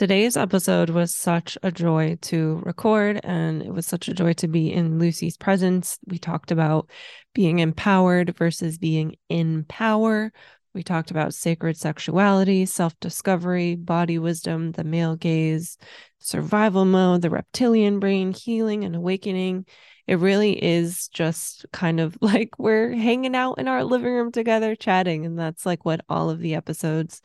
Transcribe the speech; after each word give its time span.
Today's 0.00 0.34
episode 0.34 0.88
was 0.88 1.14
such 1.14 1.58
a 1.62 1.70
joy 1.70 2.16
to 2.22 2.62
record, 2.64 3.20
and 3.22 3.60
it 3.60 3.74
was 3.74 3.86
such 3.86 4.08
a 4.08 4.14
joy 4.14 4.32
to 4.32 4.48
be 4.48 4.72
in 4.72 4.98
Lucie's 4.98 5.36
presence. 5.36 5.98
We 6.06 6.16
talked 6.16 6.50
about 6.50 6.88
being 7.34 7.58
empowered 7.58 8.34
versus 8.38 8.78
being 8.78 9.16
in 9.28 9.64
power. 9.64 10.32
We 10.72 10.82
talked 10.82 11.10
about 11.10 11.34
sacred 11.34 11.76
sexuality, 11.76 12.64
self 12.64 12.98
discovery, 13.00 13.74
body 13.74 14.18
wisdom, 14.18 14.72
the 14.72 14.84
male 14.84 15.16
gaze, 15.16 15.76
survival 16.18 16.86
mode, 16.86 17.20
the 17.20 17.28
reptilian 17.28 18.00
brain, 18.00 18.32
healing 18.32 18.84
and 18.84 18.96
awakening. 18.96 19.66
It 20.06 20.18
really 20.18 20.52
is 20.64 21.08
just 21.08 21.66
kind 21.74 22.00
of 22.00 22.16
like 22.22 22.58
we're 22.58 22.94
hanging 22.94 23.36
out 23.36 23.58
in 23.58 23.68
our 23.68 23.84
living 23.84 24.14
room 24.14 24.32
together, 24.32 24.74
chatting. 24.74 25.26
And 25.26 25.38
that's 25.38 25.66
like 25.66 25.84
what 25.84 26.00
all 26.08 26.30
of 26.30 26.38
the 26.38 26.54
episodes 26.54 27.20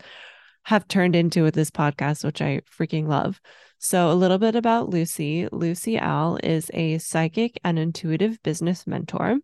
have 0.65 0.87
turned 0.87 1.15
into 1.15 1.43
with 1.43 1.53
this 1.53 1.71
podcast, 1.71 2.23
which 2.23 2.41
I 2.41 2.61
freaking 2.61 3.07
love. 3.07 3.39
So, 3.77 4.11
a 4.11 4.13
little 4.13 4.39
bit 4.39 4.55
about 4.55 4.89
Lucie. 4.89 5.47
Lucie 5.51 5.97
Al 5.97 6.39
is 6.43 6.71
a 6.73 6.97
psychic 6.97 7.59
and 7.63 7.77
intuitive 7.77 8.41
business 8.41 8.87
mentor. 8.87 9.37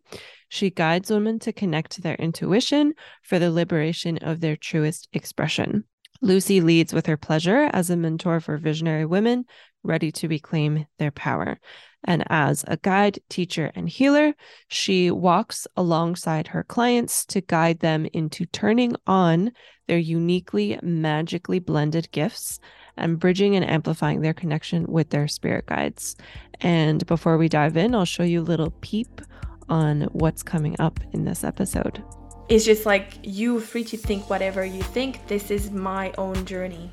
She 0.48 0.70
guides 0.70 1.10
women 1.10 1.38
to 1.40 1.52
connect 1.52 1.92
to 1.92 2.00
their 2.00 2.16
intuition 2.16 2.94
for 3.22 3.38
the 3.38 3.50
liberation 3.50 4.18
of 4.18 4.40
their 4.40 4.56
truest 4.56 5.08
expression. 5.12 5.84
Lucie 6.20 6.60
leads 6.60 6.92
with 6.92 7.06
her 7.06 7.16
pleasure 7.16 7.70
as 7.72 7.90
a 7.90 7.96
mentor 7.96 8.40
for 8.40 8.56
visionary 8.56 9.04
women 9.04 9.44
ready 9.82 10.12
to 10.12 10.28
reclaim 10.28 10.86
their 10.98 11.10
power. 11.10 11.58
And 12.04 12.24
as 12.28 12.64
a 12.66 12.76
guide, 12.78 13.20
teacher, 13.28 13.70
and 13.74 13.88
healer, 13.88 14.34
she 14.68 15.10
walks 15.10 15.66
alongside 15.76 16.48
her 16.48 16.64
clients 16.64 17.24
to 17.26 17.40
guide 17.40 17.78
them 17.80 18.06
into 18.12 18.44
turning 18.46 18.96
on 19.06 19.52
their 19.86 19.98
uniquely, 19.98 20.78
magically 20.82 21.58
blended 21.58 22.10
gifts 22.10 22.58
and 22.96 23.18
bridging 23.18 23.56
and 23.56 23.68
amplifying 23.68 24.20
their 24.20 24.34
connection 24.34 24.84
with 24.86 25.10
their 25.10 25.28
spirit 25.28 25.66
guides. 25.66 26.16
And 26.60 27.06
before 27.06 27.38
we 27.38 27.48
dive 27.48 27.76
in, 27.76 27.94
I'll 27.94 28.04
show 28.04 28.22
you 28.22 28.40
a 28.40 28.42
little 28.42 28.70
peep 28.80 29.20
on 29.68 30.02
what's 30.12 30.42
coming 30.42 30.76
up 30.78 31.00
in 31.12 31.24
this 31.24 31.44
episode. 31.44 32.02
It's 32.48 32.64
just 32.64 32.84
like 32.84 33.18
you 33.22 33.60
free 33.60 33.84
to 33.84 33.96
think 33.96 34.28
whatever 34.28 34.64
you 34.64 34.82
think. 34.82 35.26
This 35.28 35.50
is 35.50 35.70
my 35.70 36.12
own 36.18 36.44
journey. 36.44 36.90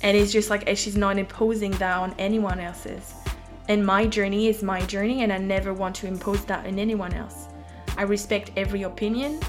And 0.00 0.16
it's 0.16 0.32
just 0.32 0.50
like 0.50 0.66
she's 0.76 0.96
not 0.96 1.18
imposing 1.18 1.70
that 1.72 1.98
on 1.98 2.14
anyone 2.18 2.58
else's. 2.58 3.21
And 3.68 3.84
my 3.84 4.06
journey 4.06 4.48
is 4.48 4.62
my 4.62 4.82
journey, 4.86 5.22
and 5.22 5.32
I 5.32 5.38
never 5.38 5.72
want 5.72 5.94
to 5.96 6.06
impose 6.06 6.44
that 6.46 6.66
on 6.66 6.78
anyone 6.78 7.14
else. 7.14 7.48
I 7.96 8.02
respect 8.02 8.50
every 8.56 8.82
opinion. 8.82 9.40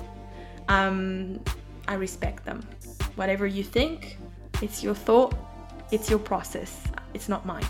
Um, 0.67 1.39
I 1.87 1.95
respect 1.95 2.45
them. 2.45 2.65
Whatever 3.15 3.47
you 3.47 3.63
think, 3.63 4.17
it's 4.61 4.83
your 4.83 4.95
thought, 4.95 5.35
it's 5.91 6.09
your 6.09 6.19
process, 6.19 6.81
it's 7.13 7.27
not 7.27 7.45
mine. 7.45 7.65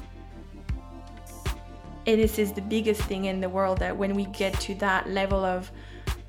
And 2.05 2.19
this 2.19 2.38
is 2.38 2.52
the 2.52 2.61
biggest 2.61 3.02
thing 3.03 3.25
in 3.25 3.39
the 3.39 3.49
world 3.49 3.80
that 3.80 3.95
when 3.95 4.14
we 4.14 4.25
get 4.25 4.59
to 4.61 4.75
that 4.75 5.09
level 5.09 5.44
of 5.45 5.71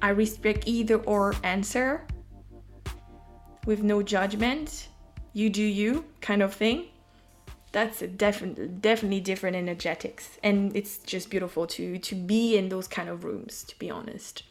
I 0.01 0.11
respect 0.11 0.65
either 0.67 0.97
or 0.97 1.35
answer 1.43 2.07
with 3.67 3.83
no 3.83 4.03
judgment, 4.03 4.89
you 5.33 5.51
do 5.51 5.63
you 5.63 6.05
kind 6.21 6.43
of 6.43 6.55
thing, 6.55 6.87
that's 7.75 8.01
definitely 8.17 8.69
definitely 8.69 9.21
different 9.21 9.57
energetics 9.57 10.39
and 10.45 10.75
it's 10.77 10.99
just 10.99 11.29
beautiful 11.29 11.67
to 11.67 11.99
to 11.99 12.15
be 12.15 12.57
in 12.57 12.69
those 12.69 12.87
kind 12.87 13.09
of 13.09 13.25
rooms 13.25 13.65
to 13.65 13.77
be 13.81 13.91
honest 13.91 14.45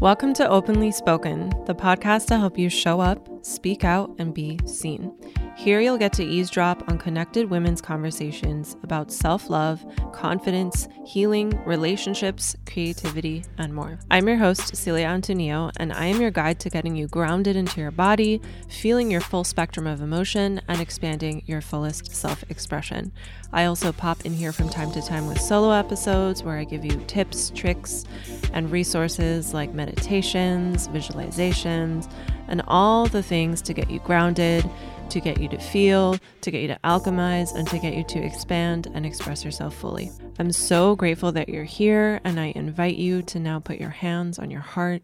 Welcome 0.00 0.32
to 0.34 0.48
Openly 0.48 0.92
Spoken, 0.92 1.50
the 1.66 1.74
podcast 1.74 2.28
to 2.28 2.38
help 2.38 2.56
you 2.56 2.70
show 2.70 3.00
up, 3.00 3.28
speak 3.44 3.84
out, 3.84 4.14
and 4.18 4.32
be 4.32 4.58
seen. 4.64 5.12
Here 5.58 5.80
you'll 5.80 5.98
get 5.98 6.12
to 6.12 6.24
eavesdrop 6.24 6.88
on 6.88 6.98
connected 6.98 7.50
women's 7.50 7.80
conversations 7.80 8.76
about 8.84 9.10
self 9.10 9.50
love, 9.50 9.84
confidence, 10.12 10.86
healing, 11.04 11.50
relationships, 11.66 12.54
creativity, 12.64 13.44
and 13.58 13.74
more. 13.74 13.98
I'm 14.08 14.28
your 14.28 14.36
host, 14.36 14.76
Cilia 14.76 15.06
Antonio, 15.06 15.72
and 15.78 15.92
I 15.92 16.06
am 16.06 16.20
your 16.20 16.30
guide 16.30 16.60
to 16.60 16.70
getting 16.70 16.94
you 16.94 17.08
grounded 17.08 17.56
into 17.56 17.80
your 17.80 17.90
body, 17.90 18.40
feeling 18.68 19.10
your 19.10 19.20
full 19.20 19.42
spectrum 19.42 19.88
of 19.88 20.00
emotion, 20.00 20.60
and 20.68 20.80
expanding 20.80 21.42
your 21.46 21.60
fullest 21.60 22.14
self 22.14 22.44
expression. 22.48 23.10
I 23.52 23.64
also 23.64 23.90
pop 23.90 24.24
in 24.24 24.34
here 24.34 24.52
from 24.52 24.68
time 24.68 24.92
to 24.92 25.02
time 25.02 25.26
with 25.26 25.40
solo 25.40 25.72
episodes 25.72 26.44
where 26.44 26.58
I 26.58 26.62
give 26.64 26.84
you 26.84 27.02
tips, 27.08 27.50
tricks, 27.50 28.04
and 28.52 28.70
resources 28.70 29.52
like 29.52 29.74
meditations, 29.74 30.86
visualizations, 30.86 32.08
and 32.46 32.62
all 32.68 33.06
the 33.06 33.24
things 33.24 33.60
to 33.62 33.74
get 33.74 33.90
you 33.90 33.98
grounded 34.00 34.64
to 35.10 35.20
get 35.20 35.40
you 35.40 35.48
to 35.48 35.58
feel, 35.58 36.16
to 36.40 36.50
get 36.50 36.62
you 36.62 36.68
to 36.68 36.78
alchemize, 36.84 37.54
and 37.54 37.66
to 37.68 37.78
get 37.78 37.94
you 37.94 38.04
to 38.04 38.18
expand 38.18 38.88
and 38.94 39.04
express 39.04 39.44
yourself 39.44 39.74
fully. 39.74 40.10
I'm 40.38 40.52
so 40.52 40.96
grateful 40.96 41.32
that 41.32 41.48
you're 41.48 41.64
here, 41.64 42.20
and 42.24 42.38
I 42.38 42.52
invite 42.54 42.96
you 42.96 43.22
to 43.22 43.38
now 43.38 43.60
put 43.60 43.78
your 43.78 43.90
hands 43.90 44.38
on 44.38 44.50
your 44.50 44.60
heart, 44.60 45.02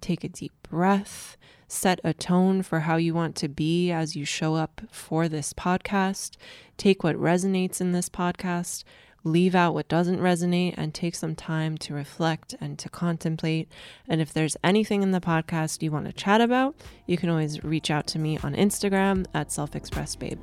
take 0.00 0.24
a 0.24 0.28
deep 0.28 0.52
breath, 0.68 1.36
set 1.68 2.00
a 2.04 2.12
tone 2.12 2.62
for 2.62 2.80
how 2.80 2.96
you 2.96 3.14
want 3.14 3.36
to 3.36 3.48
be 3.48 3.90
as 3.90 4.14
you 4.14 4.24
show 4.24 4.54
up 4.54 4.82
for 4.90 5.28
this 5.28 5.52
podcast, 5.52 6.36
take 6.76 7.02
what 7.02 7.16
resonates 7.16 7.80
in 7.80 7.92
this 7.92 8.08
podcast 8.08 8.84
leave 9.24 9.54
out 9.54 9.74
what 9.74 9.88
doesn't 9.88 10.20
resonate 10.20 10.74
and 10.76 10.94
take 10.94 11.14
some 11.14 11.34
time 11.34 11.76
to 11.78 11.94
reflect 11.94 12.54
and 12.60 12.78
to 12.78 12.88
contemplate. 12.88 13.68
And 14.08 14.20
if 14.20 14.32
there's 14.32 14.56
anything 14.62 15.02
in 15.02 15.10
the 15.10 15.20
podcast 15.20 15.82
you 15.82 15.90
want 15.90 16.06
to 16.06 16.12
chat 16.12 16.40
about, 16.40 16.76
you 17.06 17.16
can 17.16 17.30
always 17.30 17.64
reach 17.64 17.90
out 17.90 18.06
to 18.08 18.18
me 18.18 18.38
on 18.42 18.54
Instagram 18.54 19.26
at 19.34 19.50
Self 19.50 19.74
Expressed 19.74 20.20
Babe. 20.20 20.40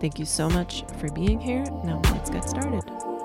Thank 0.00 0.18
you 0.18 0.26
so 0.26 0.48
much 0.48 0.84
for 1.00 1.10
being 1.12 1.40
here. 1.40 1.64
Now 1.84 2.00
let's 2.12 2.30
get 2.30 2.48
started. 2.48 3.17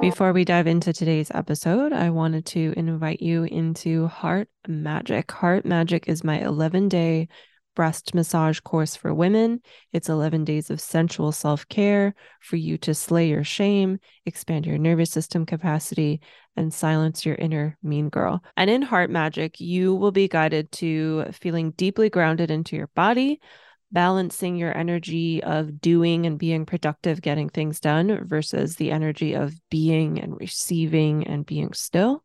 Before 0.00 0.32
we 0.32 0.46
dive 0.46 0.66
into 0.66 0.94
today's 0.94 1.30
episode, 1.34 1.92
I 1.92 2.08
wanted 2.08 2.46
to 2.46 2.72
invite 2.74 3.20
you 3.20 3.44
into 3.44 4.06
Heart 4.06 4.48
Magick. 4.66 5.30
Heart 5.30 5.66
Magick 5.66 6.08
is 6.08 6.24
my 6.24 6.40
11 6.40 6.88
day 6.88 7.28
breast 7.76 8.14
massage 8.14 8.60
course 8.60 8.96
for 8.96 9.12
women. 9.12 9.60
It's 9.92 10.08
11 10.08 10.44
days 10.44 10.70
of 10.70 10.80
sensual 10.80 11.32
self 11.32 11.68
care 11.68 12.14
for 12.40 12.56
you 12.56 12.78
to 12.78 12.94
slay 12.94 13.28
your 13.28 13.44
shame, 13.44 13.98
expand 14.24 14.64
your 14.64 14.78
nervous 14.78 15.10
system 15.10 15.44
capacity, 15.44 16.22
and 16.56 16.72
silence 16.72 17.26
your 17.26 17.34
inner 17.34 17.76
mean 17.82 18.08
girl. 18.08 18.42
And 18.56 18.70
in 18.70 18.80
Heart 18.80 19.10
Magick, 19.10 19.60
you 19.60 19.94
will 19.94 20.12
be 20.12 20.28
guided 20.28 20.72
to 20.72 21.26
feeling 21.32 21.72
deeply 21.72 22.08
grounded 22.08 22.50
into 22.50 22.74
your 22.74 22.88
body 22.96 23.38
balancing 23.92 24.56
your 24.56 24.76
energy 24.76 25.42
of 25.42 25.80
doing 25.80 26.26
and 26.26 26.38
being 26.38 26.64
productive, 26.64 27.22
getting 27.22 27.48
things 27.48 27.80
done 27.80 28.24
versus 28.26 28.76
the 28.76 28.90
energy 28.90 29.34
of 29.34 29.54
being 29.70 30.20
and 30.20 30.38
receiving 30.38 31.26
and 31.26 31.44
being 31.46 31.72
still. 31.72 32.22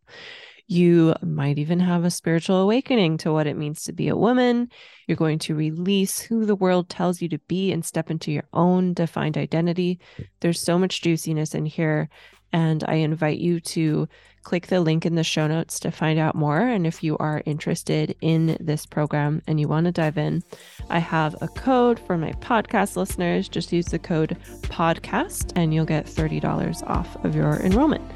You 0.67 1.13
might 1.21 1.59
even 1.59 1.79
have 1.79 2.05
a 2.05 2.09
spiritual 2.09 2.61
awakening 2.61 3.17
to 3.19 3.31
what 3.31 3.45
it 3.45 3.57
means 3.57 3.83
to 3.83 3.93
be 3.93 4.07
a 4.07 4.15
woman. 4.15 4.69
You're 5.07 5.15
going 5.15 5.39
to 5.39 5.55
release 5.55 6.19
who 6.19 6.45
the 6.45 6.55
world 6.55 6.89
tells 6.89 7.21
you 7.21 7.29
to 7.29 7.37
be 7.47 7.71
and 7.71 7.85
step 7.85 8.09
into 8.09 8.31
your 8.31 8.45
own 8.51 8.93
defined 8.93 9.37
identity. 9.37 9.99
There's 10.39 10.61
so 10.61 10.79
much 10.79 11.01
juiciness 11.03 11.53
in 11.53 11.67
here. 11.67 12.09
And 12.51 12.83
I 12.87 12.95
invite 12.95 13.37
you 13.37 13.59
to 13.59 14.07
click 14.45 14.67
the 14.67 14.79
link 14.79 15.05
in 15.05 15.15
the 15.15 15.23
show 15.23 15.47
notes 15.47 15.79
to 15.81 15.91
find 15.91 16.17
out 16.17 16.35
more. 16.35 16.59
And 16.59 16.87
if 16.87 17.03
you 17.03 17.17
are 17.17 17.43
interested 17.45 18.15
in 18.21 18.55
this 18.61 18.85
program 18.85 19.41
and 19.47 19.59
you 19.59 19.67
want 19.67 19.87
to 19.87 19.91
dive 19.91 20.17
in, 20.17 20.43
I 20.89 20.99
have 20.99 21.35
a 21.41 21.47
code 21.49 21.99
for 21.99 22.17
my 22.17 22.31
podcast 22.33 22.95
listeners. 22.95 23.49
Just 23.49 23.73
use 23.73 23.87
the 23.87 23.99
code 23.99 24.37
podcast 24.61 25.51
and 25.55 25.73
you'll 25.73 25.83
get 25.83 26.05
$30 26.05 26.87
off 26.87 27.17
of 27.25 27.35
your 27.35 27.55
enrollment. 27.61 28.09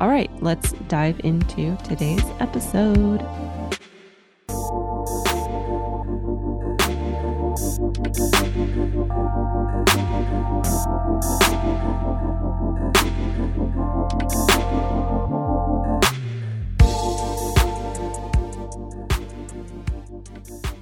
All 0.00 0.08
right, 0.08 0.30
let's 0.42 0.72
dive 0.88 1.20
into 1.22 1.76
today's 1.84 2.24
episode. 2.40 3.22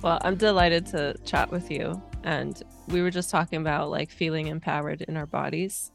Well, 0.02 0.19
I'm 0.22 0.34
delighted 0.37 0.87
to 0.87 1.14
chat 1.25 1.50
with 1.50 1.70
you. 1.70 2.02
And 2.25 2.60
we 2.88 3.02
were 3.02 3.10
just 3.10 3.31
talking 3.31 3.60
about 3.60 3.88
like 3.90 4.10
feeling 4.10 4.49
empowered 4.49 5.02
in 5.02 5.16
our 5.16 5.26
bodies. 5.26 5.93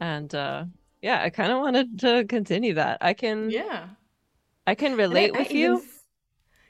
And 0.00 0.34
uh 0.34 0.64
yeah, 1.02 1.22
I 1.22 1.30
kind 1.30 1.50
of 1.50 1.58
wanted 1.60 1.98
to 2.00 2.26
continue 2.28 2.74
that. 2.74 2.98
I 3.00 3.14
can 3.14 3.50
Yeah. 3.50 3.88
I 4.66 4.74
can 4.74 4.96
relate 4.96 5.32
with 5.32 5.50
you. 5.50 5.82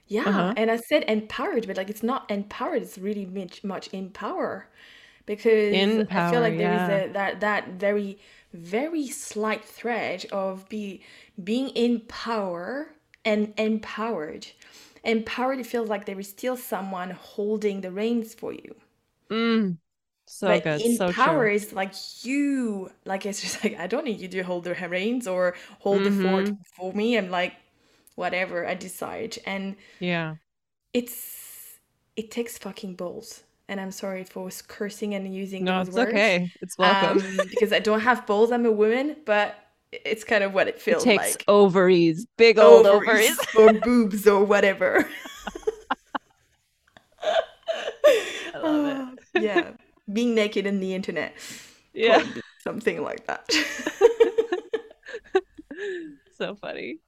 yeah, 0.07 0.23
uh-huh. 0.23 0.55
and 0.57 0.71
I 0.71 0.77
said 0.77 1.05
empowered, 1.09 1.67
but 1.67 1.77
like 1.77 1.91
it's 1.91 2.03
not 2.03 2.31
empowered. 2.31 2.83
It's 2.83 2.97
really 2.99 3.27
much 3.27 3.65
much 3.65 3.93
empower, 3.93 4.69
because 5.27 5.75
empower, 5.75 6.29
I 6.29 6.31
feel 6.31 6.41
like 6.41 6.57
there 6.57 6.73
yeah. 6.73 6.87
is 6.87 7.11
a 7.11 7.13
that 7.13 7.41
that 7.41 7.69
very 7.75 8.19
very 8.53 9.09
slight 9.09 9.65
thread 9.65 10.27
of 10.33 10.69
be 10.69 11.03
being 11.43 11.69
in 11.71 12.01
power 12.09 12.95
and 13.25 13.53
empowered. 13.57 14.47
Empowered, 15.05 15.59
it 15.59 15.67
feels 15.67 15.89
like 15.89 16.05
there 16.05 16.19
is 16.19 16.29
still 16.29 16.57
someone 16.57 17.11
holding 17.11 17.81
the 17.81 17.91
reins 17.91 18.35
for 18.35 18.53
you. 18.53 18.75
Mm, 19.31 19.79
so 20.27 20.49
but 20.49 20.63
good. 20.63 20.81
In 20.81 20.97
so 20.97 21.13
power 21.13 21.47
true. 21.47 21.55
is 21.55 21.73
like 21.73 21.95
you, 22.25 22.91
like 23.05 23.27
it's 23.27 23.41
just 23.41 23.65
like 23.65 23.79
I 23.79 23.87
don't 23.87 24.05
need 24.05 24.21
you 24.21 24.29
to 24.29 24.43
hold 24.43 24.65
the 24.65 24.75
reins 24.75 25.27
or 25.27 25.55
hold 25.79 26.03
mm-hmm. 26.03 26.23
the 26.23 26.29
fort 26.29 26.45
mm-hmm. 26.47 26.55
for 26.77 26.93
me. 26.93 27.17
I'm 27.17 27.31
like, 27.31 27.55
whatever 28.15 28.67
I 28.67 28.75
decide, 28.75 29.39
and 29.47 29.77
yeah, 30.01 30.37
it's 30.93 31.79
it 32.17 32.31
takes 32.31 32.59
fucking 32.59 32.97
balls. 32.97 33.43
And 33.69 33.81
I'm 33.81 33.93
sorry 33.93 34.25
for 34.25 34.51
cursing 34.67 35.15
and 35.15 35.33
using 35.33 35.63
no, 35.63 35.79
those 35.79 35.89
it's 35.89 35.97
words. 35.97 36.11
okay. 36.11 36.53
It's 36.61 36.77
welcome 36.77 37.19
um, 37.19 37.47
because 37.49 37.73
I 37.73 37.79
don't 37.79 38.01
have 38.01 38.27
balls. 38.27 38.51
I'm 38.51 38.67
a 38.67 38.73
woman, 38.73 39.17
but 39.25 39.55
it's 39.93 40.25
kind 40.25 40.45
of 40.45 40.55
what 40.55 40.69
it 40.69 40.81
feels 40.81 41.03
it 41.03 41.07
takes 41.07 41.35
like. 41.35 41.45
ovaries, 41.49 42.27
big 42.37 42.59
old 42.59 42.87
ovaries, 42.87 43.31
ovaries. 43.31 43.47
or 43.57 43.73
boobs 43.73 44.27
or 44.27 44.45
whatever. 44.45 45.09
I 48.55 48.59
love 48.59 48.87
it. 48.87 49.43
yeah, 49.43 49.73
being 50.13 50.35
naked 50.35 50.67
in 50.67 50.81
the 50.81 50.95
internet. 50.95 51.35
Yeah, 51.93 52.25
something 52.63 53.03
like 53.03 53.27
that. 53.27 53.51
so 56.37 56.55
funny. 56.57 56.99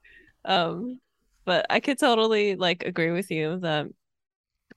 Um, 0.44 1.00
but 1.44 1.66
I 1.70 1.80
could 1.80 1.98
totally 1.98 2.56
like 2.56 2.84
agree 2.84 3.10
with 3.10 3.30
you 3.30 3.58
that 3.60 3.86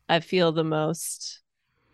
I 0.08 0.20
feel 0.20 0.52
the 0.52 0.64
most 0.64 1.42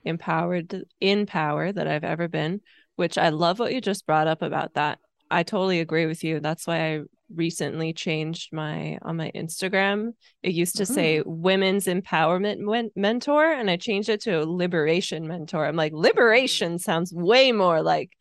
empowered 0.04 0.84
in 1.00 1.26
power 1.26 1.72
that 1.72 1.88
I've 1.88 2.04
ever 2.04 2.28
been, 2.28 2.62
which 2.96 3.18
I 3.18 3.30
love 3.30 3.60
what 3.60 3.74
you 3.74 3.82
just 3.82 4.06
brought 4.06 4.28
up 4.28 4.42
about 4.42 4.74
that. 4.74 5.00
I 5.32 5.44
totally 5.44 5.80
agree 5.80 6.06
with 6.06 6.24
you. 6.24 6.40
That's 6.40 6.68
why 6.68 6.94
I 6.94 7.02
recently 7.34 7.94
changed 7.94 8.52
my 8.52 9.00
on 9.02 9.16
my 9.16 9.32
Instagram. 9.34 10.12
It 10.44 10.54
used 10.54 10.76
to 10.78 10.84
mm-hmm. 10.84 10.94
say 10.94 11.24
women's 11.26 11.86
empowerment 11.86 12.60
men- 12.60 12.92
mentor 12.96 13.52
and 13.52 13.70
I 13.70 13.78
changed 13.78 14.10
it 14.10 14.22
to 14.24 14.46
liberation 14.46 15.28
mentor. 15.28 15.66
I'm 15.66 15.78
like 15.78 15.94
liberation 15.94 16.78
sounds 16.78 17.14
way 17.14 17.54
more 17.54 17.82
like 17.82 18.12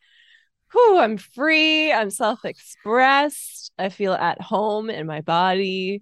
who 0.67 0.99
I'm 0.99 1.17
free, 1.17 1.91
I'm 1.91 2.09
self-expressed, 2.09 3.73
I 3.77 3.89
feel 3.89 4.13
at 4.13 4.41
home 4.41 4.89
in 4.89 5.05
my 5.05 5.19
body. 5.19 6.01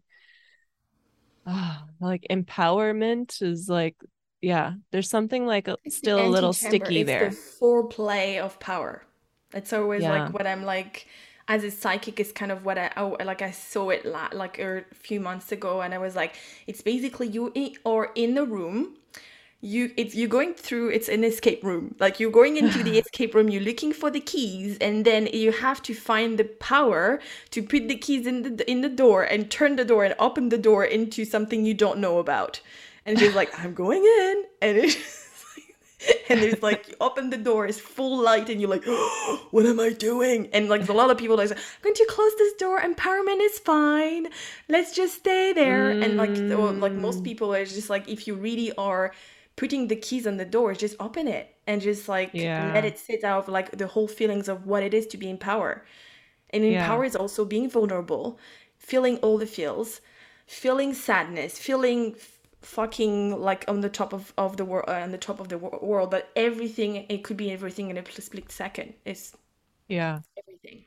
Oh, 1.47 1.77
like 1.99 2.27
empowerment 2.29 3.41
is 3.41 3.67
like 3.67 3.95
yeah, 4.41 4.73
there's 4.91 5.09
something 5.09 5.45
like 5.45 5.67
a, 5.67 5.75
still 5.89 6.25
a 6.25 6.29
little 6.29 6.53
sticky 6.53 7.01
it's 7.01 7.07
there. 7.07 7.29
The 7.31 7.35
foreplay 7.35 8.39
of 8.39 8.59
power. 8.59 9.03
It's 9.53 9.73
always 9.73 10.03
yeah. 10.03 10.11
like 10.11 10.33
what 10.33 10.45
I'm 10.45 10.63
like 10.63 11.07
as 11.47 11.63
a 11.63 11.71
psychic 11.71 12.19
is 12.19 12.31
kind 12.31 12.51
of 12.51 12.63
what 12.63 12.77
I 12.77 12.91
oh, 12.95 13.17
like 13.25 13.41
I 13.41 13.51
saw 13.51 13.89
it 13.89 14.05
la- 14.05 14.29
like 14.31 14.59
a 14.59 14.83
few 14.93 15.19
months 15.19 15.51
ago 15.51 15.81
and 15.81 15.93
I 15.93 15.97
was 15.97 16.15
like 16.15 16.35
it's 16.67 16.81
basically 16.81 17.27
you 17.27 17.51
in, 17.55 17.75
or 17.83 18.11
in 18.15 18.35
the 18.35 18.45
room. 18.45 18.95
You 19.61 19.91
it's 19.97 20.15
you're 20.15 20.29
going 20.29 20.53
through 20.53 20.89
it's 20.89 21.09
an 21.09 21.23
escape 21.23 21.63
room. 21.63 21.95
Like 21.99 22.19
you're 22.19 22.31
going 22.31 22.55
into 22.55 22.81
the 22.83 22.97
escape 23.03 23.33
room 23.33 23.49
you're 23.49 23.63
looking 23.63 23.91
for 23.91 24.09
the 24.11 24.21
keys 24.21 24.77
and 24.79 25.03
then 25.03 25.27
you 25.33 25.51
have 25.51 25.81
to 25.83 25.93
find 25.93 26.37
the 26.37 26.45
power 26.45 27.19
to 27.51 27.63
put 27.63 27.87
the 27.89 27.95
keys 27.95 28.25
in 28.27 28.43
the 28.43 28.71
in 28.71 28.81
the 28.81 28.89
door 28.89 29.23
and 29.23 29.49
turn 29.49 29.75
the 29.75 29.83
door 29.83 30.05
and 30.05 30.15
open 30.19 30.49
the 30.49 30.57
door 30.57 30.85
into 30.85 31.25
something 31.25 31.65
you 31.65 31.73
don't 31.73 31.99
know 31.99 32.19
about. 32.19 32.61
And 33.05 33.17
she's 33.17 33.33
like 33.33 33.49
i'm 33.59 33.73
going 33.73 34.03
in. 34.05 34.43
And 34.61 34.77
it's 34.77 34.95
and 36.29 36.41
there's 36.41 36.61
like 36.61 36.87
you 36.87 36.95
open 37.01 37.29
the 37.29 37.37
door, 37.37 37.65
it's 37.65 37.79
full 37.79 38.21
light, 38.21 38.49
and 38.49 38.61
you're 38.61 38.69
like, 38.69 38.83
oh, 38.87 39.47
what 39.51 39.65
am 39.65 39.79
I 39.79 39.91
doing? 39.91 40.47
And 40.53 40.69
like 40.69 40.87
a 40.87 40.93
lot 40.93 41.11
of 41.11 41.17
people 41.17 41.39
are 41.39 41.47
like, 41.47 41.57
going 41.81 41.95
to 41.95 42.07
close 42.09 42.31
this 42.37 42.53
door. 42.53 42.79
Empowerment 42.79 43.41
is 43.41 43.59
fine. 43.59 44.27
Let's 44.69 44.95
just 44.95 45.15
stay 45.15 45.53
there. 45.53 45.93
Mm. 45.93 46.05
And 46.05 46.17
like, 46.17 46.29
or, 46.57 46.71
like 46.71 46.93
most 46.93 47.19
mm. 47.19 47.25
people 47.25 47.53
are 47.53 47.65
just 47.65 47.89
like, 47.89 48.07
if 48.07 48.27
you 48.27 48.35
really 48.35 48.71
are 48.73 49.11
putting 49.55 49.89
the 49.89 49.95
keys 49.95 50.25
on 50.25 50.37
the 50.37 50.45
door, 50.45 50.73
just 50.73 50.95
open 50.99 51.27
it 51.27 51.53
and 51.67 51.81
just 51.81 52.07
like 52.07 52.31
yeah. 52.33 52.71
let 52.73 52.85
it 52.85 52.97
sit 52.97 53.23
out 53.23 53.49
like 53.49 53.77
the 53.77 53.87
whole 53.87 54.07
feelings 54.07 54.47
of 54.47 54.65
what 54.65 54.83
it 54.83 54.93
is 54.93 55.05
to 55.07 55.17
be 55.17 55.29
in 55.29 55.37
power. 55.37 55.85
And 56.51 56.63
in 56.63 56.73
yeah. 56.73 56.87
power 56.87 57.03
is 57.03 57.15
also 57.15 57.43
being 57.43 57.69
vulnerable, 57.69 58.39
feeling 58.77 59.17
all 59.17 59.37
the 59.37 59.45
feels, 59.45 59.99
feeling 60.47 60.93
sadness, 60.93 61.59
feeling 61.59 62.15
fucking 62.61 63.39
like 63.39 63.63
on 63.67 63.81
the 63.81 63.89
top 63.89 64.13
of, 64.13 64.33
of 64.37 64.57
the 64.57 64.65
world 64.65 64.85
uh, 64.89 64.93
on 64.93 65.11
the 65.11 65.17
top 65.17 65.39
of 65.39 65.47
the 65.49 65.57
wor- 65.57 65.79
world 65.81 66.11
but 66.11 66.29
everything 66.35 67.05
it 67.09 67.23
could 67.23 67.37
be 67.37 67.51
everything 67.51 67.89
in 67.89 67.97
a 67.97 68.21
split 68.21 68.51
second 68.51 68.93
it's 69.05 69.33
yeah. 69.87 70.19
everything 70.37 70.83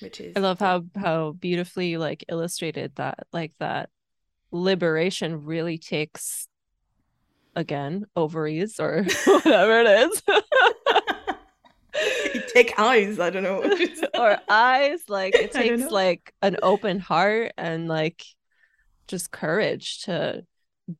which 0.00 0.20
is 0.20 0.36
i 0.36 0.40
love 0.40 0.58
how 0.58 0.84
how 0.96 1.32
beautifully 1.32 1.88
you 1.88 1.98
like 1.98 2.24
illustrated 2.28 2.92
that 2.96 3.26
like 3.32 3.52
that 3.58 3.90
liberation 4.50 5.44
really 5.44 5.78
takes 5.78 6.48
again 7.54 8.04
ovaries 8.16 8.80
or 8.80 9.04
whatever 9.24 9.80
it 9.80 10.10
is. 10.10 10.22
You 12.32 12.42
take 12.54 12.78
eyes 12.78 13.18
i 13.18 13.28
don't 13.28 13.42
know 13.42 13.64
or 14.14 14.38
eyes 14.48 15.00
like 15.08 15.34
it 15.34 15.50
takes 15.50 15.90
like 15.90 16.32
an 16.42 16.56
open 16.62 17.00
heart 17.00 17.52
and 17.58 17.88
like 17.88 18.24
just 19.08 19.32
courage 19.32 20.04
to 20.04 20.44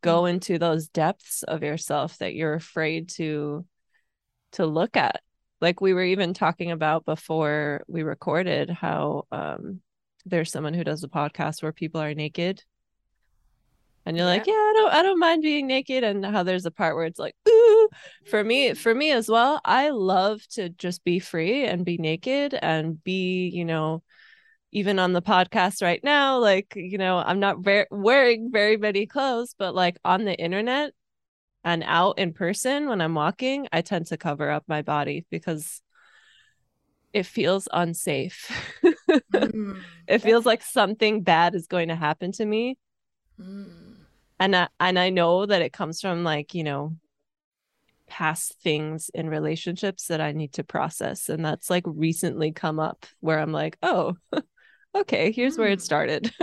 go 0.02 0.22
mm. 0.22 0.30
into 0.30 0.58
those 0.58 0.88
depths 0.88 1.42
of 1.42 1.62
yourself 1.62 2.18
that 2.18 2.34
you're 2.34 2.54
afraid 2.54 3.08
to 3.08 3.64
to 4.52 4.66
look 4.66 4.96
at 4.96 5.22
like 5.60 5.80
we 5.80 5.92
were 5.92 6.04
even 6.04 6.34
talking 6.34 6.70
about 6.70 7.04
before 7.04 7.82
we 7.88 8.02
recorded 8.02 8.70
how 8.70 9.26
um 9.32 9.80
there's 10.26 10.50
someone 10.50 10.74
who 10.74 10.84
does 10.84 11.04
a 11.04 11.08
podcast 11.08 11.62
where 11.62 11.72
people 11.72 12.00
are 12.00 12.14
naked 12.14 12.62
and 14.04 14.16
you're 14.16 14.26
yeah. 14.26 14.32
like 14.32 14.46
yeah 14.46 14.52
i 14.52 14.72
don't 14.76 14.94
i 14.94 15.02
don't 15.02 15.18
mind 15.18 15.42
being 15.42 15.66
naked 15.66 16.04
and 16.04 16.24
how 16.24 16.42
there's 16.42 16.66
a 16.66 16.70
part 16.70 16.94
where 16.94 17.04
it's 17.04 17.18
like 17.18 17.34
ooh 17.48 17.88
for 18.26 18.42
me 18.42 18.74
for 18.74 18.94
me 18.94 19.10
as 19.10 19.28
well 19.28 19.60
i 19.64 19.90
love 19.90 20.40
to 20.48 20.68
just 20.70 21.04
be 21.04 21.18
free 21.18 21.64
and 21.64 21.84
be 21.84 21.98
naked 21.98 22.54
and 22.54 23.02
be 23.04 23.48
you 23.48 23.64
know 23.64 24.02
even 24.70 24.98
on 24.98 25.12
the 25.12 25.22
podcast 25.22 25.82
right 25.82 26.02
now 26.04 26.38
like 26.38 26.72
you 26.76 26.98
know 26.98 27.18
i'm 27.18 27.40
not 27.40 27.60
ver- 27.60 27.86
wearing 27.90 28.50
very 28.52 28.76
many 28.76 29.06
clothes 29.06 29.54
but 29.58 29.74
like 29.74 29.96
on 30.04 30.24
the 30.24 30.34
internet 30.34 30.92
and 31.64 31.82
out 31.86 32.18
in 32.18 32.32
person 32.32 32.88
when 32.88 33.00
i'm 33.00 33.14
walking 33.14 33.66
i 33.72 33.80
tend 33.80 34.06
to 34.06 34.16
cover 34.16 34.50
up 34.50 34.64
my 34.68 34.82
body 34.82 35.24
because 35.30 35.80
it 37.12 37.26
feels 37.26 37.68
unsafe. 37.72 38.50
Mm, 39.32 39.80
it 40.06 40.18
feels 40.18 40.44
like 40.44 40.62
something 40.62 41.22
bad 41.22 41.54
is 41.54 41.66
going 41.66 41.88
to 41.88 41.94
happen 41.94 42.32
to 42.32 42.44
me. 42.44 42.76
Mm. 43.40 43.94
and 44.38 44.54
I, 44.56 44.68
and 44.78 44.98
i 44.98 45.10
know 45.10 45.46
that 45.46 45.62
it 45.62 45.72
comes 45.72 46.00
from 46.00 46.24
like 46.24 46.54
you 46.54 46.64
know 46.64 46.96
past 48.08 48.60
things 48.62 49.10
in 49.14 49.30
relationships 49.30 50.08
that 50.08 50.20
i 50.20 50.32
need 50.32 50.52
to 50.54 50.64
process. 50.64 51.28
And 51.28 51.44
that's 51.44 51.70
like 51.70 51.84
recently 51.86 52.52
come 52.52 52.78
up 52.78 53.06
where 53.20 53.38
i'm 53.38 53.52
like 53.52 53.78
oh 53.82 54.16
okay, 54.94 55.32
here's 55.32 55.56
mm. 55.56 55.60
where 55.60 55.68
it 55.68 55.80
hmm. 55.80 55.84
started. 55.84 56.32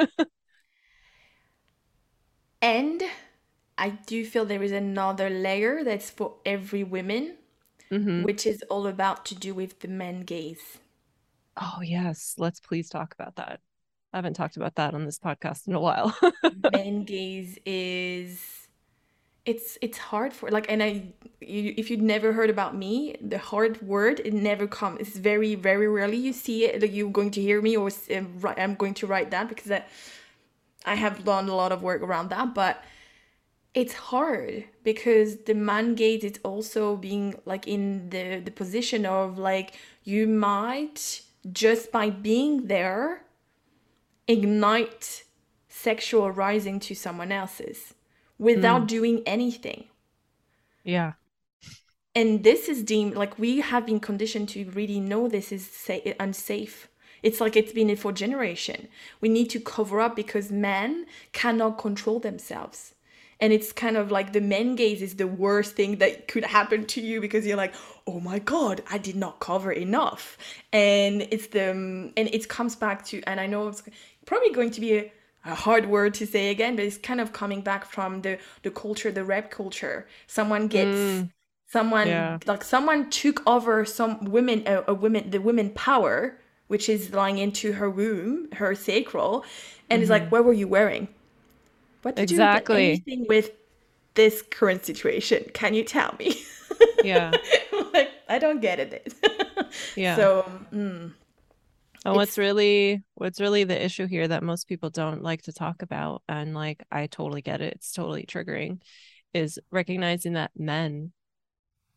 and 2.62 3.04
I 3.78 3.90
do 3.90 4.26
feel 4.26 4.46
there 4.46 4.64
is 4.64 4.72
another 4.72 5.30
layer 5.30 5.84
that's 5.84 6.10
for 6.10 6.36
every 6.46 6.84
woman, 6.84 7.36
mm-hmm. 7.92 8.24
which 8.24 8.46
is 8.46 8.64
all 8.70 8.88
about 8.88 9.26
to 9.28 9.36
do 9.36 9.54
with 9.54 9.80
the 9.80 9.88
men 9.88 10.22
gaze. 10.22 10.80
Oh 11.60 11.82
yes, 11.82 12.36
let's 12.38 12.60
please 12.60 12.90
talk 12.90 13.14
about 13.14 13.36
that. 13.36 13.60
I 14.14 14.18
haven't 14.18 14.36
talked 14.36 14.56
about 14.56 14.76
that 14.76 14.94
on 14.94 15.06
this 15.06 15.20
podcast 15.20 15.68
in 15.68 15.74
a 15.74 15.80
while. 15.80 16.18
men 16.74 17.04
gaze 17.04 17.58
is 17.66 18.65
it's 19.46 19.78
it's 19.82 19.98
hard 19.98 20.34
for 20.34 20.50
like 20.50 20.66
and 20.70 20.82
i 20.82 21.04
you, 21.40 21.74
if 21.78 21.90
you'd 21.90 22.02
never 22.02 22.34
heard 22.34 22.50
about 22.50 22.76
me 22.76 23.16
the 23.22 23.38
hard 23.38 23.82
word 23.82 24.20
it 24.26 24.34
never 24.34 24.68
comes 24.68 25.00
it's 25.00 25.18
very 25.18 25.56
very 25.56 25.88
rarely 25.88 26.18
you 26.18 26.34
see 26.34 26.66
it 26.66 26.82
like 26.82 26.94
you're 26.94 27.12
going 27.12 27.32
to 27.32 27.42
hear 27.42 27.62
me 27.62 27.78
or 27.78 27.90
i'm 28.58 28.76
going 28.76 28.94
to 28.94 29.06
write 29.06 29.32
that 29.32 29.48
because 29.48 29.72
i 29.72 29.84
i 30.86 30.96
have 30.96 31.24
done 31.24 31.48
a 31.48 31.56
lot 31.56 31.72
of 31.72 31.84
work 31.84 32.02
around 32.02 32.30
that 32.30 32.54
but 32.54 32.84
it's 33.76 33.94
hard 33.94 34.64
because 34.84 35.44
the 35.44 35.54
man 35.54 35.96
gate 35.96 36.24
is 36.24 36.40
also 36.44 36.96
being 36.96 37.36
like 37.46 37.68
in 37.68 38.10
the 38.10 38.40
the 38.40 38.52
position 38.52 39.06
of 39.06 39.38
like 39.38 39.76
you 40.04 40.26
might 40.26 41.22
just 41.52 41.92
by 41.92 42.10
being 42.10 42.68
there 42.68 43.22
ignite 44.28 45.24
sexual 45.68 46.32
rising 46.32 46.80
to 46.80 46.96
someone 46.96 47.32
else's 47.32 47.95
without 48.38 48.84
mm. 48.84 48.88
doing 48.88 49.24
anything. 49.26 49.86
Yeah. 50.84 51.14
And 52.14 52.44
this 52.44 52.70
is 52.70 52.82
deemed 52.84 53.16
like 53.16 53.38
we 53.38 53.60
have 53.60 53.86
been 53.86 54.00
conditioned 54.00 54.50
to 54.50 54.70
really 54.72 55.00
know 55.00 55.28
this 55.28 55.52
is 55.52 55.70
say 55.70 56.16
unsafe. 56.20 56.88
It's 57.24 57.42
like 57.42 57.56
it's 57.56 57.74
been 57.74 57.90
it 57.90 58.00
for 58.00 58.12
generation. 58.12 58.88
We 59.20 59.30
need 59.30 59.50
to 59.50 59.60
cover 59.60 60.00
up 60.00 60.16
because 60.16 60.52
men 60.52 61.08
cannot 61.34 61.78
control 61.78 62.20
themselves. 62.20 62.94
And 63.42 63.52
it's 63.52 63.74
kind 63.74 63.98
of 63.98 64.12
like 64.12 64.32
the 64.32 64.40
men 64.40 64.76
gaze 64.76 65.02
is 65.02 65.16
the 65.16 65.28
worst 65.28 65.76
thing 65.76 65.98
that 65.98 66.30
could 66.30 66.46
happen 66.46 66.86
to 66.86 67.02
you 67.02 67.20
because 67.20 67.46
you're 67.46 67.58
like, 67.58 67.76
oh 68.08 68.22
my 68.22 68.40
god, 68.40 68.82
I 68.90 68.98
did 68.98 69.18
not 69.18 69.40
cover 69.42 69.74
enough. 69.74 70.38
And 70.72 71.28
it's 71.32 71.48
the 71.48 71.70
and 71.72 72.14
it 72.16 72.48
comes 72.48 72.76
back 72.78 73.04
to 73.08 73.22
and 73.24 73.40
I 73.42 73.48
know 73.48 73.68
it's 73.68 73.84
probably 74.26 74.52
going 74.52 74.72
to 74.72 74.82
be 74.82 74.98
a, 74.98 75.12
a 75.46 75.56
hard 75.56 75.88
word 75.88 76.14
to 76.16 76.26
say 76.28 76.50
again, 76.50 76.76
but 76.76 76.86
it's 76.86 76.98
kind 76.98 77.22
of 77.22 77.34
coming 77.34 77.62
back 77.62 77.86
from 77.86 78.22
the 78.22 78.40
the 78.64 78.72
culture, 78.72 79.12
the 79.12 79.24
rap 79.24 79.52
culture. 79.52 80.08
Someone 80.28 80.68
gets 80.68 81.24
Mm, 81.24 81.32
someone 81.68 82.28
yeah. 82.28 82.40
like 82.46 82.64
someone 82.64 83.10
took 83.10 83.42
over 83.48 83.86
some 83.86 84.26
women 84.26 84.64
a, 84.68 84.84
a 84.88 84.94
women 84.94 85.30
the 85.32 85.40
women 85.42 85.70
power 85.72 86.38
which 86.68 86.90
is 86.90 87.14
lying 87.14 87.38
into 87.38 87.74
her 87.74 87.90
womb 87.90 88.50
her 88.54 88.76
sacral 88.76 89.44
and 89.90 90.02
it's 90.02 90.12
like 90.12 90.32
what 90.32 90.46
were 90.46 90.54
you 90.54 90.68
wearing 90.68 91.08
what 92.02 92.16
did 92.16 92.32
you 92.32 92.50
Exactly. 92.50 93.06
anything 93.10 93.26
with 93.28 93.52
this 94.16 94.42
current 94.44 94.86
situation 94.86 95.46
can 95.54 95.74
you 95.74 95.84
tell 95.84 96.16
me 96.20 96.36
Yeah. 97.02 97.38
like 97.94 98.12
i 98.30 98.40
don't 98.40 98.62
get 98.62 98.80
it 98.80 99.14
Yeah. 99.96 100.26
so 100.26 100.50
mm, 100.74 101.12
And 102.06 102.16
what's 102.16 102.38
really 102.38 103.04
what's 103.16 103.42
really 103.42 103.64
the 103.64 103.84
issue 103.84 104.06
here 104.06 104.28
that 104.28 104.44
most 104.44 104.68
people 104.68 104.92
don't 104.92 105.24
like 105.24 105.42
to 105.44 105.54
talk 105.54 105.82
about, 105.82 106.22
and 106.30 106.54
like 106.54 106.84
I 106.92 107.08
totally 107.08 107.42
get 107.42 107.62
it, 107.62 107.74
it's 107.74 107.92
totally 107.92 108.26
triggering, 108.26 108.80
is 109.34 109.60
recognizing 109.72 110.34
that 110.34 110.52
men 110.56 111.12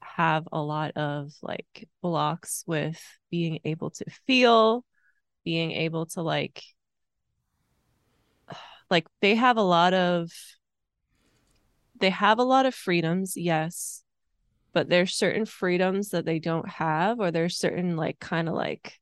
have 0.01 0.49
a 0.51 0.61
lot 0.61 0.97
of 0.97 1.31
like 1.43 1.89
blocks 2.01 2.65
with 2.67 3.01
being 3.31 3.59
able 3.65 3.91
to 3.91 4.07
feel, 4.27 4.85
being 5.45 5.73
able 5.73 6.07
to 6.07 6.23
like 6.23 6.63
like 8.91 9.07
they 9.21 9.35
have 9.35 9.59
a 9.59 9.63
lot 9.63 9.93
of 9.93 10.31
they 12.01 12.11
have 12.11 12.39
a 12.39 12.45
lot 12.45 12.65
of 12.65 12.75
freedoms, 12.75 13.37
yes, 13.37 14.03
but 14.73 14.89
there's 14.89 15.15
certain 15.15 15.45
freedoms 15.45 16.11
that 16.11 16.25
they 16.25 16.39
don't 16.39 16.69
have, 16.69 17.21
or 17.21 17.31
there's 17.31 17.59
certain 17.59 17.97
like 17.97 18.19
kind 18.21 18.49
of 18.49 18.55
like 18.55 18.95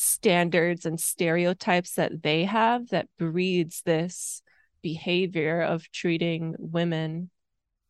standards 0.00 0.86
and 0.86 1.00
stereotypes 1.00 1.94
that 1.94 2.22
they 2.22 2.44
have 2.44 2.86
that 2.90 3.08
breeds 3.18 3.82
this 3.82 4.42
behavior 4.80 5.60
of 5.60 5.90
treating 5.90 6.54
women 6.56 7.30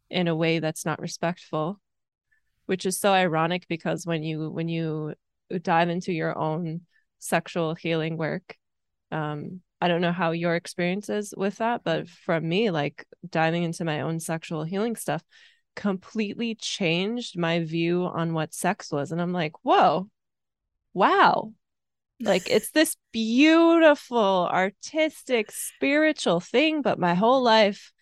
in 0.08 0.26
a 0.26 0.34
way 0.34 0.58
that's 0.58 0.86
not 0.86 1.00
respectful 1.00 1.78
which 2.64 2.86
is 2.86 2.98
so 2.98 3.12
ironic 3.12 3.68
because 3.68 4.06
when 4.06 4.22
you 4.22 4.48
when 4.48 4.68
you 4.68 5.12
dive 5.60 5.90
into 5.90 6.10
your 6.10 6.36
own 6.38 6.80
sexual 7.18 7.74
healing 7.74 8.16
work 8.16 8.56
um 9.12 9.60
i 9.82 9.86
don't 9.86 10.00
know 10.00 10.10
how 10.10 10.30
your 10.30 10.54
experience 10.54 11.10
is 11.10 11.34
with 11.36 11.56
that 11.56 11.84
but 11.84 12.08
from 12.08 12.48
me 12.48 12.70
like 12.70 13.04
diving 13.28 13.64
into 13.64 13.84
my 13.84 14.00
own 14.00 14.18
sexual 14.18 14.64
healing 14.64 14.96
stuff 14.96 15.22
completely 15.76 16.54
changed 16.54 17.38
my 17.38 17.62
view 17.62 18.04
on 18.04 18.32
what 18.32 18.54
sex 18.54 18.90
was. 18.90 19.12
And 19.12 19.20
i'm 19.20 19.34
like 19.34 19.52
whoa 19.62 20.08
wow 20.94 21.52
like 22.20 22.48
it's 22.50 22.70
this 22.70 22.96
beautiful 23.12 24.48
artistic 24.50 25.50
spiritual 25.50 26.40
thing 26.40 26.82
but 26.82 26.98
my 26.98 27.14
whole 27.14 27.42
life 27.42 27.92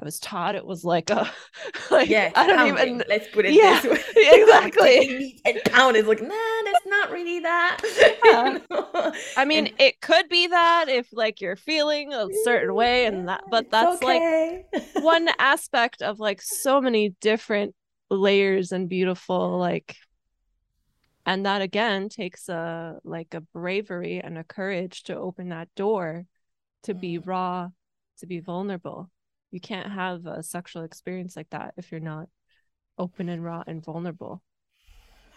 i 0.00 0.04
was 0.04 0.18
taught 0.20 0.54
it 0.54 0.64
was 0.64 0.84
like 0.84 1.10
a 1.10 1.28
like 1.90 2.08
yeah 2.08 2.30
i 2.36 2.46
don't 2.46 2.68
even 2.68 3.02
let's 3.08 3.28
put 3.28 3.44
it 3.44 3.52
yeah 3.54 3.80
this 3.80 3.92
way. 3.92 4.04
Exactly. 4.42 5.40
and 5.44 5.60
pound 5.66 5.96
is 5.96 6.06
like 6.06 6.22
nah 6.22 6.56
that's 6.64 6.86
not 6.86 7.10
really 7.10 7.40
that. 7.40 7.80
Yeah. 8.24 8.52
You 8.54 8.62
know? 8.70 9.12
I 9.36 9.44
mean, 9.44 9.68
And- 9.68 9.80
it 9.80 10.00
could 10.00 10.28
be 10.28 10.48
that 10.48 10.88
if 10.88 11.08
like 11.12 11.40
you're 11.40 11.56
feeling 11.56 12.12
a 12.12 12.26
certain 12.44 12.74
way 12.74 13.04
mm, 13.04 13.08
and 13.08 13.28
that, 13.28 13.44
but 13.50 13.70
that's 13.70 14.02
like 14.02 14.66
one 14.94 15.28
aspect 15.38 16.02
of 16.02 16.18
like 16.18 16.42
so 16.42 16.80
many 16.80 17.14
different 17.20 17.74
layers 18.10 18.72
and 18.72 18.88
beautiful 18.88 19.58
like 19.58 19.96
and 21.26 21.46
that 21.46 21.62
again 21.62 22.08
takes 22.10 22.48
a 22.48 22.98
like 23.04 23.34
a 23.34 23.40
bravery 23.42 24.20
and 24.20 24.38
a 24.38 24.44
courage 24.44 25.04
to 25.04 25.16
open 25.16 25.50
that 25.50 25.74
door 25.76 26.26
to 26.84 26.94
be 26.94 27.18
Mm. 27.18 27.24
raw, 27.26 27.68
to 28.18 28.26
be 28.26 28.40
vulnerable. 28.40 29.10
You 29.52 29.60
can't 29.60 29.92
have 29.92 30.26
a 30.26 30.42
sexual 30.42 30.84
experience 30.84 31.36
like 31.36 31.50
that 31.50 31.74
if 31.78 31.92
you're 31.92 32.00
not 32.00 32.28
open 32.98 33.28
and 33.30 33.44
raw 33.44 33.64
and 33.66 33.84
vulnerable. 33.84 34.42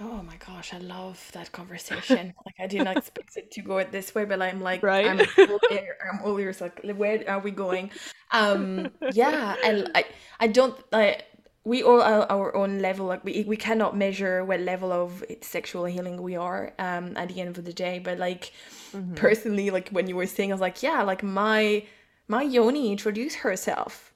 Oh 0.01 0.23
my 0.23 0.37
gosh, 0.37 0.73
I 0.73 0.77
love 0.77 1.29
that 1.33 1.51
conversation. 1.51 2.33
Like 2.45 2.55
I 2.59 2.67
did 2.67 2.83
not 2.83 2.93
expect 2.97 3.35
it 3.35 3.51
to 3.51 3.61
go 3.61 3.83
this 3.83 4.15
way, 4.15 4.23
but 4.25 4.41
I'm 4.41 4.61
like, 4.61 4.83
Right? 4.83 5.03
I'm 5.03 5.27
all 5.47 5.59
ear, 5.69 5.97
I'm 6.09 6.21
all 6.23 6.39
ears. 6.39 6.61
Like, 6.61 6.79
where 6.95 7.23
are 7.29 7.39
we 7.39 7.51
going? 7.51 7.91
Um, 8.31 8.91
yeah, 9.09 9.57
and 9.61 9.89
I, 9.95 10.05
I 10.39 10.47
don't 10.47 10.75
like. 10.93 11.25
We 11.65 11.83
all 11.83 12.01
are 12.01 12.25
our 12.31 12.55
own 12.55 12.79
level. 12.79 13.05
Like 13.07 13.23
we, 13.23 13.43
we 13.47 13.57
cannot 13.57 13.95
measure 13.95 14.43
what 14.45 14.59
level 14.61 14.91
of 14.91 15.23
sexual 15.41 15.85
healing 15.85 16.21
we 16.21 16.35
are. 16.35 16.73
Um, 16.79 17.15
at 17.17 17.27
the 17.29 17.41
end 17.41 17.57
of 17.57 17.65
the 17.65 17.73
day, 17.73 17.99
but 17.99 18.17
like 18.17 18.51
Mhm. 18.93 19.15
personally, 19.15 19.69
like 19.69 19.89
when 19.89 20.07
you 20.07 20.15
were 20.15 20.25
saying, 20.25 20.51
I 20.51 20.55
was 20.55 20.61
like, 20.61 20.81
yeah, 20.81 21.03
like 21.03 21.21
my 21.23 21.83
my 22.27 22.41
Yoni 22.43 22.91
introduced 22.91 23.37
herself 23.37 24.13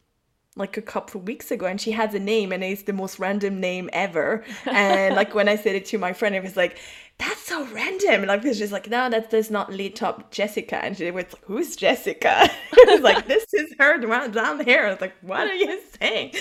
like 0.56 0.78
a 0.78 0.82
couple 0.82 1.20
of 1.20 1.28
weeks 1.28 1.50
ago 1.52 1.66
and 1.66 1.82
she 1.82 1.92
has 1.92 2.14
a 2.14 2.20
name 2.20 2.52
and 2.52 2.64
it's 2.64 2.84
the 2.84 2.94
most 2.94 3.18
random 3.18 3.60
name 3.60 3.90
ever 3.92 4.44
and 4.68 5.16
like 5.16 5.34
when 5.34 5.50
i 5.50 5.56
said 5.56 5.76
it 5.76 5.84
to 5.84 5.98
my 5.98 6.14
friend 6.14 6.36
it 6.36 6.44
was 6.44 6.56
like 6.56 6.78
that's 7.18 7.42
so 7.42 7.66
random 7.74 8.16
and 8.22 8.28
like 8.28 8.46
it's 8.46 8.60
just 8.60 8.72
like 8.72 8.88
no 8.88 9.10
that 9.10 9.32
does 9.32 9.50
not 9.50 9.74
lead 9.74 9.96
top 9.96 10.30
jessica 10.32 10.78
and 10.84 10.96
she 10.96 11.10
was 11.10 11.24
like 11.24 11.34
who's 11.46 11.76
jessica 11.76 12.48
it 12.72 12.88
was 12.90 13.02
like 13.02 13.28
this 13.28 13.52
is 13.54 13.74
her 13.80 13.98
down 13.98 14.30
down 14.32 14.64
here 14.64 14.86
i 14.86 14.92
was 14.92 15.02
like 15.02 15.16
what 15.22 15.48
are 15.48 15.56
you 15.56 15.80
saying 16.00 16.32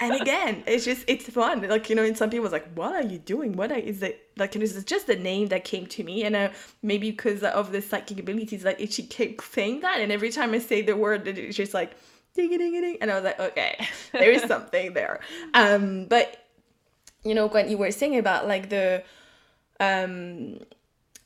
and 0.00 0.20
again 0.20 0.62
it's 0.66 0.84
just 0.84 1.04
it's 1.06 1.28
fun. 1.28 1.62
Like 1.68 1.90
you 1.90 1.96
know 1.96 2.04
and 2.04 2.16
some 2.16 2.30
people 2.30 2.44
was 2.44 2.52
like 2.52 2.68
what 2.74 2.94
are 2.94 3.02
you 3.02 3.18
doing? 3.18 3.52
What 3.52 3.72
are, 3.72 3.78
is 3.78 4.02
it 4.02 4.30
like 4.36 4.54
it 4.54 4.60
was 4.60 4.84
just 4.84 5.08
a 5.08 5.16
name 5.16 5.48
that 5.48 5.64
came 5.64 5.86
to 5.86 6.04
me? 6.04 6.24
And 6.24 6.36
uh, 6.36 6.50
maybe 6.82 7.10
because 7.10 7.42
of 7.42 7.72
the 7.72 7.82
psychic 7.82 8.18
abilities 8.20 8.64
like 8.64 8.78
she 8.90 9.02
kept 9.04 9.42
saying 9.44 9.80
that. 9.80 10.00
And 10.00 10.12
every 10.12 10.30
time 10.30 10.52
i 10.54 10.58
say 10.58 10.82
the 10.82 10.96
word 10.96 11.26
it's 11.26 11.56
just 11.56 11.74
like 11.74 11.96
ding 12.34 12.50
ding 12.50 12.72
ding 12.72 12.98
and 13.00 13.10
i 13.10 13.14
was 13.14 13.24
like 13.24 13.40
okay 13.40 13.88
there 14.12 14.30
is 14.30 14.42
something 14.42 14.92
there. 14.92 15.20
Um 15.54 16.06
but 16.06 16.44
you 17.24 17.34
know 17.34 17.48
when 17.48 17.68
you 17.68 17.78
were 17.78 17.90
saying 17.90 18.18
about 18.18 18.46
like 18.46 18.68
the 18.68 19.02
um 19.80 20.58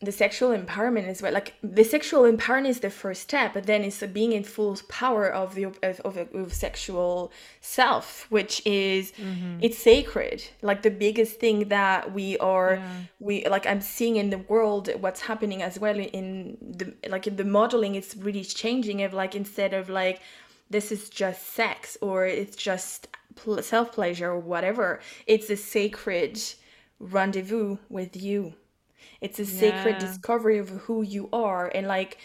the 0.03 0.13
sexual 0.13 0.51
empowerment 0.51 1.07
as 1.07 1.23
well 1.23 1.33
like 1.33 1.55
the 1.63 1.85
sexual 1.85 2.23
empowerment 2.23 2.67
is 2.69 2.81
the 2.81 2.91
first 2.91 3.23
step 3.23 3.55
but 3.55 3.65
then 3.67 3.83
it's 3.85 4.03
being 4.21 4.33
in 4.33 4.43
full 4.43 4.77
power 4.89 5.27
of 5.33 5.55
the 5.55 5.65
of, 5.65 5.77
of, 6.05 6.17
of 6.35 6.53
sexual 6.53 7.31
self 7.61 8.27
which 8.31 8.55
is 8.67 9.13
Mhm. 9.13 9.59
it's 9.67 9.79
sacred 9.79 10.43
like 10.61 10.83
the 10.83 10.91
biggest 10.91 11.39
thing 11.39 11.69
that 11.69 12.13
we 12.13 12.37
are 12.39 12.75
Yeah. 12.75 13.01
we 13.21 13.35
like 13.47 13.65
i'm 13.71 13.81
seeing 13.81 14.17
in 14.17 14.31
the 14.31 14.39
world 14.53 14.85
what's 15.05 15.21
happening 15.31 15.63
as 15.63 15.79
well 15.79 15.97
in 16.21 16.27
the 16.79 16.87
like 17.15 17.27
in 17.31 17.37
the 17.37 17.45
modeling 17.59 17.95
it's 17.95 18.17
really 18.17 18.45
changing 18.45 19.03
of 19.03 19.13
like 19.23 19.35
instead 19.43 19.73
of 19.73 19.89
like 19.89 20.21
this 20.75 20.91
is 20.91 21.09
just 21.11 21.41
sex 21.61 21.97
or 22.01 22.27
it's 22.27 22.57
just 22.57 23.09
self 23.61 23.93
pleasure 23.93 24.31
or 24.31 24.39
whatever 24.53 25.01
it's 25.27 25.49
a 25.51 25.57
sacred 25.57 26.35
rendezvous 27.01 27.77
with 27.89 28.17
you 28.17 28.55
it's 29.23 29.39
a 29.39 29.47
sacred 29.47 29.95
Yeah. 29.95 30.07
discovery 30.07 30.59
of 30.59 30.69
who 30.69 31.03
you 31.03 31.29
are 31.33 31.71
and 31.75 31.87
like 31.87 32.19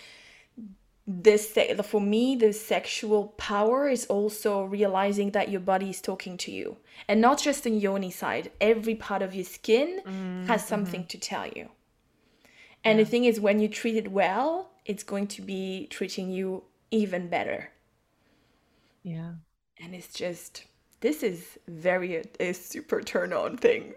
this 1.07 1.57
for 1.83 2.01
me 2.01 2.35
the 2.35 2.51
sexual 2.51 3.29
power 3.37 3.87
is 3.87 4.05
also 4.07 4.63
realizing 4.63 5.31
that 5.31 5.49
your 5.49 5.61
body 5.61 5.89
is 5.89 6.01
talking 6.01 6.35
to 6.37 6.51
you 6.51 6.77
and 7.07 7.21
not 7.21 7.39
just 7.39 7.63
the 7.63 7.69
yoni 7.69 8.11
side. 8.11 8.51
Every 8.59 8.95
part 8.95 9.21
of 9.21 9.33
your 9.33 9.45
skin 9.45 10.01
mm-hmm, 10.05 10.47
has 10.47 10.61
mm-hmm. 10.61 10.69
something 10.69 11.05
to 11.05 11.17
tell 11.17 11.47
you. 11.47 11.69
And 12.83 12.99
the 12.99 13.05
thing 13.05 13.23
is 13.23 13.39
when 13.39 13.59
you 13.59 13.69
treat 13.69 13.95
it 13.95 14.11
well 14.11 14.71
it's 14.85 15.03
going 15.03 15.27
to 15.27 15.41
be 15.41 15.87
treating 15.89 16.29
you 16.29 16.63
even 16.91 17.29
better. 17.29 17.71
Yeah. 19.03 19.33
and 19.79 19.95
it's 19.95 20.13
just 20.13 20.65
this 21.01 21.23
is 21.23 21.57
very 21.67 22.17
a, 22.17 22.23
a 22.39 22.53
super 22.53 23.01
turn 23.01 23.33
on 23.33 23.57
thing 23.57 23.93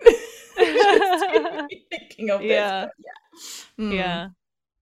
thinking 1.90 2.30
of 2.30 2.46
Yeah. 2.46 2.46
this 2.46 2.88
yeah 2.98 3.12
Mm. 3.78 3.94
Yeah. 3.96 4.28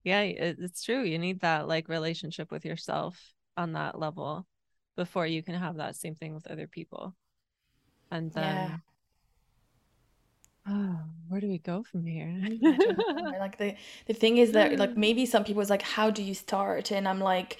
Yeah, 0.05 0.23
it's 0.23 0.85
true. 0.85 1.03
You 1.05 1.19
need 1.19 1.41
that 1.41 1.69
like 1.69 1.89
relationship 1.89 2.51
with 2.53 2.65
yourself 2.65 3.35
on 3.57 3.73
that 3.73 3.99
level 3.99 4.47
before 4.97 5.27
you 5.27 5.43
can 5.43 5.55
have 5.57 5.77
that 5.77 5.97
same 5.97 6.15
thing 6.17 6.35
with 6.35 6.47
other 6.49 6.67
people. 6.69 7.15
And 8.11 8.33
Yeah. 8.35 8.79
then 8.79 8.83
oh, 10.69 11.01
where 11.29 11.41
do 11.41 11.49
we 11.49 11.59
go 11.59 11.83
from 11.83 12.05
here? 12.07 12.29
I 12.43 12.49
don't 12.85 13.07
know. 13.15 13.37
Like 13.39 13.59
the 13.59 13.75
the 14.07 14.15
thing 14.15 14.37
is 14.39 14.53
that 14.53 14.79
like 14.79 14.97
maybe 14.97 15.27
some 15.27 15.45
people 15.45 15.63
is 15.63 15.71
like, 15.71 15.83
how 15.83 16.11
do 16.11 16.23
you 16.23 16.35
start? 16.35 16.91
And 16.93 17.09
I'm 17.09 17.21
like, 17.21 17.59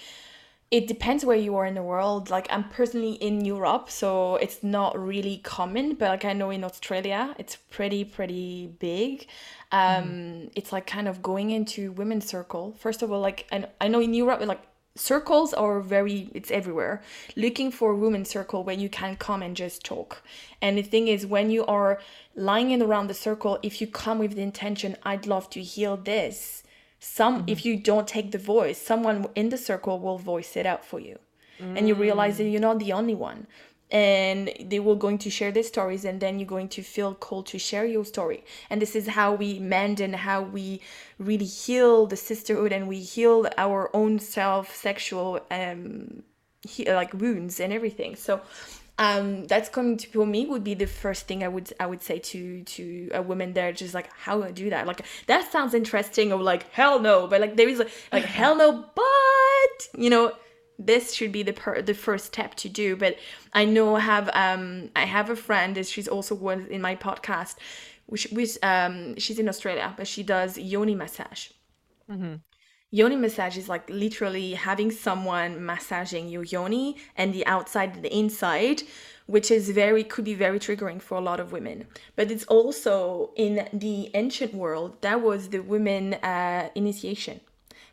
it 0.71 0.87
depends 0.87 1.25
where 1.25 1.37
you 1.37 1.57
are 1.57 1.65
in 1.65 1.75
the 1.75 1.83
world. 1.83 2.29
Like 2.29 2.47
I'm 2.51 2.65
personally 2.65 3.13
in 3.13 3.45
Europe, 3.45 3.89
so 3.91 4.37
it's 4.37 4.63
not 4.63 4.99
really 4.99 5.39
common, 5.39 5.95
but 5.95 6.09
like 6.09 6.25
I 6.25 6.35
know 6.35 6.51
in 6.51 6.63
Australia, 6.65 7.35
it's 7.39 7.57
pretty 7.57 8.05
pretty 8.05 8.67
big. 8.79 9.27
Um, 9.73 10.05
mm. 10.05 10.51
it's 10.55 10.73
like 10.73 10.87
kind 10.87 11.09
of 11.09 11.23
going 11.23 11.51
into 11.51 11.93
women's 11.93 12.27
circle. 12.27 12.75
First 12.79 13.03
of 13.03 13.11
all, 13.11 13.21
like 13.21 13.47
and 13.51 13.67
I 13.81 13.89
know 13.89 14.01
in 14.01 14.13
Europe, 14.13 14.41
like 14.45 14.61
circles 14.99 15.55
are 15.55 15.81
very 15.81 16.29
it's 16.35 16.51
everywhere 16.51 17.01
looking 17.37 17.71
for 17.71 17.93
a 17.93 17.97
women's 17.97 18.29
circle 18.29 18.65
where 18.65 18.75
you 18.75 18.89
can 18.89 19.15
come 19.17 19.43
and 19.43 19.57
just 19.57 19.85
talk 19.85 20.23
and 20.61 20.77
the 20.77 20.83
thing 20.83 21.07
is 21.07 21.25
when 21.25 21.51
you 21.51 21.65
are 21.67 22.01
lying 22.35 22.73
in 22.73 22.83
around 22.83 23.07
the 23.07 23.15
circle 23.15 23.61
if 23.63 23.81
you 23.81 23.87
come 23.87 24.19
with 24.19 24.35
the 24.35 24.43
intention 24.43 24.97
i'd 25.05 25.25
love 25.25 25.49
to 25.49 25.63
heal 25.63 25.97
this 25.97 26.65
some 26.99 27.39
mm-hmm. 27.39 27.49
if 27.49 27.65
you 27.65 27.77
don't 27.77 28.09
take 28.09 28.31
the 28.33 28.39
voice 28.39 28.81
someone 28.81 29.27
in 29.35 29.49
the 29.49 29.59
circle 29.59 29.99
will 29.99 30.19
voice 30.19 30.57
it 30.57 30.67
out 30.67 30.85
for 30.85 31.01
you 31.01 31.19
mm. 31.61 31.77
and 31.77 31.89
you 31.89 31.95
realize 31.95 32.39
that 32.39 32.45
mm. 32.45 32.53
you're 32.53 32.61
not 32.61 32.79
the 32.79 32.93
only 32.93 33.15
one 33.15 33.47
and 33.91 34.53
they 34.61 34.79
will 34.79 34.97
going 34.97 35.17
to 35.17 35.31
share 35.31 35.51
their 35.51 35.63
stories 35.63 36.05
and 36.05 36.21
then 36.21 36.39
you're 36.39 36.47
going 36.47 36.69
to 36.69 36.83
feel 36.83 37.15
called 37.15 37.47
to 37.47 37.59
share 37.59 37.87
your 37.87 38.05
story 38.05 38.45
and 38.69 38.83
this 38.83 38.95
is 38.95 39.07
how 39.09 39.33
we 39.33 39.59
mend 39.59 39.99
and 40.01 40.15
how 40.15 40.43
we 40.43 40.81
really 41.19 41.47
heal 41.47 42.07
the 42.07 42.17
sisterhood 42.17 42.73
and 42.73 42.87
we 42.87 43.01
heal 43.01 43.49
our 43.57 43.91
own 43.95 44.19
self 44.19 44.75
sexual 44.75 45.41
um 45.51 46.23
he, 46.63 46.91
like 46.91 47.15
wounds 47.15 47.61
and 47.61 47.73
everything 47.73 48.15
so 48.15 48.41
um, 48.99 49.45
that's 49.47 49.69
coming 49.69 49.97
to 49.97 50.09
for 50.09 50.27
me 50.27 50.45
would 50.47 50.65
be 50.65 50.75
the 50.75 50.87
first 50.87 51.29
thing 51.29 51.45
I 51.45 51.49
would 51.49 51.73
I 51.79 51.87
would 51.87 52.03
say 52.03 52.19
to 52.19 52.63
to 52.65 53.11
a 53.15 53.23
woman 53.23 53.53
there 53.53 53.73
just 53.73 53.95
like 53.95 54.13
how 54.13 54.39
do 54.39 54.45
I 54.45 54.51
do 54.51 54.71
that? 54.71 54.87
Like 54.87 55.03
that 55.27 55.51
sounds 55.53 55.73
interesting 55.73 56.33
or 56.33 56.43
like 56.43 56.71
hell 56.73 56.99
no. 56.99 57.29
But 57.29 57.41
like 57.41 57.57
there 57.57 57.69
is 57.69 57.79
like, 57.79 57.91
like 58.13 58.25
hell 58.39 58.57
no 58.57 58.85
but 58.95 60.01
you 60.03 60.11
know 60.11 60.33
this 60.81 61.15
should 61.15 61.33
be 61.33 61.45
the 61.45 61.53
per- 61.53 61.81
the 61.81 61.95
first 61.95 62.27
step 62.27 62.57
to 62.57 62.69
do. 62.69 62.97
But 62.97 63.17
I 63.55 63.65
know 63.65 63.95
I 63.95 64.01
have 64.01 64.31
um 64.35 64.91
I 64.97 65.05
have 65.05 65.31
a 65.31 65.37
friend 65.37 65.87
she's 65.87 66.09
also 66.09 66.35
one 66.35 66.67
in 66.67 66.81
my 66.81 66.97
podcast 66.97 67.55
which 68.07 68.27
which 68.33 68.59
um 68.65 69.17
she's 69.17 69.39
in 69.39 69.49
Australia 69.49 69.95
but 69.97 70.09
she 70.09 70.25
does 70.25 70.59
yoni 70.59 70.97
massage. 70.97 71.51
Mm-hmm 72.11 72.37
yoni 72.91 73.17
massage 73.17 73.57
is 73.57 73.69
like 73.69 73.89
literally 73.91 74.55
having 74.55 74.91
someone 74.91 75.65
massaging 75.65 76.29
your 76.29 76.45
yoni 76.45 76.97
and 77.17 77.35
the 77.35 77.47
outside 77.47 77.95
and 77.95 78.05
the 78.05 78.17
inside 78.17 78.83
which 79.29 79.51
is 79.51 79.69
very 79.69 80.03
could 80.03 80.25
be 80.25 80.33
very 80.33 80.59
triggering 80.59 81.01
for 81.01 81.19
a 81.19 81.21
lot 81.21 81.39
of 81.39 81.53
women. 81.53 81.87
But 82.17 82.31
it's 82.31 82.45
also 82.45 83.31
in 83.37 83.69
the 83.75 84.11
ancient 84.15 84.55
world 84.55 84.97
that 85.03 85.21
was 85.21 85.51
the 85.51 85.61
women 85.61 86.15
uh, 86.15 86.71
initiation. 86.75 87.41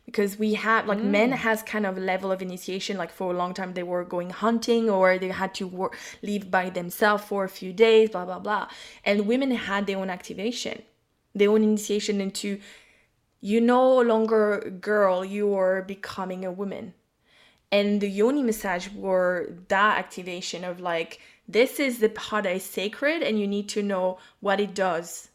Because 0.06 0.38
we 0.38 0.54
have 0.54 0.86
like 0.86 0.98
mm. 0.98 1.10
men 1.18 1.32
has 1.32 1.62
kind 1.62 1.84
of 1.84 1.98
a 1.98 2.00
level 2.00 2.32
of 2.32 2.40
initiation 2.40 2.96
like 2.96 3.12
for 3.12 3.32
a 3.32 3.36
long 3.36 3.52
time 3.52 3.74
they 3.74 3.82
were 3.82 4.04
going 4.04 4.30
hunting 4.30 4.88
or 4.88 5.18
they 5.18 5.28
had 5.28 5.52
to 5.56 5.66
work, 5.66 5.98
live 6.22 6.50
by 6.50 6.70
themselves 6.70 7.24
for 7.24 7.44
a 7.44 7.48
few 7.48 7.72
days 7.72 8.10
blah 8.10 8.24
blah 8.24 8.38
blah. 8.38 8.68
And 9.04 9.26
women 9.26 9.50
had 9.50 9.86
their 9.86 9.98
own 9.98 10.08
activation 10.08 10.82
their 11.34 11.50
own 11.50 11.62
initiation 11.62 12.20
into 12.20 12.58
you 13.40 13.60
no 13.60 14.00
longer 14.00 14.58
a 14.58 14.70
girl, 14.70 15.24
you 15.24 15.54
are 15.54 15.82
becoming 15.82 16.44
a 16.44 16.52
woman. 16.52 16.94
And 17.72 18.00
the 18.00 18.08
yoni 18.08 18.42
massage 18.42 18.88
were 18.88 19.52
that 19.68 19.98
activation 19.98 20.64
of 20.64 20.80
like, 20.80 21.20
this 21.48 21.78
is 21.78 21.98
the 21.98 22.08
part 22.08 22.44
that 22.44 22.56
is 22.56 22.64
sacred 22.64 23.22
and 23.22 23.38
you 23.38 23.46
need 23.46 23.68
to 23.70 23.82
know 23.82 24.18
what 24.40 24.60
it 24.60 24.74
does. 24.74 25.28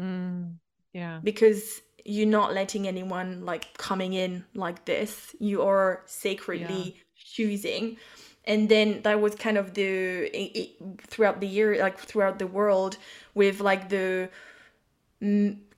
Mm, 0.00 0.54
yeah. 0.92 1.20
Because 1.22 1.80
you're 2.04 2.26
not 2.26 2.52
letting 2.52 2.86
anyone 2.86 3.44
like 3.44 3.76
coming 3.78 4.12
in 4.12 4.44
like 4.54 4.84
this. 4.84 5.34
You 5.38 5.62
are 5.62 6.02
sacredly 6.06 6.82
yeah. 6.96 7.02
choosing. 7.16 7.96
And 8.44 8.68
then 8.68 9.02
that 9.02 9.20
was 9.20 9.34
kind 9.34 9.56
of 9.56 9.74
the 9.74 10.26
it, 10.36 10.58
it, 10.58 11.00
throughout 11.06 11.40
the 11.40 11.46
year, 11.46 11.78
like 11.80 11.98
throughout 11.98 12.38
the 12.38 12.46
world, 12.46 12.96
with 13.34 13.60
like 13.60 13.88
the 13.88 14.30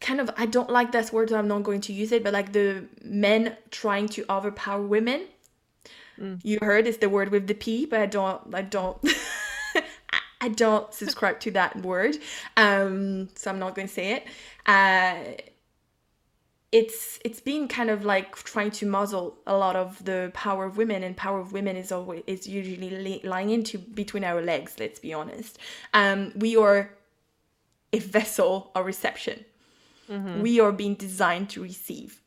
kind 0.05 0.21
of 0.21 0.31
I 0.37 0.47
don't 0.47 0.71
like 0.71 0.93
that 0.93 1.13
word, 1.13 1.31
so 1.31 1.39
I'm 1.39 1.49
not 1.49 1.63
going 1.63 1.81
to 1.83 1.93
use 1.93 2.13
it, 2.13 2.23
but 2.23 2.33
like 2.33 2.53
the 2.53 2.85
men 3.03 3.57
trying 3.71 4.09
to 4.11 4.25
overpower 4.31 4.83
women. 4.83 5.23
Mm. 6.21 6.41
You 6.45 6.59
heard 6.61 6.87
it's 6.87 6.99
the 6.99 7.09
word 7.09 7.31
with 7.31 7.47
the 7.47 7.55
P, 7.55 7.87
but 7.87 8.01
I 8.01 8.07
don't 8.07 8.55
I 8.55 8.63
don't 8.63 8.99
I 10.41 10.49
don't 10.51 10.93
subscribe 10.93 11.41
to 11.41 11.51
that 11.53 11.77
word. 11.83 12.19
Um, 12.57 13.31
so 13.35 13.51
I'm 13.51 13.59
not 13.59 13.75
going 13.75 13.89
to 13.89 13.95
say 13.95 14.13
it. 14.13 14.27
Uh, 14.67 15.43
it's 16.71 17.19
it's 17.25 17.41
been 17.41 17.67
kind 17.67 17.89
of 17.89 18.05
like 18.05 18.37
trying 18.37 18.73
to 18.73 18.87
muzzle 18.87 19.39
a 19.47 19.57
lot 19.57 19.75
of 19.75 20.05
the 20.05 20.31
power 20.35 20.67
of 20.67 20.77
women 20.77 21.03
and 21.03 21.17
power 21.17 21.41
of 21.41 21.53
women 21.53 21.77
is 21.77 21.91
always 21.93 22.23
is 22.27 22.47
usually 22.47 23.21
lying 23.25 23.51
into 23.51 23.79
between 23.79 24.25
our 24.25 24.43
legs 24.43 24.75
let's 24.81 24.99
be 24.99 25.15
honest 25.15 25.57
um 25.93 26.33
we 26.35 26.57
are 26.57 26.91
a 27.95 27.99
vessel 28.01 28.73
or 28.75 28.83
reception. 28.83 29.45
Mm-hmm. 30.11 30.43
We 30.43 30.61
are 30.61 30.73
being 30.73 30.95
designed 30.95 31.51
to 31.51 31.63
receive. 31.63 32.21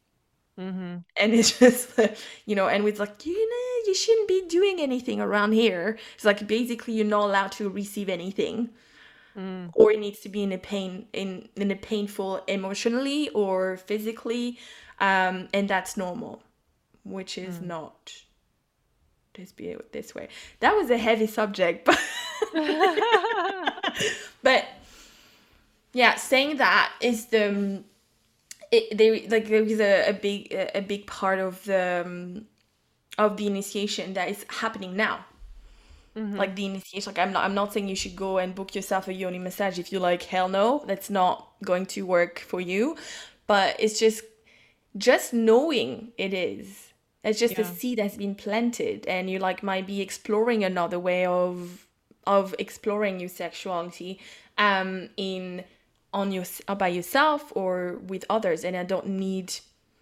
Mm-hmm. 0.60 0.98
And 1.20 1.34
it's 1.34 1.58
just, 1.60 2.00
you 2.46 2.56
know, 2.56 2.68
and 2.68 2.88
it's 2.88 3.00
like, 3.00 3.26
you 3.26 3.50
know, 3.50 3.88
you 3.88 3.94
shouldn't 3.94 4.28
be 4.28 4.46
doing 4.48 4.80
anything 4.80 5.22
around 5.22 5.54
here. 5.54 5.98
It's 6.16 6.26
like 6.26 6.48
basically 6.48 6.96
you're 6.96 7.06
not 7.06 7.26
allowed 7.26 7.52
to 7.54 7.70
receive 7.70 8.10
anything. 8.10 8.70
Mm. 9.38 9.70
Or 9.76 9.92
it 9.92 10.00
needs 10.00 10.20
to 10.22 10.30
be 10.30 10.42
in 10.42 10.52
a 10.52 10.58
pain 10.58 11.06
in 11.14 11.48
in 11.56 11.70
a 11.70 11.76
painful 11.76 12.44
emotionally 12.48 13.30
or 13.30 13.78
physically. 13.78 14.58
Um, 15.00 15.48
and 15.54 15.70
that's 15.70 15.96
normal, 15.96 16.42
which 17.04 17.38
is 17.38 17.60
mm. 17.60 17.68
not 17.68 18.14
let's 19.38 19.52
be 19.52 19.68
it 19.68 19.94
this 19.94 20.16
way. 20.16 20.30
That 20.60 20.76
was 20.76 20.90
a 20.90 20.98
heavy 20.98 21.28
subject, 21.28 21.86
but 21.86 22.00
but 24.44 24.66
yeah 25.94 26.16
saying 26.16 26.58
that 26.58 26.92
is 27.02 27.28
the 27.28 27.50
um, 27.50 27.84
it, 28.72 28.98
they 28.98 29.28
like 29.28 29.48
there 29.48 29.64
is 29.64 29.80
a, 29.80 30.10
a 30.10 30.14
big 30.14 30.54
a 30.76 30.82
big 30.82 31.08
part 31.08 31.40
of 31.40 31.64
the 31.66 32.04
um, 32.06 32.46
of 33.18 33.38
the 33.38 33.48
initiation 33.48 34.14
that 34.14 34.30
is 34.30 34.46
happening 34.50 34.96
now 34.96 35.26
mm-hmm. 36.16 36.36
like 36.36 36.56
the 36.56 36.66
initiation 36.66 37.12
like 37.12 37.20
i'm 37.20 37.32
not 37.32 37.44
i'm 37.44 37.56
not 37.56 37.74
saying 37.74 37.88
you 37.88 37.96
should 37.96 38.16
go 38.16 38.38
and 38.38 38.56
book 38.56 38.76
yourself 38.76 39.08
a 39.08 39.14
yoni 39.14 39.40
massage 39.40 39.80
if 39.80 39.92
you 39.92 40.00
like 40.00 40.24
hell 40.24 40.50
no 40.50 40.84
that's 40.88 41.10
not 41.10 41.50
going 41.64 41.86
to 41.86 42.06
work 42.06 42.40
for 42.40 42.60
you 42.60 42.96
but 43.48 43.76
it's 43.80 44.00
just 44.00 44.24
just 44.98 45.34
knowing 45.34 46.12
it 46.18 46.34
is 46.34 46.94
it's 47.24 47.40
just 47.40 47.58
yeah. 47.58 47.62
a 47.62 47.66
seed 47.66 48.00
that's 48.00 48.18
been 48.18 48.36
planted 48.36 49.06
and 49.08 49.30
you 49.30 49.40
like 49.40 49.64
might 49.64 49.88
be 49.88 50.02
exploring 50.02 50.64
another 50.64 51.00
way 51.00 51.26
of 51.26 51.88
of 52.26 52.54
exploring 52.60 53.20
your 53.20 53.30
sexuality 53.30 54.20
um 54.58 55.10
in 55.18 55.64
on 56.14 56.32
your 56.32 56.46
by 56.78 56.88
yourself 56.88 57.52
or 57.56 58.00
with 58.08 58.24
others 58.30 58.64
and 58.64 58.76
i 58.76 58.84
don't 58.84 59.08
need 59.08 59.54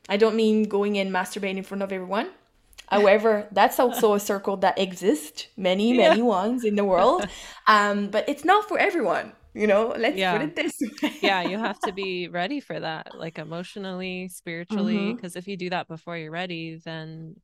i 0.09 0.17
don't 0.17 0.35
mean 0.35 0.63
going 0.63 0.97
and 0.97 1.11
masturbating 1.11 1.57
in 1.57 1.63
front 1.63 1.81
of 1.81 1.91
everyone 1.91 2.29
however 2.87 3.47
that's 3.51 3.79
also 3.79 4.13
a 4.13 4.19
circle 4.19 4.57
that 4.57 4.77
exists 4.77 5.47
many 5.57 5.93
many 5.93 6.19
yeah. 6.19 6.23
ones 6.23 6.63
in 6.63 6.75
the 6.75 6.83
world 6.83 7.27
um 7.67 8.07
but 8.09 8.27
it's 8.29 8.45
not 8.45 8.67
for 8.67 8.77
everyone 8.77 9.31
you 9.55 9.65
know 9.65 9.95
let's 9.97 10.17
yeah. 10.17 10.33
put 10.37 10.41
it 10.41 10.55
this 10.55 10.79
way 11.01 11.13
yeah 11.21 11.41
you 11.41 11.57
have 11.57 11.79
to 11.79 11.91
be 11.91 12.27
ready 12.27 12.59
for 12.59 12.79
that 12.79 13.17
like 13.17 13.39
emotionally 13.39 14.27
spiritually 14.27 15.13
because 15.13 15.31
mm-hmm. 15.31 15.39
if 15.39 15.47
you 15.47 15.57
do 15.57 15.69
that 15.69 15.87
before 15.87 16.17
you're 16.17 16.29
ready 16.29 16.75
then 16.83 17.35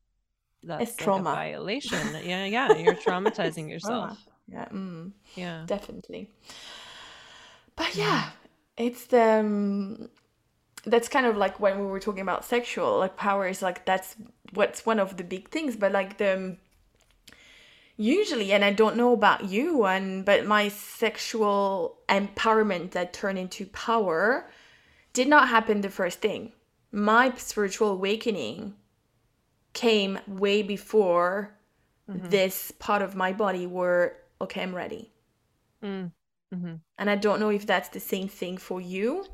that's 0.61 0.83
it's 0.83 0.99
like 0.99 1.05
trauma 1.05 1.31
violation 1.31 2.07
yeah 2.23 2.45
yeah 2.45 2.71
you're 2.73 2.93
traumatizing 2.93 3.69
yourself 3.69 4.09
trauma. 4.09 4.17
yeah 4.47 4.65
mm. 4.77 5.11
yeah 5.35 5.63
definitely 5.65 6.29
but 7.75 7.95
yeah 7.95 8.29
it's 8.81 9.05
the 9.05 9.21
um, 9.21 10.09
that's 10.85 11.07
kind 11.07 11.25
of 11.25 11.37
like 11.37 11.59
when 11.59 11.79
we 11.79 11.85
were 11.85 11.99
talking 11.99 12.21
about 12.21 12.43
sexual 12.43 12.99
like 12.99 13.15
power 13.15 13.47
is 13.47 13.61
like 13.61 13.85
that's 13.85 14.15
what's 14.53 14.85
one 14.85 14.99
of 14.99 15.17
the 15.17 15.23
big 15.23 15.49
things 15.49 15.75
but 15.75 15.91
like 15.91 16.17
the 16.17 16.33
um, 16.33 16.57
usually 17.97 18.51
and 18.51 18.65
i 18.65 18.73
don't 18.73 18.97
know 18.97 19.13
about 19.13 19.45
you 19.45 19.85
and 19.85 20.25
but 20.25 20.45
my 20.45 20.67
sexual 20.67 21.97
empowerment 22.09 22.91
that 22.91 23.13
turned 23.13 23.37
into 23.37 23.65
power 23.67 24.49
did 25.13 25.27
not 25.27 25.49
happen 25.49 25.81
the 25.81 25.89
first 25.89 26.19
thing 26.19 26.51
my 26.91 27.31
spiritual 27.37 27.89
awakening 27.89 28.73
came 29.73 30.17
way 30.27 30.63
before 30.63 31.55
mm-hmm. 32.09 32.27
this 32.29 32.71
part 32.79 33.01
of 33.01 33.15
my 33.15 33.31
body 33.31 33.67
were 33.67 34.15
okay 34.41 34.63
i'm 34.63 34.73
ready 34.73 35.11
mm. 35.83 36.09
Mm-hmm. 36.53 36.75
And 36.97 37.09
I 37.09 37.15
don't 37.15 37.39
know 37.39 37.49
if 37.49 37.65
that's 37.65 37.89
the 37.89 37.99
same 37.99 38.27
thing 38.27 38.57
for 38.57 38.81
you. 38.81 39.25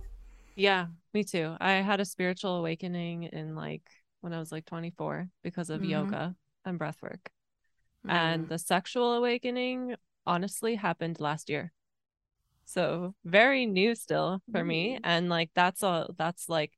Yeah, 0.56 0.88
me 1.13 1.23
too. 1.23 1.56
I 1.60 1.73
had 1.73 1.99
a 1.99 2.06
spiritual 2.06 2.58
awakening 2.58 3.23
in 3.23 3.56
like 3.56 3.84
when 4.21 4.34
I 4.34 4.39
was 4.39 4.51
like 4.51 4.65
24 4.65 5.30
because 5.43 5.69
of 5.69 5.82
mm-hmm. 5.82 5.91
yoga 5.91 6.36
and 6.65 6.80
breath 6.80 7.01
work. 7.01 7.30
Mm. 8.06 8.12
And 8.12 8.49
the 8.49 8.58
sexual 8.58 9.13
awakening 9.13 9.95
honestly 10.25 10.75
happened 10.75 11.19
last 11.19 11.49
year. 11.49 11.71
So 12.65 13.15
very 13.23 13.65
new 13.65 13.95
still 13.95 14.41
for 14.51 14.62
mm. 14.62 14.67
me. 14.67 14.99
And 15.03 15.30
like 15.30 15.51
that's 15.56 15.84
all 15.84 16.10
that's 16.17 16.49
like 16.49 16.73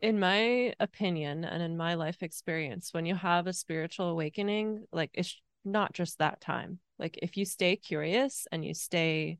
in 0.00 0.18
my 0.18 0.74
opinion 0.80 1.44
and 1.44 1.62
in 1.62 1.76
my 1.76 1.94
life 1.94 2.22
experience, 2.22 2.92
when 2.92 3.06
you 3.06 3.14
have 3.14 3.46
a 3.46 3.52
spiritual 3.52 4.08
awakening, 4.08 4.84
like 4.92 5.10
it's 5.14 5.40
not 5.64 5.92
just 5.92 6.18
that 6.18 6.40
time. 6.40 6.80
Like 6.98 7.18
if 7.22 7.36
you 7.36 7.44
stay 7.44 7.76
curious 7.76 8.46
and 8.50 8.64
you 8.64 8.74
stay 8.74 9.38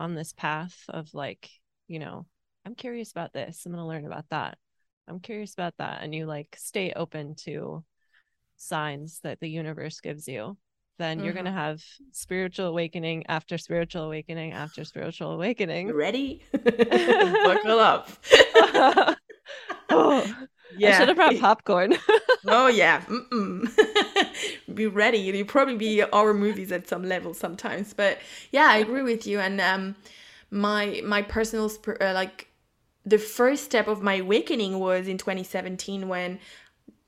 on 0.00 0.14
this 0.14 0.32
path 0.32 0.76
of 0.88 1.12
like, 1.12 1.48
you 1.86 1.98
know, 1.98 2.26
I'm 2.64 2.74
curious 2.74 3.10
about 3.12 3.32
this, 3.32 3.64
I'm 3.64 3.72
going 3.72 3.84
to 3.84 3.86
learn 3.86 4.06
about 4.06 4.24
that. 4.30 4.56
I'm 5.06 5.20
curious 5.20 5.52
about 5.52 5.74
that. 5.78 6.02
And 6.02 6.14
you 6.14 6.26
like 6.26 6.56
stay 6.58 6.92
open 6.96 7.34
to 7.44 7.84
signs 8.56 9.20
that 9.22 9.40
the 9.40 9.48
universe 9.48 10.00
gives 10.00 10.26
you, 10.26 10.56
then 10.98 11.18
mm-hmm. 11.18 11.24
you're 11.24 11.34
going 11.34 11.44
to 11.44 11.52
have 11.52 11.82
spiritual 12.12 12.66
awakening 12.66 13.26
after 13.28 13.58
spiritual 13.58 14.04
awakening 14.04 14.52
after 14.52 14.84
spiritual 14.84 15.32
awakening. 15.32 15.92
ready? 15.92 16.42
Buckle 16.52 17.78
up. 17.78 18.08
oh, 19.90 20.34
yeah. 20.76 20.94
I 20.94 20.98
should 20.98 21.08
have 21.08 21.16
brought 21.16 21.38
popcorn. 21.38 21.94
oh 22.46 22.68
yeah. 22.68 23.02
Be 24.72 24.86
ready. 24.86 25.18
You 25.18 25.44
probably 25.44 25.76
be 25.76 26.02
our 26.02 26.34
movies 26.34 26.72
at 26.72 26.88
some 26.88 27.04
level 27.04 27.34
sometimes, 27.34 27.94
but 27.94 28.18
yeah, 28.50 28.66
I 28.68 28.78
agree 28.78 29.02
with 29.02 29.26
you. 29.26 29.40
And 29.40 29.60
um, 29.60 29.96
my 30.50 31.00
my 31.04 31.22
personal 31.22 31.68
sp- 31.70 32.00
uh, 32.00 32.12
like 32.14 32.48
the 33.04 33.18
first 33.18 33.64
step 33.64 33.88
of 33.88 34.02
my 34.02 34.14
awakening 34.14 34.78
was 34.78 35.08
in 35.08 35.18
2017 35.18 36.08
when 36.08 36.38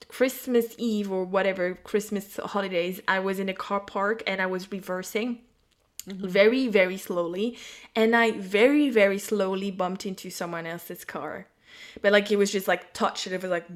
Christmas 0.09 0.74
Eve 0.78 1.11
or 1.11 1.24
whatever 1.24 1.74
Christmas 1.74 2.37
holidays, 2.37 3.00
I 3.09 3.18
was 3.18 3.38
in 3.38 3.48
a 3.48 3.55
car 3.55 3.81
park 3.81 4.22
and 4.26 4.42
I 4.42 4.46
was 4.46 4.70
reversing 4.70 5.40
mm-hmm. 6.07 6.26
very, 6.26 6.68
very 6.68 6.98
slowly. 6.98 7.59
And 7.94 8.14
I 8.14 8.33
very, 8.33 8.90
very 8.90 9.18
slowly 9.18 9.70
bumped 9.70 10.07
into 10.07 10.31
someone 10.31 10.66
else's 10.66 11.05
car. 11.05 11.46
But 12.01 12.12
like 12.12 12.31
it 12.31 12.37
was 12.37 12.51
just 12.51 12.68
like 12.68 12.92
touched 12.92 13.27
and 13.27 13.35
it 13.35 13.42
was 13.42 13.51
like 13.51 13.66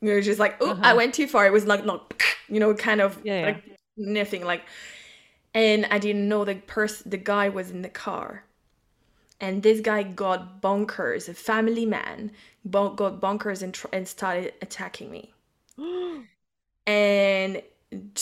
it 0.00 0.14
was 0.14 0.24
just 0.24 0.38
like 0.38 0.56
oh 0.60 0.70
uh-huh. 0.70 0.82
I 0.84 0.94
went 0.94 1.14
too 1.14 1.26
far. 1.26 1.46
It 1.46 1.52
was 1.52 1.66
like 1.66 1.84
not 1.84 2.14
you 2.48 2.60
know 2.60 2.74
kind 2.74 3.00
of 3.00 3.20
yeah, 3.24 3.42
like 3.42 3.64
yeah. 3.66 3.74
nothing 3.96 4.44
like 4.44 4.62
and 5.54 5.86
I 5.90 5.98
didn't 5.98 6.28
know 6.28 6.44
the 6.44 6.56
person 6.56 7.10
the 7.10 7.16
guy 7.16 7.48
was 7.48 7.70
in 7.70 7.82
the 7.82 7.88
car 7.88 8.44
and 9.40 9.62
this 9.62 9.80
guy 9.80 10.02
got 10.02 10.60
bonkers 10.60 11.28
a 11.28 11.34
family 11.34 11.86
man 11.86 12.30
got 12.70 13.20
bonkers 13.20 13.62
and, 13.62 13.72
tr- 13.72 13.86
and 13.92 14.06
started 14.06 14.52
attacking 14.60 15.10
me 15.10 15.32
and 16.86 17.62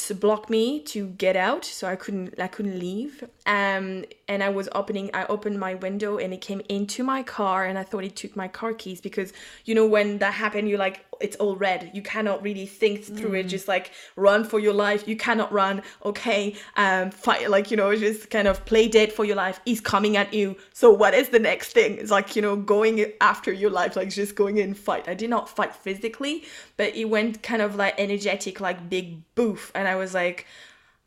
to 0.02 0.14
block 0.14 0.50
me 0.50 0.80
to 0.80 1.08
get 1.08 1.36
out 1.36 1.64
so 1.64 1.86
i 1.88 1.96
couldn't 1.96 2.38
i 2.40 2.46
couldn't 2.46 2.78
leave. 2.78 3.24
Um 3.46 4.04
and 4.28 4.42
i 4.42 4.48
was 4.48 4.68
opening 4.74 5.10
i 5.14 5.24
opened 5.26 5.58
my 5.58 5.74
window 5.74 6.18
and 6.18 6.32
it 6.34 6.40
came 6.40 6.60
into 6.68 7.02
my 7.02 7.22
car 7.22 7.64
and 7.64 7.78
i 7.78 7.82
thought 7.82 8.04
it 8.04 8.16
took 8.16 8.36
my 8.36 8.48
car 8.48 8.72
keys 8.74 9.00
because 9.00 9.32
you 9.64 9.74
know 9.74 9.86
when 9.86 10.18
that 10.18 10.34
happened 10.34 10.68
you're 10.68 10.78
like 10.78 11.06
it's 11.20 11.36
all 11.36 11.56
red. 11.56 11.90
You 11.94 12.02
cannot 12.02 12.42
really 12.42 12.66
think 12.66 13.04
through 13.04 13.30
mm. 13.30 13.40
it 13.40 13.44
just 13.44 13.68
like 13.68 13.92
run 14.16 14.44
for 14.44 14.58
your 14.58 14.72
life. 14.72 15.06
You 15.06 15.16
cannot 15.16 15.52
run. 15.52 15.82
Okay 16.04 16.54
um 16.76 17.10
fight 17.10 17.50
like 17.50 17.70
you 17.70 17.76
know 17.76 17.94
just 17.96 18.30
kind 18.30 18.48
of 18.48 18.64
play 18.64 18.88
dead 18.88 19.12
for 19.12 19.24
your 19.24 19.36
life. 19.36 19.60
He's 19.64 19.80
coming 19.80 20.16
at 20.16 20.32
you. 20.32 20.56
So 20.72 20.90
what 20.90 21.14
is 21.14 21.30
the 21.30 21.38
next 21.38 21.72
thing? 21.72 21.98
It's 21.98 22.10
like 22.10 22.36
you 22.36 22.42
know 22.42 22.56
going 22.56 23.12
after 23.20 23.52
your 23.52 23.70
life 23.70 23.96
like 23.96 24.10
just 24.10 24.34
going 24.34 24.58
in 24.58 24.74
fight. 24.74 25.08
I 25.08 25.14
did 25.14 25.30
not 25.30 25.48
fight 25.48 25.74
physically 25.74 26.44
but 26.76 26.94
it 26.94 27.06
went 27.06 27.42
kind 27.42 27.62
of 27.62 27.76
like 27.76 27.94
energetic 27.98 28.60
like 28.60 28.88
big 28.88 29.22
boof. 29.34 29.72
And 29.74 29.85
i 29.88 29.94
was 29.94 30.14
like 30.14 30.46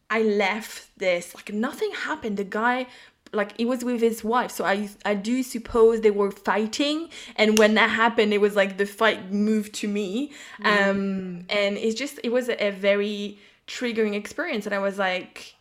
I 0.09 0.21
left 0.23 0.97
this 0.97 1.35
like 1.35 1.53
nothing 1.53 1.91
happened. 1.91 2.37
The 2.37 2.43
guy 2.43 2.87
like 3.31 3.55
he 3.57 3.65
was 3.65 3.83
with 3.83 4.01
his 4.01 4.23
wife. 4.23 4.51
So 4.51 4.65
i 4.65 4.89
i 5.05 5.13
do 5.13 5.43
suppose 5.43 6.01
they 6.01 6.11
were 6.11 6.31
fighting. 6.31 7.09
And 7.35 7.57
when 7.59 7.75
that 7.75 7.89
happened 7.89 8.33
it 8.33 8.41
was 8.41 8.55
like 8.55 8.77
the 8.77 8.85
fight 8.85 9.31
moved 9.31 9.73
to 9.75 9.87
me. 9.87 10.31
Um 10.63 10.73
mm. 10.73 11.45
and 11.49 11.77
it's 11.77 11.97
just 11.97 12.19
it 12.23 12.31
was 12.31 12.49
a, 12.49 12.67
a, 12.67 12.71
very 12.71 13.39
triggering 13.67 14.15
experience. 14.15 14.65
And 14.65 14.73
i 14.73 14.79
was 14.79 14.97
like 14.97 15.55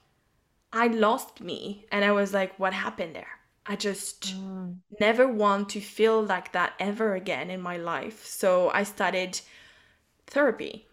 i 0.73 0.87
lost 0.87 1.41
me. 1.41 1.85
And 1.93 2.05
i 2.05 2.13
was 2.13 2.33
like 2.33 2.59
what 2.59 2.73
happened 2.73 3.15
there? 3.15 3.35
I 3.67 3.77
just 3.77 4.35
mm. 4.35 4.77
never 4.99 5.29
want 5.29 5.69
to 5.71 5.81
feel 5.81 6.23
like 6.23 6.53
that 6.53 6.73
ever 6.81 7.15
again 7.15 7.51
in 7.51 7.61
my 7.61 7.77
life. 7.77 8.25
So 8.25 8.71
i 8.71 8.83
started 8.83 9.41
therapy 10.27 10.88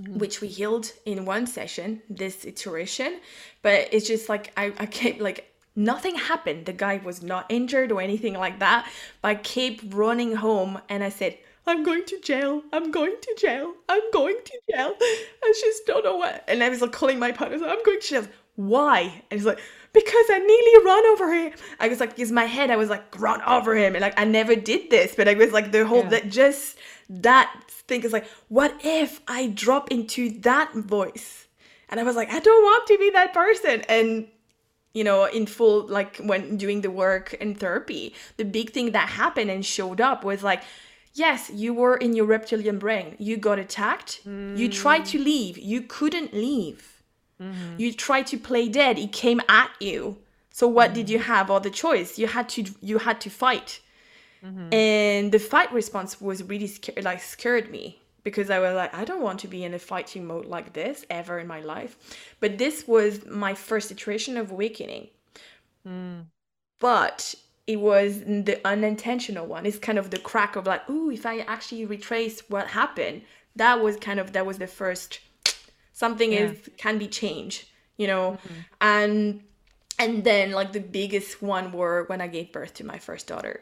Mm-hmm. 0.00 0.20
which 0.20 0.40
we 0.40 0.48
healed 0.48 0.90
in 1.04 1.26
one 1.26 1.46
session 1.46 2.00
this 2.08 2.46
iteration 2.46 3.20
but 3.60 3.90
it's 3.92 4.06
just 4.06 4.26
like 4.26 4.50
I, 4.56 4.72
I 4.78 4.86
kept 4.86 5.20
like 5.20 5.52
nothing 5.74 6.14
happened. 6.14 6.66
The 6.66 6.72
guy 6.72 7.00
was 7.02 7.22
not 7.22 7.46
injured 7.48 7.92
or 7.92 8.00
anything 8.00 8.34
like 8.34 8.58
that. 8.58 8.90
But 9.20 9.28
I 9.28 9.34
kept 9.36 9.94
running 9.94 10.36
home 10.36 10.80
and 10.88 11.02
I 11.02 11.08
said, 11.08 11.38
I'm 11.66 11.84
going 11.84 12.04
to 12.06 12.20
jail. 12.20 12.62
I'm 12.72 12.90
going 12.90 13.14
to 13.20 13.36
jail. 13.38 13.72
I'm 13.88 14.10
going 14.12 14.36
to 14.44 14.60
jail. 14.70 14.94
I 15.00 15.54
just 15.60 15.86
don't 15.86 16.04
know 16.04 16.16
what. 16.16 16.44
And 16.48 16.62
I 16.62 16.68
was 16.68 16.80
like 16.80 16.92
calling 16.92 17.18
my 17.18 17.32
partner, 17.32 17.56
I'm 17.56 17.82
going 17.84 18.00
to 18.00 18.06
jail. 18.06 18.26
Why? 18.56 19.22
And 19.30 19.40
he's 19.40 19.46
like, 19.46 19.60
because 19.92 20.26
I 20.30 20.38
nearly 20.38 20.86
run 20.86 21.06
over 21.06 21.32
him. 21.32 21.52
I 21.78 21.88
was 21.88 22.00
like, 22.00 22.10
because 22.10 22.32
my 22.32 22.44
head, 22.44 22.70
I 22.70 22.76
was 22.76 22.88
like, 22.88 23.20
run 23.20 23.42
over 23.42 23.76
him. 23.76 23.94
And 23.94 24.02
like, 24.02 24.18
I 24.18 24.24
never 24.24 24.56
did 24.56 24.90
this, 24.90 25.14
but 25.14 25.28
I 25.28 25.34
was 25.34 25.52
like, 25.52 25.72
the 25.72 25.86
whole, 25.86 26.04
yeah. 26.04 26.10
that 26.10 26.30
just 26.30 26.78
that 27.08 27.52
thing 27.68 28.02
is 28.02 28.12
like, 28.12 28.26
what 28.48 28.74
if 28.82 29.20
I 29.28 29.48
drop 29.48 29.90
into 29.90 30.38
that 30.40 30.72
voice? 30.74 31.46
And 31.88 32.00
I 32.00 32.04
was 32.04 32.16
like, 32.16 32.32
I 32.32 32.40
don't 32.40 32.62
want 32.62 32.86
to 32.88 32.98
be 32.98 33.10
that 33.10 33.34
person. 33.34 33.82
And 33.82 34.28
you 34.94 35.04
know, 35.04 35.24
in 35.24 35.46
full, 35.46 35.86
like 35.86 36.18
when 36.18 36.56
doing 36.56 36.82
the 36.82 36.90
work 36.90 37.34
in 37.34 37.54
therapy, 37.54 38.14
the 38.36 38.44
big 38.44 38.70
thing 38.70 38.92
that 38.92 39.08
happened 39.08 39.50
and 39.50 39.64
showed 39.64 40.00
up 40.00 40.22
was 40.22 40.42
like, 40.42 40.62
yes, 41.14 41.50
you 41.52 41.72
were 41.74 41.96
in 41.96 42.14
your 42.14 42.26
reptilian 42.26 42.78
brain. 42.78 43.16
You 43.18 43.36
got 43.36 43.58
attacked. 43.58 44.20
Mm. 44.26 44.56
You 44.56 44.68
tried 44.68 45.06
to 45.06 45.18
leave. 45.18 45.58
You 45.58 45.82
couldn't 45.82 46.34
leave. 46.34 46.91
Mm-hmm. 47.42 47.80
You 47.80 47.92
tried 47.92 48.26
to 48.28 48.38
play 48.38 48.68
dead. 48.68 48.98
It 48.98 49.12
came 49.12 49.40
at 49.48 49.70
you. 49.80 50.18
So 50.50 50.68
what 50.68 50.88
mm-hmm. 50.88 50.94
did 50.94 51.10
you 51.10 51.18
have 51.18 51.50
other 51.50 51.70
choice? 51.70 52.18
You 52.18 52.26
had 52.26 52.48
to 52.50 52.64
you 52.80 52.98
had 52.98 53.20
to 53.22 53.30
fight. 53.30 53.80
Mm-hmm. 54.44 54.74
And 54.74 55.32
the 55.32 55.38
fight 55.38 55.72
response 55.72 56.20
was 56.20 56.42
really 56.42 56.66
scared 56.66 57.04
like 57.04 57.20
scared 57.20 57.70
me 57.70 58.02
because 58.24 58.50
I 58.50 58.58
was 58.58 58.74
like, 58.74 58.94
I 58.94 59.04
don't 59.04 59.22
want 59.22 59.40
to 59.40 59.48
be 59.48 59.64
in 59.64 59.74
a 59.74 59.78
fighting 59.78 60.26
mode 60.26 60.46
like 60.46 60.72
this 60.72 61.04
ever 61.10 61.38
in 61.38 61.46
my 61.46 61.60
life. 61.60 61.96
But 62.40 62.58
this 62.58 62.86
was 62.86 63.26
my 63.26 63.54
first 63.54 63.90
iteration 63.90 64.36
of 64.36 64.50
awakening. 64.50 65.08
Mm. 65.86 66.26
But 66.78 67.34
it 67.66 67.80
was 67.80 68.20
the 68.20 68.60
unintentional 68.64 69.46
one. 69.46 69.66
It's 69.66 69.78
kind 69.78 69.98
of 69.98 70.10
the 70.10 70.18
crack 70.18 70.56
of 70.56 70.66
like, 70.66 70.88
ooh, 70.90 71.10
if 71.10 71.24
I 71.26 71.38
actually 71.40 71.84
retrace 71.84 72.42
what 72.48 72.68
happened, 72.68 73.22
that 73.56 73.80
was 73.82 73.96
kind 73.96 74.18
of 74.18 74.32
that 74.32 74.46
was 74.46 74.58
the 74.58 74.66
first 74.66 75.20
something 75.92 76.32
yeah. 76.32 76.40
is 76.40 76.70
can 76.76 76.98
be 76.98 77.08
changed, 77.08 77.68
you 77.96 78.06
know. 78.06 78.32
Mm-hmm. 78.32 78.60
And 78.80 79.42
and 79.98 80.24
then 80.24 80.52
like 80.52 80.72
the 80.72 80.80
biggest 80.80 81.42
one 81.42 81.72
were 81.72 82.04
when 82.06 82.20
I 82.20 82.26
gave 82.26 82.52
birth 82.52 82.74
to 82.74 82.84
my 82.84 82.98
first 82.98 83.26
daughter. 83.26 83.60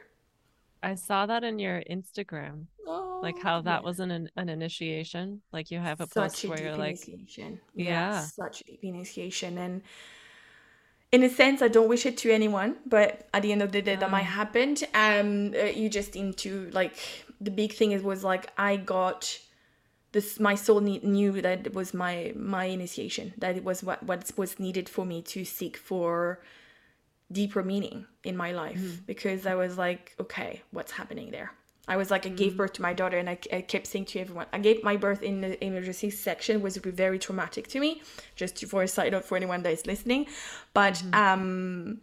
I 0.83 0.95
saw 0.95 1.27
that 1.27 1.45
in 1.45 1.59
your 1.59 1.83
Instagram. 1.90 2.66
Oh, 2.87 3.21
like 3.23 3.38
how 3.43 3.61
that 3.62 3.81
yeah. 3.81 3.85
was 3.85 4.01
an 4.01 4.31
an 4.37 4.49
initiation. 4.49 5.43
Like 5.53 5.71
you 5.71 5.79
have 5.79 6.01
a 6.01 6.07
such 6.07 6.14
post 6.14 6.45
a 6.45 6.49
where 6.49 6.62
you're 6.62 6.77
like. 6.77 6.99
Yeah. 7.37 7.51
yeah. 7.75 8.21
Such 8.21 8.62
a 8.62 8.64
deep 8.64 8.81
initiation. 8.83 9.59
And 9.59 9.83
in 11.12 11.23
a 11.25 11.29
sense, 11.29 11.61
I 11.61 11.69
don't 11.69 11.88
wish 11.88 12.07
it 12.07 12.16
to 12.19 12.31
anyone, 12.31 12.77
but 12.87 13.29
at 13.35 13.43
the 13.43 13.53
end 13.53 13.62
of 13.62 13.73
the 13.73 13.83
day, 13.83 13.97
that 13.97 14.11
might 14.11 14.23
happen. 14.23 14.77
Um, 14.95 15.53
you 15.55 15.88
just 15.88 16.14
into 16.14 16.71
like 16.71 16.97
the 17.40 17.51
big 17.51 17.73
thing 17.73 17.93
is 17.93 18.03
was 18.03 18.23
like 18.25 18.51
I 18.57 18.77
got 18.77 19.38
this. 20.12 20.40
My 20.40 20.55
soul 20.55 20.81
ne- 20.81 21.01
knew 21.03 21.40
that 21.40 21.66
it 21.66 21.75
was 21.75 21.94
my 21.94 22.33
my 22.37 22.64
initiation. 22.64 23.33
That 23.38 23.57
it 23.57 23.64
was 23.64 23.83
what 23.83 24.03
what 24.03 24.31
was 24.37 24.59
needed 24.59 24.88
for 24.88 25.05
me 25.05 25.23
to 25.23 25.44
seek 25.44 25.77
for 25.77 26.40
deeper 27.33 27.62
meaning 27.62 28.07
in 28.25 28.37
my 28.37 28.53
life 28.53 28.81
mm. 28.81 29.07
because 29.07 29.46
I 29.46 29.55
was 29.55 29.79
like, 29.79 30.14
okay, 30.20 30.62
what's 30.73 30.92
happening 30.92 31.31
there? 31.31 31.53
I 31.87 31.96
was 31.96 32.11
like, 32.11 32.27
I 32.27 32.29
gave 32.29 32.53
mm. 32.53 32.57
birth 32.59 32.75
to 32.75 32.83
my 32.83 32.92
daughter, 32.92 33.18
and 33.18 33.29
I, 33.29 33.38
I 33.53 33.62
kept 33.62 33.87
saying 33.87 34.07
to 34.07 34.20
everyone, 34.20 34.46
I 34.53 34.59
gave 34.59 34.85
my 34.85 34.96
birth 34.96 35.23
in 35.23 35.40
the 35.40 35.64
emergency 35.64 36.11
section 36.11 36.62
was 36.62 36.77
very 36.77 37.18
traumatic 37.18 37.66
to 37.68 37.81
me, 37.81 38.03
just 38.37 38.64
for 38.66 38.83
a 38.83 38.88
side 38.88 39.12
note 39.12 39.25
for 39.25 39.37
anyone 39.37 39.62
that 39.62 39.73
is 39.73 39.87
listening. 39.87 40.27
But 40.75 40.94
mm 40.94 41.14
um, 41.14 42.01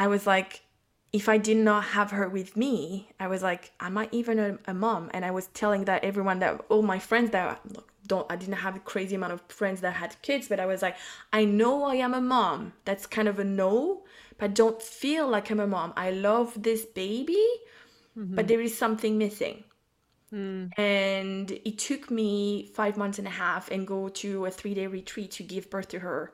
I 0.00 0.06
was 0.06 0.26
like, 0.26 0.62
if 1.12 1.28
I 1.28 1.38
did 1.38 1.56
not 1.56 1.84
have 1.84 2.10
her 2.10 2.28
with 2.28 2.56
me, 2.56 3.08
I 3.18 3.28
was 3.28 3.42
like, 3.42 3.72
am 3.80 3.96
I 3.96 4.08
even 4.12 4.38
a, 4.38 4.58
a 4.66 4.74
mom? 4.74 5.10
And 5.14 5.24
I 5.24 5.30
was 5.30 5.46
telling 5.48 5.84
that 5.86 6.04
everyone 6.04 6.40
that 6.40 6.60
all 6.68 6.82
my 6.82 6.98
friends 6.98 7.30
that 7.30 7.60
look, 7.74 7.90
don't 8.06 8.30
I 8.30 8.36
didn't 8.36 8.54
have 8.54 8.76
a 8.76 8.80
crazy 8.80 9.14
amount 9.14 9.32
of 9.32 9.42
friends 9.48 9.80
that 9.80 9.94
had 9.94 10.20
kids, 10.22 10.48
but 10.48 10.60
I 10.60 10.66
was 10.66 10.82
like, 10.82 10.96
I 11.32 11.44
know 11.44 11.84
I 11.84 11.96
am 11.96 12.14
a 12.14 12.20
mom. 12.20 12.72
That's 12.84 13.06
kind 13.06 13.28
of 13.28 13.38
a 13.38 13.44
no, 13.44 14.04
but 14.38 14.54
don't 14.54 14.82
feel 14.82 15.28
like 15.28 15.50
I'm 15.50 15.60
a 15.60 15.66
mom. 15.66 15.94
I 15.96 16.10
love 16.10 16.62
this 16.62 16.84
baby, 16.84 17.46
mm-hmm. 18.16 18.34
but 18.34 18.48
there 18.48 18.60
is 18.60 18.76
something 18.76 19.16
missing. 19.16 19.64
Mm. 20.32 20.78
And 20.78 21.50
it 21.50 21.78
took 21.78 22.10
me 22.10 22.70
five 22.74 22.98
months 22.98 23.18
and 23.18 23.26
a 23.26 23.30
half 23.30 23.70
and 23.70 23.86
go 23.86 24.10
to 24.10 24.44
a 24.44 24.50
three 24.50 24.74
day 24.74 24.86
retreat 24.86 25.30
to 25.32 25.42
give 25.42 25.70
birth 25.70 25.88
to 25.88 26.00
her 26.00 26.32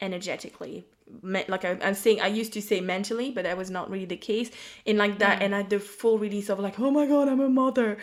energetically. 0.00 0.86
Like 1.22 1.64
I, 1.64 1.70
am 1.80 1.94
saying, 1.94 2.20
I 2.20 2.26
used 2.28 2.52
to 2.54 2.62
say 2.62 2.80
mentally, 2.80 3.30
but 3.30 3.44
that 3.44 3.56
was 3.56 3.70
not 3.70 3.90
really 3.90 4.06
the 4.06 4.16
case. 4.16 4.50
And 4.86 4.98
like 4.98 5.18
that, 5.20 5.38
mm. 5.40 5.44
and 5.44 5.54
I 5.54 5.58
had 5.58 5.70
the 5.70 5.78
full 5.78 6.18
release 6.18 6.48
of 6.48 6.58
like, 6.58 6.78
oh 6.80 6.90
my 6.90 7.06
god, 7.06 7.28
I'm 7.28 7.40
a 7.40 7.48
mother. 7.48 7.98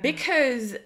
because 0.00 0.76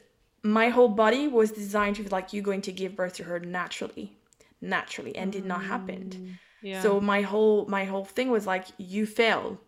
my 0.42 0.68
whole 0.68 0.88
body 0.88 1.28
was 1.28 1.50
designed 1.52 1.96
to 1.96 2.02
be 2.02 2.08
like 2.08 2.32
you're 2.32 2.42
going 2.42 2.62
to 2.62 2.72
give 2.72 2.96
birth 2.96 3.14
to 3.14 3.24
her 3.24 3.38
naturally 3.40 4.16
naturally 4.60 5.14
and 5.16 5.32
did 5.32 5.44
not 5.44 5.62
happen 5.64 6.10
Mm, 6.10 6.38
Yeah. 6.62 6.82
so 6.82 7.00
my 7.00 7.22
whole 7.22 7.66
my 7.66 7.84
whole 7.84 8.04
thing 8.04 8.30
was 8.30 8.46
like 8.46 8.66
you 8.78 9.04
failed 9.06 9.58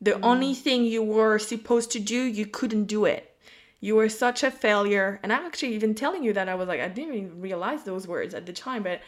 the 0.00 0.12
Mm. 0.12 0.20
only 0.30 0.54
thing 0.54 0.84
you 0.84 1.02
were 1.02 1.38
supposed 1.38 1.90
to 1.92 2.00
do 2.00 2.20
you 2.38 2.46
couldn't 2.46 2.84
do 2.84 3.04
it 3.04 3.36
you 3.80 3.94
were 3.96 4.08
such 4.08 4.42
a 4.42 4.50
failure 4.50 5.08
and 5.22 5.32
i'm 5.32 5.44
actually 5.46 5.74
even 5.74 5.94
telling 5.94 6.22
you 6.24 6.32
that 6.32 6.48
i 6.48 6.54
was 6.54 6.68
like 6.68 6.80
i 6.80 6.88
didn't 6.88 7.14
even 7.14 7.40
realize 7.40 7.82
those 7.84 8.06
words 8.08 8.32
at 8.34 8.46
the 8.46 8.52
time 8.52 8.82
but 8.82 9.00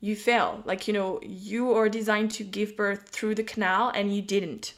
you 0.00 0.16
fail 0.16 0.62
like 0.64 0.86
you 0.88 0.94
know 0.94 1.20
you 1.22 1.72
are 1.72 1.88
designed 1.88 2.30
to 2.30 2.42
give 2.44 2.76
birth 2.76 3.08
through 3.10 3.34
the 3.34 3.42
canal 3.42 3.90
and 3.94 4.14
you 4.14 4.22
didn't 4.22 4.74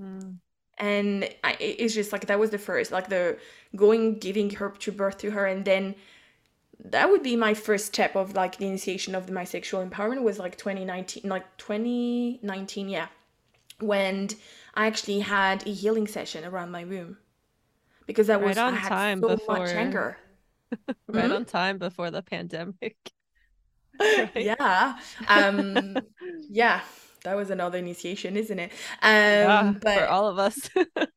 Mm. 0.00 0.36
and 0.78 1.28
I, 1.44 1.56
it's 1.60 1.92
just 1.94 2.10
like 2.12 2.26
that 2.28 2.38
was 2.38 2.50
the 2.50 2.58
first 2.58 2.90
like 2.90 3.08
the 3.08 3.36
going 3.76 4.18
giving 4.18 4.48
her 4.50 4.70
to 4.70 4.92
birth 4.92 5.18
to 5.18 5.30
her 5.32 5.44
and 5.46 5.64
then 5.64 5.94
that 6.82 7.10
would 7.10 7.22
be 7.22 7.36
my 7.36 7.52
first 7.52 7.84
step 7.86 8.16
of 8.16 8.34
like 8.34 8.56
the 8.56 8.66
initiation 8.66 9.14
of 9.14 9.26
the, 9.26 9.32
my 9.32 9.44
sexual 9.44 9.84
empowerment 9.86 10.22
was 10.22 10.38
like 10.38 10.56
2019 10.56 11.28
like 11.28 11.44
2019 11.58 12.88
yeah 12.88 13.08
when 13.80 14.28
i 14.74 14.86
actually 14.86 15.20
had 15.20 15.66
a 15.66 15.70
healing 15.72 16.06
session 16.06 16.44
around 16.44 16.70
my 16.70 16.84
womb 16.84 17.18
because 18.06 18.28
that 18.28 18.40
Right 18.40 18.48
was 18.48 18.58
on 18.58 18.72
i 18.72 18.76
had 18.78 18.88
time 18.88 19.20
so 19.20 19.28
before- 19.36 19.58
much 19.58 19.70
anger 19.70 20.16
right 21.08 21.24
Mhm. 21.30 21.34
on 21.36 21.44
time 21.44 21.76
before 21.78 22.10
the 22.10 22.22
pandemic. 22.22 22.96
Right? 24.34 24.52
yeah 24.54 24.98
um 25.28 26.06
yeah 26.48 26.80
that 27.24 27.36
was 27.36 27.50
another 27.50 27.78
initiation 27.78 28.36
isn't 28.36 28.58
it 28.58 28.72
um 29.02 29.72
Yeah, 29.72 29.74
but 29.82 29.94
for 29.94 30.06
all 30.08 30.28
of 30.28 30.38
us. 30.38 30.68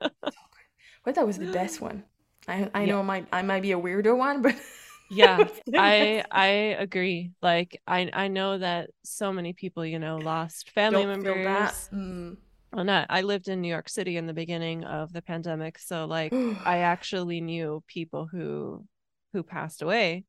but 1.04 1.16
that 1.16 1.26
was 1.26 1.38
the 1.38 1.46
best 1.48 1.82
one 1.82 2.04
i 2.48 2.70
i 2.74 2.86
Yeah. 2.86 2.92
know 2.92 3.00
I 3.00 3.04
might 3.04 3.28
i 3.32 3.42
might 3.42 3.62
be 3.62 3.72
a 3.72 3.80
weirdo 3.80 4.18
one 4.18 4.42
but 4.42 4.56
yeah, 5.10 5.48
I. 5.76 6.24
I 6.32 6.48
agree. 6.80 7.32
Like 7.42 7.80
I 7.88 8.10
I 8.14 8.28
know 8.28 8.58
that 8.58 8.90
so 9.04 9.32
many 9.32 9.54
people, 9.54 9.86
you 9.86 10.00
know, 10.00 10.22
lost 10.22 10.72
family 10.72 11.06
Don't 11.06 11.06
members. 11.06 11.90
Mm. 11.94 12.38
Well, 12.74 12.86
not. 12.86 13.08
I 13.10 13.22
lived 13.22 13.48
in 13.48 13.62
New 13.62 13.70
York 13.70 13.90
City 13.90 14.18
in 14.18 14.28
the 14.28 14.34
beginning 14.34 14.84
of 14.84 15.14
the 15.14 15.22
pandemic, 15.22 15.80
so 15.80 16.06
like 16.06 16.32
I 16.66 16.80
actually 16.80 17.42
knew 17.42 17.84
people 17.88 18.28
who 18.28 18.86
who 19.34 19.44
passed 19.44 19.82
away, 19.82 20.26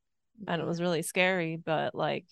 and 0.46 0.60
it 0.60 0.66
was 0.66 0.80
really 0.80 1.02
scary. 1.02 1.56
But 1.56 1.94
like 1.94 2.26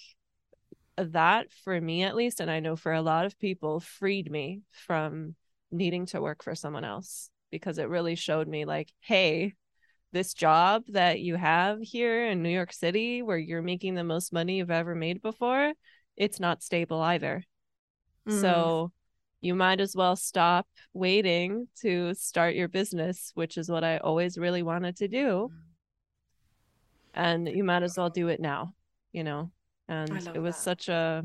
that, 0.97 1.53
for 1.65 1.81
me 1.81 2.03
at 2.03 2.17
least, 2.17 2.41
and 2.41 2.51
I 2.51 2.61
know 2.61 2.77
for 2.77 2.93
a 2.93 3.03
lot 3.03 3.27
of 3.27 3.39
people, 3.39 3.81
freed 3.81 4.31
me 4.31 4.63
from 4.71 5.35
needing 5.71 6.07
to 6.07 6.21
work 6.21 6.43
for 6.43 6.55
someone 6.55 6.85
else 6.85 7.31
because 7.51 7.79
it 7.79 7.89
really 7.89 8.15
showed 8.15 8.49
me 8.49 8.65
like, 8.65 8.93
hey, 9.01 9.55
this 10.13 10.35
job 10.35 10.85
that 10.89 11.21
you 11.21 11.37
have 11.37 11.79
here 11.81 12.27
in 12.27 12.43
New 12.43 12.51
York 12.51 12.73
City, 12.73 13.23
where 13.23 13.39
you're 13.39 13.63
making 13.63 13.95
the 13.95 14.05
most 14.05 14.33
money 14.33 14.59
you've 14.59 14.71
ever 14.71 14.95
made 14.95 15.23
before, 15.23 15.73
it's 16.17 16.39
not 16.39 16.63
stable 16.63 17.01
either. 17.01 17.43
Mm. 18.29 18.41
So 18.41 18.93
you 19.41 19.55
might 19.55 19.81
as 19.81 19.97
well 19.97 20.15
stop 20.15 20.67
waiting 20.93 21.67
to 21.81 22.15
start 22.15 22.55
your 22.55 22.69
business, 22.69 23.33
which 23.35 23.57
is 23.57 23.71
what 23.71 23.85
I 23.85 23.99
always 23.99 24.39
really 24.39 24.63
wanted 24.63 24.97
to 24.99 25.09
do. 25.09 25.51
And 27.15 27.49
you 27.49 27.65
might 27.65 27.83
as 27.83 27.97
well 27.97 28.11
do 28.11 28.29
it 28.29 28.41
now, 28.41 28.75
you 29.13 29.25
know. 29.25 29.51
And 29.89 30.13
it 30.35 30.39
was 30.39 30.57
that. 30.57 30.63
such 30.63 30.89
a 30.89 31.25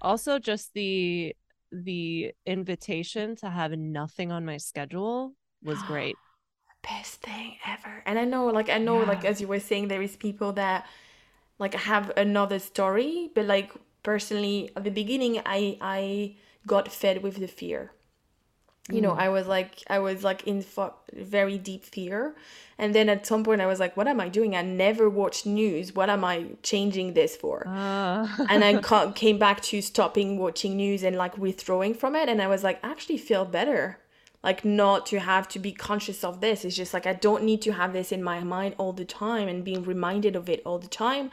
also 0.00 0.38
just 0.38 0.72
the 0.74 1.34
the 1.72 2.32
invitation 2.46 3.36
to 3.36 3.48
have 3.48 3.72
nothing 3.72 4.32
on 4.32 4.44
my 4.44 4.56
schedule 4.56 5.34
was 5.62 5.82
great. 5.82 6.16
best 6.82 7.20
thing 7.20 7.56
ever 7.66 8.02
and 8.06 8.18
i 8.18 8.24
know 8.24 8.46
like 8.46 8.70
i 8.70 8.78
know 8.78 8.96
like 8.98 9.24
as 9.24 9.40
you 9.40 9.46
were 9.46 9.60
saying 9.60 9.88
there 9.88 10.00
is 10.00 10.16
people 10.16 10.52
that 10.52 10.86
like 11.58 11.74
have 11.74 12.10
another 12.16 12.58
story 12.58 13.30
but 13.34 13.44
like 13.44 13.70
personally 14.02 14.70
at 14.76 14.84
the 14.84 14.90
beginning 14.90 15.40
i 15.44 15.76
i 15.80 16.34
got 16.66 16.90
fed 16.90 17.22
with 17.22 17.36
the 17.36 17.46
fear 17.46 17.92
you 18.88 19.00
know 19.00 19.12
Mm. 19.14 19.18
i 19.26 19.28
was 19.28 19.46
like 19.46 19.72
i 19.88 19.98
was 19.98 20.24
like 20.24 20.46
in 20.46 20.62
fo- 20.62 20.94
very 21.12 21.58
deep 21.58 21.84
fear. 21.84 22.34
And 22.82 22.94
then 22.94 23.10
at 23.10 23.26
some 23.26 23.44
point 23.44 23.60
i 23.60 23.66
was 23.66 23.78
like 23.78 23.94
what 23.96 24.08
am 24.08 24.20
i 24.20 24.28
doing? 24.30 24.56
I 24.56 24.62
never 24.62 25.08
watched 25.10 25.44
news. 25.44 25.94
What 25.94 26.08
am 26.08 26.24
i 26.24 26.46
changing 26.62 27.12
this 27.14 27.36
for? 27.36 27.64
Ah. 27.66 28.46
and 28.48 28.64
I 28.64 28.80
ca- 28.88 29.12
came 29.12 29.38
back 29.38 29.60
to 29.70 29.82
stopping 29.82 30.38
watching 30.38 30.76
news 30.76 31.02
and 31.02 31.14
like 31.16 31.36
withdrawing 31.36 31.94
from 31.94 32.16
it. 32.16 32.28
And 32.30 32.40
i 32.40 32.48
was 32.54 32.62
like 32.64 32.78
I 32.84 32.90
actually 32.90 33.18
feel 33.18 33.44
better. 33.44 33.98
Like 34.42 34.64
not 34.64 35.04
to 35.10 35.18
have 35.20 35.46
to 35.48 35.58
be 35.58 35.72
conscious 35.72 36.24
of 36.24 36.40
this. 36.40 36.64
It's 36.64 36.74
just 36.82 36.94
like 36.94 37.06
i 37.06 37.12
don't 37.26 37.44
need 37.44 37.60
to 37.66 37.72
have 37.80 37.92
this 37.92 38.10
in 38.16 38.22
my 38.22 38.40
mind 38.56 38.74
all 38.78 38.94
the 38.94 39.04
time 39.04 39.46
and 39.46 39.62
being 39.62 39.82
reminded 39.84 40.34
of 40.34 40.48
it 40.48 40.62
all 40.64 40.78
the 40.78 40.88
time. 40.88 41.30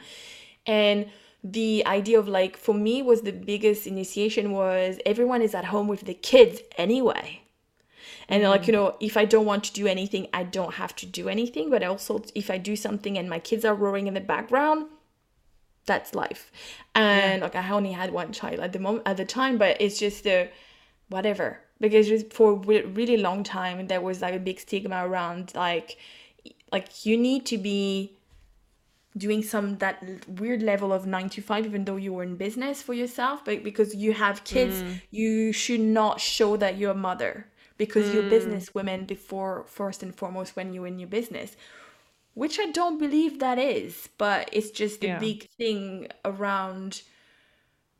And 0.66 1.06
the 1.44 1.84
idea 1.86 2.18
of 2.18 2.28
like 2.28 2.56
for 2.56 2.74
me 2.74 3.02
was 3.02 3.22
the 3.22 3.32
biggest 3.32 3.86
initiation 3.86 4.52
was 4.52 4.98
everyone 5.06 5.42
is 5.42 5.54
at 5.54 5.66
home 5.66 5.88
with 5.88 6.02
the 6.02 6.14
kids 6.14 6.60
anyway. 6.76 7.42
And 8.28 8.42
like 8.42 8.66
you 8.66 8.72
mm. 8.72 8.76
know 8.76 8.96
if 9.00 9.16
i 9.16 9.24
don't 9.24 9.46
want 9.46 9.64
to 9.64 9.72
do 9.72 9.86
anything 9.86 10.26
i 10.34 10.42
don't 10.42 10.74
have 10.74 10.94
to 10.96 11.06
do 11.06 11.30
anything 11.30 11.70
but 11.70 11.82
also 11.82 12.22
if 12.34 12.50
i 12.50 12.58
do 12.58 12.76
something 12.76 13.16
and 13.16 13.30
my 13.30 13.38
kids 13.38 13.64
are 13.64 13.74
roaring 13.74 14.06
in 14.06 14.12
the 14.12 14.20
background 14.20 14.86
that's 15.86 16.14
life. 16.14 16.52
And 16.94 17.42
like 17.42 17.56
i 17.56 17.70
only 17.70 17.92
had 17.92 18.12
one 18.12 18.32
child 18.32 18.60
at 18.60 18.72
the 18.72 18.78
moment 18.78 19.04
at 19.06 19.16
the 19.16 19.24
time 19.24 19.58
but 19.58 19.80
it's 19.80 19.98
just 19.98 20.24
the 20.24 20.50
whatever. 21.08 21.60
Because 21.80 22.08
just 22.08 22.32
for 22.32 22.52
a 22.52 22.82
really 22.82 23.16
long 23.16 23.42
time 23.42 23.86
there 23.86 24.00
was 24.00 24.20
like 24.20 24.34
a 24.34 24.38
big 24.38 24.60
stigma 24.60 25.08
around 25.08 25.52
like 25.54 25.96
like 26.70 27.06
you 27.06 27.16
need 27.16 27.46
to 27.46 27.56
be 27.56 28.12
doing 29.18 29.42
some 29.42 29.76
that 29.78 30.02
weird 30.28 30.62
level 30.62 30.92
of 30.92 31.06
9 31.06 31.28
to 31.30 31.42
5 31.42 31.66
even 31.66 31.84
though 31.84 31.96
you 31.96 32.12
were 32.12 32.22
in 32.22 32.36
business 32.36 32.82
for 32.82 32.94
yourself 32.94 33.44
but 33.44 33.62
because 33.62 33.94
you 33.94 34.12
have 34.12 34.44
kids 34.44 34.82
mm. 34.82 35.00
you 35.10 35.52
should 35.52 35.80
not 35.80 36.20
show 36.20 36.56
that 36.56 36.78
you're 36.78 36.92
a 36.92 36.94
mother 36.94 37.46
because 37.76 38.12
you're 38.12 38.22
mm. 38.22 38.30
business 38.30 38.74
women 38.74 39.04
before 39.04 39.64
first 39.66 40.02
and 40.02 40.14
foremost 40.14 40.56
when 40.56 40.72
you're 40.72 40.86
in 40.86 40.98
your 40.98 41.08
business 41.08 41.56
which 42.38 42.60
I 42.60 42.66
don't 42.66 42.98
believe 42.98 43.40
that 43.40 43.58
is, 43.58 44.08
but 44.16 44.48
it's 44.52 44.70
just 44.70 45.00
the 45.00 45.08
Yeah. 45.08 45.18
big 45.18 45.48
thing 45.58 46.06
around 46.24 47.02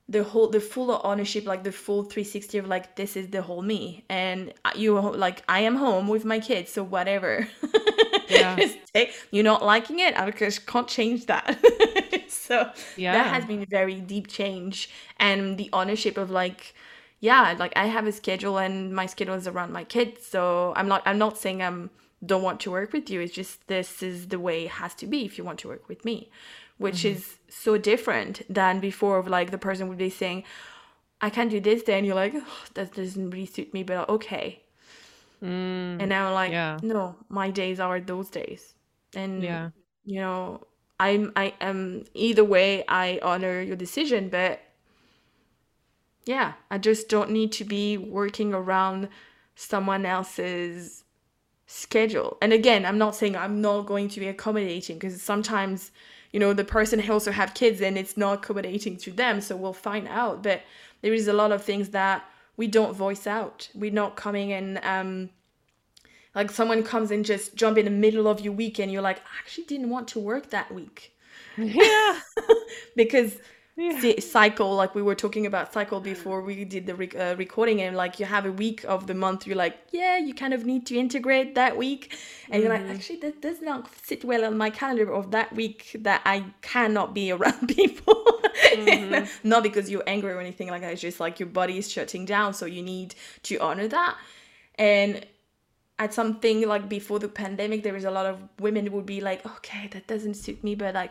the 0.09 0.23
whole 0.23 0.49
the 0.49 0.61
full 0.61 1.01
ownership 1.05 1.45
like 1.45 1.65
the 1.65 1.73
full 1.73 2.05
360 2.05 2.59
of 2.59 2.67
like 2.69 2.95
this 2.95 3.17
is 3.17 3.29
the 3.29 3.43
whole 3.43 3.63
me 3.63 4.05
and 4.09 4.55
I- 4.65 4.75
you 4.75 4.99
like 4.99 5.43
I 5.49 5.61
am 5.61 5.75
home 5.75 6.07
with 6.09 6.25
my 6.25 6.39
kids 6.39 6.73
so 6.73 6.83
whatever 6.83 7.49
Yeah. 8.29 8.57
Take- 8.95 9.15
you're 9.31 9.45
not 9.45 9.65
liking 9.65 9.99
it? 10.01 10.19
I 10.19 10.31
just 10.31 10.67
can't 10.67 10.89
change 10.89 11.27
that. 11.27 11.59
So 12.49 12.71
Yeah. 12.97 13.13
that 13.13 13.35
has 13.35 13.45
been 13.45 13.63
a 13.63 13.67
very 13.67 14.01
deep 14.01 14.27
change 14.27 14.89
and 15.19 15.59
the 15.59 15.69
ownership 15.73 16.17
of 16.17 16.31
like 16.31 16.75
yeah 17.21 17.55
like 17.59 17.73
i 17.77 17.87
have 17.87 18.07
a 18.07 18.13
schedule 18.13 18.59
and 18.59 18.95
my 18.95 19.07
schedule 19.07 19.35
is 19.35 19.47
around 19.47 19.73
my 19.73 19.85
kids 19.85 20.27
so 20.27 20.73
i'm 20.77 20.89
not 20.89 21.03
i'm 21.05 21.19
not 21.19 21.37
saying 21.37 21.63
i'm 21.63 21.91
don't 22.25 22.43
want 22.43 22.59
to 22.59 22.71
work 22.73 22.93
with 22.93 23.09
you. 23.11 23.21
It's 23.21 23.33
just 23.33 23.69
this 23.69 24.03
is 24.03 24.27
the 24.27 24.41
way 24.41 24.65
it 24.65 24.71
has 24.71 24.93
to 24.97 25.07
be 25.07 25.25
if 25.25 25.39
you 25.39 25.45
want 25.45 25.61
to 25.61 25.69
work 25.69 25.89
with 25.89 26.05
me 26.05 26.31
which 26.77 26.99
mm-hmm. 26.99 27.17
is 27.17 27.37
so 27.49 27.79
different 27.79 28.43
than 28.53 28.81
before 28.81 29.19
of 29.19 29.29
like 29.29 29.51
the 29.51 29.59
person 29.59 29.89
would 29.89 29.99
be 29.99 30.11
saying 30.11 30.43
i 31.21 31.31
can't 31.31 31.51
do 31.51 31.61
this 31.61 31.83
day 31.83 31.97
and 31.97 32.07
you're 32.07 32.15
like 32.15 32.35
"Oh, 32.35 32.65
that 32.75 32.95
doesn't 32.95 33.31
really 33.31 33.47
suit 33.47 33.73
me 33.73 33.83
but 33.83 34.09
okay 34.09 34.63
Mm, 35.43 36.01
and 36.01 36.09
now 36.09 36.29
I'm 36.29 36.35
like 36.35 36.53
yeah. 36.53 36.79
no 36.83 37.15
my 37.29 37.51
days 37.51 37.79
are 37.79 38.01
those 38.01 38.29
days 38.29 38.75
and 39.15 39.43
yeah. 39.43 39.71
you 40.05 40.21
know 40.21 40.67
i'm 40.99 41.33
i 41.37 41.55
am 41.61 42.05
either 42.15 42.45
way 42.45 42.85
i 42.89 43.21
honor 43.23 43.61
your 43.61 43.77
decision 43.77 44.29
but 44.29 44.61
yeah 46.25 46.55
i 46.71 46.79
just 46.79 47.09
don't 47.09 47.31
need 47.31 47.53
to 47.53 47.65
be 47.65 47.97
working 47.97 48.53
around 48.53 49.09
someone 49.55 50.05
else's 50.05 51.05
schedule 51.67 52.37
and 52.43 52.53
again 52.53 52.85
i'm 52.85 52.99
not 52.99 53.15
saying 53.15 53.37
i'm 53.37 53.61
not 53.61 53.83
going 53.83 54.09
to 54.09 54.21
be 54.21 54.27
accommodating 54.29 54.97
because 54.97 55.23
sometimes 55.23 55.91
you 56.33 56.41
know 56.41 56.53
the 56.53 56.65
person 56.65 57.01
also 57.11 57.31
have 57.31 57.55
kids 57.55 57.81
and 57.81 57.97
it's 57.97 58.17
not 58.17 58.39
accommodating 58.39 58.97
to 58.97 59.13
them 59.13 59.41
so 59.41 59.57
we'll 59.57 59.73
find 59.73 60.09
out 60.09 60.43
but 60.43 60.63
there 61.03 61.15
is 61.15 61.29
a 61.29 61.33
lot 61.33 61.53
of 61.53 61.63
things 61.63 61.91
that 61.91 62.25
we 62.59 62.67
don't 62.67 62.95
voice 62.95 63.27
out 63.27 63.71
we're 63.75 63.91
not 63.91 64.17
coming 64.17 64.53
and 64.53 64.79
um 64.85 65.31
like 66.35 66.51
someone 66.51 66.83
comes 66.83 67.11
and 67.11 67.25
just 67.25 67.57
jump 67.57 67.79
in 67.79 67.87
the 67.87 67.91
middle 67.91 68.29
of 68.29 68.41
your 68.41 68.53
week 68.53 68.79
and 68.79 68.93
you're 68.93 69.01
like 69.03 69.19
i 69.19 69.39
actually 69.41 69.65
didn't 69.65 69.89
want 69.89 70.07
to 70.09 70.19
work 70.21 70.51
that 70.51 70.71
week 70.75 71.13
Yeah. 71.57 72.21
because 72.97 73.39
Yeah. 73.81 74.19
cycle 74.19 74.75
like 74.75 74.97
we 74.97 75.03
were 75.03 75.15
talking 75.15 75.47
about 75.47 75.73
cycle 75.73 76.01
before 76.01 76.43
we 76.43 76.65
did 76.65 76.87
the 76.87 76.97
rec- 76.97 77.15
uh, 77.15 77.37
recording 77.39 77.81
and 77.81 77.97
like 77.97 78.19
you 78.19 78.27
have 78.27 78.45
a 78.45 78.51
week 78.51 78.85
of 78.89 79.07
the 79.07 79.15
month 79.15 79.47
you're 79.47 79.57
like 79.57 79.79
yeah 79.93 80.19
you 80.19 80.35
kind 80.35 80.53
of 80.53 80.67
need 80.67 80.85
to 80.87 80.97
integrate 80.97 81.55
that 81.55 81.77
week. 81.77 82.19
And 82.51 82.61
you're 82.61 82.73
like 82.73 82.87
actually 82.87 83.21
that 83.21 83.41
does 83.41 83.63
not 83.63 83.89
sit 84.03 84.25
well 84.25 84.45
on 84.45 84.59
my 84.59 84.71
calendar 84.71 85.13
of 85.13 85.31
that 85.31 85.55
week 85.55 85.95
that 86.01 86.23
i 86.25 86.45
cannot 86.61 87.15
be 87.15 87.31
around 87.37 87.69
people. 87.69 88.25
Not 89.45 89.63
because 89.63 89.89
you're 89.89 90.09
angry 90.09 90.33
or 90.33 90.41
anything 90.41 90.69
like 90.69 90.81
that 90.83 90.93
it's 90.95 91.01
just 91.01 91.21
like 91.21 91.39
your 91.39 91.49
body 91.49 91.79
is 91.79 91.89
shutting 91.89 92.25
down 92.25 92.55
so 92.55 92.67
you 92.67 92.83
need 92.83 93.15
to 93.45 93.59
honor 93.59 93.87
that. 93.87 94.17
And 94.75 95.25
at 95.99 96.15
something 96.15 96.67
like 96.67 96.89
before 96.89 97.19
the 97.19 97.29
pandemic, 97.29 97.83
there 97.83 97.93
was 97.93 98.05
a 98.05 98.11
lot 98.11 98.27
of 98.27 98.41
women 98.61 98.91
would 98.93 99.07
be 99.07 99.21
like, 99.21 99.45
okay, 99.45 99.89
that 99.93 100.07
doesn't 100.07 100.35
suit 100.35 100.63
me, 100.63 100.75
but 100.75 100.95
like, 100.95 101.11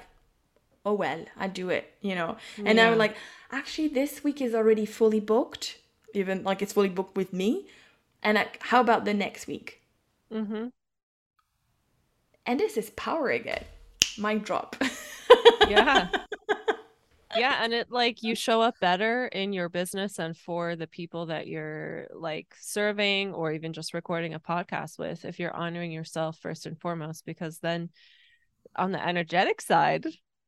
oh 0.88 0.94
well, 0.94 1.26
I 1.38 1.48
do 1.48 1.70
it, 1.70 1.86
you 2.02 2.16
know. 2.16 2.38
And 2.58 2.78
Yeah. 2.78 2.90
now 2.90 2.96
like, 2.96 3.16
actually, 3.52 3.90
this 3.90 4.24
week 4.24 4.42
is 4.42 4.56
already 4.56 4.86
fully 4.86 5.20
booked, 5.20 5.78
even 6.14 6.44
like 6.44 6.62
it's 6.62 6.74
fully 6.74 6.90
booked 6.90 7.16
with 7.18 7.34
me. 7.34 7.68
And 8.24 8.36
like, 8.36 8.64
how 8.64 8.80
about 8.82 9.06
the 9.06 9.14
next 9.14 9.48
week? 9.48 9.82
Mm-hmm. 10.32 10.68
And 12.46 12.60
this 12.60 12.78
is 12.78 12.90
power 12.92 13.30
again. 13.30 13.66
Mic 14.18 14.44
drop. 14.44 14.76
Yeah. 15.70 16.08
Yeah, 17.36 17.60
and 17.62 17.74
it 17.74 17.92
like 17.92 18.24
you 18.24 18.36
show 18.36 18.62
up 18.62 18.80
better 18.80 19.28
in 19.28 19.52
your 19.54 19.70
business 19.70 20.18
and 20.18 20.36
for 20.36 20.76
the 20.76 20.88
people 20.88 21.28
that 21.28 21.46
you're 21.48 22.08
like 22.16 22.48
serving 22.60 23.34
or 23.34 23.52
even 23.52 23.74
just 23.74 23.94
recording 23.94 24.34
a 24.34 24.40
podcast 24.40 24.98
with 24.98 25.26
if 25.26 25.38
you're 25.40 25.56
honoring 25.56 25.92
yourself 25.92 26.40
first 26.40 26.66
and 26.66 26.80
foremost 26.80 27.26
because 27.26 27.60
then 27.60 27.90
on 28.76 28.92
the 28.94 29.06
energetic 29.06 29.62
side 29.62 30.06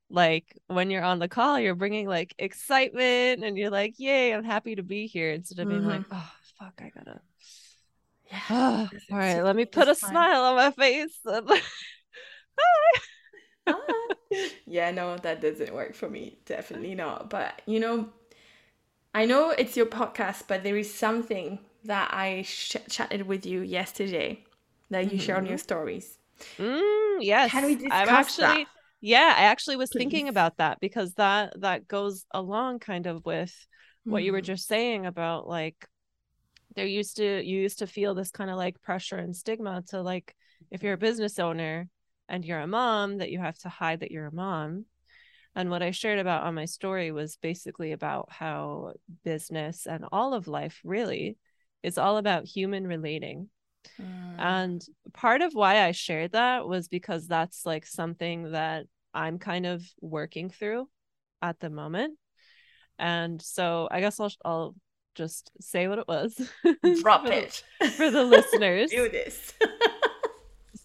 like 0.09 0.57
when 0.67 0.89
you're 0.89 1.03
on 1.03 1.19
the 1.19 1.27
call 1.27 1.59
you're 1.59 1.75
bringing 1.75 2.07
like 2.07 2.33
excitement 2.39 3.43
and 3.43 3.57
you're 3.57 3.69
like 3.69 3.95
yay 3.97 4.33
I'm 4.33 4.43
happy 4.43 4.75
to 4.75 4.83
be 4.83 5.07
here 5.07 5.31
instead 5.31 5.59
of 5.59 5.67
being 5.67 5.85
like 5.85 6.03
oh 6.11 6.31
fuck 6.59 6.73
I 6.81 6.89
gotta 6.89 7.21
yeah. 8.31 8.41
all 8.49 8.89
This 8.91 9.03
is 9.09 9.09
right 9.09 9.41
let 9.41 9.55
me 9.55 9.65
put 9.65 9.87
a 9.87 9.95
fun. 9.95 10.09
smile 10.11 10.41
on 10.43 10.55
my 10.55 10.71
face 10.71 11.19
Ah. 13.67 13.73
yeah, 14.65 14.91
no, 14.91 15.17
that 15.17 15.41
doesn't 15.41 15.73
work 15.73 15.95
for 15.95 16.09
me. 16.09 16.37
Definitely 16.45 16.95
not. 16.95 17.29
But 17.29 17.61
you 17.65 17.79
know, 17.79 18.09
I 19.13 19.25
know 19.25 19.51
it's 19.51 19.75
your 19.75 19.85
podcast, 19.85 20.43
but 20.47 20.63
there 20.63 20.77
is 20.77 20.93
something 20.93 21.59
that 21.83 22.13
I 22.13 22.43
sh- 22.43 22.77
chatted 22.89 23.23
with 23.27 23.45
you 23.45 23.61
yesterday 23.61 24.43
that 24.89 25.11
you 25.11 25.19
shared 25.19 25.39
on 25.39 25.45
your 25.45 25.57
stories. 25.57 26.17
Mm, 26.57 27.17
yes. 27.21 27.51
Can 27.51 27.65
we 27.65 27.75
I'm 27.89 28.07
discuss 28.07 28.35
that? 28.37 28.65
Yeah, 29.01 29.33
I 29.37 29.43
actually 29.43 29.77
was 29.77 29.91
thinking 29.91 30.27
about 30.27 30.57
that 30.57 30.79
because 30.79 31.13
that 31.15 31.59
that 31.61 31.87
goes 31.87 32.25
along 32.33 32.79
kind 32.79 33.05
of 33.07 33.23
with 33.25 33.53
what 34.07 34.23
you 34.23 34.31
were 34.31 34.41
Mhm. 34.41 34.45
just 34.45 34.67
saying 34.67 35.05
about 35.05 35.47
like 35.47 35.87
there 36.75 36.85
used 36.85 37.17
to 37.17 37.43
you 37.43 37.61
used 37.61 37.79
to 37.79 37.87
feel 37.87 38.13
this 38.15 38.31
kind 38.31 38.49
of 38.49 38.57
like 38.57 38.81
pressure 38.81 39.17
and 39.17 39.35
stigma 39.35 39.83
to 39.89 40.01
like 40.01 40.35
if 40.71 40.83
you're 40.83 40.93
a 40.93 40.97
business 40.97 41.39
owner 41.39 41.89
and 42.29 42.45
you're 42.45 42.59
a 42.59 42.67
mom 42.67 43.17
that 43.19 43.31
you 43.31 43.39
have 43.39 43.57
to 43.59 43.69
hide 43.69 44.01
that 44.01 44.11
you're 44.11 44.27
a 44.27 44.33
mom. 44.33 44.85
And 45.55 45.69
what 45.69 45.81
I 45.83 45.91
shared 45.91 46.19
about 46.19 46.43
on 46.43 46.55
my 46.55 46.65
story 46.65 47.11
was 47.11 47.37
basically 47.37 47.91
about 47.91 48.31
how 48.31 48.93
business 49.23 49.87
and 49.87 50.05
all 50.11 50.33
of 50.33 50.47
life 50.47 50.79
really 50.83 51.37
is 51.83 51.97
all 51.97 52.17
about 52.17 52.45
human 52.45 52.87
relating. 52.87 53.49
Mm. 53.99 54.39
And 54.39 54.85
part 55.13 55.41
of 55.41 55.53
why 55.53 55.83
I 55.85 55.91
shared 55.91 56.31
that 56.33 56.67
was 56.67 56.87
because 56.87 57.27
that's 57.27 57.65
like 57.65 57.85
something 57.85 58.51
that 58.51 58.85
I'm 59.13 59.39
kind 59.39 59.65
of 59.65 59.83
working 60.01 60.49
through 60.49 60.87
at 61.41 61.59
the 61.59 61.69
moment. 61.69 62.17
And 62.97 63.41
so 63.41 63.87
I 63.91 63.99
guess 64.01 64.19
I'll 64.19 64.31
I'll 64.45 64.75
just 65.15 65.51
say 65.59 65.87
what 65.87 65.99
it 65.99 66.07
was. 66.07 66.35
Drop 67.01 67.25
for 67.25 67.33
it 67.33 67.63
for 67.95 68.11
the 68.11 68.23
listeners. 68.35 68.91
Do 68.91 69.09
this. 69.09 69.53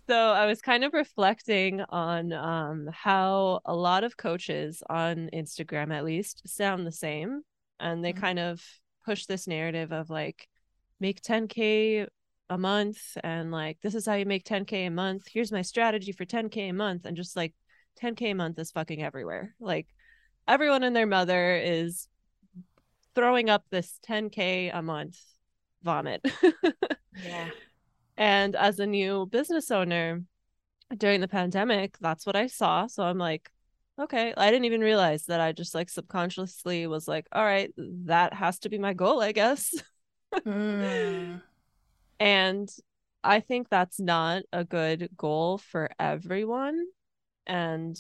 So 0.07 0.15
I 0.15 0.45
was 0.45 0.61
kind 0.61 0.85
of 0.85 0.93
reflecting 0.93 1.81
on 1.81 2.31
um, 2.35 2.91
how 2.93 3.61
a 3.65 3.75
lot 3.75 4.05
of 4.05 4.19
coaches 4.19 4.83
on 4.91 5.31
Instagram, 5.33 5.95
at 5.95 6.05
least, 6.05 6.43
sound 6.47 6.87
the 6.87 6.93
same, 6.93 7.41
and 7.81 8.05
they 8.05 8.13
Mhm. 8.13 8.21
kind 8.21 8.39
of 8.39 8.63
push 9.07 9.25
this 9.25 9.47
narrative 9.47 9.93
of 9.93 10.11
like 10.11 10.47
make 11.01 11.23
10k 11.23 12.07
a 12.51 12.59
month, 12.59 13.17
and 13.23 13.51
like 13.51 13.79
this 13.83 13.95
is 13.95 14.07
how 14.07 14.15
you 14.15 14.27
make 14.27 14.45
10k 14.45 14.87
a 14.87 14.91
month. 14.91 15.27
Here's 15.31 15.53
my 15.53 15.63
strategy 15.63 16.13
for 16.13 16.25
10k 16.25 16.71
a 16.71 16.73
month, 16.73 17.07
and 17.07 17.17
just 17.17 17.37
like 17.37 17.55
10k 18.03 18.33
a 18.33 18.35
month 18.35 18.59
is 18.59 18.71
fucking 18.71 19.03
everywhere. 19.03 19.55
Like 19.61 19.89
everyone 20.47 20.83
and 20.83 20.95
their 20.95 21.07
mother 21.07 21.57
is 21.57 22.09
throwing 23.15 23.51
up 23.51 23.65
this 23.71 23.99
10k 24.07 24.71
a 24.73 24.83
month 24.83 25.19
vomit. 25.83 26.25
yeah. 27.25 27.51
And 28.17 28.55
as 28.57 28.79
a 28.79 28.87
new 28.87 29.27
business 29.27 29.71
owner 29.71 30.23
during 30.97 31.21
the 31.21 31.29
pandemic, 31.29 31.97
that's 32.01 32.27
what 32.27 32.37
I 32.37 32.47
saw. 32.47 32.87
So 32.87 33.03
I'm 33.03 33.19
like, 33.19 33.51
okay, 33.99 34.35
I 34.37 34.51
didn't 34.51 34.67
even 34.67 34.81
realize 34.81 35.27
that 35.27 35.41
I 35.41 35.53
just 35.53 35.75
like 35.75 35.89
subconsciously 35.89 36.87
was 36.87 37.09
like, 37.09 37.27
all 37.33 37.45
right, 37.45 37.73
that 37.77 38.35
has 38.35 38.59
to 38.61 38.69
be 38.69 38.79
my 38.79 38.95
goal, 38.95 39.21
I 39.21 39.33
guess. 39.33 39.75
Mm. 40.45 41.41
And 42.21 42.69
I 43.23 43.41
think 43.41 43.69
that's 43.69 43.99
not 43.99 44.43
a 44.53 44.65
good 44.65 45.09
goal 45.17 45.59
for 45.59 45.91
everyone. 45.99 46.87
And 47.47 47.99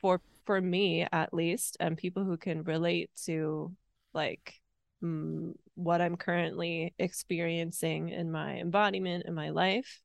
for 0.00 0.20
for 0.44 0.60
me 0.60 1.06
at 1.12 1.32
least, 1.32 1.76
and 1.78 1.96
people 1.96 2.24
who 2.24 2.36
can 2.36 2.64
relate 2.64 3.10
to 3.24 3.72
like 4.12 4.54
mm, 5.02 5.52
what 5.74 6.00
I'm 6.00 6.16
currently 6.16 6.94
experiencing 6.98 8.08
in 8.08 8.30
my 8.30 8.58
embodiment 8.58 9.24
in 9.26 9.34
my 9.34 9.50
life, 9.50 10.00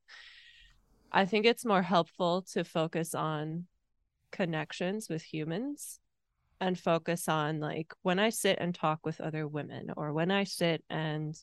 I 1.11 1.25
think 1.25 1.45
it's 1.45 1.65
more 1.65 1.81
helpful 1.81 2.43
to 2.53 2.63
focus 2.63 3.15
on 3.15 3.65
connections 4.31 5.09
with 5.09 5.21
humans 5.23 5.99
and 6.59 6.77
focus 6.77 7.27
on 7.27 7.59
like 7.59 7.93
when 8.01 8.19
I 8.19 8.29
sit 8.29 8.57
and 8.59 8.73
talk 8.73 9.05
with 9.05 9.21
other 9.21 9.47
women 9.47 9.91
or 9.95 10.11
when 10.13 10.31
I 10.31 10.43
sit 10.43 10.83
and 10.89 11.35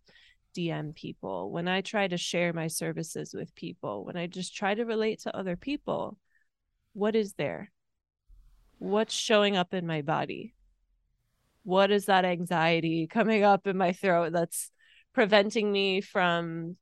DM 0.54 0.94
people, 0.94 1.50
when 1.50 1.68
I 1.68 1.80
try 1.80 2.08
to 2.08 2.16
share 2.16 2.52
my 2.52 2.68
services 2.68 3.34
with 3.34 3.54
people, 3.54 4.04
when 4.04 4.16
I 4.16 4.26
just 4.26 4.54
try 4.54 4.74
to 4.74 4.84
relate 4.84 5.20
to 5.20 5.36
other 5.36 5.56
people, 5.56 6.16
what 6.92 7.14
is 7.16 7.34
there? 7.34 7.70
What's 8.78 9.14
showing 9.14 9.56
up 9.56 9.74
in 9.74 9.86
my 9.86 10.02
body? 10.02 10.54
What 11.62 11.90
is 11.90 12.06
that 12.06 12.24
anxiety 12.24 13.06
coming 13.06 13.42
up 13.42 13.66
in 13.66 13.76
my 13.76 13.92
throat 13.92 14.32
that's 14.32 14.70
preventing 15.12 15.70
me 15.70 16.00
from 16.00 16.76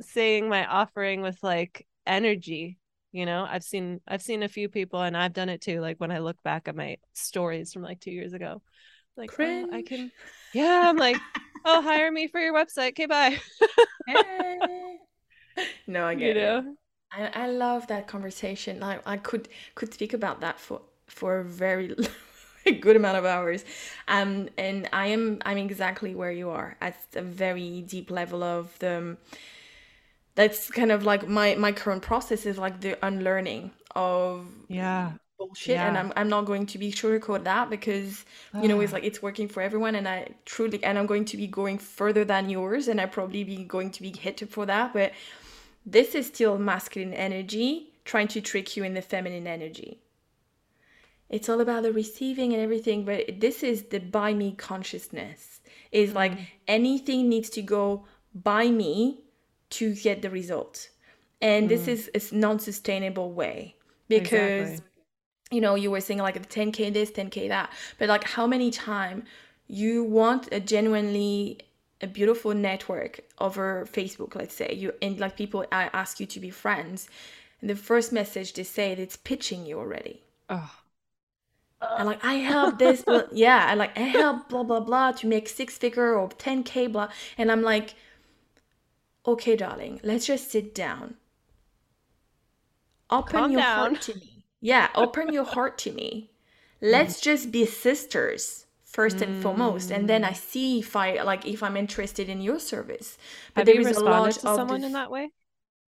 saying 0.00 0.48
my 0.48 0.66
offering 0.66 1.22
with 1.22 1.38
like 1.42 1.86
energy? 2.06 2.78
You 3.12 3.26
know, 3.26 3.46
I've 3.48 3.64
seen 3.64 4.00
I've 4.08 4.22
seen 4.22 4.42
a 4.42 4.48
few 4.48 4.68
people 4.68 5.02
and 5.02 5.16
I've 5.16 5.34
done 5.34 5.48
it 5.48 5.60
too. 5.60 5.80
Like 5.80 5.98
when 5.98 6.10
I 6.10 6.18
look 6.18 6.42
back 6.42 6.68
at 6.68 6.76
my 6.76 6.96
stories 7.12 7.72
from 7.72 7.82
like 7.82 8.00
two 8.00 8.10
years 8.10 8.32
ago. 8.32 8.62
Like 9.16 9.30
oh, 9.38 9.68
I 9.70 9.82
can 9.82 10.10
yeah, 10.54 10.84
I'm 10.86 10.96
like, 10.96 11.16
oh 11.64 11.82
hire 11.82 12.10
me 12.10 12.28
for 12.28 12.40
your 12.40 12.54
website. 12.54 12.90
Okay, 12.90 13.06
bye. 13.06 13.38
Hey. 14.06 14.98
no, 15.86 16.06
I 16.06 16.14
you 16.14 16.32
get 16.32 16.36
it. 16.36 16.56
I, 17.12 17.26
I 17.44 17.46
love 17.48 17.86
that 17.88 18.06
conversation. 18.06 18.80
Like 18.80 19.02
I 19.06 19.16
could 19.16 19.48
could 19.74 19.92
speak 19.92 20.12
about 20.14 20.40
that 20.40 20.58
for 20.60 20.82
for 21.06 21.40
a 21.40 21.44
very 21.44 21.94
good 22.80 22.96
amount 22.96 23.18
of 23.18 23.24
hours. 23.24 23.64
Um 24.08 24.48
and 24.58 24.88
I 24.92 25.08
am 25.08 25.40
I'm 25.44 25.58
exactly 25.58 26.14
where 26.14 26.32
you 26.32 26.50
are 26.50 26.76
at 26.80 26.96
a 27.14 27.22
very 27.22 27.82
deep 27.82 28.10
level 28.10 28.42
of 28.42 28.78
the 28.78 29.16
that's 30.34 30.70
kind 30.70 30.90
of 30.90 31.04
like 31.04 31.28
my 31.28 31.54
my 31.56 31.72
current 31.72 32.02
process 32.02 32.46
is 32.46 32.58
like 32.58 32.80
the 32.80 32.96
unlearning 33.04 33.70
of 33.94 34.46
Yeah. 34.68 35.18
Bullshit 35.46 35.76
and 35.76 35.96
I'm 35.98 36.12
I'm 36.16 36.28
not 36.28 36.44
going 36.44 36.66
to 36.66 36.78
be 36.78 36.92
sugarcoat 36.92 37.44
that 37.44 37.70
because 37.70 38.24
you 38.60 38.68
know 38.68 38.80
it's 38.80 38.92
ah. 38.92 38.96
like 38.96 39.04
it's 39.04 39.22
working 39.22 39.48
for 39.48 39.62
everyone 39.62 39.94
and 39.94 40.08
I 40.08 40.28
truly 40.44 40.82
and 40.84 40.98
I'm 40.98 41.06
going 41.06 41.24
to 41.26 41.36
be 41.36 41.46
going 41.46 41.78
further 41.78 42.24
than 42.24 42.48
yours 42.48 42.88
and 42.88 43.00
I 43.00 43.06
probably 43.06 43.44
be 43.44 43.64
going 43.64 43.90
to 43.92 44.02
be 44.02 44.12
hit 44.16 44.48
for 44.50 44.66
that 44.66 44.92
but 44.92 45.12
this 45.84 46.14
is 46.14 46.26
still 46.26 46.58
masculine 46.58 47.14
energy 47.14 47.92
trying 48.04 48.28
to 48.28 48.40
trick 48.40 48.76
you 48.76 48.84
in 48.84 48.94
the 48.94 49.02
feminine 49.02 49.46
energy. 49.46 50.00
It's 51.28 51.48
all 51.48 51.60
about 51.60 51.82
the 51.82 51.92
receiving 51.92 52.52
and 52.52 52.62
everything 52.62 53.04
but 53.04 53.40
this 53.40 53.62
is 53.62 53.84
the 53.84 53.98
by 53.98 54.34
me 54.34 54.52
consciousness. 54.52 55.60
Is 55.90 56.10
hmm. 56.10 56.16
like 56.16 56.32
anything 56.68 57.28
needs 57.28 57.50
to 57.50 57.62
go 57.62 58.06
by 58.34 58.68
me 58.68 59.24
to 59.70 59.94
get 59.94 60.22
the 60.22 60.30
result. 60.30 60.88
And 61.40 61.68
this 61.68 61.84
hmm. 61.86 61.90
is 61.90 62.30
a 62.32 62.34
non-sustainable 62.34 63.32
way. 63.32 63.76
Because 64.08 64.70
Exactly. 64.70 64.91
You 65.52 65.60
know 65.60 65.74
you 65.74 65.90
were 65.90 66.00
saying 66.00 66.20
like 66.20 66.34
the 66.40 66.48
10k 66.48 66.90
this 66.90 67.10
10k 67.10 67.48
that 67.48 67.70
but 67.98 68.08
like 68.08 68.24
how 68.24 68.46
many 68.46 68.70
time 68.70 69.24
you 69.68 70.04
want 70.04 70.48
a 70.52 70.60
genuinely 70.60 71.58
a 72.00 72.06
beautiful 72.06 72.54
network 72.54 73.20
over 73.38 73.86
facebook 73.92 74.34
let's 74.34 74.54
say 74.54 74.72
you 74.74 74.92
and 75.02 75.20
like 75.20 75.36
people 75.36 75.62
a- 75.72 75.96
ask 75.96 76.20
you 76.20 76.26
to 76.26 76.40
be 76.40 76.50
friends 76.50 77.08
and 77.60 77.70
the 77.70 77.76
first 77.76 78.12
message 78.12 78.54
they 78.54 78.64
say 78.64 78.92
it's 78.92 79.16
pitching 79.16 79.66
you 79.66 79.78
already 79.78 80.22
Oh, 80.48 80.82
and 81.96 82.06
like 82.06 82.24
I 82.24 82.34
help 82.34 82.78
this, 82.78 83.02
blah, 83.06 83.24
yeah, 83.32 83.70
and 83.70 83.78
like 83.78 83.96
I 83.98 84.02
help 84.02 84.48
blah 84.48 84.62
blah 84.62 84.80
blah 84.80 85.12
to 85.12 85.26
make 85.26 85.48
six 85.48 85.78
figure 85.78 86.14
or 86.14 86.28
10k 86.30 86.86
blah, 86.86 87.08
and 87.38 87.50
I'm 87.52 87.62
like, 87.62 87.94
okay, 89.26 89.56
darling, 89.56 89.98
let's 90.04 90.26
just 90.26 90.50
sit 90.50 90.74
down. 90.74 91.16
Open 93.10 93.44
Calm 93.44 93.52
your 93.52 93.62
down. 93.62 93.62
heart 93.62 94.00
to 94.02 94.14
me. 94.16 94.31
Yeah, 94.62 94.88
open 94.94 95.32
your 95.32 95.44
heart 95.44 95.76
to 95.84 95.92
me. 95.92 96.30
Let's 96.80 97.20
just 97.20 97.50
be 97.52 97.66
sisters 97.66 98.66
first 98.84 99.20
and 99.20 99.42
foremost, 99.42 99.90
and 99.90 100.08
then 100.08 100.22
I 100.24 100.32
see 100.32 100.78
if 100.78 100.96
I 100.96 101.22
like 101.22 101.44
if 101.46 101.62
I'm 101.62 101.76
interested 101.76 102.28
in 102.28 102.40
your 102.40 102.58
service. 102.60 103.18
But 103.54 103.60
have 103.60 103.66
there 103.66 103.74
you 103.74 103.80
is 103.82 103.86
a 103.88 103.90
responded 103.90 104.12
lot 104.12 104.32
to 104.32 104.48
of 104.48 104.56
someone 104.56 104.80
this- 104.80 104.86
in 104.86 104.92
that 104.94 105.10
way? 105.10 105.32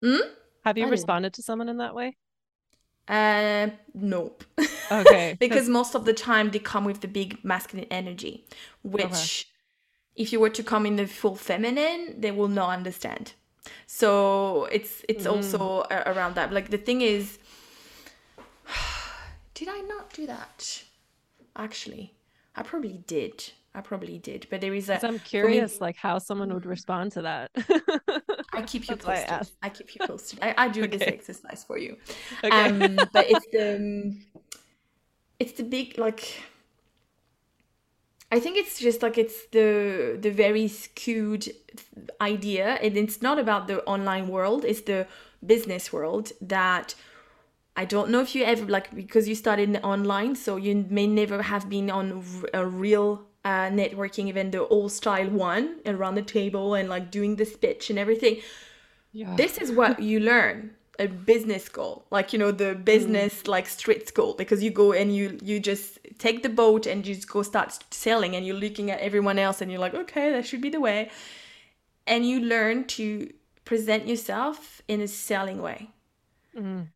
Hmm? 0.02 0.16
Have 0.64 0.76
you 0.78 0.86
responded 0.88 1.32
to 1.34 1.42
someone 1.42 1.68
in 1.68 1.78
that 1.78 1.94
way? 1.94 2.16
Uh, 3.06 3.68
nope. 3.94 4.44
Okay. 4.90 5.36
because 5.40 5.68
most 5.68 5.94
of 5.94 6.04
the 6.06 6.14
time 6.14 6.50
they 6.50 6.58
come 6.58 6.84
with 6.84 7.00
the 7.02 7.08
big 7.08 7.44
masculine 7.44 7.86
energy, 7.90 8.46
which 8.82 9.48
if 10.16 10.32
you 10.32 10.40
were 10.40 10.50
to 10.50 10.62
come 10.62 10.86
in 10.86 10.96
the 10.96 11.06
full 11.06 11.36
feminine, 11.36 12.20
they 12.20 12.30
will 12.30 12.48
not 12.48 12.70
understand. 12.70 13.34
So 13.86 14.64
it's 14.72 15.04
it's 15.08 15.26
also 15.26 15.84
a- 15.90 16.04
around 16.12 16.34
that. 16.36 16.52
Like 16.52 16.70
the 16.70 16.78
thing 16.78 17.02
is, 17.02 17.38
did 19.54 19.68
I 19.68 19.80
not 19.80 20.12
do 20.12 20.26
that? 20.26 20.82
Actually, 21.56 22.14
I 22.56 22.62
probably 22.62 23.02
did. 23.06 23.52
I 23.74 23.80
probably 23.80 24.18
did. 24.18 24.46
But 24.50 24.60
there 24.60 24.74
is 24.74 24.88
a. 24.88 24.94
I'm 24.94 25.00
for 25.00 25.12
me- 25.12 25.18
curious, 25.18 25.80
like 25.80 25.96
how 25.96 26.18
someone 26.18 26.52
would 26.52 26.66
respond 26.66 27.12
to 27.12 27.22
that. 27.22 27.50
I 28.52 28.62
keep 28.62 28.88
you 28.88 28.96
why 29.02 29.24
I 29.28 29.38
posted. 29.38 29.56
I, 29.62 29.68
keep 29.68 29.94
you 29.94 30.06
posted. 30.06 30.38
I, 30.42 30.54
I 30.56 30.68
do 30.68 30.86
this 30.86 31.02
exercise 31.02 31.64
for 31.64 31.78
you. 31.78 31.96
Okay. 32.44 32.50
Um, 32.50 32.96
but 33.12 33.26
it's 33.28 33.46
the 33.52 33.76
um, 33.76 34.24
it's 35.40 35.52
the 35.52 35.64
big 35.64 35.98
like. 35.98 36.42
I 38.30 38.40
think 38.40 38.56
it's 38.56 38.80
just 38.80 39.02
like 39.02 39.18
it's 39.18 39.46
the 39.52 40.18
the 40.20 40.30
very 40.30 40.68
skewed 40.68 41.48
idea, 42.20 42.78
and 42.82 42.96
it's 42.96 43.22
not 43.22 43.38
about 43.38 43.66
the 43.66 43.84
online 43.84 44.28
world. 44.28 44.64
It's 44.64 44.82
the 44.82 45.06
business 45.44 45.92
world 45.92 46.32
that 46.40 46.94
I 47.76 47.84
don't 47.84 48.10
know 48.10 48.20
if 48.20 48.34
you 48.34 48.44
ever 48.44 48.66
like 48.66 48.94
because 48.94 49.28
you 49.28 49.34
started 49.34 49.80
online, 49.82 50.36
so 50.36 50.56
you 50.56 50.86
may 50.88 51.06
never 51.06 51.42
have 51.42 51.68
been 51.68 51.90
on 51.90 52.22
a 52.52 52.64
real 52.64 53.26
uh, 53.44 53.68
networking 53.68 54.28
event, 54.28 54.52
the 54.52 54.66
old 54.68 54.92
style 54.92 55.28
one, 55.28 55.80
around 55.84 56.14
the 56.14 56.22
table 56.22 56.74
and 56.74 56.88
like 56.88 57.10
doing 57.10 57.36
the 57.36 57.44
speech 57.44 57.90
and 57.90 57.98
everything 57.98 58.40
yeah. 59.14 59.34
this 59.36 59.56
is 59.58 59.70
what 59.72 60.00
you 60.00 60.20
learn 60.32 60.72
a 60.98 61.06
business 61.08 61.64
school 61.64 62.04
like 62.10 62.32
you 62.32 62.38
know 62.38 62.52
the 62.52 62.74
business 62.74 63.48
like 63.48 63.66
street 63.66 64.06
school 64.06 64.34
because 64.34 64.62
you 64.62 64.70
go 64.70 64.92
and 64.92 65.14
you 65.14 65.38
you 65.42 65.58
just 65.58 65.98
take 66.18 66.42
the 66.44 66.48
boat 66.48 66.86
and 66.86 67.04
you 67.06 67.14
just 67.14 67.28
go 67.28 67.42
start 67.42 67.76
selling 67.90 68.36
and 68.36 68.46
you're 68.46 68.56
looking 68.56 68.90
at 68.92 69.00
everyone 69.00 69.38
else 69.38 69.60
and 69.60 69.72
you're 69.72 69.80
like 69.80 69.94
okay 69.94 70.30
that 70.30 70.46
should 70.46 70.60
be 70.60 70.70
the 70.70 70.80
way 70.80 71.10
and 72.06 72.28
you 72.28 72.38
learn 72.40 72.84
to 72.84 73.28
present 73.64 74.06
yourself 74.06 74.82
in 74.86 75.00
a 75.00 75.08
selling 75.08 75.60
way 75.60 75.90
Mhm. 76.56 76.88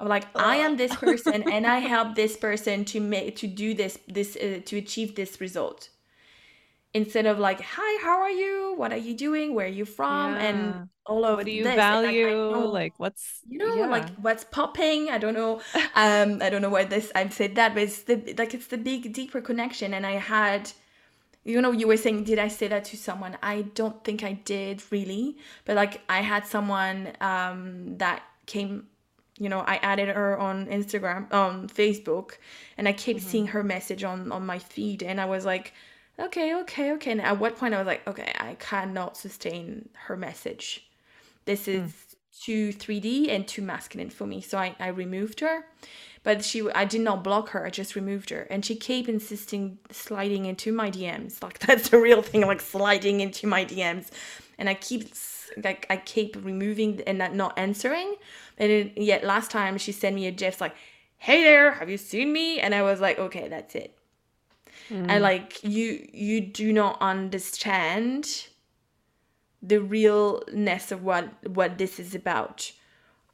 Of 0.00 0.08
like 0.08 0.26
i 0.36 0.56
am 0.56 0.76
this 0.76 0.94
person 0.96 1.42
and 1.50 1.66
i 1.66 1.78
help 1.94 2.14
this 2.14 2.36
person 2.36 2.84
to 2.84 3.00
make 3.00 3.36
to 3.36 3.46
do 3.46 3.74
this 3.74 3.98
this 4.08 4.36
uh, 4.36 4.60
to 4.64 4.76
achieve 4.76 5.14
this 5.14 5.40
result 5.40 5.90
instead 6.94 7.26
of 7.26 7.38
like 7.38 7.60
hi 7.60 8.02
how 8.04 8.18
are 8.20 8.30
you 8.30 8.74
what 8.76 8.92
are 8.92 8.96
you 8.96 9.14
doing 9.14 9.54
where 9.54 9.66
are 9.66 9.68
you 9.68 9.84
from 9.84 10.34
Yeah. 10.34 10.40
and 10.46 10.88
all 11.04 11.24
of 11.24 11.36
What 11.36 11.46
do 11.46 11.52
you 11.52 11.62
this. 11.64 11.76
And, 11.78 12.02
like, 12.02 12.20
value? 12.22 12.30
know- 12.50 12.66
Like 12.72 12.94
what's 12.98 13.40
you 13.48 13.58
know 13.58 13.74
yeah. 13.74 13.86
like 13.86 14.08
what's 14.16 14.44
popping 14.44 15.08
i 15.10 15.18
don't 15.18 15.34
know 15.34 15.60
um 15.94 16.40
i 16.42 16.48
don't 16.50 16.62
know 16.62 16.70
why 16.70 16.84
this 16.84 17.12
i've 17.14 17.32
said 17.32 17.54
that 17.56 17.74
but 17.74 17.82
it's 17.84 18.02
the 18.04 18.34
like 18.38 18.54
it's 18.54 18.66
the 18.68 18.78
big 18.78 19.12
deeper 19.12 19.40
connection 19.40 19.92
and 19.94 20.06
i 20.06 20.12
had 20.12 20.72
you 21.44 21.60
know 21.60 21.70
you 21.72 21.86
were 21.86 21.96
saying 21.96 22.24
did 22.24 22.38
i 22.38 22.48
say 22.48 22.66
that 22.68 22.84
to 22.86 22.96
someone 22.96 23.36
i 23.42 23.62
don't 23.74 24.02
think 24.04 24.24
i 24.24 24.32
did 24.32 24.82
really 24.90 25.36
but 25.64 25.76
like 25.76 26.00
i 26.08 26.20
had 26.22 26.46
someone 26.46 27.12
um 27.20 27.96
that 27.98 28.22
came 28.46 28.86
you 29.38 29.48
know 29.48 29.60
i 29.60 29.76
added 29.76 30.08
her 30.08 30.38
on 30.38 30.66
instagram 30.66 31.32
on 31.32 31.68
facebook 31.68 32.32
and 32.76 32.88
i 32.88 32.92
kept 32.92 33.18
mm-hmm. 33.18 33.28
seeing 33.28 33.46
her 33.48 33.62
message 33.62 34.04
on 34.04 34.32
on 34.32 34.44
my 34.44 34.58
feed 34.58 35.02
and 35.02 35.20
i 35.20 35.24
was 35.24 35.44
like 35.44 35.72
okay 36.18 36.54
okay 36.54 36.92
okay 36.92 37.10
and 37.10 37.20
at 37.20 37.38
what 37.38 37.56
point 37.56 37.74
i 37.74 37.78
was 37.78 37.86
like 37.86 38.06
okay 38.08 38.32
i 38.38 38.54
cannot 38.54 39.16
sustain 39.16 39.88
her 40.06 40.16
message 40.16 40.88
this 41.44 41.66
hmm. 41.66 41.72
is 41.72 42.06
too 42.40 42.72
3D 42.72 43.30
and 43.30 43.46
too 43.46 43.62
masculine 43.62 44.10
for 44.10 44.26
me. 44.26 44.40
So 44.40 44.58
I, 44.58 44.74
I 44.78 44.88
removed 44.88 45.40
her. 45.40 45.66
But 46.22 46.44
she 46.44 46.68
I 46.72 46.84
did 46.84 47.02
not 47.02 47.22
block 47.22 47.50
her, 47.50 47.64
I 47.64 47.70
just 47.70 47.94
removed 47.94 48.30
her. 48.30 48.42
And 48.50 48.64
she 48.64 48.74
kept 48.74 49.08
insisting 49.08 49.78
sliding 49.92 50.46
into 50.46 50.72
my 50.72 50.90
DMs. 50.90 51.40
Like 51.42 51.58
that's 51.66 51.90
the 51.90 51.98
real 51.98 52.20
thing, 52.20 52.42
like 52.42 52.60
sliding 52.60 53.20
into 53.20 53.46
my 53.46 53.64
DMs. 53.64 54.08
And 54.58 54.68
I 54.68 54.74
keep 54.74 55.14
like 55.62 55.86
I 55.90 55.96
keep 55.96 56.36
removing 56.42 57.00
and 57.06 57.18
not, 57.18 57.58
answering. 57.58 58.16
And 58.58 58.70
it, 58.70 58.98
yet 58.98 59.24
last 59.24 59.50
time 59.50 59.78
she 59.78 59.92
sent 59.92 60.14
me 60.14 60.26
a 60.26 60.30
GIF 60.30 60.60
like, 60.60 60.74
Hey 61.18 61.42
there, 61.42 61.72
have 61.72 61.88
you 61.88 61.96
seen 61.96 62.32
me? 62.32 62.60
And 62.60 62.74
I 62.74 62.82
was 62.82 63.00
like, 63.00 63.18
okay, 63.18 63.48
that's 63.48 63.74
it. 63.74 63.96
And 64.90 65.08
mm. 65.08 65.20
like 65.20 65.62
you 65.64 66.06
you 66.12 66.40
do 66.40 66.72
not 66.72 66.98
understand 67.00 68.46
the 69.62 69.80
realness 69.80 70.92
of 70.92 71.02
what 71.02 71.28
what 71.48 71.78
this 71.78 71.98
is 71.98 72.14
about 72.14 72.72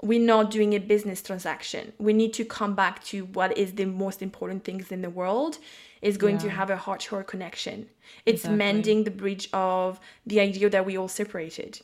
we're 0.02 0.20
not 0.20 0.50
doing 0.50 0.74
a 0.74 0.78
business 0.78 1.22
transaction 1.22 1.92
we 1.98 2.12
need 2.12 2.32
to 2.32 2.44
come 2.44 2.74
back 2.74 3.02
to 3.04 3.24
what 3.26 3.56
is 3.56 3.72
the 3.72 3.84
most 3.84 4.22
important 4.22 4.64
things 4.64 4.90
in 4.90 5.02
the 5.02 5.10
world 5.10 5.58
is 6.00 6.16
going 6.16 6.38
to 6.38 6.50
have 6.50 6.70
a 6.70 6.76
heart 6.76 7.00
to 7.00 7.10
heart 7.10 7.26
connection 7.26 7.88
it's 8.26 8.40
Exactly. 8.40 8.56
mending 8.56 9.04
the 9.04 9.10
bridge 9.10 9.48
of 9.52 10.00
the 10.26 10.40
idea 10.40 10.68
that 10.70 10.86
we 10.86 10.96
all 10.96 11.08
separated 11.08 11.80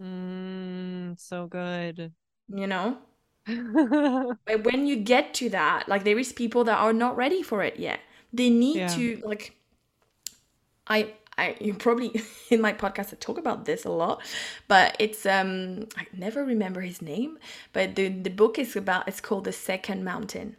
Mm, 0.00 1.18
so 1.18 1.46
good. 1.46 2.12
you 2.48 2.66
know 2.66 2.98
but 3.46 4.64
when 4.64 4.86
you 4.86 4.96
get 4.96 5.34
to 5.34 5.48
that 5.50 5.88
like 5.88 6.04
there 6.04 6.18
is 6.18 6.32
people 6.32 6.64
that 6.64 6.78
are 6.78 6.92
not 6.92 7.16
ready 7.16 7.42
for 7.42 7.62
it 7.62 7.78
yet 7.78 8.00
they 8.32 8.50
need 8.50 8.76
Yeah. 8.78 8.88
to 8.88 9.20
like 9.24 9.54
i 10.86 11.12
i 11.36 11.56
you 11.60 11.74
probably 11.74 12.20
in 12.50 12.60
my 12.60 12.72
podcast 12.72 13.12
i 13.12 13.16
talk 13.20 13.38
about 13.38 13.64
this 13.64 13.84
a 13.84 13.90
lot 13.90 14.22
but 14.68 14.96
it's 14.98 15.26
um 15.26 15.86
i 15.96 16.06
never 16.12 16.44
remember 16.44 16.80
his 16.80 17.00
name 17.02 17.38
but 17.72 17.94
the 17.96 18.08
the 18.08 18.30
book 18.30 18.58
is 18.58 18.76
about 18.76 19.06
it's 19.08 19.20
called 19.20 19.44
the 19.44 19.52
second 19.52 20.04
mountain 20.04 20.56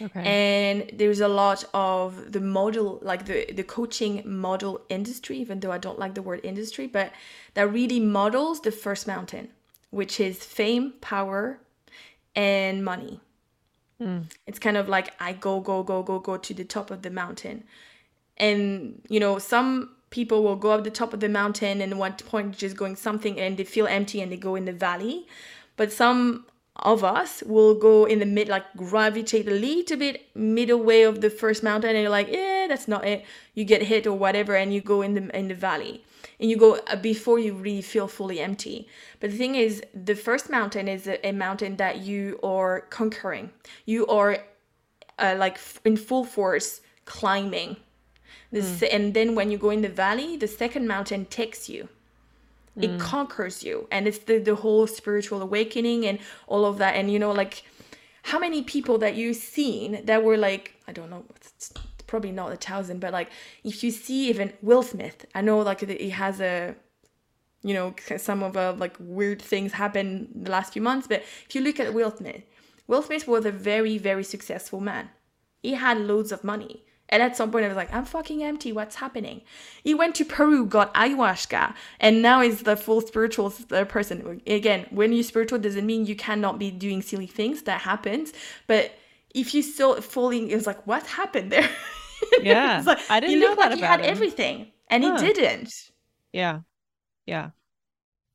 okay. 0.00 0.22
and 0.24 0.90
there's 0.98 1.20
a 1.20 1.28
lot 1.28 1.64
of 1.74 2.32
the 2.32 2.40
model 2.40 2.98
like 3.02 3.26
the 3.26 3.50
the 3.52 3.62
coaching 3.64 4.22
model 4.24 4.80
industry 4.88 5.36
even 5.38 5.60
though 5.60 5.72
i 5.72 5.78
don't 5.78 5.98
like 5.98 6.14
the 6.14 6.22
word 6.22 6.40
industry 6.42 6.86
but 6.86 7.12
that 7.54 7.72
really 7.72 8.00
models 8.00 8.60
the 8.62 8.72
first 8.72 9.06
mountain 9.06 9.48
which 9.90 10.20
is 10.20 10.44
fame 10.44 10.92
power 11.00 11.58
and 12.34 12.84
money. 12.84 13.20
Hmm. 13.98 14.20
It's 14.46 14.58
kind 14.58 14.76
of 14.76 14.88
like 14.88 15.12
i 15.20 15.32
go 15.32 15.60
go 15.60 15.82
go 15.82 16.02
go 16.02 16.18
go 16.18 16.36
to 16.36 16.54
the 16.54 16.64
top 16.64 16.90
of 16.90 17.02
the 17.02 17.10
mountain. 17.10 17.64
And 18.36 19.02
you 19.08 19.18
know 19.20 19.38
some 19.38 19.96
people 20.10 20.42
will 20.42 20.56
go 20.56 20.70
up 20.70 20.84
the 20.84 20.90
top 20.90 21.12
of 21.12 21.20
the 21.20 21.28
mountain 21.28 21.80
and 21.80 21.92
at 21.92 21.98
one 21.98 22.14
point 22.14 22.56
just 22.56 22.76
going 22.76 22.96
something 22.96 23.38
and 23.38 23.56
they 23.56 23.64
feel 23.64 23.86
empty 23.86 24.20
and 24.20 24.32
they 24.32 24.36
go 24.36 24.54
in 24.54 24.64
the 24.64 24.72
valley. 24.72 25.26
But 25.76 25.92
some 25.92 26.46
of 26.80 27.02
us 27.02 27.42
will 27.44 27.74
go 27.74 28.04
in 28.04 28.20
the 28.20 28.26
mid 28.26 28.48
like 28.48 28.64
gravitate 28.76 29.48
a 29.48 29.50
little 29.50 29.96
bit 29.96 30.28
middle 30.36 30.80
way 30.80 31.02
of 31.02 31.20
the 31.20 31.30
first 31.30 31.62
mountain 31.62 31.90
and 31.90 32.00
you're 32.00 32.10
like 32.10 32.28
yeah 32.28 32.66
that's 32.68 32.86
not 32.86 33.04
it. 33.04 33.24
You 33.54 33.64
get 33.64 33.82
hit 33.82 34.06
or 34.06 34.16
whatever 34.16 34.54
and 34.54 34.72
you 34.72 34.80
go 34.80 35.02
in 35.02 35.14
the 35.14 35.36
in 35.36 35.48
the 35.48 35.54
valley 35.54 36.04
and 36.38 36.48
you 36.48 36.56
go 36.56 36.78
uh, 36.86 36.96
before 36.96 37.38
you 37.38 37.54
really 37.54 37.82
feel 37.82 38.06
fully 38.06 38.38
empty. 38.38 38.86
But 39.18 39.30
the 39.30 39.36
thing 39.36 39.56
is 39.56 39.82
the 39.92 40.14
first 40.14 40.50
mountain 40.50 40.86
is 40.86 41.06
a, 41.08 41.26
a 41.26 41.32
mountain 41.32 41.76
that 41.76 41.98
you 41.98 42.38
are 42.42 42.82
conquering. 42.82 43.50
You 43.84 44.06
are 44.06 44.38
uh, 45.18 45.34
like 45.36 45.58
in 45.84 45.96
full 45.96 46.24
force 46.24 46.80
climbing. 47.06 47.76
This 48.52 48.82
and 48.82 49.12
then 49.14 49.34
when 49.34 49.50
you 49.50 49.58
go 49.58 49.70
in 49.70 49.82
the 49.82 49.88
valley 49.88 50.36
the 50.36 50.48
second 50.48 50.86
mountain 50.86 51.26
takes 51.26 51.68
you 51.68 51.88
it 52.82 53.00
conquers 53.00 53.62
you. 53.64 53.86
And 53.90 54.06
it's 54.06 54.18
the, 54.18 54.38
the 54.38 54.54
whole 54.54 54.86
spiritual 54.86 55.42
awakening 55.42 56.06
and 56.06 56.18
all 56.46 56.64
of 56.64 56.78
that. 56.78 56.94
And 56.96 57.12
you 57.12 57.18
know 57.18 57.32
like 57.32 57.64
how 58.28 58.38
many 58.38 58.62
people 58.62 58.98
that 58.98 59.14
you've 59.14 59.36
seen 59.36 60.04
that 60.04 60.22
were 60.22 60.36
like 60.36 60.74
i 60.86 60.92
don't 60.92 61.08
know 61.08 61.24
it's 61.34 61.72
probably 62.06 62.30
not 62.30 62.52
a 62.52 62.56
thousand 62.56 63.00
but 63.00 63.12
like 63.12 63.30
if 63.64 63.82
you 63.82 63.90
see 63.90 64.28
even 64.28 64.52
will 64.60 64.82
smith 64.82 65.24
i 65.34 65.40
know 65.40 65.58
like 65.60 65.80
he 65.80 66.10
has 66.10 66.40
a 66.40 66.74
you 67.62 67.74
know 67.74 67.94
some 68.16 68.42
of 68.42 68.56
uh, 68.56 68.74
like 68.76 68.96
weird 68.98 69.40
things 69.40 69.72
happen 69.72 70.28
the 70.34 70.50
last 70.50 70.72
few 70.72 70.82
months 70.82 71.06
but 71.06 71.22
if 71.46 71.54
you 71.54 71.60
look 71.60 71.80
at 71.80 71.92
will 71.94 72.14
smith 72.14 72.42
will 72.86 73.02
smith 73.02 73.26
was 73.26 73.44
a 73.44 73.52
very 73.52 73.98
very 73.98 74.24
successful 74.24 74.80
man. 74.80 75.10
He 75.62 75.74
had 75.74 75.98
loads 75.98 76.30
of 76.30 76.44
money 76.44 76.84
and 77.08 77.22
at 77.22 77.36
some 77.36 77.50
point 77.50 77.64
i 77.64 77.68
was 77.68 77.76
like 77.76 77.92
i'm 77.94 78.04
fucking 78.04 78.42
empty 78.42 78.72
what's 78.72 78.96
happening 78.96 79.40
he 79.82 79.94
went 79.94 80.14
to 80.14 80.24
peru 80.24 80.64
got 80.66 80.92
ayahuasca 80.94 81.74
and 82.00 82.22
now 82.22 82.40
he's 82.40 82.62
the 82.62 82.76
full 82.76 83.00
spiritual 83.00 83.52
uh, 83.72 83.84
person 83.84 84.40
again 84.46 84.86
when 84.90 85.12
you're 85.12 85.22
spiritual 85.22 85.58
doesn't 85.58 85.86
mean 85.86 86.06
you 86.06 86.16
cannot 86.16 86.58
be 86.58 86.70
doing 86.70 87.02
silly 87.02 87.26
things 87.26 87.62
that 87.62 87.80
happens 87.82 88.32
but 88.66 88.92
if 89.34 89.54
you 89.54 89.62
still 89.62 90.00
falling 90.00 90.48
it 90.50 90.54
was 90.54 90.66
like 90.66 90.86
what 90.86 91.06
happened 91.06 91.50
there 91.52 91.68
Yeah, 92.36 92.86
like, 92.86 92.98
I 93.08 93.20
didn't 93.20 93.40
know 93.40 93.54
that 93.56 93.70
like 93.70 93.72
he 93.72 93.80
about 93.80 93.88
had 93.90 94.00
him. 94.00 94.06
everything 94.06 94.72
and 94.88 95.02
Huh. 95.02 95.10
he 95.16 95.16
didn't 95.16 95.90
Yeah. 96.32 96.60
Yeah. 97.26 97.50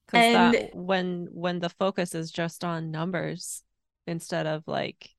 Because 0.07 0.57
when 0.71 1.27
when 1.31 1.59
the 1.59 1.69
focus 1.69 2.15
is 2.15 2.31
just 2.31 2.63
on 2.63 2.91
numbers 2.91 3.63
instead 4.07 4.47
of 4.47 4.67
like 4.67 5.09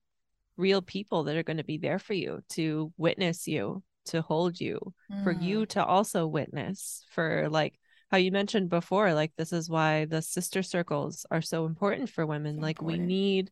real 0.57 0.83
people 0.83 1.25
that 1.25 1.37
are 1.37 1.43
going 1.43 1.57
to 1.57 1.65
be 1.65 1.79
there 1.79 1.99
for 1.99 2.15
you 2.15 2.41
to 2.51 2.93
witness 2.97 3.47
you, 3.49 3.83
to 4.07 4.23
hold 4.23 4.61
you, 4.61 4.93
for 5.23 5.35
Mm. 5.35 5.43
you 5.43 5.67
to 5.67 5.85
also 5.85 6.27
witness, 6.27 7.05
for 7.11 7.49
like 7.49 7.79
how 8.11 8.19
you 8.19 8.31
mentioned 8.31 8.69
before 8.69 9.13
like 9.15 9.33
this 9.37 9.53
is 9.53 9.69
why 9.69 10.05
the 10.05 10.23
sister 10.23 10.63
circles 10.63 11.27
are 11.33 11.43
so 11.43 11.67
important 11.67 12.09
for 12.09 12.25
women 12.25 12.61
like 12.61 12.81
we 12.81 12.97
need 12.99 13.51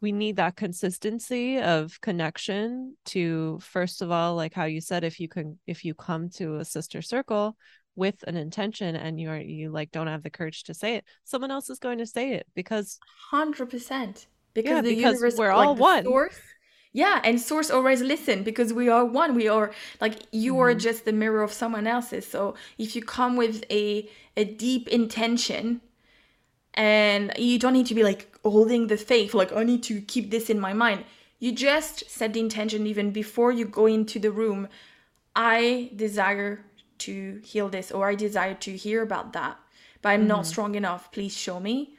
we 0.00 0.12
need 0.12 0.36
that 0.36 0.54
consistency 0.54 1.58
of 1.58 1.98
connection 2.00 2.96
to 3.06 3.58
first 3.62 4.00
of 4.02 4.12
all 4.12 4.36
like 4.36 4.54
how 4.54 4.64
you 4.66 4.80
said 4.80 5.02
if 5.02 5.18
you 5.18 5.28
can 5.28 5.58
if 5.66 5.84
you 5.84 5.92
come 5.94 6.28
to 6.28 6.56
a 6.56 6.64
sister 6.64 7.02
circle 7.02 7.56
with 7.96 8.22
an 8.28 8.36
intention 8.36 8.94
and 8.94 9.18
you're 9.18 9.38
you 9.38 9.70
like 9.70 9.90
don't 9.90 10.06
have 10.08 10.22
the 10.22 10.30
courage 10.30 10.62
to 10.64 10.74
say 10.74 10.96
it 10.96 11.04
someone 11.24 11.50
else 11.50 11.68
is 11.70 11.78
going 11.80 11.98
to 11.98 12.06
say 12.06 12.34
it 12.34 12.46
because 12.54 12.98
100% 13.32 14.26
because 14.54 14.76
yeah, 14.76 14.82
the 14.82 14.94
because 14.94 15.20
universe 15.20 15.36
we're 15.38 15.54
like 15.54 15.68
all 15.68 15.74
one. 15.76 16.04
source 16.04 16.38
yeah 16.92 17.20
and 17.24 17.40
source 17.40 17.70
always 17.70 18.00
listen 18.02 18.42
because 18.44 18.72
we 18.72 18.88
are 18.88 19.04
one. 19.04 19.34
We 19.34 19.48
are 19.48 19.72
like 20.00 20.16
you 20.32 20.58
are 20.60 20.74
Mhm. 20.74 20.80
just 20.80 21.04
the 21.04 21.12
mirror 21.12 21.42
of 21.42 21.52
someone 21.52 21.86
else's. 21.86 22.26
So 22.26 22.54
if 22.78 22.94
you 22.96 23.02
come 23.02 23.36
with 23.36 23.64
a 23.70 24.08
a 24.36 24.44
deep 24.44 24.88
intention 24.88 25.80
and 26.74 27.32
you 27.38 27.58
don't 27.58 27.72
need 27.72 27.86
to 27.86 27.94
be 27.94 28.02
like 28.02 28.36
holding 28.44 28.88
the 28.88 28.96
faith 28.96 29.32
like 29.34 29.52
i 29.52 29.62
need 29.62 29.82
to 29.82 30.00
keep 30.02 30.30
this 30.30 30.50
in 30.50 30.58
my 30.60 30.72
mind. 30.72 31.04
You 31.40 31.52
just 31.52 32.08
set 32.10 32.32
the 32.32 32.40
intention 32.40 32.86
even 32.86 33.10
before 33.10 33.52
you 33.52 33.64
go 33.66 33.86
into 33.86 34.18
the 34.18 34.30
room 34.30 34.68
i 35.36 35.90
desire 35.96 36.64
to 36.98 37.40
heal 37.44 37.68
this 37.68 37.90
or 37.92 38.08
i 38.08 38.14
desire 38.14 38.54
to 38.54 38.76
hear 38.76 39.02
about 39.02 39.32
that 39.32 39.58
but 40.02 40.10
i'm 40.10 40.26
not 40.26 40.46
strong 40.46 40.74
enough. 40.74 41.10
Please 41.12 41.36
show 41.36 41.60
me 41.60 41.96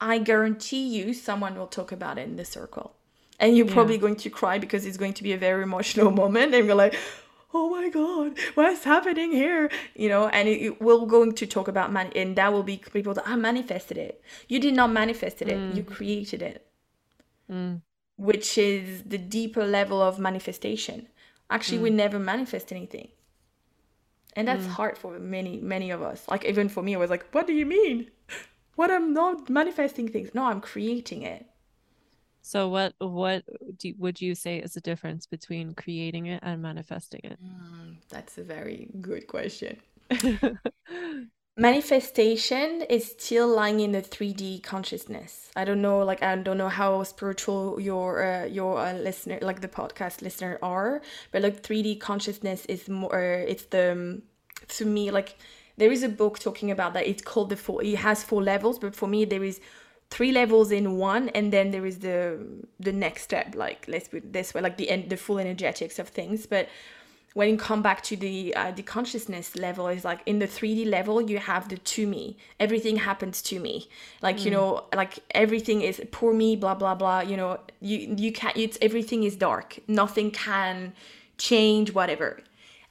i 0.00 0.18
guarantee 0.18 0.86
you 0.96 1.12
someone 1.12 1.54
will 1.56 1.66
talk 1.66 1.92
about 1.92 2.18
it 2.18 2.26
in 2.28 2.36
the 2.36 2.44
circle. 2.44 2.96
And 3.38 3.56
you're 3.56 3.66
Yeah. 3.66 3.72
probably 3.72 3.96
going 3.96 4.16
to 4.16 4.30
cry 4.30 4.58
because 4.58 4.84
it's 4.84 4.98
going 4.98 5.14
to 5.14 5.22
be 5.22 5.32
a 5.32 5.38
very 5.38 5.62
emotional 5.62 6.10
moment 6.22 6.54
and 6.54 6.66
you're 6.66 6.74
like 6.74 6.94
oh 7.52 7.70
my 7.70 7.88
god 7.88 8.38
what's 8.54 8.84
happening 8.84 9.32
here? 9.32 9.70
You 9.94 10.08
know 10.08 10.28
and 10.28 10.48
it, 10.48 10.58
it- 10.66 10.80
we're 10.80 11.06
going 11.06 11.32
to 11.40 11.46
talk 11.46 11.66
about 11.68 11.90
man 11.92 12.12
and 12.14 12.36
that 12.36 12.52
will 12.52 12.62
be 12.62 12.76
people 12.76 13.14
that 13.14 13.26
i 13.26 13.36
manifested 13.36 13.98
it. 13.98 14.22
You 14.48 14.58
did 14.60 14.74
not 14.74 14.90
manifest 14.92 15.42
it. 15.42 15.48
You 15.48 15.82
mm. 15.82 15.86
created 15.96 16.42
it. 16.42 16.66
Mm. 17.50 17.82
which 18.16 18.58
is 18.58 19.02
the 19.02 19.18
deeper 19.18 19.64
level 19.64 20.00
of 20.00 20.18
manifestation. 20.18 21.08
Actually 21.48 21.78
we 21.78 21.90
mm. 21.90 21.94
never 21.94 22.18
manifest 22.18 22.70
anything. 22.72 23.08
And 24.36 24.46
that's 24.46 24.64
mm. 24.64 24.76
hard 24.78 24.96
for 24.96 25.18
many 25.18 25.58
many 25.74 25.90
of 25.90 26.00
us. 26.02 26.28
Like 26.28 26.44
even 26.44 26.68
for 26.68 26.82
me 26.82 26.94
i 26.94 26.98
was 26.98 27.10
like 27.10 27.24
what 27.32 27.46
do 27.46 27.54
you 27.54 27.66
mean 27.66 28.10
what 28.76 28.90
i'm 28.90 29.12
not 29.12 29.48
manifesting 29.50 30.08
things 30.08 30.30
no 30.34 30.44
i'm 30.44 30.60
creating 30.60 31.22
it. 31.22 31.46
So 32.42 32.68
what 32.68 32.94
what 32.98 33.44
do, 33.76 33.94
would 33.98 34.20
you 34.20 34.34
say 34.34 34.58
is 34.58 34.74
the 34.74 34.80
difference 34.80 35.26
between 35.26 35.74
creating 35.74 36.26
it 36.26 36.40
and 36.42 36.62
manifesting 36.62 37.20
it? 37.24 37.38
That's 38.08 38.38
a 38.38 38.42
very 38.42 38.88
good 39.00 39.26
question. 39.26 39.78
Manifestation 41.56 42.82
is 42.88 43.14
still 43.18 43.46
lying 43.46 43.80
in 43.80 43.92
the 43.92 44.00
3d 44.00 44.62
consciousness. 44.62 45.50
I 45.54 45.64
don't 45.64 45.82
know 45.82 45.98
like 45.98 46.22
i 46.22 46.34
don't 46.36 46.56
know 46.56 46.70
how 46.70 47.02
spiritual 47.02 47.78
your 47.78 48.24
uh, 48.24 48.44
your 48.46 48.78
uh, 48.78 48.94
listener 48.94 49.38
like 49.42 49.60
the 49.60 49.68
podcast 49.68 50.22
listener 50.22 50.58
are 50.62 51.02
but 51.32 51.42
like 51.42 51.62
3d 51.62 52.00
consciousness 52.00 52.64
is 52.66 52.88
more 52.88 53.44
it's 53.46 53.66
the 53.66 54.22
to 54.68 54.84
me 54.86 55.10
like 55.10 55.36
there 55.80 55.90
is 55.90 56.02
a 56.02 56.08
book 56.08 56.38
talking 56.38 56.70
about 56.70 56.92
that. 56.94 57.06
It's 57.06 57.22
called 57.22 57.48
the 57.48 57.56
four 57.56 57.82
it 57.82 57.96
has 57.96 58.22
four 58.22 58.42
levels 58.42 58.78
but 58.78 58.94
for 58.94 59.08
me 59.08 59.24
there 59.24 59.42
is 59.42 59.60
three 60.10 60.32
levels 60.32 60.70
in 60.72 60.98
one 60.98 61.28
and 61.30 61.52
then 61.52 61.70
there 61.70 61.86
is 61.86 62.00
the 62.00 62.38
the 62.80 62.92
next 62.92 63.22
step 63.22 63.54
like 63.54 63.86
let's 63.88 64.08
put 64.08 64.32
this 64.32 64.52
way 64.52 64.60
like 64.60 64.76
the 64.76 64.90
end 64.90 65.08
the 65.08 65.16
full 65.16 65.38
energetics 65.38 65.98
of 65.98 66.08
things. 66.08 66.46
But 66.46 66.68
when 67.34 67.48
you 67.48 67.56
come 67.56 67.80
back 67.80 68.02
to 68.02 68.16
the 68.16 68.54
uh, 68.56 68.72
the 68.72 68.82
consciousness 68.82 69.56
level 69.56 69.86
is 69.88 70.04
like 70.04 70.20
in 70.26 70.40
the 70.40 70.48
3d 70.48 70.86
level 70.86 71.22
you 71.22 71.38
have 71.38 71.68
the 71.68 71.78
to 71.78 72.06
me. 72.06 72.36
Everything 72.58 72.96
happens 72.96 73.40
to 73.42 73.58
me. 73.60 73.88
Like 74.20 74.44
you 74.44 74.50
know 74.50 74.84
like 74.94 75.20
everything 75.30 75.80
is 75.82 76.02
poor 76.10 76.34
me 76.34 76.56
blah 76.56 76.74
blah 76.74 76.94
blah 76.94 77.20
you 77.20 77.36
know. 77.36 77.58
You 77.80 78.14
you 78.24 78.32
can't 78.32 78.56
it's 78.56 78.76
everything 78.82 79.24
is 79.24 79.36
dark. 79.36 79.78
Nothing 79.88 80.30
can 80.30 80.92
change 81.38 81.94
whatever 81.94 82.42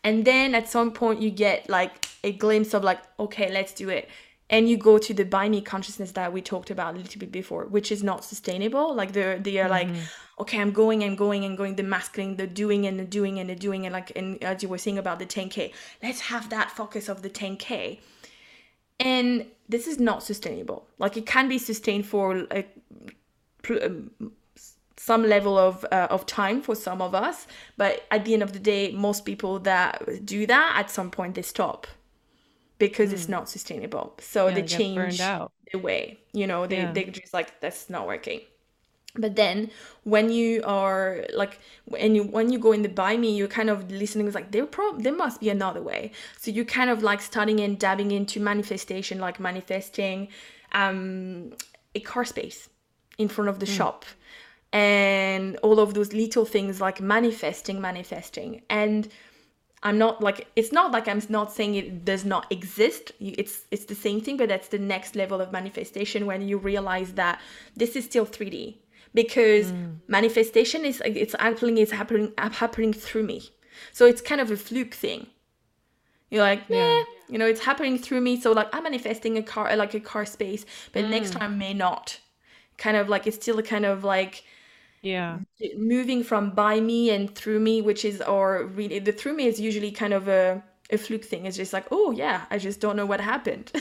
and 0.04 0.26
then 0.26 0.56
at 0.56 0.68
some 0.68 0.92
point 0.92 1.22
you 1.22 1.30
get 1.30 1.70
like 1.70 2.08
a 2.24 2.32
glimpse 2.32 2.74
of 2.74 2.84
like 2.84 3.00
okay 3.20 3.52
let's 3.52 3.74
do 3.74 3.90
it. 3.90 4.10
And 4.52 4.68
you 4.68 4.78
go 4.78 4.98
to 4.98 5.14
the 5.14 5.26
by 5.26 5.48
me 5.48 5.62
consciousness 5.62 6.14
that 6.14 6.34
we 6.34 6.42
talked 6.42 6.72
about 6.72 6.96
a 6.96 6.98
little 6.98 7.20
bit 7.20 7.32
before 7.32 7.66
which 7.66 7.92
is 7.92 8.02
not 8.04 8.26
sustainable. 8.26 8.96
Like 8.96 9.12
they're 9.12 9.38
they 9.38 9.60
are 9.60 9.70
like 9.70 9.90
okay 10.40 10.60
i'm 10.62 10.72
going 10.72 11.04
i'm 11.04 11.16
going 11.16 11.44
and 11.44 11.58
going 11.58 11.76
the 11.76 11.84
masculine 11.84 12.38
the 12.38 12.48
doing 12.48 12.88
and 12.88 12.98
the 12.98 13.04
doing 13.04 13.40
and 13.40 13.50
the 13.50 13.56
doing 13.56 13.86
and 13.86 13.92
like 13.92 14.10
and 14.16 14.42
as 14.42 14.64
you 14.64 14.70
were 14.70 14.78
saying 14.78 14.98
about 14.98 15.20
the 15.20 15.26
10k 15.26 15.74
let's 16.02 16.22
have 16.22 16.50
that 16.50 16.72
focus 16.72 17.10
of 17.10 17.24
the 17.24 17.30
10k 17.30 18.00
and 19.00 19.46
this 19.68 19.88
is 19.88 20.00
not 20.00 20.24
sustainable. 20.24 20.88
Like 20.98 21.16
it 21.16 21.26
can 21.26 21.48
be 21.48 21.58
sustained 21.58 22.06
for 22.06 22.48
like 22.52 22.76
um, 23.70 24.12
some 25.10 25.24
level 25.36 25.56
of 25.68 25.74
uh, 25.98 26.16
of 26.16 26.22
time 26.26 26.60
for 26.68 26.76
some 26.88 27.00
of 27.08 27.12
us 27.28 27.38
but 27.82 27.94
at 28.16 28.22
the 28.26 28.34
end 28.36 28.44
of 28.48 28.52
the 28.58 28.64
day 28.74 28.84
most 29.08 29.22
people 29.30 29.54
that 29.70 29.92
do 30.34 30.40
that 30.54 30.70
at 30.82 30.88
some 30.98 31.10
point 31.18 31.32
they 31.36 31.46
stop 31.56 31.88
because 32.80 33.12
it's 33.16 33.28
not 33.36 33.50
sustainable. 33.50 34.16
So 34.20 34.48
Yeah, 34.48 34.56
they 34.56 34.64
change 34.78 35.18
the 35.72 35.80
way 35.88 36.02
you 36.34 36.48
know 36.52 36.62
they 36.72 36.82
Yeah. 36.84 36.94
they 36.96 37.04
just 37.06 37.34
like 37.34 37.50
that's 37.64 37.90
not 37.90 38.08
working. 38.14 38.42
But 39.24 39.36
then 39.36 39.58
when 40.04 40.26
you 40.40 40.64
are 40.66 41.26
like 41.42 41.54
and 42.04 42.16
you 42.16 42.24
when 42.24 42.48
you 42.54 42.60
go 42.68 42.72
in 42.78 42.82
the 42.88 42.90
by 42.90 43.18
me 43.18 43.30
you're 43.38 43.54
kind 43.60 43.70
of 43.70 43.92
listening 43.92 44.26
it's 44.28 44.36
like 44.36 44.52
there 44.52 44.66
prob 44.66 45.04
there 45.04 45.18
must 45.24 45.38
be 45.44 45.50
another 45.50 45.82
way. 45.92 46.12
So 46.42 46.52
you 46.52 46.64
kind 46.66 46.90
of 46.90 47.04
like 47.10 47.22
starting 47.22 47.60
and 47.60 47.78
dabbing 47.80 48.12
into 48.12 48.40
manifestation 48.40 49.20
like 49.28 49.38
manifesting 49.40 50.18
um 50.82 51.52
a 51.96 52.02
car 52.12 52.26
space 52.34 52.70
in 53.18 53.28
front 53.28 53.50
of 53.50 53.58
the 53.60 53.66
shop 53.78 54.06
and 54.72 55.58
all 55.58 55.80
of 55.80 55.94
those 55.94 56.14
little 56.14 56.46
things 56.46 56.80
like 56.80 57.02
manifesting 57.02 57.82
manifesting 57.82 58.62
and 58.70 59.10
I'm 59.82 59.98
not 59.98 60.22
like 60.22 60.48
it's 60.56 60.72
not 60.72 60.92
like 60.92 61.08
I'm 61.08 61.22
not 61.30 61.54
saying 61.54 61.76
it 61.76 62.04
does 62.04 62.26
not 62.26 62.46
exist. 62.50 63.14
It's 63.20 63.64
it's 63.72 63.86
the 63.86 63.96
same 63.96 64.20
thing, 64.20 64.36
but 64.36 64.50
that's 64.50 64.68
the 64.68 64.80
next 64.80 65.16
level 65.16 65.40
of 65.40 65.52
manifestation 65.54 66.26
when 66.26 66.42
you 66.42 66.58
realize 66.58 67.14
that 67.14 67.40
this 67.78 67.96
is 67.96 68.04
still 68.04 68.26
3D 68.26 68.76
because 69.14 69.70
hmm. 69.70 69.92
manifestation 70.08 70.84
is 70.84 71.02
it's 71.06 71.34
happening 71.40 71.78
it's 71.78 71.92
happening 71.92 72.34
happening 72.38 72.92
through 72.92 73.24
me. 73.24 73.50
So 73.94 74.06
it's 74.06 74.22
kind 74.22 74.42
of 74.42 74.52
a 74.52 74.58
fluke 74.58 74.94
thing. 74.94 75.28
You're 76.30 76.44
like, 76.44 76.64
yeah, 76.68 77.04
you 77.30 77.38
know, 77.38 77.48
it's 77.48 77.62
happening 77.62 77.98
through 77.98 78.22
me. 78.22 78.40
So 78.40 78.52
like 78.52 78.68
I'm 78.74 78.84
manifesting 78.84 79.38
a 79.38 79.44
car 79.44 79.74
like 79.78 79.94
a 79.94 80.02
car 80.02 80.26
space, 80.26 80.66
but 80.92 81.06
next 81.06 81.34
hmm. 81.34 81.40
time 81.40 81.58
may 81.58 81.74
not. 81.74 82.20
Kind 82.78 82.98
of 82.98 83.08
like 83.08 83.28
it's 83.28 83.38
still 83.38 83.60
a 83.60 83.64
kind 83.64 83.86
of 83.86 84.04
like 84.04 84.44
yeah 85.02 85.40
moving 85.78 86.24
from 86.24 86.52
by 86.52 86.80
me 86.80 87.10
and 87.10 87.36
through 87.36 87.60
me, 87.60 87.82
which 87.82 88.04
is 88.06 88.22
or 88.22 88.66
really 88.66 89.00
the 89.00 89.12
through 89.12 89.34
me 89.34 89.46
is 89.46 89.60
usually 89.60 89.92
kind 89.92 90.14
of 90.14 90.28
a 90.28 90.64
a 90.92 90.98
fluke 90.98 91.26
thing. 91.26 91.46
It's 91.46 91.58
just 91.58 91.74
like, 91.74 91.88
oh 91.92 92.12
yeah, 92.12 92.46
I 92.50 92.58
just 92.58 92.80
don't 92.80 92.96
know 92.96 93.06
what 93.06 93.22
happened. 93.22 93.72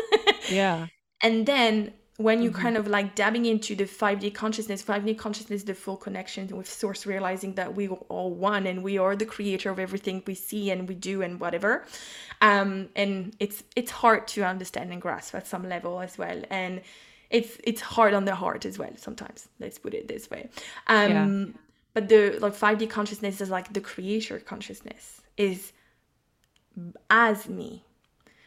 yeah 0.50 0.86
and 1.24 1.46
then 1.46 1.92
when 2.18 2.42
you 2.42 2.52
kind 2.52 2.76
of 2.76 2.86
like 2.86 3.16
dabbing 3.16 3.44
into 3.44 3.74
the 3.74 3.84
5D 3.84 4.32
consciousness, 4.34 4.84
5D 4.84 5.18
consciousness, 5.18 5.64
the 5.64 5.74
full 5.74 5.96
connection 5.96 6.46
with 6.56 6.70
source, 6.70 7.06
realizing 7.06 7.54
that 7.54 7.74
we 7.74 7.88
are 7.88 7.98
all 8.08 8.32
one 8.32 8.68
and 8.68 8.84
we 8.84 8.98
are 8.98 9.16
the 9.16 9.26
creator 9.26 9.68
of 9.70 9.80
everything 9.80 10.22
we 10.24 10.34
see 10.34 10.70
and 10.70 10.88
we 10.88 10.94
do 10.94 11.22
and 11.22 11.40
whatever. 11.40 11.86
Um, 12.40 12.90
and 12.94 13.34
it's 13.40 13.64
it's 13.74 13.90
hard 13.90 14.28
to 14.28 14.44
understand 14.44 14.92
and 14.92 15.02
grasp 15.02 15.34
at 15.34 15.48
some 15.48 15.68
level 15.68 16.00
as 16.00 16.16
well. 16.16 16.40
And 16.50 16.82
it's 17.30 17.58
it's 17.64 17.80
hard 17.80 18.14
on 18.14 18.24
the 18.24 18.34
heart 18.34 18.64
as 18.66 18.78
well 18.78 18.92
sometimes. 18.96 19.48
Let's 19.60 19.78
put 19.78 19.94
it 19.94 20.08
this 20.08 20.30
way. 20.30 20.48
Um, 20.88 21.54
but 21.94 22.08
the 22.08 22.38
like 22.40 22.54
5D 22.54 22.86
consciousness 22.86 23.40
is 23.40 23.50
like 23.50 23.72
the 23.72 23.80
creator 23.80 24.38
consciousness 24.40 25.20
is 25.36 25.72
as 27.10 27.48
me 27.48 27.84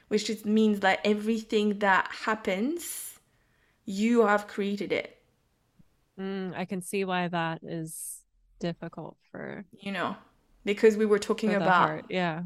which 0.09 0.25
just 0.25 0.45
means 0.45 0.79
that 0.81 1.01
everything 1.03 1.79
that 1.79 2.07
happens, 2.25 3.19
you 3.85 4.25
have 4.25 4.47
created 4.47 4.91
it, 4.91 5.17
Mm, 6.19 6.53
i 6.55 6.65
can 6.65 6.81
see 6.81 7.05
why 7.05 7.27
that 7.27 7.61
is 7.63 8.23
difficult 8.59 9.17
for, 9.31 9.65
you 9.79 9.91
know, 9.91 10.15
because 10.65 10.97
we 10.97 11.05
were 11.05 11.19
talking 11.19 11.53
about 11.53 11.89
heart 11.89 12.05
yeah 12.09 12.43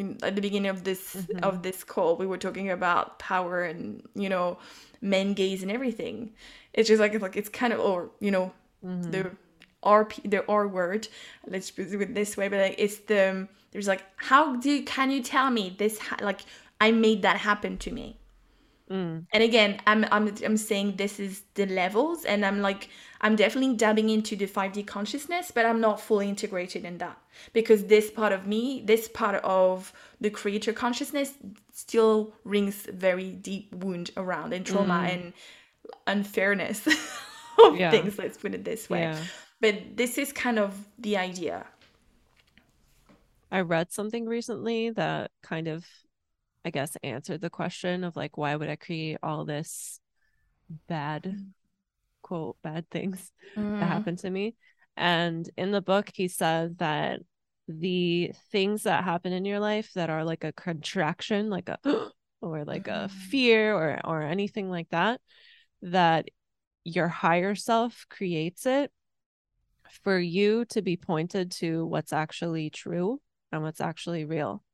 in, 0.00 0.18
at 0.22 0.34
the 0.36 0.42
beginning 0.46 0.70
of 0.70 0.84
this 0.84 1.02
Mhm. 1.16 1.40
of 1.48 1.54
this 1.66 1.78
call, 1.92 2.10
we 2.22 2.26
were 2.32 2.38
talking 2.46 2.68
about 2.78 3.18
power 3.18 3.56
and 3.70 4.02
you 4.14 4.28
know, 4.34 4.58
men 5.00 5.34
gaze 5.34 5.62
and 5.64 5.70
everything. 5.78 6.16
It's 6.72 6.88
just 6.88 7.00
like 7.00 7.14
it's 7.14 7.22
like 7.26 7.36
it's 7.36 7.48
kind 7.62 7.72
of 7.72 7.80
or 7.80 8.10
you 8.20 8.30
know, 8.30 8.52
Mhm. 8.84 9.10
the 9.12 9.22
R 9.82 10.08
the 10.24 10.40
R 10.48 10.66
word. 10.78 11.08
Let's 11.46 11.70
put 11.70 11.86
it 11.92 12.14
this 12.14 12.36
way, 12.36 12.48
but 12.48 12.58
like 12.66 12.76
it's 12.78 12.98
the 13.10 13.48
there's 13.70 13.88
like 13.88 14.02
how 14.30 14.56
do 14.56 14.82
can 14.94 15.10
you 15.10 15.22
tell 15.22 15.50
me 15.50 15.74
this 15.78 15.98
ha- 15.98 16.18
like 16.30 16.40
I 16.80 16.88
made 16.92 17.22
that 17.22 17.38
happen 17.38 17.78
to 17.78 17.90
me. 17.90 18.06
Mm. 18.90 19.26
And 19.32 19.42
again, 19.42 19.80
I'm 19.86 20.04
I'm 20.12 20.32
I'm 20.44 20.56
saying 20.56 20.96
this 20.96 21.18
is 21.18 21.42
the 21.54 21.66
levels, 21.66 22.24
and 22.24 22.46
I'm 22.46 22.60
like 22.60 22.88
I'm 23.20 23.34
definitely 23.34 23.74
dabbing 23.74 24.10
into 24.10 24.36
the 24.36 24.46
5D 24.46 24.86
consciousness, 24.86 25.50
but 25.50 25.66
I'm 25.66 25.80
not 25.80 26.00
fully 26.00 26.28
integrated 26.28 26.84
in 26.84 26.98
that 26.98 27.18
because 27.52 27.84
this 27.84 28.10
part 28.10 28.32
of 28.32 28.46
me, 28.46 28.82
this 28.84 29.08
part 29.08 29.42
of 29.42 29.92
the 30.20 30.30
creator 30.30 30.72
consciousness, 30.72 31.34
still 31.72 32.32
rings 32.44 32.86
very 32.92 33.30
deep 33.30 33.74
wound 33.74 34.10
around 34.16 34.52
and 34.52 34.64
trauma 34.64 35.06
mm. 35.06 35.12
and 35.12 35.32
unfairness 36.06 36.86
of 37.64 37.76
yeah. 37.76 37.90
things. 37.90 38.18
Let's 38.18 38.38
put 38.38 38.54
it 38.54 38.64
this 38.64 38.88
way. 38.88 39.00
Yeah. 39.00 39.20
But 39.60 39.96
this 39.96 40.18
is 40.18 40.32
kind 40.32 40.58
of 40.58 40.86
the 40.98 41.16
idea. 41.16 41.66
I 43.50 43.60
read 43.60 43.92
something 43.92 44.26
recently 44.26 44.90
that 44.90 45.30
kind 45.42 45.66
of 45.66 45.86
I 46.66 46.70
guess, 46.70 46.96
answered 47.04 47.40
the 47.40 47.48
question 47.48 48.02
of 48.02 48.16
like, 48.16 48.36
why 48.36 48.56
would 48.56 48.68
I 48.68 48.74
create 48.74 49.18
all 49.22 49.44
this 49.44 50.00
bad, 50.88 51.22
mm. 51.22 51.50
quote, 52.22 52.56
bad 52.60 52.90
things 52.90 53.30
mm. 53.56 53.78
that 53.78 53.86
happened 53.86 54.18
to 54.18 54.30
me? 54.30 54.56
And 54.96 55.48
in 55.56 55.70
the 55.70 55.80
book, 55.80 56.10
he 56.12 56.26
said 56.26 56.78
that 56.78 57.20
the 57.68 58.32
things 58.50 58.82
that 58.82 59.04
happen 59.04 59.32
in 59.32 59.44
your 59.44 59.60
life 59.60 59.92
that 59.94 60.10
are 60.10 60.24
like 60.24 60.42
a 60.42 60.52
contraction, 60.52 61.50
like 61.50 61.68
a, 61.68 61.78
or 62.40 62.64
like 62.64 62.88
a 62.88 63.08
mm. 63.08 63.10
fear 63.12 63.72
or, 63.72 64.00
or 64.04 64.22
anything 64.22 64.68
like 64.68 64.88
that, 64.88 65.20
that 65.82 66.26
your 66.82 67.06
higher 67.06 67.54
self 67.54 68.06
creates 68.10 68.66
it 68.66 68.90
for 70.02 70.18
you 70.18 70.64
to 70.64 70.82
be 70.82 70.96
pointed 70.96 71.52
to 71.52 71.86
what's 71.86 72.12
actually 72.12 72.70
true 72.70 73.20
and 73.52 73.62
what's 73.62 73.80
actually 73.80 74.24
real 74.24 74.64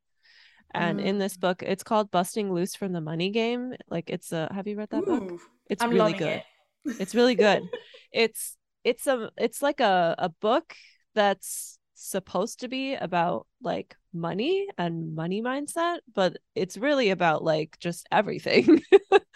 and 0.74 1.00
mm. 1.00 1.04
in 1.04 1.18
this 1.18 1.36
book, 1.36 1.62
it's 1.62 1.82
called 1.82 2.10
Busting 2.10 2.52
Loose 2.52 2.74
from 2.74 2.92
the 2.92 3.00
Money 3.00 3.30
Game. 3.30 3.74
Like 3.88 4.10
it's 4.10 4.32
a 4.32 4.50
have 4.52 4.66
you 4.66 4.76
read 4.76 4.90
that 4.90 5.02
Ooh, 5.02 5.20
book? 5.20 5.40
It's 5.68 5.82
I'm 5.82 5.90
really 5.90 6.12
good. 6.12 6.42
It. 6.84 6.96
it's 7.00 7.14
really 7.14 7.34
good. 7.34 7.62
it's 8.12 8.56
it's 8.84 9.06
a 9.06 9.30
it's 9.36 9.62
like 9.62 9.80
a, 9.80 10.14
a 10.18 10.28
book 10.28 10.74
that's 11.14 11.78
supposed 11.94 12.60
to 12.60 12.68
be 12.68 12.94
about 12.94 13.46
like 13.62 13.96
money 14.12 14.66
and 14.78 15.14
money 15.14 15.42
mindset, 15.42 15.98
but 16.14 16.36
it's 16.54 16.76
really 16.76 17.10
about 17.10 17.44
like 17.44 17.76
just 17.78 18.06
everything. 18.10 18.82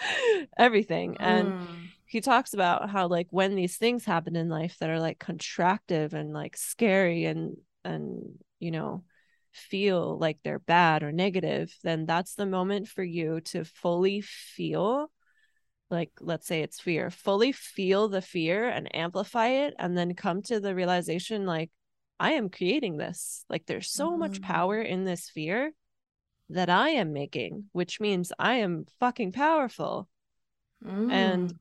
everything. 0.59 1.15
Mm. 1.15 1.17
And 1.21 1.69
he 2.07 2.21
talks 2.21 2.55
about 2.55 2.91
how 2.91 3.09
like 3.09 3.29
when 3.31 3.55
these 3.55 3.77
things 3.77 4.05
happen 4.05 4.37
in 4.37 4.49
life 4.49 4.77
that 4.81 4.91
are 4.91 5.01
like 5.01 5.19
contractive 5.19 6.13
and 6.13 6.33
like 6.33 6.57
scary 6.57 7.25
and 7.25 7.57
and 7.85 8.39
you 8.59 8.71
know 8.71 9.05
feel 9.57 10.19
like 10.19 10.39
they're 10.43 10.59
bad 10.59 11.03
or 11.03 11.13
negative, 11.13 11.75
then 11.83 12.07
that's 12.07 12.35
the 12.35 12.47
moment 12.47 12.89
for 12.89 13.03
you 13.03 13.41
to 13.41 13.65
fully 13.65 14.21
feel 14.21 15.11
like 15.91 16.11
let's 16.21 16.47
say 16.47 16.63
it's 16.63 16.81
fear 16.81 17.11
fully 17.11 17.53
feel 17.53 18.09
the 18.09 18.23
fear 18.23 18.69
and 18.69 18.95
amplify 18.95 19.49
it 19.49 19.75
and 19.79 19.97
then 19.97 20.15
come 20.15 20.43
to 20.43 20.59
the 20.61 20.75
realization 20.75 21.47
like 21.47 21.71
i 22.19 22.33
am 22.33 22.49
creating 22.49 22.97
this 22.97 23.45
like 23.49 23.67
there's 23.67 23.91
so 23.91 24.11
mm-hmm. 24.11 24.21
much 24.21 24.41
power 24.43 24.81
in 24.81 25.05
this 25.05 25.31
fear 25.31 25.73
that 26.51 26.69
i 26.69 26.91
am 26.91 27.13
making 27.13 27.65
which 27.73 28.01
means 28.01 28.33
i 28.39 28.55
am 28.55 28.85
fucking 28.99 29.33
powerful 29.33 30.09
mm. 30.85 31.11
and 31.11 31.55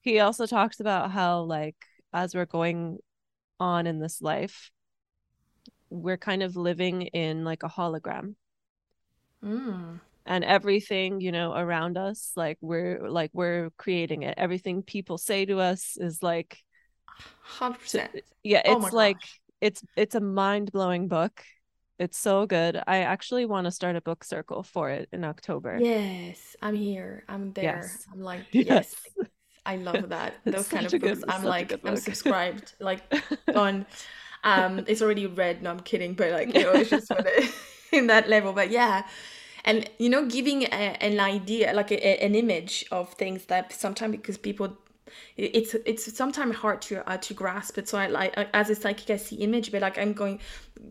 he 0.00 0.20
also 0.20 0.46
talks 0.46 0.80
about 0.80 1.10
how 1.10 1.40
like 1.42 1.76
as 2.12 2.34
we're 2.34 2.44
going 2.44 2.98
on 3.60 3.86
in 3.86 4.00
this 4.00 4.20
life 4.20 4.70
we're 5.90 6.16
kind 6.16 6.42
of 6.42 6.56
living 6.56 7.02
in 7.02 7.44
like 7.44 7.62
a 7.62 7.68
hologram. 7.68 8.34
Mm. 9.44 10.00
And 10.26 10.44
everything, 10.44 11.20
you 11.20 11.32
know, 11.32 11.54
around 11.54 11.98
us, 11.98 12.32
like 12.34 12.56
we're 12.62 13.08
like 13.08 13.30
we're 13.34 13.70
creating 13.76 14.22
it. 14.22 14.34
Everything 14.38 14.82
people 14.82 15.18
say 15.18 15.44
to 15.44 15.60
us 15.60 15.98
is 16.00 16.22
like 16.22 16.58
hundred 17.42 17.80
percent. 17.80 18.10
Yeah, 18.42 18.62
oh 18.64 18.76
it's 18.76 18.92
oh 18.92 18.96
like 18.96 19.20
gosh. 19.20 19.40
it's 19.60 19.84
it's 19.96 20.14
a 20.14 20.20
mind 20.20 20.72
blowing 20.72 21.08
book. 21.08 21.42
It's 21.98 22.18
so 22.18 22.46
good. 22.46 22.80
I 22.86 22.98
actually 23.00 23.44
want 23.44 23.66
to 23.66 23.70
start 23.70 23.96
a 23.96 24.00
book 24.00 24.24
circle 24.24 24.62
for 24.62 24.90
it 24.90 25.08
in 25.12 25.24
October. 25.24 25.78
Yes, 25.80 26.56
I'm 26.60 26.74
here. 26.74 27.24
I'm 27.28 27.52
there. 27.52 27.82
Yes. 27.82 28.06
I'm 28.12 28.20
like, 28.20 28.46
yes. 28.52 28.94
yes. 29.16 29.28
I 29.66 29.76
love 29.76 30.08
that. 30.08 30.34
Those 30.44 30.68
kind 30.68 30.86
of 30.86 30.92
books. 30.92 31.20
Good, 31.20 31.24
I'm 31.28 31.44
like, 31.44 31.78
I'm 31.84 31.96
subscribed. 31.96 32.74
Like 32.80 33.02
on 33.54 33.86
um, 34.44 34.84
it's 34.86 35.02
already 35.02 35.26
read. 35.26 35.62
No, 35.62 35.70
I'm 35.70 35.80
kidding, 35.80 36.14
but 36.14 36.30
like 36.32 36.54
you 36.54 36.62
know, 36.62 36.72
it's 36.74 36.90
just 36.90 37.10
in 37.92 38.06
that 38.08 38.28
level. 38.28 38.52
But 38.52 38.70
yeah, 38.70 39.04
and 39.64 39.88
you 39.98 40.08
know, 40.08 40.26
giving 40.26 40.64
a, 40.64 40.96
an 41.00 41.20
idea, 41.20 41.72
like 41.74 41.90
a, 41.92 42.22
an 42.24 42.34
image 42.34 42.86
of 42.92 43.12
things 43.14 43.46
that 43.46 43.72
sometimes 43.72 44.12
because 44.16 44.38
people 44.38 44.76
it's 45.36 45.74
it's 45.86 46.16
sometimes 46.16 46.56
hard 46.56 46.80
to 46.80 47.08
uh, 47.08 47.16
to 47.18 47.34
grasp 47.34 47.78
it 47.78 47.88
so 47.88 47.98
i 47.98 48.06
like 48.06 48.32
as 48.54 48.70
a 48.70 48.74
psychic 48.74 49.10
i 49.10 49.16
see 49.16 49.36
image 49.36 49.70
but 49.70 49.82
like 49.82 49.98
i'm 49.98 50.12
going 50.12 50.38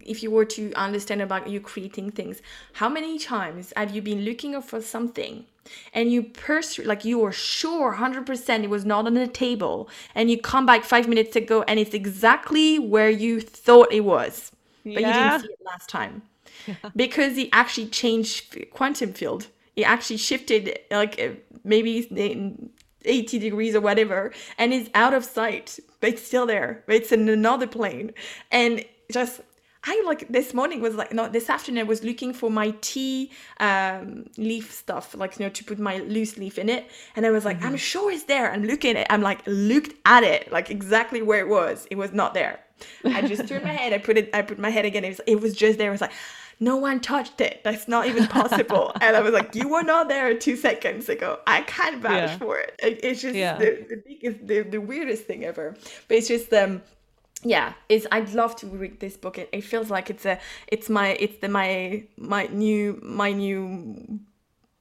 if 0.01 0.21
you 0.23 0.31
were 0.31 0.45
to 0.45 0.71
understand 0.73 1.21
about 1.21 1.47
you 1.47 1.59
creating 1.59 2.11
things 2.11 2.41
how 2.73 2.89
many 2.89 3.17
times 3.17 3.73
have 3.75 3.95
you 3.95 4.01
been 4.01 4.21
looking 4.21 4.59
for 4.61 4.81
something 4.81 5.45
and 5.93 6.11
you 6.11 6.23
pers 6.23 6.77
like 6.79 7.05
you 7.05 7.23
are 7.23 7.31
sure 7.31 7.95
100% 7.95 8.63
it 8.63 8.69
was 8.69 8.85
not 8.85 9.05
on 9.05 9.13
the 9.13 9.27
table 9.27 9.89
and 10.13 10.29
you 10.29 10.37
come 10.37 10.65
back 10.65 10.83
five 10.83 11.07
minutes 11.07 11.35
ago 11.35 11.63
and 11.67 11.79
it's 11.79 11.93
exactly 11.93 12.79
where 12.79 13.09
you 13.09 13.39
thought 13.39 13.91
it 13.91 14.01
was 14.01 14.51
but 14.83 14.93
yeah. 14.93 14.99
you 14.99 15.29
didn't 15.29 15.41
see 15.41 15.53
it 15.53 15.59
last 15.65 15.89
time 15.89 16.21
yeah. 16.67 16.75
because 16.95 17.37
it 17.37 17.49
actually 17.53 17.87
changed 17.87 18.57
quantum 18.71 19.13
field 19.13 19.47
it 19.75 19.83
actually 19.83 20.17
shifted 20.17 20.77
like 20.91 21.43
maybe 21.63 22.07
80 23.05 23.39
degrees 23.39 23.75
or 23.75 23.81
whatever 23.81 24.31
and 24.57 24.73
it's 24.73 24.89
out 24.93 25.13
of 25.13 25.23
sight 25.23 25.79
but 25.99 26.09
it's 26.11 26.25
still 26.25 26.45
there 26.45 26.83
it's 26.87 27.11
in 27.11 27.29
another 27.29 27.67
plane. 27.67 28.13
And 28.51 28.83
just 29.11 29.41
I 29.85 30.01
like 30.05 30.29
this 30.29 30.53
morning 30.53 30.79
was 30.79 30.95
like 30.95 31.11
no 31.11 31.27
this 31.27 31.49
afternoon 31.49 31.81
I 31.81 31.83
was 31.83 32.03
looking 32.03 32.33
for 32.33 32.49
my 32.49 32.73
tea 32.79 33.31
um, 33.59 34.29
leaf 34.37 34.71
stuff 34.71 35.13
like 35.13 35.37
you 35.37 35.45
know 35.45 35.49
to 35.49 35.63
put 35.63 35.77
my 35.77 35.97
loose 35.97 36.37
leaf 36.37 36.57
in 36.57 36.69
it. 36.69 36.89
And 37.15 37.25
I 37.25 37.31
was 37.31 37.43
like 37.43 37.57
mm-hmm. 37.57 37.67
I'm 37.67 37.77
sure 37.77 38.11
it's 38.11 38.23
there. 38.23 38.51
I'm 38.51 38.63
looking 38.63 38.91
at 38.91 39.01
it 39.01 39.07
I'm 39.09 39.21
like 39.21 39.41
looked 39.45 39.93
at 40.05 40.23
it 40.23 40.51
like 40.51 40.69
exactly 40.69 41.21
where 41.21 41.39
it 41.39 41.49
was. 41.49 41.85
It 41.91 41.97
was 41.97 42.13
not 42.13 42.33
there. 42.33 42.59
I 43.05 43.21
just 43.21 43.47
turned 43.47 43.65
my 43.65 43.73
head 43.81 43.91
I 43.91 43.97
put 43.97 44.17
it 44.17 44.29
I 44.33 44.41
put 44.41 44.57
my 44.57 44.69
head 44.69 44.85
again 44.85 45.03
it 45.03 45.09
was, 45.09 45.21
it 45.27 45.41
was 45.41 45.53
just 45.53 45.77
there. 45.77 45.89
I 45.89 45.91
was 45.91 46.01
like 46.01 46.13
no 46.59 46.77
one 46.77 46.99
touched 46.99 47.41
it. 47.41 47.61
That's 47.63 47.87
not 47.87 48.07
even 48.07 48.27
possible. 48.27 48.91
and 49.01 49.15
I 49.15 49.21
was 49.21 49.33
like, 49.33 49.55
you 49.55 49.67
were 49.67 49.83
not 49.83 50.07
there 50.07 50.33
two 50.37 50.55
seconds 50.55 51.09
ago. 51.09 51.39
I 51.47 51.61
can't 51.61 52.01
vouch 52.01 52.29
yeah. 52.29 52.37
for 52.37 52.59
it. 52.59 52.75
It's 52.79 53.21
just 53.21 53.35
yeah. 53.35 53.57
the, 53.57 53.85
the 53.89 54.03
biggest, 54.05 54.47
the, 54.47 54.61
the 54.61 54.81
weirdest 54.81 55.25
thing 55.25 55.43
ever. 55.43 55.75
But 56.07 56.17
it's 56.17 56.27
just 56.27 56.53
um 56.53 56.81
yeah 57.45 57.73
it's 57.89 58.07
i'd 58.11 58.33
love 58.33 58.55
to 58.55 58.67
read 58.67 58.99
this 58.99 59.17
book 59.17 59.37
it, 59.37 59.49
it 59.51 59.63
feels 59.63 59.89
like 59.89 60.09
it's 60.09 60.25
a 60.25 60.39
it's 60.67 60.89
my 60.89 61.09
it's 61.19 61.37
the 61.39 61.49
my 61.49 62.03
my 62.17 62.45
new 62.47 62.99
my 63.03 63.31
new 63.31 64.19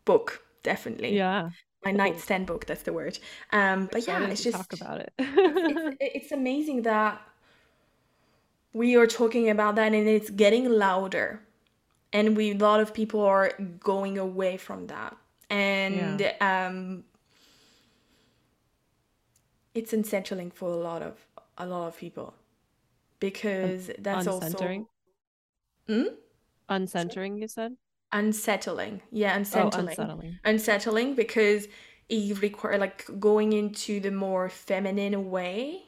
book 0.05 0.43
definitely 0.63 1.17
yeah 1.17 1.51
my 1.85 1.91
nightstand 1.91 2.47
book 2.47 2.67
that's 2.67 2.83
the 2.85 2.93
word 2.93 3.19
um 3.53 3.89
but 3.91 4.07
yeah 4.07 4.21
it's 4.27 4.45
just 4.45 4.57
talk 4.57 4.73
about 4.75 5.01
it 5.01 5.13
it's, 5.19 5.97
it's 6.01 6.33
amazing 6.33 6.83
that 6.83 7.21
we 8.73 8.97
are 8.97 9.07
talking 9.07 9.51
about 9.51 9.75
that 9.75 9.93
and 9.93 10.09
it's 10.09 10.31
getting 10.31 10.69
louder 10.71 11.41
and 12.13 12.37
we 12.37 12.53
a 12.53 12.55
lot 12.55 12.81
of 12.81 12.93
people 12.93 13.21
are 13.21 13.53
going 13.81 14.19
away 14.19 14.57
from 14.57 14.87
that 14.89 15.17
and 15.51 16.21
yeah. 16.21 16.67
um 16.67 17.05
it's 19.75 19.93
unsettling 19.93 20.51
for 20.51 20.71
a 20.71 20.77
lot 20.77 21.03
of 21.03 21.15
a 21.59 21.67
lot 21.67 21.87
of 21.89 21.97
people 21.97 22.35
because 23.21 23.91
that's 23.99 24.27
uncentering. 24.27 24.87
also 25.89 26.09
hmm? 26.09 26.15
uncentering 26.69 27.41
you 27.41 27.49
said 27.49 27.77
unsettling 28.13 29.01
yeah 29.11 29.37
unsettling. 29.37 29.87
Oh, 29.87 29.89
unsettling 29.89 30.39
unsettling 30.45 31.15
because 31.15 31.69
it 32.09 32.43
require 32.43 32.79
like 32.79 33.07
going 33.19 33.53
into 33.53 34.01
the 34.01 34.11
more 34.11 34.49
feminine 34.49 35.31
way 35.31 35.85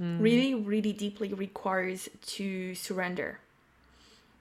mm. 0.00 0.20
really 0.20 0.54
really 0.54 0.92
deeply 0.92 1.32
requires 1.34 2.08
to 2.22 2.74
surrender 2.74 3.38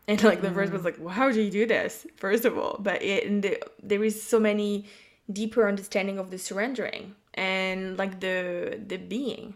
and 0.07 0.23
like 0.23 0.41
the 0.41 0.49
mm. 0.49 0.53
first 0.53 0.71
was 0.71 0.83
like 0.83 0.97
well, 0.99 1.13
how 1.13 1.31
do 1.31 1.41
you 1.41 1.51
do 1.51 1.65
this 1.65 2.05
first 2.15 2.45
of 2.45 2.57
all 2.57 2.77
but 2.79 3.01
it 3.01 3.41
the, 3.41 3.61
there 3.81 4.03
is 4.03 4.21
so 4.21 4.39
many 4.39 4.85
deeper 5.31 5.67
understanding 5.67 6.17
of 6.17 6.31
the 6.31 6.37
surrendering 6.37 7.15
and 7.33 7.97
like 7.97 8.19
the 8.19 8.79
the 8.87 8.97
being 8.97 9.53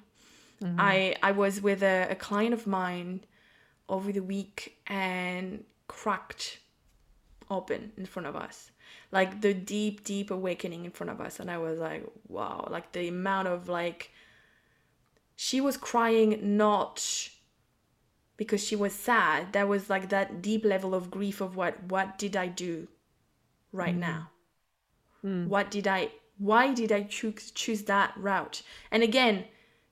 mm-hmm. 0.61 0.79
i 0.79 1.15
i 1.21 1.31
was 1.31 1.61
with 1.61 1.83
a, 1.83 2.07
a 2.09 2.15
client 2.15 2.53
of 2.53 2.65
mine 2.67 3.21
over 3.89 4.11
the 4.11 4.21
week 4.21 4.77
and 4.87 5.63
cracked 5.87 6.59
open 7.49 7.91
in 7.97 8.05
front 8.05 8.27
of 8.27 8.35
us 8.35 8.71
like 9.11 9.41
the 9.41 9.53
deep 9.53 10.03
deep 10.03 10.31
awakening 10.31 10.85
in 10.85 10.91
front 10.91 11.09
of 11.09 11.21
us 11.21 11.39
and 11.39 11.51
i 11.51 11.57
was 11.57 11.79
like 11.79 12.03
wow 12.27 12.67
like 12.71 12.91
the 12.93 13.07
amount 13.07 13.47
of 13.47 13.69
like 13.69 14.11
she 15.35 15.59
was 15.59 15.77
crying 15.77 16.39
not 16.57 17.29
because 18.37 18.63
she 18.63 18.75
was 18.75 18.93
sad 18.93 19.53
that 19.53 19.67
was 19.67 19.89
like 19.89 20.09
that 20.09 20.41
deep 20.41 20.65
level 20.65 20.93
of 20.93 21.11
grief 21.11 21.41
of 21.41 21.55
what 21.55 21.81
what 21.83 22.17
did 22.17 22.35
i 22.35 22.47
do 22.47 22.87
right 23.71 23.95
mm. 23.95 23.99
now 23.99 24.29
mm. 25.23 25.47
what 25.47 25.71
did 25.71 25.87
i 25.87 26.09
why 26.37 26.73
did 26.73 26.91
i 26.91 27.03
choose 27.03 27.51
choose 27.51 27.83
that 27.83 28.13
route 28.17 28.61
and 28.91 29.03
again 29.03 29.45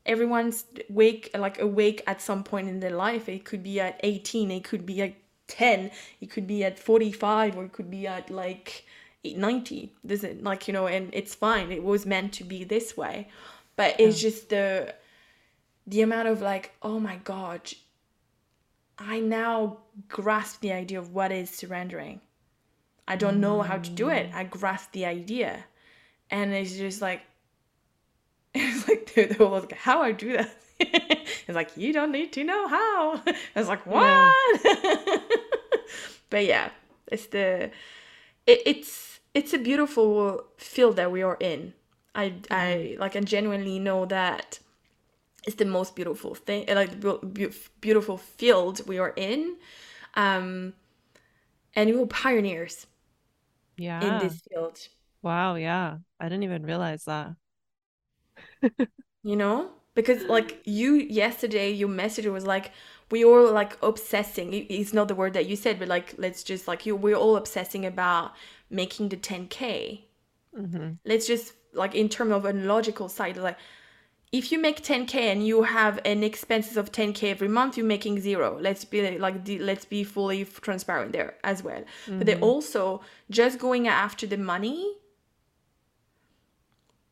everyone's 0.05 0.65
wake 0.89 1.29
like 1.37 1.59
awake 1.59 2.01
at 2.07 2.21
some 2.21 2.43
point 2.43 2.67
in 2.67 2.79
their 2.79 2.91
life 2.91 3.29
it 3.29 3.45
could 3.45 3.63
be 3.63 3.79
at 3.79 3.99
18 4.03 4.51
it 4.51 4.63
could 4.63 4.85
be 4.85 5.01
at 5.01 5.13
10 5.47 5.91
it 6.19 6.29
could 6.29 6.47
be 6.47 6.63
at 6.63 6.79
45 6.79 7.57
or 7.57 7.65
it 7.65 7.71
could 7.71 7.89
be 7.89 8.07
at 8.07 8.29
like 8.29 8.85
90 9.23 9.93
does 10.05 10.23
it 10.23 10.43
like 10.43 10.67
you 10.67 10.73
know 10.73 10.87
and 10.87 11.09
it's 11.13 11.33
fine 11.33 11.71
it 11.71 11.83
was 11.83 12.05
meant 12.05 12.33
to 12.33 12.43
be 12.43 12.63
this 12.63 12.97
way 12.97 13.29
but 13.75 13.95
it's 13.99 14.21
yeah. 14.21 14.29
just 14.29 14.49
the 14.49 14.93
the 15.87 16.01
amount 16.01 16.27
of 16.27 16.41
like 16.41 16.71
oh 16.81 16.99
my 16.99 17.17
god 17.23 17.71
i 18.97 19.19
now 19.19 19.77
grasp 20.07 20.61
the 20.61 20.71
idea 20.71 20.99
of 20.99 21.13
what 21.13 21.31
is 21.31 21.49
surrendering. 21.49 22.21
I 23.07 23.15
don't 23.17 23.41
know 23.41 23.61
how 23.61 23.77
to 23.77 23.89
do 23.89 24.09
it. 24.09 24.29
I 24.33 24.45
grasp 24.45 24.93
the 24.93 25.05
idea. 25.05 25.65
And 26.31 26.53
it's 26.53 26.77
just 26.77 27.01
like 27.01 27.21
it's 28.55 28.87
like 28.87 29.39
like 29.39 29.73
how 29.73 30.01
i 30.01 30.11
do 30.11 30.37
that. 30.37 30.51
It's 31.45 31.55
like 31.55 31.75
you 31.75 31.91
don't 31.91 32.13
need 32.13 32.31
to 32.33 32.43
know 32.43 32.67
how. 32.67 33.21
I 33.27 33.35
was 33.55 33.67
like 33.67 33.85
what? 33.85 34.05
Yeah. 34.63 35.17
but 36.29 36.45
yeah 36.45 36.69
it's 37.07 37.27
the 37.27 37.69
it, 38.47 38.61
it's 38.65 39.19
it's 39.33 39.53
a 39.53 39.57
beautiful 39.57 40.45
field 40.57 40.95
that 40.97 41.11
we 41.11 41.21
are 41.21 41.37
in. 41.39 41.73
I 42.15 42.25
i 42.49 42.55
mm-hmm. 42.55 43.01
like 43.01 43.15
i 43.15 43.19
genuinely 43.21 43.79
know 43.79 44.05
that 44.05 44.59
it's 45.45 45.55
the 45.55 45.65
most 45.65 45.95
beautiful 45.95 46.35
thing 46.35 46.65
like 46.67 47.01
the 47.01 47.53
beautiful 47.81 48.17
field 48.17 48.81
we 48.87 48.99
are 48.99 49.13
in. 49.15 49.55
Um 50.15 50.73
and 51.75 51.89
we're 51.95 52.05
pioneers 52.05 52.85
yeah. 53.77 54.01
in 54.01 54.27
this 54.27 54.41
field. 54.49 54.79
Wow 55.21 55.55
yeah. 55.55 55.97
I 56.19 56.25
didn't 56.25 56.43
even 56.43 56.63
realize 56.63 57.05
that. 57.05 57.35
You 59.23 59.37
know? 59.37 59.69
Because 59.95 60.23
like 60.23 60.61
you 60.65 60.95
yesterday 60.95 61.71
your 61.71 61.89
message 61.89 62.25
was 62.25 62.45
like 62.45 62.71
we 63.11 63.23
all 63.23 63.51
like 63.51 63.77
obsessing. 63.83 64.53
It's 64.53 64.91
not 64.91 65.07
the 65.07 65.15
word 65.15 65.33
that 65.33 65.45
you 65.45 65.55
said 65.55 65.79
but 65.79 65.87
like 65.87 66.15
let's 66.17 66.43
just 66.43 66.67
like 66.67 66.85
you 66.85 66.95
we're 66.95 67.15
all 67.15 67.35
obsessing 67.35 67.85
about 67.85 68.33
making 68.69 69.09
the 69.09 69.17
10k 69.17 70.01
mm-hmm. 70.57 70.91
let's 71.05 71.27
just 71.27 71.53
like 71.73 71.95
in 71.95 72.09
terms 72.09 72.31
of 72.31 72.45
a 72.45 72.53
logical 72.53 73.07
side 73.07 73.37
like 73.37 73.57
if 74.33 74.51
you 74.51 74.57
make 74.57 74.81
10k 74.83 75.13
and 75.13 75.45
you 75.45 75.61
have 75.61 75.99
an 76.03 76.23
expenses 76.23 76.75
of 76.75 76.91
10k 76.91 77.29
every 77.29 77.47
month 77.47 77.77
you're 77.77 77.85
making 77.85 78.19
zero. 78.19 78.57
Let's 78.59 78.83
be 78.83 79.17
like 79.19 79.35
let's 79.47 79.85
be 79.85 80.03
fully 80.03 80.43
transparent 80.43 81.13
there 81.13 81.35
as 81.43 81.63
well. 81.63 81.81
Mm-hmm. 81.81 82.17
but 82.17 82.27
they 82.27 82.39
also 82.39 83.01
just 83.29 83.59
going 83.59 83.87
after 83.87 84.25
the 84.27 84.37
money 84.37 84.97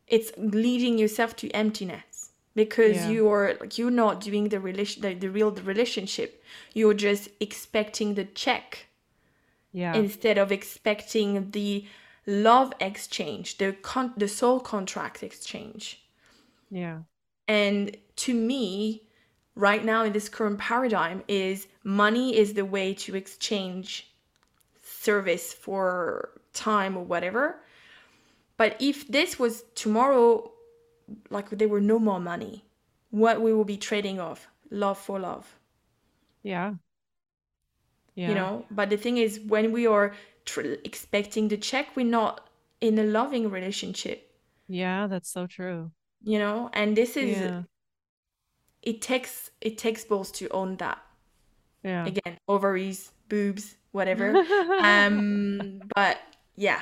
it's 0.08 0.32
leading 0.36 0.98
yourself 0.98 1.36
to 1.38 1.50
emptiness. 1.52 2.32
Because 2.54 2.98
yeah. 2.98 3.10
you're 3.12 3.56
like 3.62 3.78
you're 3.78 3.92
not 3.92 4.20
doing 4.20 4.50
the 4.50 4.60
relation 4.60 5.04
the, 5.04 5.14
the 5.14 5.30
real 5.30 5.52
relationship. 5.52 6.44
You're 6.74 6.96
just 6.96 7.30
expecting 7.40 8.16
the 8.16 8.26
check 8.26 8.88
yeah. 9.72 9.94
instead 9.94 10.38
of 10.38 10.52
expecting 10.52 11.52
the 11.52 11.86
love 12.28 12.74
exchange 12.82 13.58
the 13.58 13.74
con- 13.74 14.14
the 14.18 14.28
soul 14.28 14.60
contract 14.60 15.24
exchange. 15.24 16.04
Yeah 16.70 17.02
and 17.56 17.78
to 18.24 18.32
me 18.34 19.02
right 19.68 19.84
now 19.92 20.00
in 20.08 20.12
this 20.14 20.30
current 20.38 20.60
paradigm 20.70 21.20
is 21.28 21.68
money 21.84 22.28
is 22.42 22.50
the 22.54 22.68
way 22.76 22.88
to 23.04 23.10
exchange 23.22 23.88
service 25.08 25.48
for 25.66 26.30
time 26.54 26.94
or 27.00 27.06
whatever 27.14 27.46
but 28.62 28.76
if 28.80 29.08
this 29.08 29.40
was 29.40 29.64
tomorrow, 29.74 30.52
like 31.32 31.50
there 31.50 31.68
were 31.68 31.82
no 31.82 31.98
more 31.98 32.20
money, 32.20 32.64
what 33.10 33.42
we 33.42 33.52
will 33.52 33.66
be 33.66 33.76
trading 33.76 34.20
off? 34.20 34.50
Love 34.70 35.00
for 35.00 35.20
love. 35.20 35.58
Yeah. 36.44 36.76
Yeah. 38.14 38.30
You 38.30 38.36
know, 38.36 38.66
but 38.70 38.92
the 38.92 38.98
thing 38.98 39.18
is, 39.18 39.40
when 39.40 39.72
we 39.72 39.88
are 39.88 40.14
tr- 40.46 40.78
expecting 40.84 41.48
the 41.48 41.58
check, 41.58 41.96
we're 41.96 42.06
not 42.06 42.52
in 42.82 43.00
a 43.00 43.04
loving 43.04 43.50
relationship. 43.50 44.32
Yeah, 44.68 45.08
that's 45.08 45.32
so 45.32 45.48
true. 45.48 45.90
You 46.24 46.40
know, 46.40 46.70
and 46.74 46.96
this 46.96 47.18
is 47.18 47.38
yeah. 47.38 47.64
it 48.82 49.02
takes 49.02 49.52
it 49.60 49.78
takes 49.78 50.04
balls 50.04 50.32
to 50.34 50.50
own 50.50 50.78
that. 50.78 51.00
Yeah. 51.84 52.06
Again, 52.06 52.38
ovaries, 52.48 53.12
boobs, 53.28 53.76
whatever. 53.92 54.36
um, 54.82 55.82
but 55.96 56.20
yeah, 56.56 56.82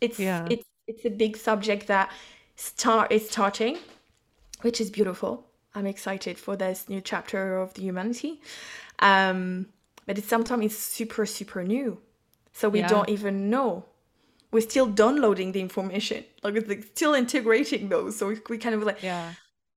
it's 0.00 0.18
yeah. 0.18 0.46
it's 0.48 0.64
it's 0.86 1.04
a 1.04 1.10
big 1.10 1.36
subject 1.36 1.88
that 1.88 2.10
start 2.54 3.10
is 3.10 3.28
starting, 3.28 3.78
which 4.62 4.80
is 4.80 4.90
beautiful. 4.90 5.46
I'm 5.74 5.86
excited 5.86 6.38
for 6.38 6.56
this 6.56 6.88
new 6.88 7.00
chapter 7.00 7.58
of 7.58 7.74
the 7.74 7.82
humanity. 7.82 8.40
Um, 9.00 9.66
but 10.06 10.18
it's 10.18 10.28
sometimes 10.28 10.64
it's 10.64 10.78
super 10.78 11.26
super 11.26 11.64
new, 11.64 11.98
so 12.52 12.68
we 12.68 12.80
yeah. 12.80 12.88
don't 12.88 13.08
even 13.08 13.50
know. 13.50 13.84
We're 14.52 14.60
still 14.60 14.86
downloading 14.86 15.52
the 15.52 15.60
information, 15.60 16.24
like 16.42 16.54
it's 16.54 16.68
like 16.68 16.84
still 16.84 17.14
integrating 17.14 17.88
those. 17.88 18.16
So 18.16 18.28
we, 18.28 18.38
we 18.48 18.58
kind 18.58 18.74
of 18.74 18.82
like 18.82 19.02
yeah. 19.02 19.32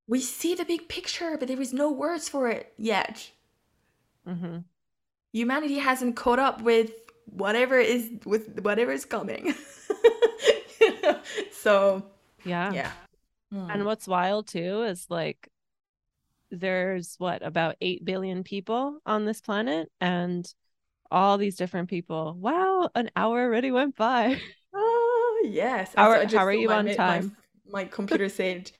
We 0.07 0.21
see 0.21 0.55
the 0.55 0.65
big 0.65 0.89
picture, 0.89 1.37
but 1.37 1.47
there 1.47 1.61
is 1.61 1.71
no 1.71 1.91
words 1.91 2.27
for 2.27 2.49
it 2.49 2.73
yet. 2.77 3.29
Mm-hmm. 4.27 4.59
Humanity 5.33 5.77
hasn't 5.77 6.15
caught 6.15 6.39
up 6.39 6.63
with 6.63 6.91
whatever 7.25 7.77
is 7.77 8.09
with 8.25 8.59
whatever 8.61 8.91
is 8.91 9.05
coming. 9.05 9.53
so 11.51 12.03
yeah 12.45 12.71
yeah 12.71 12.91
mm. 13.53 13.73
and 13.73 13.85
what's 13.85 14.07
wild 14.07 14.47
too 14.47 14.83
is 14.83 15.05
like 15.09 15.49
there's 16.51 17.15
what 17.17 17.45
about 17.45 17.75
8 17.81 18.03
billion 18.05 18.43
people 18.43 18.99
on 19.05 19.25
this 19.25 19.41
planet 19.41 19.91
and 20.01 20.51
all 21.11 21.37
these 21.37 21.57
different 21.57 21.89
people 21.89 22.35
wow 22.39 22.89
an 22.95 23.09
hour 23.15 23.43
already 23.43 23.71
went 23.71 23.95
by 23.95 24.39
yes 25.43 25.93
how, 25.95 26.09
are, 26.09 26.25
how 26.27 26.45
are 26.45 26.53
you 26.53 26.71
on 26.71 26.85
time 26.95 27.35
my, 27.65 27.83
my 27.83 27.85
computer 27.85 28.29
said 28.29 28.71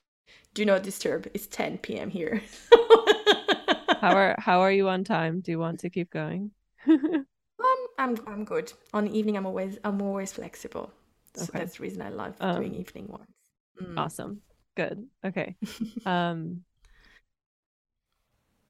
do 0.54 0.64
not 0.64 0.82
disturb 0.82 1.28
it's 1.34 1.46
10 1.46 1.78
p.m 1.78 2.10
here 2.10 2.42
how 4.00 4.14
are 4.14 4.34
how 4.38 4.60
are 4.60 4.72
you 4.72 4.88
on 4.88 5.04
time 5.04 5.40
do 5.40 5.50
you 5.50 5.58
want 5.58 5.80
to 5.80 5.90
keep 5.90 6.10
going 6.10 6.50
um, 6.88 7.26
i'm 7.98 8.16
i'm 8.26 8.44
good 8.44 8.72
on 8.92 9.04
the 9.04 9.18
evening 9.18 9.36
i'm 9.36 9.46
always 9.46 9.78
i'm 9.84 10.00
always 10.02 10.32
flexible 10.32 10.92
so 11.34 11.44
okay. 11.44 11.60
that's 11.60 11.76
the 11.76 11.82
reason 11.82 12.02
I 12.02 12.08
love 12.08 12.34
um, 12.40 12.56
doing 12.56 12.74
evening 12.74 13.06
ones. 13.08 13.26
Mm. 13.80 13.98
Awesome. 13.98 14.42
Good. 14.76 15.06
Okay. 15.24 15.56
um 16.06 16.62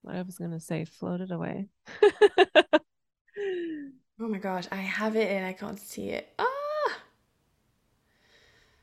what 0.03 0.17
I 0.17 0.23
was 0.23 0.39
gonna 0.39 0.61
say 0.61 0.85
floated 0.85 1.31
away. 1.31 1.69
oh 2.03 2.79
my 4.19 4.39
gosh, 4.39 4.67
I 4.73 4.77
have 4.77 5.17
it 5.17 5.31
and 5.31 5.45
I 5.45 5.53
can't 5.53 5.79
see 5.79 6.11
it. 6.11 6.33
Ah 6.39 6.60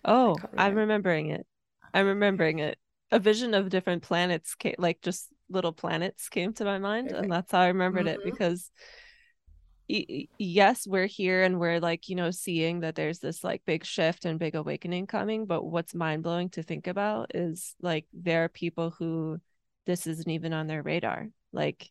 Oh, 0.08 0.38
I'm 0.58 0.76
remembering 0.76 1.30
it. 1.30 1.45
I'm 1.93 2.08
remembering 2.08 2.60
it. 2.60 2.80
A 3.12 3.20
vision 3.20 3.53
of 3.53 3.70
different 3.70 4.03
planets 4.03 4.55
came, 4.55 4.76
like 4.78 5.01
just 5.01 5.28
little 5.49 5.74
planets 5.74 6.30
came 6.30 6.53
to 6.53 6.66
my 6.66 6.80
mind, 6.80 7.10
okay. 7.10 7.20
and 7.20 7.32
that's 7.32 7.51
how 7.51 7.60
I 7.60 7.68
remembered 7.68 8.08
mm-hmm. 8.08 8.22
it 8.22 8.26
because 8.26 8.72
yes 9.88 10.86
we're 10.86 11.05
here 11.05 11.43
and 11.43 11.60
we're 11.60 11.80
like 11.80 12.10
you 12.10 12.16
know 12.16 12.30
seeing 12.30 12.82
that 12.82 12.95
there's 12.95 13.20
this 13.20 13.41
like 13.41 13.62
big 13.66 13.86
shift 13.86 14.26
and 14.26 14.38
big 14.38 14.53
awakening 14.53 15.08
coming 15.08 15.45
but 15.45 15.64
what's 15.64 15.95
mind-blowing 15.95 16.49
to 16.49 16.62
think 16.62 16.88
about 16.88 17.32
is 17.34 17.74
like 17.82 18.05
there 18.12 18.43
are 18.43 18.49
people 18.49 18.93
who 18.99 19.39
this 19.86 20.05
isn't 20.05 20.30
even 20.30 20.51
on 20.51 20.68
their 20.68 20.84
radar 20.84 21.30
like 21.53 21.89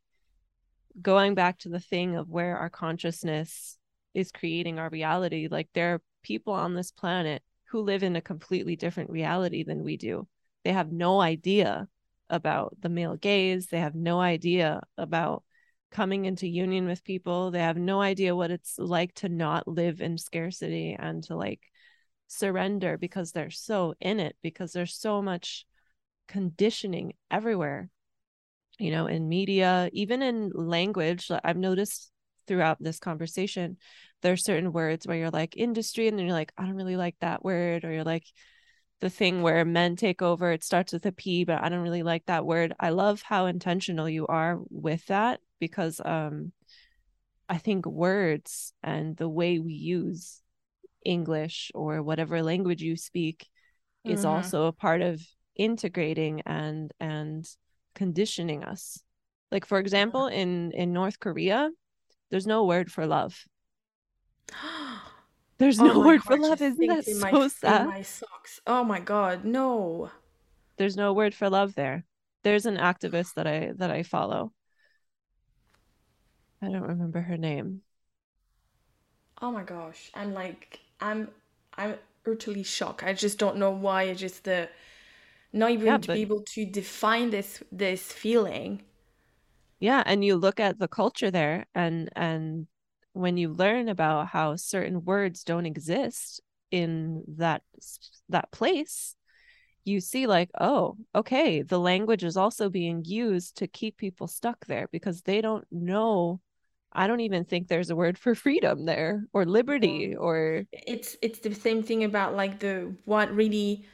going 1.01 1.35
back 1.35 1.59
to 1.59 1.71
the 1.71 1.81
thing 1.81 2.17
of 2.17 2.29
where 2.29 2.59
our 2.59 2.69
consciousness 2.69 3.79
is 4.13 4.31
creating 4.31 4.79
our 4.79 4.91
reality 4.91 5.49
like 5.51 5.69
there 5.73 5.95
are 5.95 6.03
people 6.23 6.53
on 6.53 6.75
this 6.75 6.91
planet 6.91 7.43
who 7.77 7.83
live 7.83 8.03
in 8.03 8.17
a 8.17 8.23
completely 8.23 8.75
different 8.75 9.11
reality 9.11 9.63
than 9.63 9.85
we 9.85 9.99
do. 9.99 10.27
They 10.65 10.73
have 10.73 10.91
no 10.91 11.21
idea 11.21 11.89
about 12.31 12.75
the 12.81 12.89
male 12.89 13.17
gaze. 13.17 13.67
They 13.67 13.81
have 13.81 13.95
no 13.95 14.19
idea 14.19 14.81
about 14.97 15.45
coming 15.91 16.25
into 16.25 16.49
union 16.49 16.87
with 16.87 17.05
people. 17.05 17.51
They 17.51 17.59
have 17.59 17.77
no 17.77 18.01
idea 18.01 18.35
what 18.35 18.51
it's 18.51 18.79
like 18.79 19.13
to 19.17 19.29
not 19.29 19.69
live 19.69 20.01
in 20.01 20.17
scarcity 20.17 20.97
and 20.99 21.23
to 21.25 21.37
like 21.37 21.61
surrender 22.29 22.97
because 22.97 23.33
they're 23.33 23.51
so 23.51 23.93
in 24.01 24.21
it 24.21 24.37
because 24.43 24.73
there's 24.73 24.95
so 24.95 25.21
much 25.21 25.67
conditioning 26.27 27.13
everywhere 27.31 27.91
you 28.79 28.91
know 28.91 29.07
in 29.07 29.29
media 29.29 29.91
even 29.93 30.23
in 30.23 30.51
language. 30.55 31.31
I've 31.45 31.59
noticed 31.59 32.11
throughout 32.47 32.83
this 32.83 32.99
conversation 32.99 33.77
there's 34.23 34.45
certain 34.45 34.73
words 34.73 35.07
where 35.07 35.17
you're 35.17 35.31
like 35.31 35.57
industry 35.57 36.09
and 36.09 36.19
then 36.19 36.27
you're 36.27 36.35
like 36.35 36.53
i 36.59 36.65
don't 36.65 36.75
really 36.75 36.97
like 36.97 37.17
that 37.21 37.45
word 37.45 37.85
or 37.85 37.93
you're 37.93 38.05
like 38.05 38.25
the 39.01 39.11
thing 39.11 39.43
where 39.43 39.65
men 39.65 39.95
take 39.97 40.23
over 40.23 40.53
it 40.53 40.65
starts 40.65 40.93
with 40.93 41.05
a 41.07 41.13
p 41.13 41.45
but 41.45 41.63
i 41.63 41.69
don't 41.69 41.83
really 41.83 42.03
like 42.03 42.25
that 42.27 42.47
word 42.47 42.73
i 42.81 42.91
love 42.91 43.23
how 43.23 43.47
intentional 43.47 44.09
you 44.09 44.27
are 44.27 44.59
with 44.71 45.05
that 45.07 45.41
because 45.61 46.01
um 46.05 46.53
I 47.49 47.59
think 47.59 47.87
words 47.87 48.73
and 48.83 49.17
the 49.17 49.29
way 49.29 49.59
we 49.59 49.73
use 49.75 50.43
English 51.05 51.71
or 51.75 52.03
whatever 52.03 52.43
language 52.43 52.83
you 52.83 52.97
speak 52.97 53.49
is 54.05 54.25
Mhm. 54.25 54.29
also 54.29 54.65
a 54.67 54.73
part 54.73 55.03
of 55.03 55.23
integrating 55.55 56.43
and 56.45 56.93
and 57.01 57.47
conditioning 57.95 58.65
us. 58.65 59.03
Like 59.53 59.65
for 59.65 59.79
example, 59.79 60.27
in 60.27 60.73
in 60.73 60.93
North 60.93 61.21
Korea, 61.21 61.71
there's 62.31 62.47
no 62.47 62.65
word 62.65 62.91
for 62.91 63.07
love. 63.07 63.47
There's 65.59 65.81
Oh 65.81 65.83
no 65.83 66.01
word 66.01 66.25
for 66.25 66.37
love. 66.37 66.63
Isn't 66.63 66.87
that 66.87 67.07
in 67.07 67.19
my 67.19 67.39
so 67.39 67.49
sad? 67.49 67.93
my 67.93 68.03
socks. 68.03 68.61
Oh 68.67 68.85
my 68.85 69.01
God, 69.01 69.45
no. 69.45 70.11
There's 70.79 70.97
no 70.97 71.13
word 71.13 71.35
for 71.35 71.51
love 71.51 71.75
there. 71.75 72.07
There's 72.43 72.65
an 72.65 72.79
activist 72.79 73.35
that 73.35 73.47
I 73.47 73.73
that 73.77 73.91
I 73.91 74.03
follow. 74.03 74.55
I 76.61 76.69
don't 76.69 76.83
remember 76.83 77.23
her 77.23 77.39
name. 77.39 77.83
Oh 79.41 79.51
my 79.51 79.63
gosh. 79.63 80.11
I'm 80.15 80.35
like 80.35 80.81
I'm 81.01 81.31
I'm 81.75 81.99
utterly 82.27 82.63
shocked. 82.63 83.03
I 83.03 83.13
just 83.15 83.39
don't 83.39 83.57
know 83.57 83.71
why. 83.71 84.05
It's 84.05 84.21
just 84.21 84.45
the 84.45 84.69
not 85.53 85.71
even 85.73 85.87
Yeah, 85.87 85.99
to 86.03 86.09
but 86.09 86.13
be 86.13 86.23
able 86.23 86.43
to 86.55 86.67
define 86.67 87.31
this 87.31 87.63
this 87.73 88.13
feeling. 88.13 88.83
yeah, 89.81 90.03
and 90.07 90.25
you 90.25 90.37
look 90.37 90.61
at 90.61 90.79
the 90.79 90.89
culture 90.89 91.31
there 91.31 91.67
and 91.75 92.11
and 92.17 92.67
when 93.17 93.37
you 93.39 93.49
learn 93.49 93.89
about 93.89 94.29
how 94.29 94.57
certain 94.57 95.05
words 95.05 95.43
don't 95.43 95.67
exist 95.67 96.43
in 96.71 97.25
that 97.37 97.63
that 98.29 98.51
place, 98.53 99.17
you 99.85 100.01
see 100.01 100.27
like, 100.27 100.51
oh, 100.61 100.97
okay, 101.15 101.63
the 101.63 101.79
language 101.81 102.25
is 102.25 102.37
also 102.37 102.69
being 102.69 103.05
used 103.05 103.57
to 103.59 103.67
keep 103.69 103.97
people 103.97 104.27
stuck 104.27 104.67
there 104.67 104.89
because 104.93 105.23
they 105.23 105.41
don't 105.41 105.65
know. 105.71 106.41
I 106.93 107.07
don't 107.07 107.21
even 107.21 107.45
think 107.45 107.69
there's 107.69 107.91
a 107.91 107.97
word 107.97 108.19
for 108.19 108.35
freedom 108.35 108.85
there 108.85 109.25
or 109.33 109.45
liberty 109.47 110.15
or 110.15 110.67
It's 110.73 111.17
it's 111.23 111.39
the 111.39 111.55
same 111.55 111.83
thing 111.83 112.05
about 112.05 112.37
like 112.37 112.59
the 112.59 112.93
what 113.07 113.35
really 113.35 113.87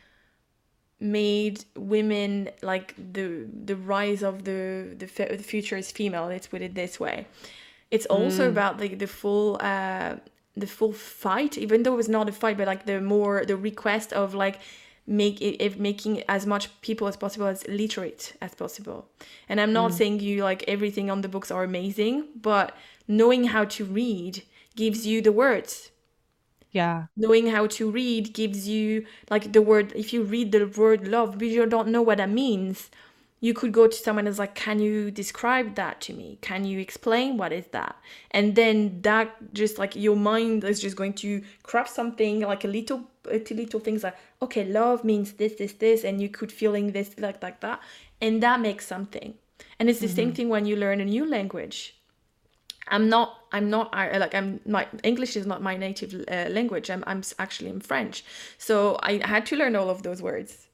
made 0.98 1.64
women 1.76 2.48
like 2.62 2.94
the 3.12 3.48
the 3.64 3.76
rise 3.76 4.22
of 4.22 4.44
the 4.44 4.94
the, 4.98 5.06
the 5.36 5.42
future 5.42 5.76
is 5.76 5.92
female. 5.92 6.26
Let's 6.26 6.46
put 6.46 6.62
it 6.62 6.74
this 6.74 6.98
way. 6.98 7.26
It's 7.92 8.06
also 8.06 8.48
Mm, 8.48 8.54
about 8.54 8.80
like 8.80 8.98
the 8.98 9.08
full 9.08 9.58
uh 9.60 10.16
the 10.56 10.66
full 10.66 10.92
fight, 10.92 11.58
even 11.58 11.84
though 11.84 11.94
it 11.94 11.98
was 11.98 12.10
not 12.10 12.28
a 12.28 12.32
fight, 12.32 12.58
but 12.58 12.68
like 12.68 12.86
the 12.86 13.00
more 13.00 13.44
the 13.46 13.56
request 13.56 14.12
of 14.14 14.34
like 14.34 14.60
make 15.06 15.40
it, 15.42 15.62
it 15.64 15.80
making 15.80 16.24
as 16.28 16.46
much 16.46 16.70
people 16.82 17.08
as 17.08 17.16
possible 17.16 17.46
as 17.48 17.66
literate 17.68 18.34
as 18.42 18.54
possible. 18.54 19.08
And 19.48 19.60
I'm 19.60 19.72
not 19.72 19.92
mm, 19.92 19.98
saying 19.98 20.20
you 20.20 20.44
like 20.44 20.64
everything 20.68 21.10
on 21.10 21.22
the 21.22 21.28
books 21.28 21.50
are 21.52 21.64
amazing, 21.64 22.28
but 22.40 22.76
knowing 23.08 23.44
how 23.46 23.64
to 23.66 23.84
read 23.84 24.44
gives 24.76 25.06
you 25.06 25.22
the 25.22 25.32
words 25.32 25.90
yeah. 26.72 27.06
knowing 27.16 27.48
how 27.48 27.66
to 27.66 27.90
read 27.90 28.32
gives 28.32 28.68
you 28.68 29.04
like 29.30 29.52
the 29.52 29.62
word 29.62 29.92
if 29.94 30.12
you 30.12 30.22
read 30.22 30.52
the 30.52 30.66
word 30.66 31.06
love 31.08 31.38
but 31.38 31.46
you 31.48 31.66
don't 31.66 31.88
know 31.88 32.02
what 32.02 32.18
that 32.18 32.30
means 32.30 32.90
you 33.42 33.52
could 33.52 33.72
go 33.72 33.86
to 33.88 33.96
someone 33.96 34.24
that's 34.24 34.38
like 34.38 34.54
can 34.54 34.78
you 34.78 35.10
describe 35.10 35.74
that 35.74 36.00
to 36.00 36.14
me 36.14 36.38
can 36.40 36.64
you 36.64 36.78
explain 36.78 37.36
what 37.36 37.52
is 37.52 37.66
that 37.72 37.96
and 38.30 38.54
then 38.54 39.02
that 39.02 39.28
just 39.52 39.78
like 39.78 39.94
your 39.96 40.16
mind 40.16 40.64
is 40.64 40.80
just 40.80 40.96
going 40.96 41.12
to 41.12 41.42
craft 41.62 41.90
something 41.90 42.40
like 42.40 42.64
a 42.64 42.68
little 42.68 43.02
a 43.30 43.38
little 43.50 43.80
things 43.80 44.04
like 44.04 44.16
okay 44.40 44.64
love 44.64 45.04
means 45.04 45.32
this 45.34 45.54
this 45.54 45.74
this 45.74 46.04
and 46.04 46.22
you 46.22 46.28
could 46.28 46.52
feeling 46.52 46.92
this 46.92 47.14
like 47.18 47.42
like 47.42 47.60
that 47.60 47.80
and 48.20 48.42
that 48.42 48.60
makes 48.60 48.86
something 48.86 49.34
and 49.78 49.90
it's 49.90 50.00
the 50.00 50.08
same 50.08 50.30
hmm 50.30 50.32
thing 50.32 50.48
when 50.48 50.64
you 50.64 50.76
learn 50.76 51.00
a 51.00 51.04
new 51.04 51.26
language 51.26 51.96
I'm 52.88 53.08
not. 53.08 53.38
I'm 53.52 53.70
not. 53.70 53.92
Like. 53.94 54.34
I'm. 54.34 54.60
My 54.66 54.86
English 55.04 55.36
is 55.36 55.46
not 55.46 55.62
my 55.62 55.76
native 55.76 56.24
uh, 56.28 56.48
language. 56.50 56.90
I'm. 56.90 57.04
I'm 57.06 57.22
actually 57.38 57.70
in 57.70 57.80
French. 57.80 58.24
So 58.58 58.98
I 59.02 59.20
had 59.24 59.46
to 59.46 59.56
learn 59.56 59.76
all 59.76 59.88
of 59.88 60.02
those 60.02 60.20
words 60.20 60.66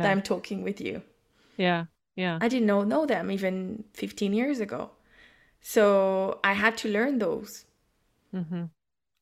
that 0.00 0.10
I'm 0.10 0.22
talking 0.22 0.62
with 0.64 0.80
you. 0.80 1.02
Yeah. 1.56 1.86
Yeah. 2.16 2.40
I 2.40 2.48
didn't 2.48 2.66
know 2.66 2.84
know 2.84 3.06
them 3.06 3.30
even 3.30 3.84
15 3.94 4.32
years 4.34 4.60
ago. 4.60 4.92
So 5.60 6.40
I 6.44 6.54
had 6.54 6.76
to 6.78 6.88
learn 6.90 7.18
those 7.20 7.66
hmm 8.32 8.64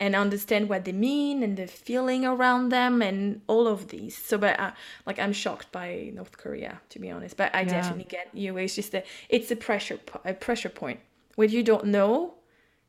and 0.01 0.17
understand 0.17 0.69
what 0.69 0.85
they 0.85 0.93
mean 0.93 1.43
and 1.45 1.57
the 1.57 1.67
feeling 1.67 2.25
around 2.27 2.71
them 2.71 3.01
and 3.03 3.41
all 3.47 3.69
of 3.69 3.89
these. 3.89 4.17
So, 4.17 4.37
but 4.37 4.59
uh, 4.59 4.73
like 5.07 5.19
I'm 5.19 5.33
shocked 5.33 5.71
by 5.71 6.11
North 6.15 6.37
Korea 6.39 6.81
to 6.91 6.99
be 6.99 7.11
honest. 7.11 7.37
But 7.37 7.55
I 7.55 7.65
Yeah. 7.65 7.65
definitely 7.65 8.07
get 8.09 8.29
you. 8.35 8.57
It's 8.59 8.75
just 8.75 8.95
a. 8.95 9.05
It's 9.29 9.51
a 9.51 9.57
pressure. 9.57 10.01
A 10.25 10.35
pressure 10.35 10.69
point. 10.69 11.01
When 11.37 11.51
you 11.51 11.63
don't 11.63 11.87
know, 11.87 12.35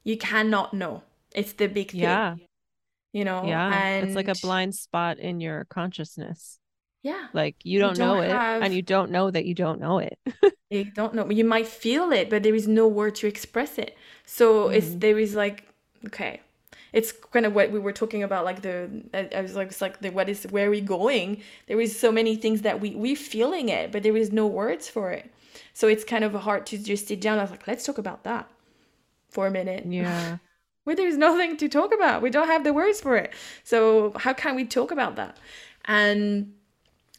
you 0.03 0.17
cannot 0.17 0.73
know. 0.73 1.03
It's 1.35 1.53
the 1.53 1.67
big 1.67 1.91
thing. 1.91 2.21
Yeah. 2.21 2.37
you 3.13 3.25
know 3.25 3.63
Yeah. 3.65 3.83
It's 3.99 4.15
like 4.15 4.27
a 4.27 4.35
blind 4.35 4.75
spot 4.75 5.19
in 5.19 5.39
your 5.39 5.65
consciousness. 5.65 6.59
Yeah 7.03 7.27
Like 7.33 7.57
you 7.63 7.79
you 7.79 7.79
don't 7.79 7.97
don't 7.97 7.99
know 7.99 8.21
it 8.21 8.45
and 8.59 8.73
you 8.73 8.81
don't 8.81 9.11
know 9.11 9.31
that 9.31 9.45
you 9.45 9.55
don't 9.55 9.79
know 9.79 9.99
it. 9.99 10.17
you 10.69 10.83
don't 10.85 11.13
know 11.13 11.29
you 11.29 11.43
might 11.45 11.67
feel 11.67 12.11
it 12.11 12.29
but 12.29 12.43
there 12.43 12.55
is 12.55 12.67
no 12.67 12.87
word 12.87 13.15
to 13.15 13.27
express 13.27 13.77
it 13.77 13.95
so 14.25 14.69
it's 14.69 14.93
hmm 14.93 14.95
there 14.95 15.19
is 15.19 15.35
like 15.35 15.67
okay 16.05 16.41
it's 16.91 17.11
kind 17.11 17.45
of 17.45 17.53
what 17.55 17.71
we 17.71 17.79
were 17.79 17.91
talking 17.91 18.23
about 18.23 18.45
like 18.45 18.61
the 18.61 18.89
i 19.13 19.29
I 19.37 19.41
was 19.41 19.55
like 19.55 19.67
it's 19.69 19.81
like 19.81 19.99
the 20.01 20.09
what 20.09 20.29
is 20.29 20.43
where 20.49 20.67
are 20.67 20.71
we 20.71 20.81
going 20.81 21.41
there 21.67 21.79
is 21.79 21.99
so 21.99 22.11
many 22.11 22.35
things 22.35 22.61
that 22.61 22.79
we 22.81 22.95
we 22.95 23.13
feeling 23.15 23.69
it 23.69 23.91
but 23.91 24.03
there 24.03 24.17
is 24.17 24.31
no 24.31 24.47
words 24.47 24.87
for 24.89 25.11
it 25.11 25.31
so 25.73 25.87
it's 25.87 26.03
kind 26.03 26.23
of 26.23 26.33
hard 26.33 26.65
to 26.67 26.77
just 26.77 27.07
sit 27.07 27.21
down 27.21 27.37
i 27.37 27.41
was 27.43 27.51
like 27.51 27.67
let's 27.67 27.85
talk 27.85 27.97
about 27.99 28.23
that 28.23 28.49
for 29.29 29.47
a 29.47 29.51
minute 29.51 29.83
Yeah. 29.83 30.37
where 30.83 30.95
there's 30.95 31.17
nothing 31.17 31.57
to 31.57 31.69
talk 31.69 31.93
about. 31.93 32.21
We 32.21 32.29
don't 32.29 32.47
have 32.47 32.63
the 32.63 32.73
words 32.73 32.99
for 33.01 33.15
it. 33.15 33.33
So 33.63 34.13
how 34.17 34.33
can 34.33 34.55
we 34.55 34.65
talk 34.65 34.91
about 34.91 35.15
that? 35.15 35.37
And 35.85 36.53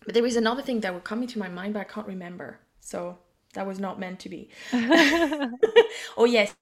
but 0.05 0.14
there 0.14 0.22
was 0.22 0.36
another 0.36 0.62
thing 0.62 0.80
that 0.80 0.94
would 0.94 1.05
come 1.05 1.22
into 1.22 1.38
my 1.38 1.48
mind, 1.48 1.74
but 1.74 1.80
I 1.80 1.84
can't 1.84 2.07
remember. 2.07 2.61
So 2.80 3.18
that 3.55 3.66
was 3.66 3.78
not 3.80 3.98
meant 3.98 4.20
to 4.20 4.28
be. 4.28 4.50
oh 6.16 6.24
yes, 6.24 6.55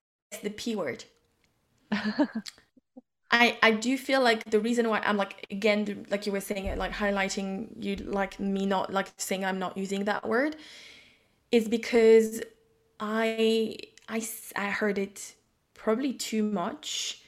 the 0.42 0.50
P 0.50 0.76
word. 0.76 1.04
I 3.30 3.58
I 3.62 3.70
do 3.72 3.96
feel 3.96 4.20
like 4.22 4.44
the 4.50 4.60
reason 4.60 4.88
why 4.88 5.00
I'm 5.00 5.16
like 5.16 5.46
again 5.50 6.06
like 6.10 6.26
you 6.26 6.32
were 6.32 6.40
saying 6.40 6.66
it 6.66 6.76
like 6.78 6.92
highlighting 6.92 7.68
you 7.82 7.96
like 7.96 8.38
me 8.38 8.66
not 8.66 8.92
like 8.92 9.08
saying 9.16 9.44
I'm 9.44 9.58
not 9.58 9.76
using 9.76 10.04
that 10.04 10.28
word 10.28 10.56
is 11.52 11.68
because 11.68 12.42
I 13.00 13.78
I 14.08 14.22
I 14.56 14.70
heard 14.70 14.98
it 14.98 15.34
probably 15.74 16.14
too 16.14 16.42
much 16.44 17.22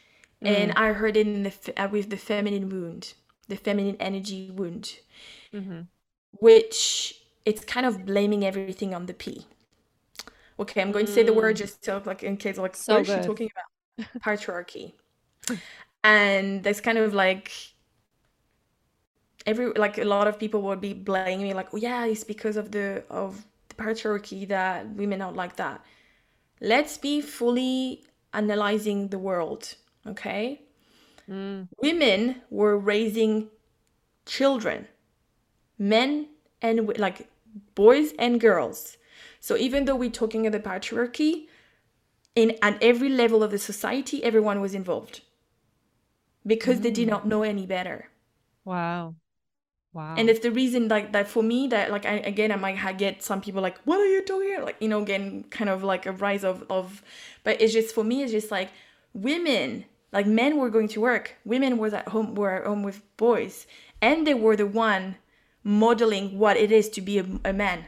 and 0.44 0.72
Mm. 0.72 0.76
I 0.76 0.92
heard 0.94 1.16
it 1.16 1.26
in 1.26 1.44
the 1.44 1.54
uh, 1.76 1.88
with 1.88 2.10
the 2.10 2.18
feminine 2.18 2.68
wound, 2.70 3.14
the 3.48 3.56
feminine 3.56 3.96
energy 4.00 4.50
wound, 4.50 5.00
hmm 5.52 5.88
which 6.40 7.22
it's 7.44 7.64
kind 7.64 7.86
of 7.86 8.04
blaming 8.06 8.44
everything 8.44 8.94
on 8.94 9.06
the 9.06 9.14
P. 9.14 9.46
Okay, 10.58 10.80
I'm 10.80 10.92
going 10.92 11.06
to 11.06 11.12
say 11.12 11.22
the 11.22 11.32
word 11.32 11.56
Mm. 11.56 11.56
just 11.56 11.84
so 11.84 12.02
like 12.04 12.22
in 12.22 12.36
case 12.36 12.58
like 12.58 12.76
So 12.76 12.94
what 12.94 13.02
is 13.02 13.08
she 13.08 13.20
talking 13.20 13.50
about? 13.52 13.64
Patriarchy. 14.24 14.94
And 16.02 16.62
that's 16.62 16.80
kind 16.80 16.98
of 16.98 17.14
like 17.14 17.50
every 19.46 19.72
like 19.72 19.98
a 19.98 20.04
lot 20.04 20.26
of 20.26 20.38
people 20.38 20.62
would 20.62 20.80
be 20.80 20.92
blaming 20.94 21.42
me 21.42 21.54
like, 21.54 21.72
oh 21.74 21.76
yeah, 21.76 22.04
it's 22.06 22.24
because 22.24 22.56
of 22.56 22.70
the 22.72 23.04
of 23.10 23.44
the 23.68 23.74
patriarchy 23.76 24.46
that 24.48 24.88
women 24.90 25.20
are 25.22 25.32
like 25.32 25.56
that. 25.56 25.84
Let's 26.60 26.98
be 26.98 27.20
fully 27.20 28.04
analyzing 28.34 29.08
the 29.08 29.18
world, 29.18 29.76
okay? 30.06 30.62
Mm. 31.28 31.68
Women 31.80 32.42
were 32.50 32.76
raising 32.76 33.48
children, 34.26 34.88
men 35.78 36.28
and 36.62 36.96
like 36.98 37.28
boys 37.74 38.12
and 38.18 38.40
girls. 38.40 38.96
So 39.40 39.56
even 39.56 39.84
though 39.84 39.96
we're 39.96 40.10
talking 40.10 40.46
about 40.46 40.62
the 40.62 40.68
patriarchy, 40.68 41.46
in 42.34 42.56
at 42.62 42.82
every 42.82 43.08
level 43.08 43.42
of 43.42 43.50
the 43.50 43.58
society, 43.58 44.22
everyone 44.24 44.60
was 44.60 44.74
involved 44.74 45.20
because 46.46 46.80
they 46.80 46.90
did 46.90 47.06
Mm. 47.06 47.10
not 47.10 47.26
know 47.26 47.42
any 47.42 47.66
better. 47.66 48.08
Wow. 48.64 49.14
Wow. 49.92 50.16
And 50.18 50.28
it's 50.28 50.40
the 50.40 50.50
reason 50.50 50.88
like 50.88 51.12
that 51.12 51.28
for 51.28 51.42
me 51.42 51.68
that 51.68 51.92
like 51.92 52.04
I, 52.04 52.14
again 52.14 52.50
i 52.50 52.56
might 52.56 52.98
get 52.98 53.22
some 53.22 53.40
people 53.40 53.62
like 53.62 53.78
what 53.84 54.00
are 54.00 54.06
you 54.06 54.24
doing 54.24 54.60
like 54.62 54.76
you 54.80 54.88
know 54.88 55.00
again 55.00 55.44
kind 55.50 55.70
of 55.70 55.84
like 55.84 56.04
a 56.04 56.10
rise 56.10 56.42
of 56.42 56.64
of 56.68 57.00
but 57.44 57.62
it's 57.62 57.72
just 57.72 57.94
for 57.94 58.02
me 58.02 58.24
it's 58.24 58.32
just 58.32 58.50
like 58.50 58.70
women 59.12 59.84
like 60.12 60.26
men 60.26 60.56
were 60.56 60.68
going 60.68 60.88
to 60.88 61.00
work 61.00 61.36
women 61.44 61.78
was 61.78 61.94
at 61.94 62.08
home 62.08 62.34
were 62.34 62.56
at 62.56 62.66
home 62.66 62.82
with 62.82 63.02
boys 63.16 63.68
and 64.02 64.26
they 64.26 64.34
were 64.34 64.56
the 64.56 64.66
one 64.66 65.14
modeling 65.64 66.38
what 66.38 66.56
it 66.56 66.70
is 66.72 66.88
to 66.90 67.00
be 67.00 67.18
a, 67.18 67.24
man. 67.24 67.40
a 67.44 67.52
man 67.52 67.86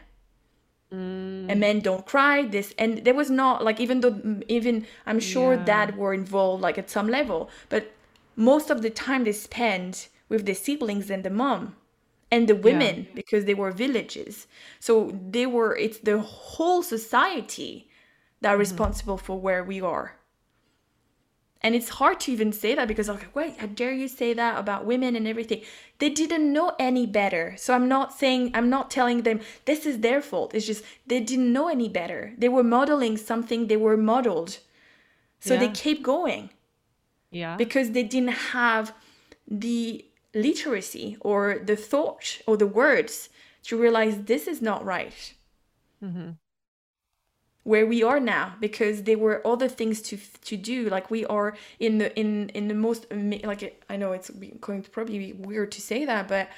Mm. 0.93 1.49
and 1.49 1.61
men 1.61 1.81
don't 1.81 2.07
cry 2.07 2.43
this 2.45 2.73
and 2.79 2.99
there 3.05 3.15
was 3.15 3.31
not 3.31 3.63
like 3.65 3.81
even 3.81 4.01
though 4.01 4.21
even 4.49 4.87
i'm 5.05 5.19
sure 5.21 5.57
Yeah. 5.57 5.65
dad 5.65 5.97
were 5.97 6.15
involved 6.15 6.63
like 6.63 6.79
at 6.79 6.89
some 6.91 7.09
level 7.09 7.51
but 7.69 7.93
most 8.37 8.71
of 8.71 8.83
the 8.83 8.91
time 8.91 9.25
they 9.25 9.33
spent 9.33 10.09
with 10.29 10.47
the 10.47 10.55
siblings 10.55 11.11
and 11.11 11.25
the 11.25 11.31
mom 11.31 11.75
and 12.31 12.49
the 12.49 12.55
Yeah. 12.63 12.89
women 12.89 13.09
because 13.15 13.45
they 13.47 13.55
were 13.55 13.71
villages 13.73 14.47
so 14.81 15.13
they 15.31 15.47
were 15.47 15.77
it's 15.77 15.99
the 15.99 16.19
whole 16.21 16.83
society 16.83 17.89
that 18.41 18.51
are 18.55 18.59
hmm 18.59 18.59
responsible 18.59 19.19
for 19.19 19.41
where 19.41 19.65
we 19.65 19.81
are 19.81 20.17
And 21.63 21.75
it's 21.75 21.89
hard 21.89 22.21
to 22.21 22.33
even 22.33 22.53
say 22.53 22.75
that 22.75 22.87
because 22.87 23.09
I'm 23.09 23.17
like, 23.17 23.35
wait, 23.35 23.57
how 23.59 23.67
dare 23.67 23.93
you 23.93 24.09
say 24.09 24.35
that 24.35 24.59
about 24.59 24.85
women 24.85 25.17
and 25.17 25.27
everything? 25.27 25.63
They 25.99 26.11
didn't 26.11 26.53
know 26.53 26.75
any 26.79 27.07
better. 27.07 27.55
So 27.57 27.75
I'm 27.75 27.89
not 27.89 28.13
saying, 28.13 28.53
I'm 28.55 28.69
not 28.69 28.91
telling 28.91 29.23
them 29.23 29.41
this 29.65 29.87
is 29.87 30.01
their 30.01 30.21
fault. 30.21 30.55
It's 30.55 30.67
just 30.67 30.85
they 31.07 31.21
didn't 31.21 31.53
know 31.53 31.69
any 31.69 31.89
better. 31.89 32.35
They 32.37 32.49
were 32.49 32.63
modeling 32.63 33.17
something 33.17 33.67
they 33.67 33.77
were 33.77 33.97
modeled. 33.97 34.59
So 35.41 35.55
yeah. 35.55 35.61
they 35.61 35.69
keep 35.71 36.03
going. 36.03 36.51
Yeah. 37.31 37.57
Because 37.57 37.93
they 37.93 38.03
didn't 38.03 38.37
have 38.53 38.95
the 39.49 40.05
literacy 40.35 41.17
or 41.21 41.59
the 41.65 41.77
thought 41.77 42.41
or 42.47 42.57
the 42.57 42.67
words 42.67 43.31
to 43.65 43.77
realize 43.77 44.23
this 44.23 44.47
is 44.47 44.61
not 44.61 44.85
right. 44.85 45.35
Mm-hmm 46.03 46.33
where 47.67 47.85
we 47.85 48.01
are 48.05 48.21
now 48.21 48.55
because 48.61 49.03
there 49.03 49.19
were 49.19 49.45
other 49.45 49.67
things 49.67 50.01
to 50.01 50.17
to 50.45 50.57
do. 50.57 50.89
Like 50.89 51.11
we 51.11 51.27
are 51.27 51.57
in 51.81 51.99
the 51.99 52.17
in 52.17 52.49
in 52.51 52.69
the 52.69 52.75
most 52.75 53.07
like 53.43 53.85
i 53.91 53.97
know 53.97 54.13
it's 54.13 54.31
going 54.61 54.83
to 54.85 54.91
probably 54.91 55.19
be 55.19 55.33
weird 55.33 55.73
to 55.73 55.81
say 55.81 56.05
that 56.05 56.29
but 56.29 56.49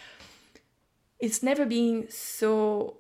it's 1.19 1.43
never 1.43 1.65
been 1.65 2.07
so 2.11 2.99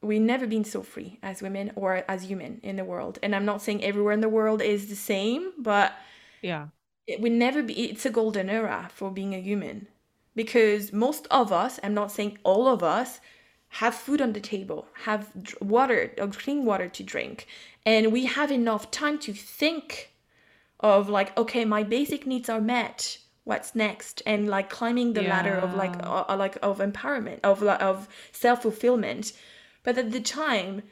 we've 0.00 0.22
never 0.22 0.46
been 0.46 0.64
so 0.64 0.82
free 0.82 1.18
as 1.22 1.42
women 1.42 1.72
or 1.74 2.04
as 2.08 2.22
human 2.22 2.60
in 2.62 2.76
the 2.76 2.84
world. 2.84 3.18
And 3.22 3.34
i'm 3.34 3.44
not 3.44 3.60
saying 3.60 3.82
everywhere 3.82 4.12
in 4.12 4.20
the 4.20 4.28
world 4.38 4.62
is 4.62 4.86
the 4.86 4.96
same 4.96 5.50
but 5.58 5.92
yeah. 6.40 6.68
it 7.08 7.20
will 7.20 7.32
never 7.32 7.64
be 7.64 7.74
it's 7.90 8.06
a 8.06 8.10
golden 8.10 8.48
era 8.48 8.88
for 8.94 9.10
being 9.10 9.34
a 9.34 9.40
human. 9.40 9.88
Because 10.36 10.92
most 10.92 11.26
of 11.32 11.50
us 11.50 11.80
i'm 11.82 11.94
not 11.94 12.12
saying 12.12 12.38
all 12.44 12.68
of 12.68 12.84
us 12.84 13.18
have 13.74 13.94
food 13.94 14.20
on 14.20 14.32
the 14.34 14.40
table, 14.40 14.86
have 15.02 15.30
water 15.60 16.12
or 16.18 16.28
clean 16.28 16.64
water 16.64 16.88
to 16.88 17.02
drink, 17.02 17.48
and 17.84 18.12
we 18.12 18.26
have 18.26 18.52
enough 18.52 18.90
time 18.92 19.18
to 19.18 19.32
think 19.32 20.12
of 20.78 21.08
like, 21.08 21.36
okay, 21.36 21.64
my 21.64 21.82
basic 21.82 22.24
needs 22.24 22.48
are 22.48 22.60
met. 22.60 23.18
What's 23.42 23.74
next? 23.74 24.22
And 24.24 24.48
like 24.48 24.70
climbing 24.70 25.14
the 25.14 25.24
yeah. 25.24 25.30
ladder 25.30 25.54
of 25.54 25.74
like, 25.74 25.96
uh, 26.06 26.24
uh, 26.28 26.36
like 26.36 26.56
of 26.62 26.78
empowerment, 26.78 27.40
of 27.42 27.64
of 27.64 28.08
self 28.30 28.62
fulfillment. 28.62 29.32
But 29.82 29.98
at 29.98 30.12
the 30.12 30.20
time, 30.20 30.82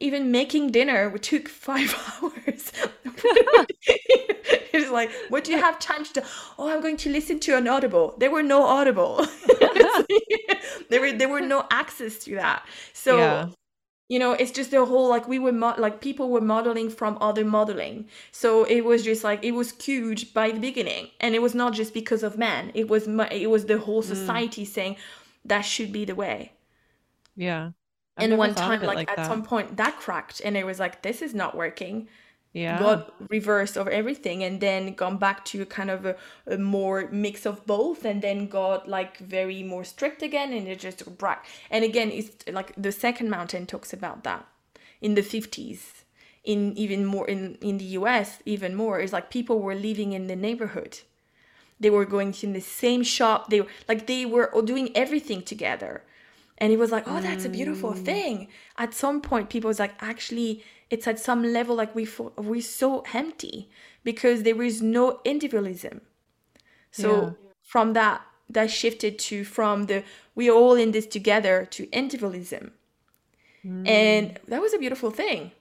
even 0.00 0.30
making 0.30 0.70
dinner 0.70 1.16
took 1.18 1.48
five 1.68 1.92
hours. 2.22 2.72
it's 4.78 4.90
like, 4.90 5.10
what 5.28 5.44
do 5.44 5.52
you 5.52 5.58
have 5.58 5.78
time 5.78 6.04
to 6.04 6.12
do? 6.14 6.20
Oh, 6.58 6.70
I'm 6.70 6.80
going 6.80 6.96
to 6.98 7.10
listen 7.10 7.40
to 7.40 7.56
an 7.56 7.68
audible. 7.68 8.14
There 8.18 8.30
were 8.30 8.42
no 8.42 8.64
audible. 8.64 9.26
there 10.90 11.00
were 11.00 11.12
there 11.12 11.28
were 11.28 11.40
no 11.40 11.66
access 11.70 12.18
to 12.24 12.34
that. 12.36 12.66
So 12.92 13.18
yeah. 13.18 13.48
you 14.08 14.18
know, 14.18 14.32
it's 14.32 14.50
just 14.50 14.70
the 14.70 14.84
whole 14.84 15.08
like 15.08 15.28
we 15.28 15.38
were 15.38 15.52
mo- 15.52 15.74
like 15.78 16.00
people 16.00 16.30
were 16.30 16.40
modeling 16.40 16.90
from 16.90 17.18
other 17.20 17.44
modeling. 17.44 18.08
So 18.32 18.64
it 18.64 18.84
was 18.84 19.04
just 19.04 19.24
like 19.24 19.44
it 19.44 19.52
was 19.52 19.72
cued 19.72 20.32
by 20.34 20.50
the 20.50 20.60
beginning, 20.60 21.08
and 21.20 21.34
it 21.34 21.42
was 21.42 21.54
not 21.54 21.74
just 21.74 21.94
because 21.94 22.22
of 22.22 22.38
men. 22.38 22.70
It 22.74 22.88
was 22.88 23.06
it 23.30 23.50
was 23.50 23.66
the 23.66 23.78
whole 23.78 24.02
mm. 24.02 24.06
society 24.06 24.64
mm. 24.64 24.68
saying 24.68 24.96
that 25.44 25.62
should 25.62 25.92
be 25.92 26.04
the 26.04 26.14
way. 26.14 26.52
Yeah. 27.36 27.70
I've 28.18 28.30
and 28.30 28.38
one 28.38 28.54
time, 28.54 28.82
like, 28.82 28.96
like, 28.96 29.10
at 29.10 29.16
that. 29.16 29.26
some 29.26 29.44
point, 29.44 29.76
that 29.76 29.96
cracked, 29.96 30.42
and 30.44 30.56
it 30.56 30.66
was 30.66 30.80
like, 30.80 31.02
this 31.02 31.22
is 31.22 31.34
not 31.34 31.56
working. 31.56 32.08
Yeah. 32.58 32.78
Got 32.78 33.12
reversed 33.30 33.76
of 33.76 33.86
everything, 33.88 34.42
and 34.42 34.60
then 34.60 34.94
gone 34.94 35.18
back 35.18 35.44
to 35.46 35.64
kind 35.66 35.90
of 35.90 36.06
a, 36.06 36.16
a, 36.46 36.58
more 36.58 37.08
mix 37.12 37.46
of 37.46 37.66
both, 37.66 38.04
and 38.04 38.20
then 38.20 38.48
got 38.48 38.88
like 38.88 39.18
very 39.18 39.62
more 39.62 39.84
strict 39.84 40.22
again, 40.22 40.52
and 40.52 40.66
it 40.66 40.78
just 40.80 41.00
brak. 41.18 41.46
And 41.70 41.84
again, 41.84 42.10
it's 42.10 42.30
like 42.58 42.72
the 42.76 42.92
second 42.92 43.30
mountain 43.30 43.66
talks 43.66 43.92
about 43.92 44.24
that 44.24 44.46
in 45.00 45.14
the 45.14 45.22
50s 45.22 45.80
in 46.44 46.76
even 46.76 47.04
more 47.04 47.26
in 47.28 47.56
in 47.60 47.78
the 47.78 47.84
US 48.00 48.38
even 48.44 48.74
more 48.74 48.98
is 49.00 49.12
like 49.12 49.30
people 49.30 49.60
were 49.60 49.74
living 49.74 50.12
in 50.12 50.26
the 50.26 50.36
neighborhood 50.36 51.00
they 51.80 51.90
were 51.90 52.04
going 52.04 52.32
to 52.32 52.46
the 52.52 52.60
same 52.60 53.02
shop 53.02 53.50
they 53.50 53.60
were 53.60 53.68
like 53.88 54.06
they 54.06 54.24
were 54.24 54.50
doing 54.64 54.90
everything 54.96 55.42
together 55.42 56.02
and 56.56 56.72
it 56.72 56.78
was 56.78 56.90
like 56.90 57.04
oh 57.06 57.20
that's 57.20 57.44
a 57.44 57.48
beautiful 57.48 57.92
mm. 57.92 58.04
thing 58.04 58.48
at 58.76 58.94
some 58.94 59.20
point 59.20 59.50
people 59.50 59.68
was 59.68 59.78
like 59.78 59.94
actually 60.00 60.64
it's 60.90 61.06
at 61.06 61.18
some 61.18 61.42
level 61.42 61.76
like 61.76 61.94
we 61.94 62.08
we're 62.36 62.60
so 62.60 63.04
empty 63.12 63.68
because 64.04 64.42
there 64.42 64.62
is 64.62 64.80
no 64.80 65.20
individualism 65.24 66.00
so 66.90 67.22
yeah. 67.22 67.30
from 67.62 67.92
that 67.92 68.22
that 68.48 68.70
shifted 68.70 69.18
to 69.18 69.44
from 69.44 69.86
the 69.86 70.02
we're 70.34 70.52
all 70.52 70.74
in 70.74 70.92
this 70.92 71.06
together 71.06 71.66
to 71.70 71.90
individualism 71.90 72.72
mm. 73.64 73.86
and 73.86 74.38
that 74.48 74.60
was 74.60 74.72
a 74.72 74.78
beautiful 74.78 75.10
thing 75.10 75.52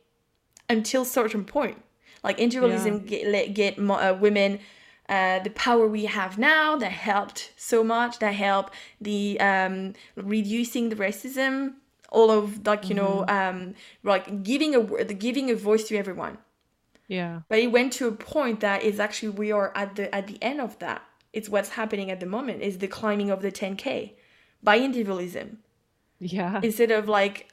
until 0.69 1.03
certain 1.03 1.43
point 1.43 1.84
like 2.23 2.39
individualism 2.39 3.03
yeah. 3.05 3.23
get, 3.23 3.53
get 3.53 3.80
uh, 3.80 4.15
women 4.19 4.59
uh, 5.09 5.39
the 5.39 5.49
power 5.51 5.88
we 5.88 6.05
have 6.05 6.38
now 6.38 6.75
that 6.75 6.91
helped 6.91 7.51
so 7.55 7.84
much 7.84 8.19
that 8.19 8.34
helped 8.34 8.73
the 8.99 9.39
um, 9.39 9.93
reducing 10.15 10.89
the 10.89 10.95
racism 10.95 11.75
all 12.10 12.32
of 12.32 12.66
like 12.66 12.89
you 12.89 12.95
mm-hmm. 12.95 13.05
know 13.05 13.26
um, 13.28 13.76
like 14.03 14.43
giving 14.43 14.76
a 14.76 15.03
giving 15.05 15.49
a 15.49 15.55
voice 15.55 15.86
to 15.86 15.97
everyone. 15.97 16.38
Yeah. 17.08 17.41
But 17.47 17.60
it 17.60 17.72
went 17.72 17.93
to 17.93 18.08
a 18.08 18.12
point 18.12 18.60
that 18.60 18.84
is 18.84 18.99
actually 18.99 19.30
we 19.30 19.51
are 19.51 19.72
at 19.76 19.95
the 19.95 20.14
at 20.14 20.28
the 20.28 20.38
end 20.41 20.62
of 20.62 20.78
that. 20.80 21.03
It's 21.34 21.49
what's 21.49 21.70
happening 21.70 22.12
at 22.12 22.20
the 22.20 22.26
moment 22.26 22.62
is 22.62 22.78
the 22.78 22.88
climbing 22.88 23.30
of 23.30 23.41
the 23.41 23.51
10k 23.51 24.14
by 24.64 24.80
individualism. 24.80 25.60
Yeah. 26.20 26.60
Instead 26.64 26.91
of 26.91 27.08
like 27.08 27.49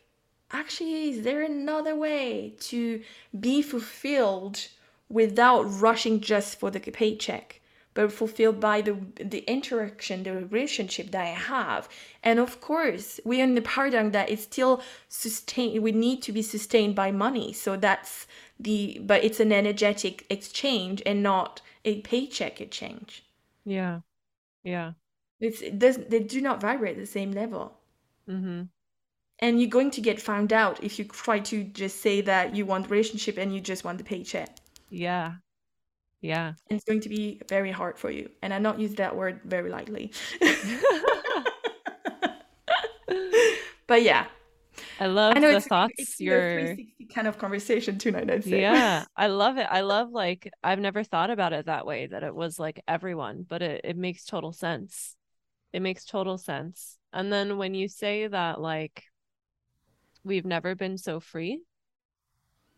actually 0.50 1.10
is 1.10 1.22
there 1.22 1.42
another 1.42 1.96
way 1.96 2.54
to 2.60 3.02
be 3.38 3.62
fulfilled 3.62 4.68
without 5.08 5.62
rushing 5.80 6.20
just 6.20 6.58
for 6.58 6.70
the 6.70 6.80
paycheck 6.80 7.60
but 7.94 8.12
fulfilled 8.12 8.60
by 8.60 8.80
the 8.80 8.96
the 9.16 9.40
interaction 9.50 10.22
the 10.24 10.34
relationship 10.34 11.10
that 11.12 11.22
i 11.22 11.26
have. 11.26 11.88
And 12.22 12.38
of 12.38 12.60
course 12.60 13.20
we're 13.24 13.42
in 13.44 13.54
the 13.54 13.62
paradigm 13.62 14.10
that 14.12 14.30
it's 14.30 14.42
still 14.42 14.82
sustained 15.08 15.82
we 15.82 15.92
need 15.92 16.22
to 16.22 16.32
be 16.32 16.42
sustained 16.42 16.94
by 16.96 17.10
money. 17.12 17.52
So 17.52 17.76
that's 17.76 18.26
the 18.58 18.98
but 19.02 19.24
it's 19.24 19.40
an 19.40 19.52
energetic 19.52 20.26
exchange 20.30 21.02
and 21.06 21.22
not 21.22 21.60
a 21.84 22.00
paycheck 22.02 22.60
exchange. 22.60 23.24
Yeah. 23.64 24.00
Yeah. 24.64 24.92
It's 25.40 25.60
it 25.62 25.78
doesn't 25.78 26.10
they 26.10 26.20
do 26.20 26.40
not 26.40 26.60
vibrate 26.60 26.96
the 26.98 27.06
same 27.06 27.32
level. 27.32 27.78
Mm-hmm. 28.28 28.62
and 29.40 29.60
you're 29.60 29.70
going 29.70 29.90
to 29.92 30.00
get 30.00 30.20
found 30.20 30.52
out 30.52 30.82
if 30.82 30.98
you 30.98 31.04
try 31.04 31.38
to 31.40 31.64
just 31.64 32.00
say 32.00 32.20
that 32.22 32.54
you 32.56 32.64
want 32.66 32.90
relationship 32.90 33.36
and 33.38 33.54
you 33.54 33.60
just 33.60 33.84
want 33.84 33.98
the 33.98 34.04
paycheck. 34.04 34.56
Yeah. 34.90 35.34
Yeah. 36.24 36.54
And 36.70 36.78
it's 36.78 36.86
going 36.86 37.02
to 37.02 37.10
be 37.10 37.38
very 37.50 37.70
hard 37.70 37.98
for 37.98 38.10
you. 38.10 38.30
And 38.40 38.54
I 38.54 38.58
not 38.58 38.80
use 38.80 38.94
that 38.94 39.14
word 39.14 39.42
very 39.44 39.68
lightly. 39.68 40.10
but 43.86 44.02
yeah. 44.02 44.24
I 44.98 45.04
love 45.06 45.36
I 45.36 45.40
know 45.40 45.50
the 45.50 45.58
it's, 45.58 45.66
thoughts 45.66 45.92
it's 45.98 46.18
you're 46.18 46.76
kind 47.14 47.28
of 47.28 47.36
conversation 47.36 47.98
tonight, 47.98 48.30
I'd 48.30 48.42
say. 48.42 48.62
Yeah. 48.62 49.04
I 49.16 49.26
love 49.26 49.58
it. 49.58 49.66
I 49.70 49.82
love 49.82 50.12
like 50.12 50.50
I've 50.62 50.80
never 50.80 51.04
thought 51.04 51.28
about 51.28 51.52
it 51.52 51.66
that 51.66 51.84
way, 51.84 52.06
that 52.06 52.22
it 52.22 52.34
was 52.34 52.58
like 52.58 52.82
everyone, 52.88 53.44
but 53.46 53.60
it, 53.60 53.82
it 53.84 53.98
makes 53.98 54.24
total 54.24 54.52
sense. 54.52 55.16
It 55.74 55.82
makes 55.82 56.06
total 56.06 56.38
sense. 56.38 56.96
And 57.12 57.30
then 57.30 57.58
when 57.58 57.74
you 57.74 57.86
say 57.86 58.28
that 58.28 58.62
like 58.62 59.04
we've 60.24 60.46
never 60.46 60.74
been 60.74 60.96
so 60.96 61.20
free, 61.20 61.60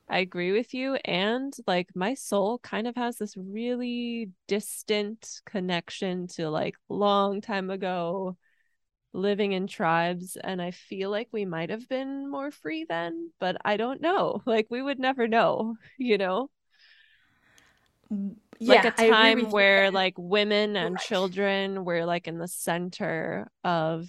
I 0.09 0.19
agree 0.19 0.53
with 0.53 0.73
you. 0.75 0.95
And 1.05 1.53
like 1.67 1.89
my 1.95 2.15
soul 2.15 2.59
kind 2.61 2.87
of 2.87 2.95
has 2.97 3.17
this 3.19 3.37
really 3.37 4.31
distant 4.47 5.41
connection 5.45 6.29
to 6.29 6.49
like 6.49 6.77
long 6.89 7.41
time 7.41 7.71
ago 7.71 8.37
living 9.13 9.53
in 9.53 9.67
tribes. 9.67 10.37
And 10.37 10.63
I 10.63 10.71
feel 10.71 11.11
like 11.11 11.29
we 11.33 11.45
might 11.45 11.71
have 11.71 11.89
been 11.89 12.31
more 12.31 12.51
free 12.51 12.85
then, 12.89 13.33
but 13.41 13.57
I 13.65 13.77
don't 13.77 14.01
know. 14.01 14.43
Like 14.47 14.67
we 14.71 14.83
would 14.83 14.99
never 15.01 15.27
know, 15.29 15.77
you 15.99 16.19
know? 16.19 16.51
Mm, 18.13 18.37
yeah, 18.59 18.73
like 18.73 18.85
a 18.85 18.91
time 18.93 19.51
where 19.51 19.91
like 19.91 20.15
women 20.17 20.77
and 20.77 20.95
right. 20.95 21.01
children 21.01 21.85
were 21.85 22.05
like 22.05 22.29
in 22.29 22.39
the 22.39 22.49
center 22.49 23.49
of 23.65 24.09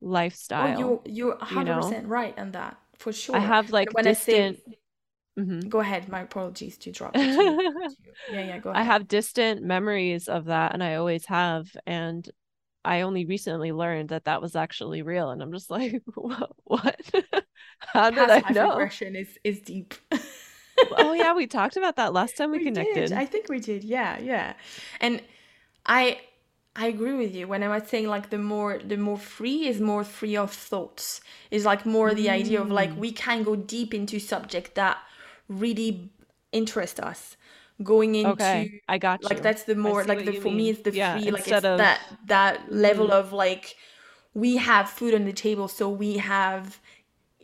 lifestyle. 0.00 0.78
Oh, 0.78 1.02
you 1.06 1.14
you're 1.14 1.36
100% 1.36 2.02
you 2.02 2.08
know? 2.08 2.08
right 2.08 2.38
on 2.38 2.52
that 2.52 2.76
for 2.98 3.12
sure. 3.12 3.36
I 3.36 3.40
have 3.40 3.70
like 3.70 3.92
when 3.92 4.06
distant 4.06 4.56
I 4.56 4.62
say 4.68 4.78
Mm-hmm. 5.38 5.68
Go 5.68 5.80
ahead. 5.80 6.08
My 6.08 6.20
apologies 6.20 6.78
to 6.78 6.92
drop. 6.92 7.16
yeah, 7.16 7.60
yeah. 8.30 8.58
Go 8.58 8.70
ahead. 8.70 8.80
I 8.80 8.84
have 8.84 9.08
distant 9.08 9.62
memories 9.62 10.28
of 10.28 10.44
that, 10.46 10.72
and 10.72 10.82
I 10.82 10.94
always 10.94 11.26
have. 11.26 11.66
And 11.86 12.28
I 12.84 13.00
only 13.00 13.24
recently 13.24 13.72
learned 13.72 14.10
that 14.10 14.24
that 14.24 14.40
was 14.40 14.54
actually 14.54 15.02
real, 15.02 15.30
and 15.30 15.42
I'm 15.42 15.52
just 15.52 15.70
like, 15.70 16.02
what? 16.14 17.00
How 17.78 18.10
did 18.10 18.28
Past 18.28 18.46
I 18.46 18.52
know? 18.52 18.70
Regression 18.70 19.16
is 19.16 19.38
is 19.42 19.60
deep. 19.60 19.94
oh 20.92 21.14
yeah, 21.14 21.34
we 21.34 21.46
talked 21.46 21.76
about 21.76 21.96
that 21.96 22.12
last 22.12 22.36
time 22.36 22.52
we, 22.52 22.58
we 22.58 22.64
connected. 22.64 23.08
Did. 23.08 23.12
I 23.12 23.24
think 23.24 23.48
we 23.48 23.58
did. 23.58 23.82
Yeah, 23.82 24.18
yeah. 24.20 24.54
And 25.00 25.20
I 25.84 26.20
I 26.76 26.86
agree 26.86 27.14
with 27.14 27.34
you 27.34 27.48
when 27.48 27.64
I 27.64 27.68
was 27.68 27.88
saying 27.88 28.06
like 28.06 28.30
the 28.30 28.38
more 28.38 28.78
the 28.78 28.96
more 28.96 29.18
free 29.18 29.66
is 29.66 29.80
more 29.80 30.04
free 30.04 30.36
of 30.36 30.52
thoughts. 30.52 31.20
Is 31.50 31.64
like 31.64 31.84
more 31.84 32.14
the 32.14 32.30
idea 32.30 32.60
of 32.60 32.70
like 32.70 32.90
mm. 32.90 32.98
we 32.98 33.10
can 33.10 33.42
go 33.42 33.56
deep 33.56 33.94
into 33.94 34.20
subject 34.20 34.76
that 34.76 34.98
really 35.48 36.10
interest 36.52 37.00
us 37.00 37.36
going 37.82 38.14
into 38.14 38.66
Okay, 38.66 38.80
I 38.88 38.98
got 38.98 39.22
like 39.22 39.42
that's 39.42 39.64
the 39.64 39.74
more 39.74 40.04
like 40.04 40.24
the 40.24 40.32
you 40.32 40.40
for 40.40 40.50
me 40.50 40.70
it's 40.70 40.82
the 40.82 40.92
Yeah, 40.92 40.92
free 40.92 41.30
like 41.30 41.48
it's 41.48 41.64
of 41.64 41.64
that 41.76 42.00
that 42.26 42.72
level 42.72 43.10
Mhm. 43.10 43.12
of 43.12 43.32
like 43.32 43.76
we 44.34 44.56
have 44.56 44.88
food 44.88 45.14
on 45.14 45.24
the 45.24 45.32
table 45.32 45.68
so 45.68 45.88
we 45.88 46.18
have 46.18 46.80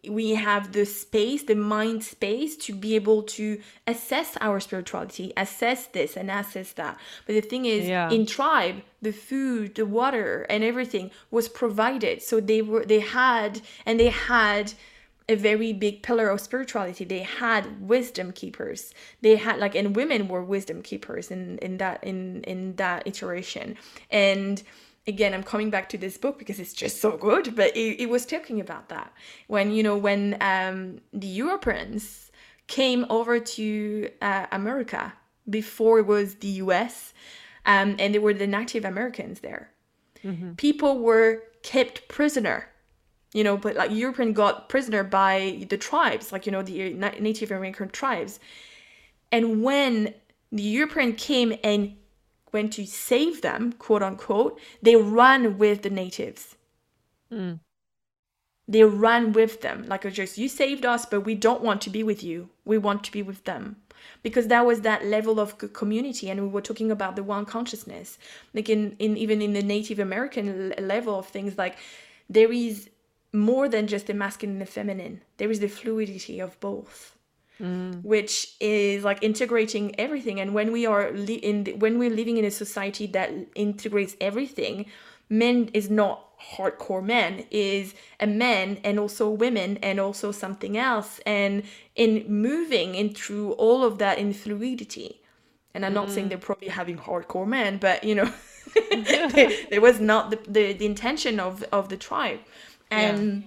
we 0.09 0.35
have 0.35 0.73
the 0.73 0.87
space 0.87 1.43
the 1.43 1.55
mind 1.55 2.03
space 2.03 2.57
to 2.57 2.73
be 2.75 2.95
able 2.97 3.23
to 3.23 3.61
assess 3.87 4.37
our 4.41 4.59
spirituality 4.59 5.33
assess 5.37 5.87
this 5.89 6.17
and 6.17 6.31
assess 6.31 6.73
that 6.73 6.99
but 7.27 7.35
the 7.35 7.43
thing 7.43 7.67
is 7.67 7.89
yeah. 7.89 8.09
in 8.09 8.25
tribe 8.25 8.77
the 9.03 9.13
food 9.13 9.75
the 9.75 9.85
water 9.85 10.47
and 10.49 10.65
everything 10.65 11.11
was 11.31 11.49
provided 11.51 12.23
so 12.23 12.41
they 12.41 12.63
were 12.63 12.85
they 12.87 13.01
had 13.01 13.61
and 13.85 14.01
they 14.01 14.09
had 14.09 14.73
a 15.31 15.37
very 15.37 15.73
big 15.73 16.03
pillar 16.03 16.29
of 16.29 16.41
spirituality. 16.41 17.05
They 17.05 17.21
had 17.21 17.89
wisdom 17.89 18.33
keepers. 18.33 18.93
They 19.21 19.37
had 19.37 19.59
like 19.59 19.75
and 19.75 19.95
women 19.95 20.29
were 20.29 20.43
wisdom 20.43 20.83
keepers 20.83 21.31
in 21.31 21.59
in 21.59 21.79
that 21.79 22.03
in 22.03 22.43
in 22.45 22.77
that 22.77 23.07
iteration. 23.07 23.77
And 24.11 24.63
again 25.07 25.33
i'm 25.33 25.43
coming 25.43 25.71
back 25.71 25.89
to 25.89 25.97
this 25.97 26.19
book 26.19 26.39
because 26.39 26.61
it's 26.61 26.75
just 26.75 27.01
so 27.01 27.17
good 27.17 27.57
but 27.57 27.75
it, 27.75 28.03
it 28.03 28.09
was 28.11 28.27
talking 28.27 28.61
about 28.61 28.91
that. 28.91 29.13
When 29.47 29.73
you 29.73 29.83
know 29.83 29.97
when 29.97 30.37
um 30.41 31.01
the 31.13 31.27
europeans 31.27 32.31
came 32.67 33.07
over 33.09 33.41
to 33.41 34.11
uh, 34.21 34.47
america 34.53 35.15
before 35.49 36.01
it 36.01 36.07
was 36.07 36.37
the 36.37 36.49
us 36.51 37.15
um, 37.67 37.97
and 37.99 38.15
they 38.15 38.19
were 38.19 38.35
the 38.35 38.47
native 38.47 38.85
americans 38.85 39.41
there. 39.41 39.71
Mhm. 40.23 40.57
people 40.59 40.99
were 40.99 41.43
kept 41.63 42.07
prisoner 42.09 42.70
you 43.33 43.45
know 43.45 43.57
but 43.57 43.77
like 43.77 43.91
european 43.91 44.33
got 44.33 44.69
prisoner 44.69 45.05
by 45.05 45.65
the 45.69 45.77
tribes 45.77 46.33
like 46.33 46.47
you 46.47 46.53
know 46.53 46.63
the 46.63 46.93
native 47.21 47.51
american 47.51 47.89
tribes. 47.89 48.41
And 49.33 49.63
when 49.63 50.15
the 50.51 50.63
european 50.63 51.15
came 51.15 51.57
and 51.63 51.97
went 52.53 52.73
to 52.73 52.87
save 52.87 53.43
them 53.43 53.73
quote 53.75 54.03
unquote 54.03 54.59
they 54.83 54.97
ran 54.97 55.59
with 55.59 55.83
the 55.83 55.91
natives. 55.91 56.57
Mm. 57.33 57.61
they 58.67 58.83
ran 58.83 59.33
with 59.33 59.61
them. 59.61 59.85
Like 59.87 60.11
just 60.13 60.37
you 60.37 60.49
saved 60.49 60.85
us 60.85 61.07
but 61.07 61.21
we 61.21 61.35
don't 61.37 61.63
want 61.63 61.81
to 61.83 61.91
be 61.91 62.03
with 62.03 62.25
you. 62.25 62.51
We 62.65 62.79
want 62.79 63.05
to 63.05 63.13
be 63.13 63.23
with 63.23 63.45
them. 63.45 63.77
Because 64.23 64.49
that 64.49 64.67
was 64.67 64.81
that 64.81 65.05
level 65.05 65.39
of 65.39 65.59
community 65.73 66.29
and 66.31 66.41
we 66.41 66.49
were 66.49 66.63
talking 66.63 66.91
about 66.91 67.15
the 67.15 67.23
one 67.23 67.45
consciousness. 67.45 68.19
Like 68.53 68.69
in, 68.69 68.97
in 68.99 69.17
even 69.17 69.41
in 69.43 69.53
the 69.53 69.63
native 69.63 70.01
american 70.01 70.75
level 70.79 71.17
of 71.21 71.27
things 71.29 71.57
like 71.57 71.79
there 72.29 72.51
is 72.51 72.89
more 73.33 73.69
than 73.69 73.87
just 73.87 74.07
the 74.07 74.15
masculine 74.15 74.57
and 74.57 74.63
the 74.63 74.67
feminine 74.67 75.21
there 75.37 75.51
is 75.51 75.61
the 75.61 75.69
fluidity 75.69 76.41
of 76.41 76.59
both 76.61 77.17
Mm. 77.61 78.03
which 78.03 78.55
is 78.59 79.05
like 79.05 79.23
integrating 79.23 79.95
everything. 80.01 80.41
And 80.41 80.55
when 80.55 80.73
we 80.73 80.87
are 80.87 81.11
li- 81.13 81.35
in 81.35 81.65
the, 81.65 81.75
when 81.75 81.99
we're 81.99 82.09
living 82.09 82.39
in 82.39 82.45
a 82.47 82.51
society 82.51 83.07
that 83.09 83.31
integrates 83.55 84.17
everything 84.19 84.87
men 85.29 85.69
is 85.75 85.91
not 85.91 86.25
hardcore 86.57 87.05
men 87.05 87.45
is 87.51 87.93
a 88.19 88.27
man 88.27 88.79
and 88.83 88.99
also 88.99 89.29
women 89.29 89.79
and 89.83 90.01
also 90.01 90.33
something 90.33 90.79
else. 90.79 91.21
And 91.27 91.65
in 91.95 92.25
moving 92.29 92.95
in 92.95 93.13
through 93.13 93.53
all 93.53 93.85
of 93.85 93.99
that 93.99 94.17
in 94.19 94.33
fluidity 94.33 95.21
and 95.75 95.85
i'm 95.87 95.95
not 95.95 96.11
saying 96.11 96.29
they're 96.29 96.39
probably 96.39 96.69
having 96.69 96.99
hardcore 96.99 97.47
men 97.47 97.79
but 97.79 98.03
you 98.03 98.15
know 98.15 98.29
there 99.71 99.81
was 99.81 100.01
not 100.01 100.31
the, 100.31 100.39
the, 100.49 100.73
the 100.73 100.87
intention 100.87 101.39
of 101.41 101.63
of 101.73 101.89
the 101.89 101.97
tribe 101.97 102.41
and 102.91 103.45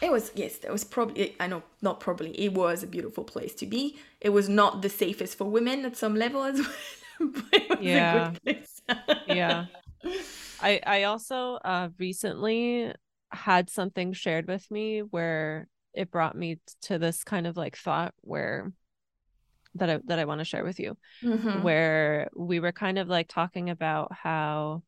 it 0.00 0.12
was 0.12 0.30
yes 0.34 0.58
it 0.64 0.70
was 0.70 0.84
probably 0.84 1.34
i 1.40 1.46
know 1.46 1.62
not 1.82 2.00
probably 2.00 2.30
it 2.40 2.52
was 2.54 2.82
a 2.82 2.86
beautiful 2.86 3.24
place 3.24 3.54
to 3.54 3.66
be 3.66 3.96
it 4.20 4.30
was 4.30 4.48
not 4.48 4.82
the 4.82 4.88
safest 4.88 5.36
for 5.36 5.44
women 5.44 5.84
at 5.84 5.96
some 5.96 6.14
level 6.14 6.42
as 6.44 6.58
well 7.20 7.30
but 7.32 7.44
it 7.54 7.78
was 7.80 7.94
Yeah. 7.94 8.10
a 8.24 8.30
good 8.30 8.42
place 8.44 8.80
Yeah. 9.26 9.66
I 10.60 10.80
I 10.86 11.02
also 11.04 11.54
uh 11.56 11.90
recently 11.98 12.92
had 13.32 13.70
something 13.70 14.12
shared 14.12 14.48
with 14.48 14.70
me 14.70 15.00
where 15.00 15.68
it 15.94 16.10
brought 16.10 16.36
me 16.36 16.58
to 16.82 16.98
this 16.98 17.24
kind 17.24 17.46
of 17.46 17.56
like 17.56 17.76
thought 17.76 18.14
where 18.22 18.72
that 19.74 19.90
I 19.90 19.98
that 20.06 20.18
I 20.18 20.24
want 20.24 20.40
to 20.40 20.44
share 20.44 20.64
with 20.64 20.80
you 20.80 20.96
Mhm. 21.22 21.62
where 21.62 22.28
we 22.36 22.60
were 22.60 22.72
kind 22.72 22.98
of 22.98 23.08
like 23.08 23.28
talking 23.28 23.70
about 23.70 24.12
how 24.12 24.82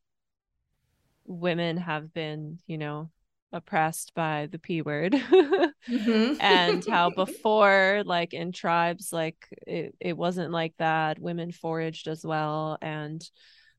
women 1.31 1.77
have 1.77 2.13
been, 2.13 2.59
you 2.67 2.77
know, 2.77 3.09
oppressed 3.53 4.13
by 4.13 4.47
the 4.51 4.59
P 4.59 4.81
word. 4.81 5.13
Mhm. 5.13 6.37
and 6.39 6.85
how 6.85 7.09
before 7.15 8.03
like 8.05 8.33
in 8.33 8.51
tribes 8.51 9.11
like 9.11 9.47
it, 9.67 9.95
it 9.99 10.17
wasn't 10.17 10.51
like 10.51 10.73
that. 10.77 11.19
Women 11.19 11.51
foraged 11.51 12.07
as 12.07 12.25
well. 12.25 12.77
And 12.81 13.27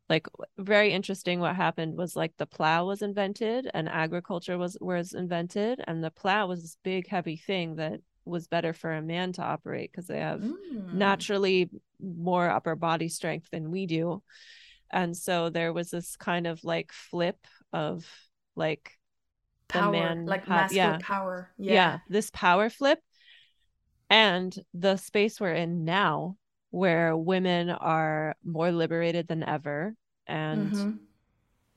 like 0.09 0.27
very 0.59 0.93
interesting 0.93 1.41
what 1.41 1.57
happened 1.57 1.97
was 1.97 2.17
like 2.17 2.33
the 2.37 2.47
plow 2.47 2.87
was 2.87 3.03
invented 3.03 3.71
and 3.73 3.89
agriculture 3.89 4.59
was 4.59 4.77
was 4.81 5.15
invented. 5.15 5.81
And 5.87 6.03
the 6.03 6.11
plow 6.11 6.47
was 6.47 6.63
this 6.63 6.77
big 6.83 7.09
heavy 7.09 7.37
thing 7.37 7.77
that 7.77 8.01
was 8.25 8.47
better 8.47 8.73
for 8.73 8.93
a 8.93 9.03
man 9.03 9.33
to 9.33 9.43
operate 9.43 9.91
because 9.91 10.07
they 10.07 10.21
have 10.21 10.41
Mm. 10.41 10.93
naturally 10.93 11.71
more 12.01 12.49
upper 12.51 12.77
body 12.77 13.09
strength 13.09 13.49
than 13.51 13.71
we 13.71 13.87
do 13.87 14.23
and 14.93 15.17
so 15.17 15.49
there 15.49 15.73
was 15.73 15.91
this 15.91 16.17
kind 16.17 16.47
of 16.47 16.63
like 16.65 16.93
flip 16.93 17.39
of 17.73 18.07
like 18.55 18.99
power 19.69 19.93
man 19.93 20.27
like 20.27 20.45
ha- 20.45 20.55
masculine 20.57 20.91
yeah. 20.93 20.99
power 21.01 21.51
yeah. 21.59 21.73
yeah. 21.73 21.99
this 22.09 22.31
power 22.31 22.69
flip. 22.71 22.99
And 24.11 24.55
the 24.75 24.99
space 24.99 25.41
we're 25.41 25.55
in 25.55 25.87
now 25.87 26.37
where 26.71 27.17
women 27.17 27.71
are 27.71 28.37
more 28.45 28.71
liberated 28.71 29.27
than 29.27 29.43
ever 29.43 29.95
and 30.27 30.73
Mhm. 30.73 30.99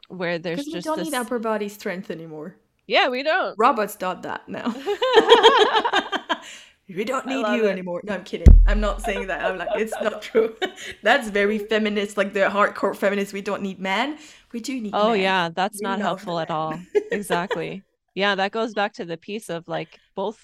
where 0.09 0.37
there's 0.37 0.65
we 0.65 0.73
just 0.73 0.85
don't 0.85 0.97
this 0.97 1.11
need 1.11 1.17
upper 1.17 1.39
body 1.39 1.69
strength 1.69 2.11
anymore. 2.11 2.57
Yeah 2.87 3.07
we 3.07 3.23
don't. 3.23 3.55
Robots 3.57 3.95
got 3.95 4.23
that 4.23 4.47
now 4.49 4.65
we 6.87 7.03
don't 7.03 7.25
need 7.25 7.47
you 7.47 7.65
it. 7.65 7.71
anymore. 7.71 8.01
No 8.03 8.13
i'm 8.13 8.23
kidding. 8.23 8.61
I'm 8.67 8.79
not 8.79 9.01
saying 9.01 9.27
that. 9.27 9.43
I'm 9.43 9.57
like 9.57 9.69
it's 9.75 9.93
not 10.01 10.21
true. 10.21 10.55
That's 11.03 11.29
very 11.29 11.57
feminist 11.57 12.17
like 12.17 12.33
the 12.33 12.41
hardcore 12.41 12.95
feminists 12.95 13.33
we 13.33 13.41
don't 13.41 13.61
need 13.61 13.79
men. 13.79 14.17
We 14.51 14.59
do 14.59 14.79
need 14.79 14.93
oh 14.93 15.11
men. 15.11 15.21
yeah. 15.21 15.49
That's 15.49 15.81
We 15.81 15.83
not 15.83 15.99
love 15.99 16.01
helpful 16.01 16.39
at 16.39 16.51
all. 16.51 16.79
Exactly. 17.11 17.83
Yeah 18.13 18.35
that 18.35 18.51
goes 18.51 18.73
back 18.73 18.93
to 18.93 19.05
the 19.05 19.17
piece 19.17 19.49
of 19.49 19.67
like 19.67 19.99
both 20.15 20.39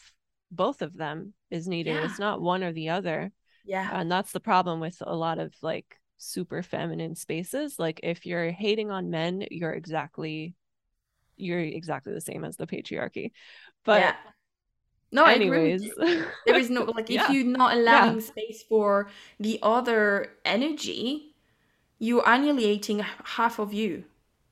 both 0.51 0.81
of 0.81 0.95
them 0.97 1.33
is 1.51 1.67
needed. 1.67 1.95
Yeah. 1.95 2.05
it's 2.05 2.19
not 2.19 2.41
one 2.41 2.63
or 2.63 2.73
the 2.73 2.89
other. 2.89 3.31
Yeah. 3.63 3.87
And 3.91 4.11
that's 4.11 4.31
the 4.31 4.39
problem 4.39 4.79
with 4.79 4.97
a 5.01 5.15
lot 5.15 5.37
of 5.37 5.53
like 5.61 5.97
super 6.17 6.63
feminine 6.63 7.15
spaces. 7.15 7.77
Like 7.77 7.99
if 8.03 8.25
you're 8.25 8.49
hating 8.51 8.89
on 8.89 9.11
men 9.11 9.45
you're 9.51 9.73
exactly 9.73 10.55
you're 11.37 11.59
exactly 11.59 12.13
the 12.13 12.21
same 12.21 12.43
as 12.43 12.57
the 12.57 12.67
patriarchy. 12.67 13.31
But 13.85 14.01
yeah 14.01 14.15
no 15.11 15.25
I 15.25 15.33
agree. 15.33 15.77
There 16.45 16.55
is 16.55 16.69
no 16.69 16.83
like 16.83 17.09
if 17.09 17.15
Yeah. 17.15 17.31
you're 17.31 17.45
not 17.45 17.75
allowing 17.75 18.21
space 18.21 18.63
for 18.63 19.09
the 19.39 19.59
other 19.61 20.33
energy 20.45 21.27
you're 21.99 22.23
annihilating 22.25 22.99
half 23.23 23.59
of 23.59 23.73
you. 23.73 24.03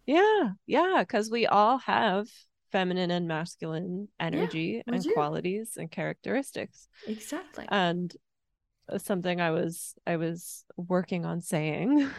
Yeah 0.05 0.51
yeah 0.67 0.97
because 0.99 1.29
we 1.31 1.45
all 1.47 1.77
have 1.79 2.27
feminine 2.71 3.09
and 3.11 3.27
masculine 3.27 4.07
energy 4.19 4.83
we 4.85 4.93
and 4.93 5.03
do. 5.03 5.13
qualities 5.13 5.77
and 5.77 5.89
characteristics. 5.89 6.87
Exactly. 7.07 7.65
And 7.69 8.15
something 8.97 9.39
i 9.39 9.51
was 9.51 9.93
i 10.07 10.17
was 10.17 10.65
working 10.77 11.25
on 11.25 11.41
saying. 11.41 12.09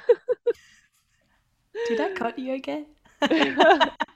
Did 1.89 2.01
i 2.01 2.11
cut 2.15 2.39
you 2.39 2.55
again 2.55 2.87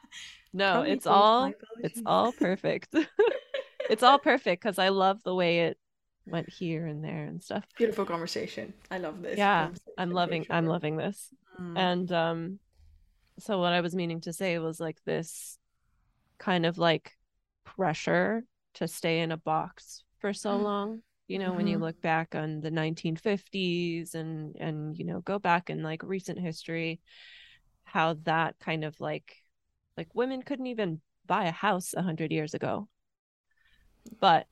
no 0.55 0.72
Probably 0.74 0.93
it's 0.93 1.06
all 1.06 1.52
it's 1.82 2.01
all 2.06 2.32
perfect. 2.32 2.94
It's 3.90 4.02
all 4.02 4.18
perfect 4.18 4.62
because 4.62 4.78
i 4.78 4.89
love 4.89 5.22
the 5.24 5.35
way 5.35 5.60
it 5.66 5.78
went 6.26 6.48
here 6.48 6.86
and 6.86 7.05
there 7.05 7.24
and 7.24 7.43
stuff. 7.43 7.64
Beautiful 7.76 8.06
conversation. 8.06 8.72
I 8.90 8.98
love 8.98 9.20
this 9.20 9.39
yeah 9.39 9.68
i'm 9.98 10.10
loving 10.10 10.47
i'm 10.51 10.66
loving 10.66 10.97
this. 10.97 11.28
Mm. 11.60 11.76
and 11.78 12.12
um 12.12 12.59
so 13.39 13.59
what 13.59 13.72
i 13.72 13.81
was 13.81 13.94
meaning 13.94 14.20
to 14.22 14.32
say 14.32 14.59
was 14.59 14.78
like 14.81 14.97
this 15.05 15.59
kind 16.39 16.64
of 16.66 16.78
like 16.78 17.12
pressure 17.64 18.44
to 18.74 18.89
stay 18.89 19.20
in 19.20 19.32
a 19.32 19.36
box 19.36 20.02
for 20.20 20.32
so 20.32 20.56
long 20.56 21.02
you 21.28 21.39
know 21.39 21.52
when 21.52 21.66
you 21.66 21.78
Mhm. 21.78 21.82
look 21.82 22.01
back 22.01 22.35
on 22.35 22.60
the 22.60 22.70
1950s 22.70 24.14
and 24.14 24.56
and 24.59 24.97
you 24.97 25.05
know 25.05 25.20
go 25.20 25.39
back 25.39 25.70
in 25.70 25.82
like 25.82 26.02
recent 26.02 26.39
history 26.39 27.01
how 27.85 28.14
that 28.24 28.56
kind 28.60 28.85
of 28.85 28.98
like 29.01 29.44
like 29.97 30.09
women 30.15 30.43
couldn't 30.43 30.66
even 30.66 31.01
buy 31.27 31.45
a 31.45 31.53
house 31.53 31.95
a 31.95 32.03
hundred 32.03 32.33
years 32.33 32.55
ago 32.55 32.89
but 34.21 34.47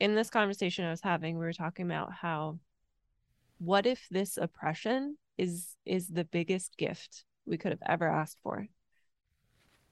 in 0.00 0.14
this 0.14 0.30
conversation 0.30 0.84
i 0.84 0.90
was 0.90 1.02
having 1.02 1.38
we 1.38 1.44
were 1.44 1.52
talking 1.52 1.86
about 1.86 2.12
how 2.12 2.58
what 3.58 3.86
if 3.86 4.06
this 4.10 4.36
oppression 4.36 5.16
is 5.38 5.76
is 5.84 6.08
the 6.08 6.24
biggest 6.24 6.76
gift 6.76 7.24
we 7.46 7.56
could 7.56 7.72
have 7.72 7.82
ever 7.86 8.08
asked 8.08 8.38
for 8.42 8.66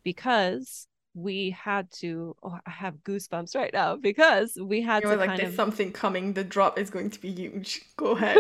because 0.03 0.87
we 1.15 1.51
had 1.51 1.91
to 1.93 2.35
oh, 2.43 2.59
i 2.67 2.71
have 2.71 2.97
goosebumps 3.05 3.55
right 3.55 3.73
now 3.73 3.97
because 3.97 4.59
we 4.61 4.83
had 4.83 5.03
You 5.03 5.11
to 5.11 5.17
like, 5.17 5.29
kind 5.29 5.41
there's 5.41 5.51
of 5.51 5.55
something 5.55 5.93
coming. 5.93 6.33
The 6.33 6.43
drop 6.43 6.77
is 6.79 6.91
going 6.91 7.11
to 7.11 7.21
be 7.21 7.31
huge. 7.31 7.83
Go 7.97 8.11
ahead. 8.17 8.37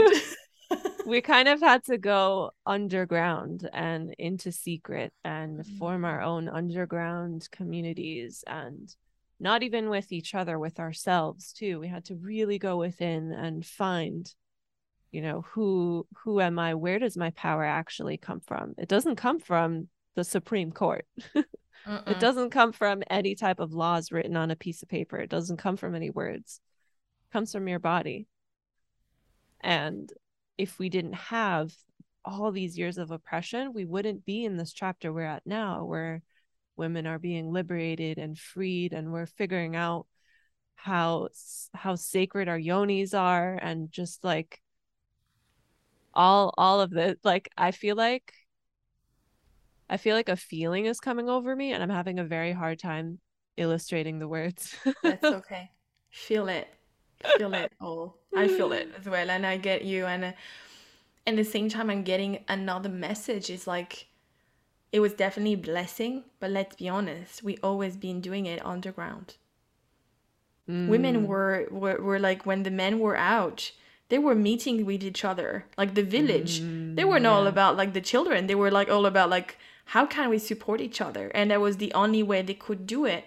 We 1.06 1.20
kind 1.20 1.48
of 1.48 1.60
had 1.60 1.84
to 1.84 1.98
go 1.98 2.50
underground 2.66 3.68
and 3.72 4.14
into 4.18 4.52
secret 4.52 5.12
and 5.24 5.66
form 5.78 6.04
our 6.04 6.20
mm. 6.20 6.26
own 6.26 6.48
underground 6.48 7.48
communities 7.50 8.44
and 8.46 8.94
not 9.40 9.62
even 9.62 9.90
with 9.90 10.12
each 10.12 10.34
other 10.34 10.58
with 10.58 10.78
ourselves 10.78 11.52
too. 11.52 11.78
We 11.80 11.88
had 11.88 12.04
to 12.06 12.16
really 12.16 12.58
go 12.58 12.76
within 12.76 13.32
and 13.32 13.64
find 13.64 14.32
you 15.12 15.22
know 15.22 15.44
who 15.52 16.06
who 16.24 16.40
am 16.40 16.58
i? 16.58 16.74
Where 16.74 16.98
does 16.98 17.16
my 17.16 17.30
power 17.30 17.64
actually 17.64 18.16
come 18.16 18.40
from? 18.40 18.74
It 18.78 18.88
doesn't 18.88 19.16
come 19.16 19.38
from 19.38 19.88
the 20.16 20.24
supreme 20.24 20.72
court. 20.72 21.06
It 21.86 22.18
doesn't 22.18 22.50
come 22.50 22.72
from 22.72 23.02
any 23.10 23.34
type 23.34 23.60
of 23.60 23.74
laws 23.74 24.10
written 24.10 24.36
on 24.36 24.50
a 24.50 24.56
piece 24.56 24.82
of 24.82 24.88
paper. 24.88 25.18
It 25.18 25.28
doesn't 25.28 25.58
come 25.58 25.76
from 25.76 25.94
any 25.94 26.08
words. 26.08 26.60
It 27.26 27.32
comes 27.32 27.52
from 27.52 27.68
your 27.68 27.78
body. 27.78 28.26
And 29.60 30.10
if 30.58 30.78
we 30.78 30.88
didn't 30.88 31.14
have 31.14 31.72
all 32.24 32.50
these 32.50 32.78
years 32.78 32.98
of 32.98 33.10
oppression 33.10 33.72
we 33.72 33.84
wouldn't 33.84 34.24
be 34.24 34.44
in 34.44 34.56
this 34.56 34.72
chapter 34.72 35.12
we're 35.12 35.22
at 35.22 35.46
now 35.46 35.84
where 35.84 36.22
women 36.76 37.06
are 37.06 37.18
being 37.18 37.52
liberated 37.52 38.18
and 38.18 38.38
freed 38.38 38.92
and 38.92 39.12
we're 39.12 39.26
figuring 39.26 39.76
out 39.76 40.06
how 40.76 41.28
how 41.74 41.94
sacred 41.94 42.48
our 42.48 42.58
yonis 42.58 43.18
are 43.18 43.54
and 43.54 43.90
just 43.92 44.24
like 44.24 44.60
all 46.14 46.54
all 46.56 46.80
of 46.80 46.90
the 46.90 47.16
like 47.24 47.48
i 47.56 47.70
feel 47.70 47.96
like 47.96 48.32
i 49.88 49.96
feel 49.96 50.16
like 50.16 50.28
a 50.28 50.36
feeling 50.36 50.86
is 50.86 51.00
coming 51.00 51.28
over 51.28 51.54
me 51.54 51.72
and 51.72 51.82
i'm 51.82 51.90
having 51.90 52.18
a 52.18 52.24
very 52.24 52.52
hard 52.52 52.78
time 52.78 53.18
illustrating 53.56 54.18
the 54.18 54.28
words 54.28 54.74
That's 55.02 55.24
okay. 55.32 55.70
Feel 56.10 56.48
it. 56.48 56.68
Feel 57.24 57.54
it 57.54 57.72
all. 57.80 58.18
I 58.34 58.48
feel 58.48 58.72
it 58.72 58.88
as 58.98 59.06
well. 59.06 59.30
And 59.30 59.46
I 59.46 59.56
get 59.56 59.84
you. 59.84 60.06
And 60.06 60.24
uh, 60.24 60.32
at 61.26 61.36
the 61.36 61.44
same 61.44 61.68
time, 61.68 61.90
I'm 61.90 62.02
getting 62.02 62.44
another 62.48 62.88
message. 62.88 63.50
It's 63.50 63.66
like, 63.66 64.08
it 64.92 65.00
was 65.00 65.14
definitely 65.14 65.54
a 65.54 65.58
blessing, 65.58 66.24
but 66.40 66.50
let's 66.50 66.76
be 66.76 66.88
honest, 66.88 67.42
we 67.42 67.56
always 67.62 67.96
been 67.96 68.20
doing 68.20 68.46
it 68.46 68.64
underground. 68.64 69.36
Women 70.86 71.14
Mm, 71.16 71.26
were, 71.26 71.66
were, 71.70 72.00
were 72.00 72.18
like, 72.18 72.44
when 72.46 72.62
the 72.62 72.70
men 72.70 72.98
were 72.98 73.16
out, 73.16 73.72
they 74.08 74.18
were 74.18 74.34
meeting 74.34 74.84
with 74.86 75.02
each 75.02 75.24
other, 75.24 75.66
like 75.78 75.94
the 75.94 76.02
village. 76.02 76.64
They 76.94 77.04
mm, 77.04 77.08
weren't 77.08 77.26
all 77.26 77.46
about 77.46 77.76
like 77.76 77.92
the 77.92 78.00
children. 78.00 78.46
They 78.46 78.54
were 78.54 78.70
like 78.70 78.88
all 78.90 79.06
about 79.06 79.30
like, 79.30 79.58
how 79.86 80.06
can 80.06 80.28
we 80.30 80.38
support 80.38 80.80
each 80.80 81.00
other? 81.00 81.28
And 81.34 81.50
that 81.50 81.60
was 81.60 81.78
the 81.78 81.92
only 81.94 82.22
way 82.22 82.42
they 82.42 82.54
could 82.54 82.86
do 82.86 83.04
it 83.06 83.24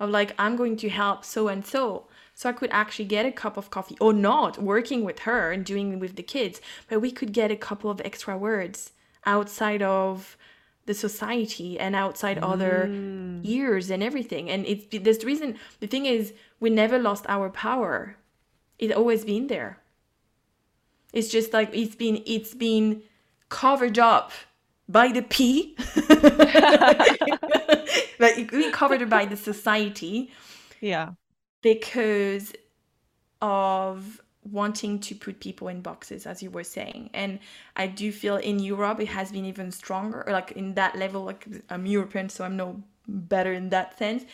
of 0.00 0.10
like 0.10 0.34
i'm 0.38 0.56
going 0.56 0.76
to 0.76 0.88
help 0.88 1.24
so 1.24 1.48
and 1.48 1.64
so 1.64 2.06
so 2.34 2.48
i 2.48 2.52
could 2.52 2.70
actually 2.70 3.04
get 3.04 3.26
a 3.26 3.32
cup 3.32 3.56
of 3.56 3.70
coffee 3.70 3.96
or 4.00 4.12
not 4.12 4.58
working 4.58 5.04
with 5.04 5.20
her 5.20 5.52
and 5.52 5.64
doing 5.64 5.98
with 5.98 6.16
the 6.16 6.22
kids 6.22 6.60
but 6.88 7.00
we 7.00 7.10
could 7.10 7.32
get 7.32 7.50
a 7.50 7.56
couple 7.56 7.90
of 7.90 8.00
extra 8.04 8.36
words 8.36 8.92
outside 9.26 9.82
of 9.82 10.36
the 10.86 10.94
society 10.94 11.78
and 11.78 11.94
outside 11.96 12.38
other 12.38 12.90
Mm, 12.90 13.42
ears 13.42 13.90
and 13.90 14.02
everything. 14.02 14.50
And 14.50 14.66
it's 14.66 14.86
there's 14.90 15.18
the 15.18 15.26
reason 15.26 15.58
the 15.80 15.86
thing 15.86 16.06
is 16.06 16.32
we 16.60 16.70
never 16.70 16.98
lost 16.98 17.24
our 17.28 17.50
power. 17.50 18.16
It's 18.78 18.94
always 18.94 19.24
been 19.24 19.46
there. 19.46 19.78
It's 21.12 21.28
just 21.28 21.52
like 21.52 21.70
it's 21.72 21.94
been 21.94 22.22
it's 22.26 22.54
been 22.54 23.02
covered 23.48 23.98
up 23.98 24.32
by 24.88 25.08
the 25.08 25.22
P. 25.22 25.76
like 28.18 28.38
it's 28.38 28.50
been 28.50 28.72
covered 28.72 29.08
by 29.08 29.24
the 29.26 29.36
society. 29.36 30.30
Yeah 30.80 31.12
because 31.64 32.54
of 33.42 34.20
wanting 34.50 35.00
to 35.00 35.14
put 35.14 35.40
people 35.40 35.68
in 35.68 35.82
boxes 35.82 36.26
as 36.26 36.42
you 36.42 36.50
were 36.50 36.64
saying 36.64 37.10
and 37.14 37.38
i 37.76 37.86
do 37.86 38.12
feel 38.12 38.36
in 38.36 38.58
europe 38.60 39.00
it 39.00 39.08
has 39.08 39.32
been 39.32 39.44
even 39.46 39.70
stronger 39.72 40.24
or 40.26 40.32
like 40.32 40.52
in 40.52 40.74
that 40.74 40.96
level 40.96 41.24
like 41.24 41.46
i'm 41.70 41.86
european 41.86 42.28
so 42.28 42.44
i'm 42.44 42.56
no 42.56 42.82
better 43.08 43.52
in 43.52 43.70
that 43.70 43.98
sense 43.98 44.24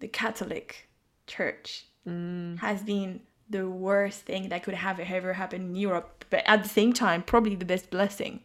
the 0.00 0.08
catholic 0.08 0.88
church 1.26 1.86
Mm, 2.06 2.60
has 2.60 2.82
been 2.82 3.20
the 3.50 3.68
worst 3.68 4.22
thing 4.22 4.48
that 4.50 4.62
could 4.64 4.74
have 4.74 5.00
ever 5.00 5.34
happened 5.34 5.64
in 5.70 5.76
Europe, 5.76 6.24
but 6.30 6.42
at 6.46 6.62
the 6.62 6.68
same 6.68 6.92
time, 6.92 7.22
probably 7.22 7.54
the 7.56 7.64
best 7.64 7.90
blessing 7.90 8.40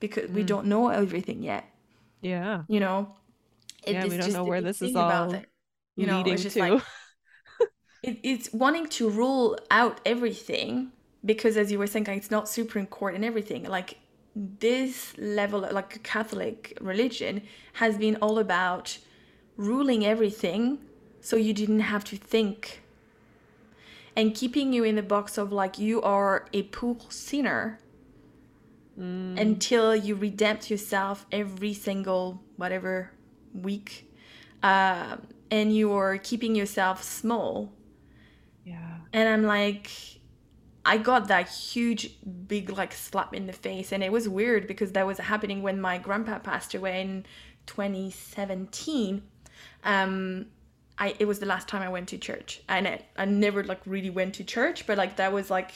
because 0.00 0.30
we 0.30 0.42
Mm. 0.42 0.44
don't 0.44 0.66
know 0.66 0.88
everything 0.88 1.42
yet. 1.42 1.70
yeah 2.20 2.64
You 2.68 2.80
know, 2.80 3.14
Yeah, 3.88 4.06
we 4.06 4.16
don't 4.16 4.32
just 4.32 4.32
know 4.32 4.44
where 4.44 4.62
this 4.62 4.82
is 4.82 4.96
all 4.96 5.34
it. 5.34 5.46
You 5.96 6.06
know, 6.06 6.24
leading 6.24 6.32
it's 6.32 6.42
just 6.42 6.58
to 6.58 6.60
like 6.60 6.82
it, 8.08 8.18
it's 8.22 8.52
wanting 8.52 8.86
to 8.98 9.08
rule 9.08 9.58
out 9.70 10.00
everything 10.04 10.92
because, 11.24 11.56
as 11.56 11.72
you 11.72 11.78
were 11.78 11.86
saying, 11.86 12.06
like, 12.06 12.18
it's 12.18 12.30
not 12.30 12.48
Supreme 12.48 12.86
Court 12.86 13.14
and 13.14 13.24
everything. 13.24 13.64
Like 13.64 13.98
this 14.34 15.16
level, 15.18 15.60
like 15.60 16.02
Catholic 16.02 16.76
religion, 16.80 17.42
has 17.74 17.96
been 17.96 18.16
all 18.16 18.38
about 18.38 18.98
ruling 19.56 20.04
everything, 20.04 20.78
so 21.20 21.36
you 21.36 21.52
didn't 21.52 21.80
have 21.80 22.04
to 22.04 22.16
think 22.16 22.82
and 24.16 24.34
keeping 24.34 24.72
you 24.72 24.84
in 24.84 24.94
the 24.94 25.02
box 25.02 25.38
of 25.38 25.52
like 25.52 25.78
you 25.78 26.00
are 26.02 26.46
a 26.52 26.62
poor 26.62 26.96
sinner 27.08 27.80
Mm, 28.98 29.40
until 29.40 29.96
you 29.96 30.14
redempt 30.14 30.70
yourself 30.70 31.26
every 31.32 31.74
single 31.74 32.40
whatever 32.56 33.10
week 33.52 34.08
um, 34.62 35.26
and 35.50 35.74
you 35.74 35.92
are 35.92 36.16
keeping 36.16 36.54
yourself 36.54 37.02
small 37.02 37.72
and 39.14 39.28
i'm 39.28 39.44
like 39.44 39.90
i 40.84 40.98
got 40.98 41.28
that 41.28 41.48
huge 41.48 42.10
big 42.46 42.68
like 42.68 42.92
slap 42.92 43.32
in 43.32 43.46
the 43.46 43.52
face. 43.52 43.90
And 43.92 44.02
it 44.02 44.12
was 44.12 44.28
weird 44.28 44.66
because 44.66 44.92
that 44.92 45.06
was 45.06 45.18
happening 45.18 45.62
when 45.62 45.80
my 45.80 45.96
grandpa 45.96 46.38
passed 46.40 46.74
away 46.74 47.00
in 47.00 47.24
2017 47.66 49.22
um 49.84 50.46
i 50.98 51.14
it 51.18 51.26
was 51.26 51.38
the 51.38 51.46
last 51.46 51.68
time 51.68 51.80
i 51.80 51.88
went 51.88 52.08
to 52.08 52.18
church. 52.18 52.60
And 52.68 52.86
I, 52.86 53.00
I 53.16 53.24
never 53.24 53.64
like 53.64 53.80
really 53.86 54.10
went 54.10 54.34
to 54.34 54.44
church 54.44 54.86
but 54.86 54.98
like 54.98 55.16
that 55.16 55.32
was 55.32 55.48
like 55.48 55.70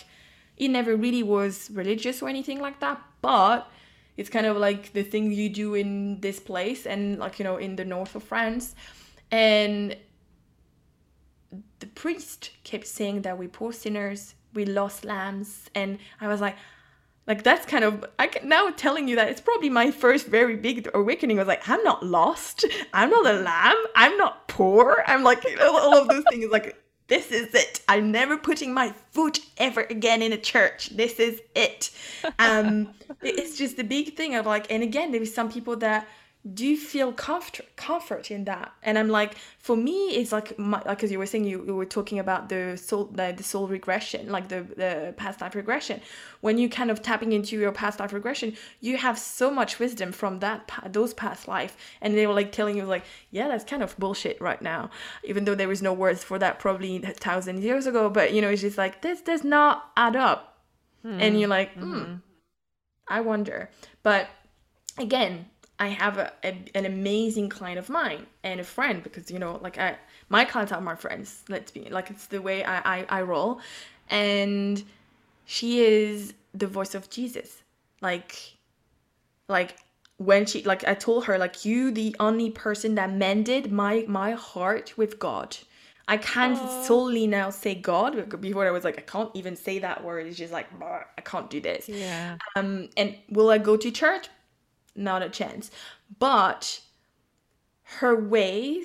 it 0.59 0.69
never 0.69 0.97
really 0.97 1.23
was 1.23 1.71
religious 1.71 2.21
or 2.21 2.29
anything 2.29 2.61
like 2.61 2.81
that. 2.81 3.01
But 3.23 3.71
it's 4.17 4.29
kind 4.29 4.45
of 4.45 4.57
like 4.57 4.93
the 4.93 5.05
thing 5.05 5.31
you 5.31 5.49
do 5.49 5.75
in 5.75 6.21
this 6.21 6.41
place 6.41 6.85
and 6.85 7.21
like 7.21 7.39
you 7.39 7.45
know 7.45 7.57
in 7.57 7.77
the 7.77 7.85
north 7.85 8.15
of 8.15 8.25
france. 8.25 8.75
And 9.31 9.97
the 11.81 11.87
priest 11.87 12.51
kept 12.65 12.87
saying 12.87 13.23
that 13.23 13.39
we 13.39 13.47
poor 13.47 13.73
sinners 13.73 14.35
we 14.55 14.65
lost 14.65 15.05
lambs 15.05 15.71
and 15.75 15.99
i 16.21 16.29
was 16.29 16.41
like 16.41 16.57
like 17.29 17.45
that's 17.45 17.67
kind 17.67 17.85
of 17.85 18.05
i 18.19 18.27
can 18.27 18.49
now 18.49 18.71
telling 18.71 19.07
you 19.07 19.15
that 19.17 19.29
it's 19.29 19.41
probably 19.41 19.69
my 19.69 19.91
first 19.91 20.27
very 20.27 20.57
big 20.57 20.89
awakening. 20.95 21.37
Was 21.37 21.47
like 21.47 21.69
i'm 21.69 21.85
not 21.85 22.05
lost. 22.05 22.65
I'm 22.93 23.11
not 23.11 23.27
a 23.27 23.35
lamb. 23.35 23.77
I'm 23.95 24.17
not 24.17 24.49
poor. 24.49 25.05
I'm 25.07 25.23
like 25.23 25.45
all 25.61 25.99
of 25.99 26.09
those 26.09 26.25
things. 26.31 26.51
Like 26.51 26.83
this 27.07 27.31
is 27.31 27.55
it. 27.55 27.81
I'm 27.89 28.11
never 28.11 28.37
putting 28.37 28.75
my 28.75 28.93
foot 29.13 29.41
ever 29.57 29.83
again 29.83 30.21
in 30.21 30.33
a 30.33 30.37
church. 30.37 30.91
This 30.91 31.21
is 31.21 31.41
it. 31.55 31.91
Um 32.39 32.95
it's 33.23 33.57
just 33.59 33.77
the 33.77 33.85
big 33.85 34.17
thing 34.17 34.35
of 34.35 34.47
like 34.47 34.73
and 34.73 34.83
again 34.83 35.13
there 35.13 35.23
is 35.23 35.35
some 35.35 35.53
people 35.53 35.77
that 35.77 36.09
do 36.55 36.65
you 36.65 36.77
feel 36.77 37.13
comfort 37.13 37.67
comfort 37.77 38.31
in 38.31 38.45
that? 38.45 38.73
And 38.83 38.97
i'm 38.99 39.09
like 39.09 39.37
for 39.59 39.77
me 39.77 40.11
it's 40.11 40.33
like 40.33 40.59
my, 40.59 40.81
like 40.87 41.03
as 41.03 41.11
you 41.11 41.19
were 41.19 41.27
saying 41.27 41.45
you, 41.45 41.65
you 41.67 41.75
were 41.75 41.85
talking 41.85 42.19
about 42.19 42.49
the 42.49 42.77
soul 42.77 43.07
the, 43.07 43.35
the 43.37 43.43
soul 43.43 43.67
regression 43.67 44.31
like 44.31 44.49
the 44.49 44.63
the 44.63 45.15
past 45.17 45.41
life 45.41 45.55
regression. 45.55 46.01
When 46.41 46.57
you 46.57 46.69
kind 46.69 46.91
of 46.91 47.03
tapping 47.03 47.33
into 47.33 47.59
your 47.59 47.73
past 47.73 47.99
life 47.99 48.13
regression 48.13 48.57
you 48.81 48.97
have 48.97 49.19
so 49.19 49.51
much 49.51 49.79
wisdom 49.79 50.13
from 50.13 50.39
that 50.39 50.71
those 50.91 51.13
past 51.13 51.49
life. 51.49 51.77
And 52.01 52.17
they 52.17 52.27
were 52.27 52.35
like 52.35 52.53
telling 52.53 52.77
you 52.77 52.85
like 52.85 53.05
yeah 53.31 53.49
that's 53.49 53.65
kind 53.65 53.83
of 53.83 53.97
bullshit 53.99 54.41
right 54.41 54.63
now. 54.63 54.91
Even 55.25 55.45
though 55.45 55.57
there 55.57 55.69
was 55.69 55.83
no 55.83 55.93
words 55.93 56.23
for 56.23 56.39
that 56.39 56.61
probably 56.61 56.97
a 57.03 57.13
thousand 57.13 57.63
years 57.63 57.87
ago 57.87 58.09
but 58.09 58.33
you 58.33 58.41
know 58.41 58.49
it's 58.49 58.63
just 58.63 58.79
like 58.79 59.03
this 59.03 59.21
does 59.21 59.43
not 59.45 59.91
add 59.97 60.15
up. 60.15 60.59
And 61.05 61.39
you're 61.41 61.49
like 61.49 61.73
hmm 61.75 61.95
mhm. 61.95 62.23
I 63.09 63.21
wonder. 63.23 63.71
But 64.03 64.29
again, 64.99 65.47
I 65.81 65.89
have 65.89 66.19
a, 66.19 66.33
a, 66.43 66.57
an 66.75 66.87
amazing 66.87 67.49
client 67.49 67.79
of 67.79 67.89
mine 67.89 68.27
and 68.43 68.61
a 68.61 68.65
friend 68.65 69.03
because 69.03 69.31
you 69.31 69.39
know, 69.39 69.59
like 69.63 69.79
I 69.79 69.97
my 70.29 70.45
clients 70.45 70.73
are 70.73 70.81
my 70.81 70.97
friends. 70.97 71.45
Let's 71.49 71.71
be 71.71 71.89
like 71.91 72.11
it's 72.11 72.27
the 72.27 72.43
way 72.43 72.65
I 72.65 72.99
I, 72.99 73.07
I 73.09 73.23
roll, 73.23 73.61
and 74.11 74.83
she 75.45 75.81
is 75.81 76.35
the 76.55 76.67
voice 76.67 76.95
of 76.95 77.09
Jesus. 77.11 77.63
Like, 78.01 78.37
like 79.49 79.77
when 80.19 80.47
she 80.47 80.63
like 80.65 80.87
I 80.87 80.95
told 80.95 81.25
her 81.27 81.39
like 81.39 81.65
you 81.65 81.91
the 81.91 82.15
only 82.19 82.51
person 82.51 82.97
that 82.97 83.13
mended 83.13 83.71
my 83.73 84.05
my 84.09 84.33
heart 84.33 84.97
with 84.97 85.19
God. 85.19 85.57
I 86.11 86.17
can't 86.17 86.59
Aw. 86.59 86.83
solely 86.85 87.27
now 87.27 87.51
say 87.51 87.75
God. 87.75 88.41
Before 88.41 88.67
I 88.67 88.71
was 88.71 88.83
like, 88.83 88.97
I 88.97 89.03
can't 89.03 89.31
even 89.35 89.57
say 89.57 89.79
that 89.81 90.03
word. 90.03 90.27
It's 90.27 90.39
just 90.39 90.55
like, 90.55 90.67
I 90.83 91.21
can't 91.21 91.51
do 91.51 91.61
this. 91.61 91.87
yeah 91.87 92.39
Um, 92.57 92.89
and 92.97 93.15
will 93.29 93.51
I 93.51 93.59
go 93.59 93.77
to 93.77 93.91
church? 93.91 94.29
Not 94.99 95.23
a 95.23 95.29
chance. 95.29 95.71
But 96.19 96.81
her 98.01 98.17
way 98.17 98.83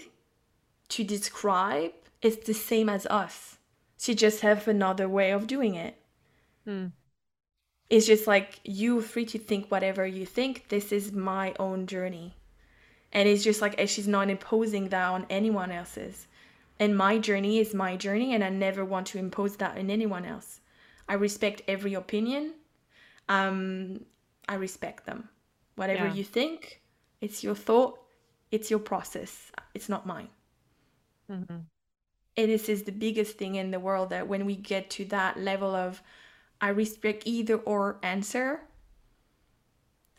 to 0.89 1.03
describe 1.03 1.91
is 2.21 2.37
the 2.37 2.53
same 2.53 2.87
as 2.87 3.05
us. 3.07 3.57
She 3.97 4.13
just 4.13 4.41
have 4.41 4.67
another 4.67 5.09
way 5.09 5.31
of 5.31 5.47
doing 5.47 5.75
it. 5.75 5.95
Hmm. 6.65 6.87
It's 7.89 8.05
just 8.05 8.27
like 8.27 8.59
you 8.63 9.01
free 9.01 9.25
to 9.25 9.39
think 9.39 9.69
whatever 9.69 10.05
you 10.05 10.25
think. 10.25 10.69
This 10.69 10.91
is 10.91 11.11
my 11.11 11.53
own 11.59 11.87
journey. 11.87 12.35
And 13.11 13.27
it's 13.27 13.43
just 13.43 13.61
like 13.61 13.79
she's 13.87 14.07
not 14.07 14.29
imposing 14.29 14.89
that 14.89 15.09
on 15.09 15.25
anyone 15.29 15.71
else's. 15.71 16.27
And 16.79 16.97
my 16.97 17.17
journey 17.17 17.59
is 17.59 17.73
my 17.73 17.95
journey, 17.95 18.33
and 18.33 18.43
I 18.43 18.49
never 18.49 18.83
want 18.83 19.07
to 19.07 19.19
impose 19.19 19.57
that 19.57 19.77
on 19.77 19.89
anyone 19.89 20.25
else. 20.25 20.59
I 21.07 21.13
respect 21.15 21.61
every 21.67 21.93
opinion. 21.93 22.53
Um, 23.29 24.05
I 24.47 24.55
respect 24.55 25.05
them. 25.05 25.29
Whatever 25.75 26.07
Yeah. 26.07 26.13
you 26.13 26.23
think, 26.23 26.81
it's 27.21 27.43
your 27.43 27.55
thought, 27.55 27.99
it's 28.51 28.69
your 28.69 28.79
process. 28.79 29.51
It's 29.73 29.89
not 29.89 30.05
mine. 30.05 30.29
Mhm. 31.29 31.65
And 32.37 32.49
this 32.51 32.69
is 32.69 32.83
the 32.83 32.91
biggest 32.91 33.37
thing 33.37 33.55
in 33.55 33.71
the 33.71 33.79
world 33.79 34.09
that 34.09 34.27
when 34.27 34.45
we 34.45 34.55
get 34.55 34.89
to 34.91 35.05
that 35.05 35.37
level 35.39 35.75
of 35.75 36.01
I 36.61 36.69
respect 36.69 37.23
either 37.25 37.57
or 37.57 37.99
answer 38.03 38.61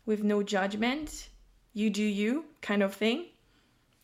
with 0.06 0.22
no 0.22 0.42
judgment, 0.42 1.28
you 1.72 1.90
do 1.90 2.02
you 2.02 2.46
kind 2.60 2.82
of 2.82 2.94
thing. 2.94 3.26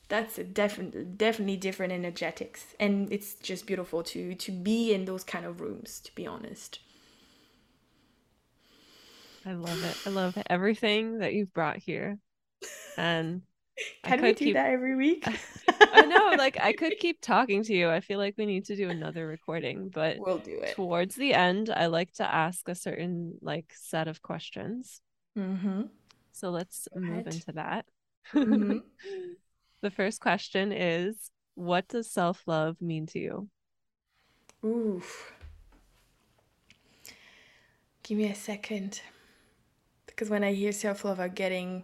That's 0.08 0.38
a 0.38 0.44
definitely 0.44 1.04
definitely 1.04 1.56
different 1.56 1.92
energetics, 1.92 2.74
and 2.80 3.12
it's 3.12 3.34
just 3.36 3.66
beautiful 3.66 4.02
to 4.04 4.34
to 4.34 4.52
be 4.52 4.92
in 4.94 5.04
those 5.06 5.24
kind 5.24 5.46
of 5.46 5.60
rooms. 5.60 6.00
To 6.00 6.14
be 6.14 6.26
honest, 6.26 6.80
I 9.46 9.52
love 9.52 9.82
it. 9.84 9.96
I 10.06 10.10
love 10.10 10.36
everything 10.48 11.18
that 11.18 11.32
you've 11.34 11.52
brought 11.52 11.78
here. 11.78 12.18
And 12.96 13.42
I 14.04 14.08
can 14.10 14.22
we 14.22 14.32
do 14.32 14.44
keep 14.46 14.54
that 14.54 14.70
every 14.70 14.96
week? 14.96 15.26
I 15.92 16.02
know, 16.02 16.34
like 16.36 16.58
I 16.60 16.72
could 16.72 16.96
keep 17.00 17.20
talking 17.20 17.62
to 17.64 17.74
you. 17.74 17.88
I 17.90 18.00
feel 18.00 18.18
like 18.18 18.34
we 18.36 18.46
need 18.46 18.66
to 18.66 18.76
do 18.76 18.88
another 18.90 19.26
recording, 19.26 19.88
but 19.88 20.18
we'll 20.18 20.38
do 20.38 20.58
it. 20.60 20.74
towards 20.74 21.14
the 21.14 21.32
end, 21.34 21.70
I 21.74 21.86
like 21.86 22.12
to 22.14 22.24
ask 22.34 22.68
a 22.68 22.74
certain 22.74 23.38
like 23.40 23.72
set 23.74 24.08
of 24.08 24.20
questions. 24.22 25.00
Mm-hmm. 25.38 25.82
So 26.32 26.50
let's 26.50 26.86
Go 26.92 27.00
move 27.00 27.26
ahead. 27.26 27.34
into 27.34 27.52
that. 27.52 27.86
Mhm. 28.34 28.82
The 29.82 29.90
first 29.90 30.20
question 30.20 30.72
is 30.72 31.30
what 31.54 31.88
does 31.88 32.10
self-love 32.10 32.76
mean 32.82 33.06
to 33.06 33.18
you? 33.18 33.48
Oof. 34.64 35.32
Give 38.02 38.18
me 38.18 38.30
a 38.30 38.34
second. 38.34 39.00
Because 40.20 40.28
when 40.30 40.44
I 40.44 40.52
hear 40.52 40.70
self 40.70 41.02
love, 41.02 41.18
I'm 41.18 41.30
getting 41.30 41.82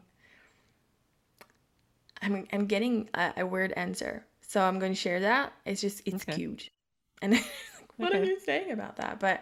I'm 2.20 2.46
I'm 2.52 2.66
getting 2.66 3.08
a, 3.14 3.32
a 3.38 3.46
weird 3.46 3.72
answer. 3.72 4.26
So 4.42 4.60
I'm 4.60 4.78
going 4.78 4.92
to 4.92 4.98
share 4.98 5.20
that. 5.20 5.54
It's 5.64 5.80
just 5.80 6.02
it's 6.04 6.22
Okay. 6.22 6.34
cute. 6.34 6.68
And 7.22 7.34
what 7.96 8.12
are 8.12 8.22
you 8.22 8.38
saying 8.38 8.72
about 8.72 8.96
that? 8.96 9.18
But 9.20 9.40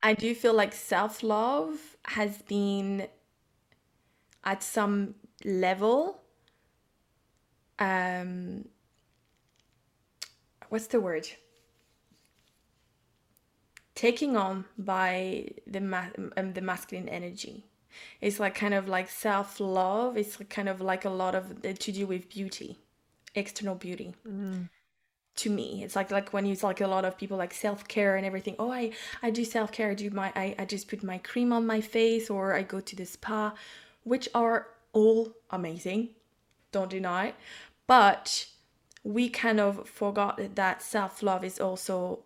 I 0.00 0.14
do 0.14 0.32
feel 0.32 0.54
like 0.54 0.72
self 0.72 1.24
love 1.24 1.96
has 2.04 2.40
been 2.42 3.08
at 4.44 4.62
some 4.62 5.16
level 5.44 6.22
um 7.80 8.64
what's 10.68 10.86
the 10.86 11.00
word 11.00 11.26
taking 13.96 14.36
on 14.36 14.66
by 14.78 15.48
the 15.66 15.80
ma- 15.80 16.14
um, 16.36 16.52
the 16.52 16.60
masculine 16.60 17.08
energy. 17.08 17.64
It's 18.20 18.38
like 18.38 18.54
kind 18.54 18.74
of 18.74 18.86
like 18.88 19.08
self 19.08 19.58
love 19.58 20.16
it's 20.16 20.36
kind 20.50 20.68
of 20.68 20.80
like 20.80 21.04
a 21.04 21.10
lot 21.10 21.34
of 21.34 21.50
uh, 21.64 21.72
to 21.72 21.92
do 21.92 22.06
with 22.06 22.28
beauty 22.28 22.78
external 23.34 23.74
beauty. 23.74 24.14
Mm, 24.28 24.68
to 25.36 25.50
me 25.50 25.82
it's 25.82 25.96
like 25.96 26.10
like 26.10 26.32
when 26.32 26.46
you 26.46 26.54
like 26.62 26.80
a 26.80 26.86
lot 26.86 27.04
of 27.04 27.16
people 27.18 27.38
like 27.38 27.54
self-care 27.54 28.16
and 28.16 28.24
everything. 28.26 28.54
Oh 28.58 28.70
i 28.70 28.92
i 29.22 29.30
do 29.30 29.44
self-care. 29.44 29.90
I 29.90 29.94
do 29.94 30.10
my 30.10 30.30
I, 30.36 30.54
I 30.58 30.64
just 30.66 30.88
put 30.88 31.02
my 31.02 31.18
cream 31.18 31.52
on 31.52 31.66
my 31.66 31.80
face 31.80 32.30
or 32.30 32.54
i 32.54 32.62
go 32.62 32.80
to 32.80 32.96
the 32.96 33.06
spa 33.06 33.54
which 34.04 34.28
are 34.34 34.68
all 34.92 35.32
amazing. 35.50 36.10
Don't 36.70 36.90
deny. 36.90 37.28
It 37.28 37.34
but 37.86 38.46
we 39.04 39.28
kind 39.28 39.60
of 39.60 39.88
forgot 39.88 40.40
that 40.56 40.82
self-love 40.82 41.44
is 41.44 41.60
also 41.60 42.24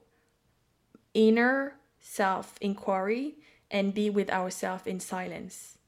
inner 1.15 1.75
self-inquiry 2.01 3.37
and 3.71 3.95
be 3.95 4.11
with 4.11 4.31
ourselves 4.31 4.87
in 4.87 5.01
silence. 5.01 5.79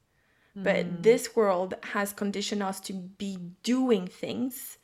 But 0.55 0.85
hmm. 0.85 1.03
this 1.03 1.35
world 1.35 1.75
has 1.95 2.13
conditioned 2.13 2.63
us 2.63 2.79
to 2.81 2.93
be 2.93 3.39
doing 3.63 4.07
things 4.07 4.79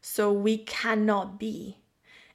so 0.00 0.32
we 0.32 0.58
cannot 0.58 1.38
be. 1.38 1.76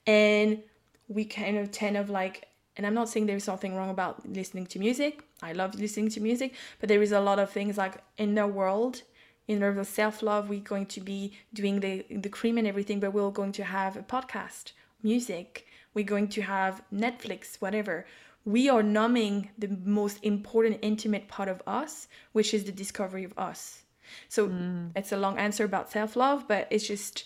And 0.06 0.62
we 1.08 1.26
kind 1.26 1.58
of 1.58 1.72
tend 1.72 1.98
of 1.98 2.10
like 2.10 2.48
and 2.78 2.86
i'm 2.86 2.94
not 2.94 3.10
saying 3.10 3.26
there's 3.26 3.44
something 3.44 3.76
wrong 3.76 3.90
about 3.90 4.28
listening 4.28 4.66
to 4.68 4.80
music. 4.80 5.24
I 5.42 5.54
love 5.54 5.76
listening 5.76 6.10
to 6.10 6.20
music 6.20 6.54
but 6.80 6.90
there 6.90 7.02
is 7.02 7.12
a 7.12 7.20
lot 7.20 7.40
of 7.40 7.50
things 7.52 7.78
like 7.78 8.02
in 8.18 8.36
the 8.36 8.48
world 8.48 9.04
in 9.48 9.60
terms 9.60 9.78
of 9.78 9.88
self-love 9.88 10.50
we're 10.50 10.60
going 10.60 10.88
to 10.88 11.02
be 11.02 11.34
doing 11.54 11.80
the 11.80 12.06
the 12.10 12.30
cream 12.30 12.58
and 12.58 12.68
everything 12.68 13.00
but 13.00 13.14
we're 13.14 13.30
going 13.30 13.52
to 13.54 13.64
have 13.64 13.96
a 13.96 14.02
podcast 14.02 14.72
music 15.04 15.68
we're 15.96 16.06
going 16.06 16.28
to 16.28 16.42
have 16.44 16.84
netflix 16.94 17.56
whatever. 17.56 18.06
We 18.46 18.70
are 18.70 18.84
numbing 18.84 19.50
the 19.58 19.70
most 19.84 20.20
important 20.24 20.78
intimate 20.84 21.28
part 21.28 21.50
of 21.50 21.64
us 21.66 22.08
which 22.34 22.54
is 22.54 22.66
the 22.66 22.72
discovery 22.72 23.24
of 23.24 23.34
us. 23.38 23.82
So 24.30 24.50
mm. 24.50 24.92
it's 24.96 25.12
a 25.12 25.18
long 25.18 25.40
answer 25.40 25.64
about 25.64 25.92
self-love 25.92 26.48
but 26.48 26.68
it's 26.70 26.88
just 26.88 27.24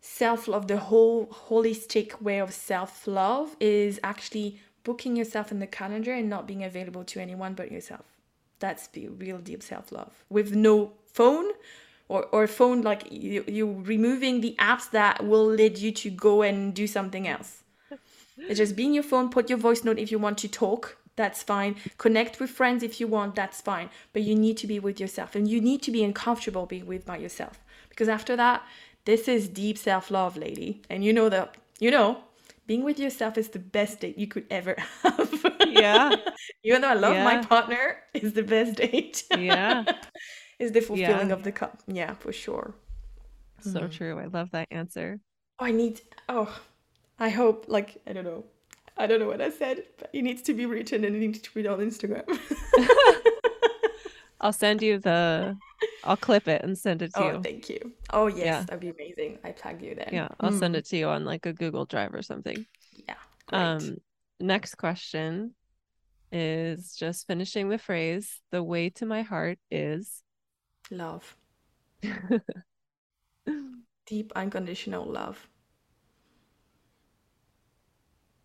self-love 0.00 0.66
the 0.66 0.78
whole 0.78 1.26
holistic 1.26 2.20
way 2.20 2.38
of 2.40 2.52
self-love 2.52 3.54
is 3.60 4.00
actually 4.02 4.58
booking 4.82 5.14
yourself 5.14 5.52
in 5.52 5.58
the 5.58 5.66
calendar 5.66 6.12
and 6.12 6.28
not 6.28 6.48
being 6.48 6.64
available 6.64 7.04
to 7.04 7.20
anyone 7.20 7.54
but 7.54 7.70
yourself. 7.70 8.06
That's 8.58 8.88
the 8.88 9.08
real 9.08 9.38
deep 9.38 9.62
self-love. 9.62 10.24
With 10.28 10.54
no 10.54 10.92
phone 11.06 11.50
or, 12.10 12.26
or 12.32 12.46
phone 12.48 12.82
like 12.82 13.06
you, 13.10 13.44
you 13.46 13.82
removing 13.86 14.40
the 14.40 14.56
apps 14.58 14.90
that 14.90 15.24
will 15.24 15.46
lead 15.46 15.78
you 15.78 15.92
to 15.92 16.10
go 16.10 16.42
and 16.42 16.74
do 16.74 16.86
something 16.88 17.28
else. 17.28 17.62
It's 18.36 18.58
just 18.58 18.74
being 18.74 18.92
your 18.92 19.04
phone 19.04 19.28
put 19.30 19.48
your 19.48 19.58
voice 19.58 19.84
note 19.84 19.98
if 19.98 20.10
you 20.10 20.18
want 20.18 20.38
to 20.38 20.48
talk 20.48 20.96
that's 21.16 21.42
fine. 21.42 21.76
Connect 21.98 22.40
with 22.40 22.50
friends 22.50 22.82
if 22.82 22.98
you 22.98 23.06
want 23.06 23.34
that's 23.34 23.60
fine. 23.60 23.90
But 24.12 24.22
you 24.22 24.34
need 24.34 24.56
to 24.58 24.66
be 24.66 24.80
with 24.80 24.98
yourself 24.98 25.34
and 25.36 25.46
you 25.46 25.60
need 25.60 25.82
to 25.82 25.90
be 25.90 26.02
uncomfortable 26.02 26.66
being 26.66 26.86
with 26.86 27.04
by 27.04 27.18
yourself. 27.18 27.60
Because 27.90 28.08
after 28.08 28.34
that 28.36 28.62
this 29.04 29.28
is 29.28 29.48
deep 29.48 29.78
self-love 29.78 30.36
lady. 30.36 30.82
And 30.90 31.04
you 31.04 31.12
know 31.12 31.28
that 31.28 31.56
you 31.78 31.90
know 31.90 32.24
being 32.66 32.82
with 32.82 32.98
yourself 32.98 33.36
is 33.38 33.48
the 33.50 33.58
best 33.58 34.00
date 34.00 34.18
you 34.18 34.26
could 34.26 34.46
ever 34.50 34.74
have. 35.02 35.46
Yeah. 35.68 36.16
even 36.64 36.80
though 36.80 36.88
i 36.88 36.94
love 36.94 37.16
my 37.24 37.44
partner 37.44 37.98
is 38.14 38.32
the 38.32 38.42
best 38.42 38.76
date. 38.76 39.24
Yeah. 39.36 39.84
is 40.60 40.70
the 40.72 40.80
fulfilling 40.80 41.28
Yeah. 41.30 41.36
of 41.36 41.42
the 41.42 41.52
cup 41.60 41.74
yeah 41.86 42.12
for 42.22 42.32
sure 42.32 42.74
So 43.60 43.88
true. 43.88 44.18
I 44.18 44.26
love 44.26 44.48
that 44.56 44.68
answer. 44.70 45.08
oh 45.58 45.64
i 45.70 45.72
need 45.82 46.00
oh 46.36 46.50
i 47.18 47.28
hope 47.40 47.58
like 47.76 47.88
i 48.08 48.12
don't 48.14 48.24
know 48.30 48.42
i 48.96 49.04
don't 49.08 49.20
know 49.22 49.28
what 49.34 49.42
i 49.48 49.50
said 49.62 49.76
but 49.98 50.08
it 50.12 50.22
needs 50.28 50.42
to 50.48 50.52
be 50.60 50.64
written 50.72 51.04
and 51.04 51.12
it 51.16 51.20
needs 51.26 51.40
to 51.46 51.50
be 51.54 51.66
on 51.72 51.78
instagram 51.88 52.24
I'll 54.42 54.54
send 54.54 54.80
you 54.80 54.98
the 54.98 55.56
I'll 56.02 56.16
clip 56.16 56.48
it 56.48 56.62
and 56.64 56.76
send 56.78 57.02
it 57.02 57.12
to 57.14 57.20
you. 57.20 57.26
oh 57.26 57.32
you. 57.36 57.42
thank 57.42 57.68
you 57.68 57.92
oh 58.10 58.26
yes 58.26 58.38
Yeah. 58.46 58.60
that'd 58.66 58.80
be 58.80 58.88
amazing 58.88 59.38
i 59.44 59.50
tag 59.52 59.82
you 59.82 59.94
then 59.94 60.08
Yeah, 60.12 60.28
I'll 60.40 60.52
send 60.52 60.74
Mm, 60.74 60.78
it 60.78 60.84
to 60.86 60.96
you 60.96 61.08
on 61.08 61.24
like 61.26 61.44
a 61.46 61.52
Google 61.52 61.84
Drive 61.84 62.14
or 62.14 62.22
something. 62.22 62.64
yeah 63.06 63.14
great. 63.48 63.60
Um, 63.60 63.96
next 64.40 64.76
question 64.76 65.54
is 66.32 66.94
just 66.96 67.26
finishing 67.26 67.68
the 67.68 67.76
phrase, 67.78 68.40
the 68.50 68.62
way 68.62 68.88
to 68.90 69.04
my 69.04 69.22
heart 69.22 69.58
is 69.70 70.22
love 70.90 71.36
deep 74.06 74.30
unconditional 74.36 75.04
love 75.06 75.48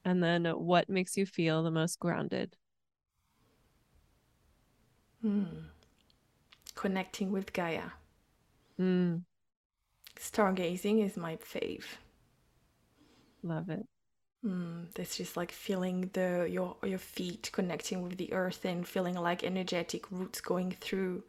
and 0.05 0.23
then 0.23 0.45
what 0.45 0.87
makes 0.89 1.17
you 1.17 1.25
feel 1.25 1.61
the 1.63 1.71
most 1.71 1.99
grounded? 1.99 2.55
Hmm. 5.21 5.67
connecting 6.75 7.31
with 7.31 7.53
gaia 7.53 7.89
Mm, 8.79 9.25
stargazing 10.19 11.01
is 11.01 11.15
my 11.15 11.37
fave 11.37 11.85
love 13.43 13.69
it. 13.69 13.85
Mm, 14.45 14.97
it's 14.97 15.17
just 15.17 15.35
like 15.35 15.51
feeling 15.51 16.09
the 16.13 16.47
your 16.49 16.77
your 16.83 16.99
feet 16.99 17.49
connecting 17.51 18.01
with 18.03 18.17
the 18.17 18.31
earth 18.31 18.63
and 18.63 18.87
feeling 18.87 19.15
like 19.15 19.43
energetic 19.43 20.09
roots 20.11 20.39
going 20.41 20.71
through 20.71 21.23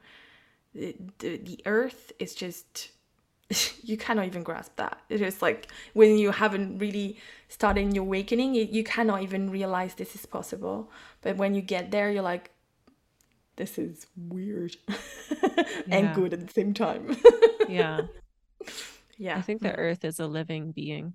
the 0.76 0.96
the, 1.18 1.36
the 1.38 1.58
earth. 1.66 2.12
is 2.18 2.34
just 2.34 2.90
you 3.82 3.96
cannot 3.96 4.26
even 4.26 4.42
grasp 4.42 4.76
that. 4.76 4.98
It 5.08 5.20
is 5.20 5.40
like 5.42 5.68
when 5.94 6.18
you 6.18 6.32
haven't 6.32 6.78
really 6.78 7.18
started 7.48 7.94
your 7.94 8.04
awakening, 8.04 8.54
you, 8.54 8.64
you 8.70 8.82
cannot 8.84 9.22
even 9.22 9.50
realize 9.50 9.94
this 9.94 10.14
is 10.14 10.26
possible. 10.26 10.90
But 11.22 11.36
when 11.36 11.54
you 11.54 11.62
get 11.62 11.90
there, 11.90 12.10
you're 12.10 12.22
like, 12.22 12.50
this 13.56 13.78
is 13.78 14.06
weird 14.16 14.76
and 15.90 16.06
Yeah. 16.06 16.14
good 16.14 16.32
at 16.32 16.46
the 16.46 16.52
same 16.52 16.74
time. 16.74 17.16
Yeah. 17.68 18.02
yeah. 19.18 19.36
I 19.36 19.42
think 19.42 19.60
the 19.60 19.70
mm. 19.70 19.78
earth 19.78 20.04
is 20.04 20.20
a 20.20 20.28
living 20.28 20.70
being. 20.70 21.14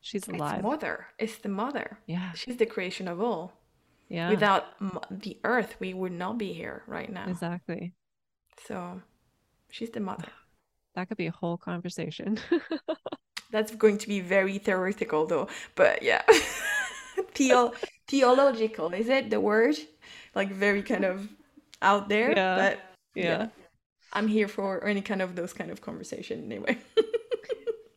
She's 0.00 0.26
It's 0.26 0.32
alive. 0.32 0.64
mother. 0.64 1.06
It's 1.20 1.36
the 1.38 1.48
mother. 1.48 1.98
Yeah. 2.06 2.32
She's 2.32 2.56
the 2.56 2.66
creation 2.66 3.06
of 3.06 3.20
all. 3.20 3.52
Yeah. 4.08 4.28
Without 4.30 4.64
the 5.08 5.38
earth, 5.44 5.76
we 5.78 5.94
would 5.94 6.10
not 6.10 6.36
be 6.36 6.52
here 6.52 6.82
right 6.88 7.12
now. 7.12 7.28
Exactly. 7.28 7.94
So 8.66 9.02
she's 9.70 9.90
the 9.90 10.00
mother. 10.00 10.28
That 10.94 11.08
could 11.08 11.16
be 11.16 11.26
a 11.26 11.32
whole 11.32 11.56
conversation. 11.56 12.38
That's 13.50 13.74
going 13.74 13.98
to 13.98 14.08
be 14.08 14.20
very 14.20 14.58
theoretical 14.58 15.26
though. 15.26 15.48
But 15.74 16.02
yeah. 16.02 16.22
Theo- 17.34 17.72
theological, 18.08 18.92
is 18.92 19.08
it 19.08 19.30
the 19.30 19.40
word? 19.40 19.76
Like 20.34 20.50
very 20.52 20.82
kind 20.82 21.04
of 21.04 21.28
out 21.82 22.08
there. 22.08 22.32
Yeah. 22.32 22.56
But 22.56 22.80
yeah. 23.14 23.48
I'm 24.12 24.28
here 24.28 24.48
for 24.48 24.84
any 24.84 25.02
kind 25.02 25.22
of 25.22 25.36
those 25.36 25.52
kind 25.52 25.70
of 25.70 25.80
conversation 25.80 26.44
anyway. 26.44 26.78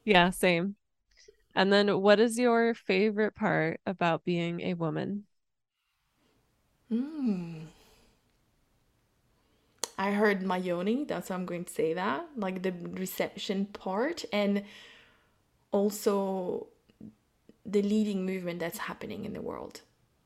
Yeah, 0.06 0.30
same. 0.32 0.76
And 1.56 1.72
then 1.72 2.02
what 2.02 2.20
is 2.20 2.38
your 2.38 2.74
favorite 2.74 3.36
part 3.36 3.80
about 3.86 4.26
being 4.26 4.62
a 4.62 4.74
woman? 4.74 5.26
Mm. 6.92 7.73
I 9.98 10.12
heard 10.12 10.42
Mayoni, 10.42 11.08
that's 11.08 11.30
how 11.30 11.36
I'm 11.36 11.46
going 11.46 11.66
to 11.66 11.74
say 11.74 11.94
that, 11.94 12.26
like 12.36 12.64
the 12.64 12.74
reception 12.92 13.68
part, 13.68 14.26
and 14.34 14.64
also 15.72 16.68
the 17.66 17.82
leading 17.82 18.26
movement 18.26 18.60
that's 18.60 18.78
happening 18.80 19.26
in 19.26 19.34
the 19.34 19.42
world. 19.42 19.82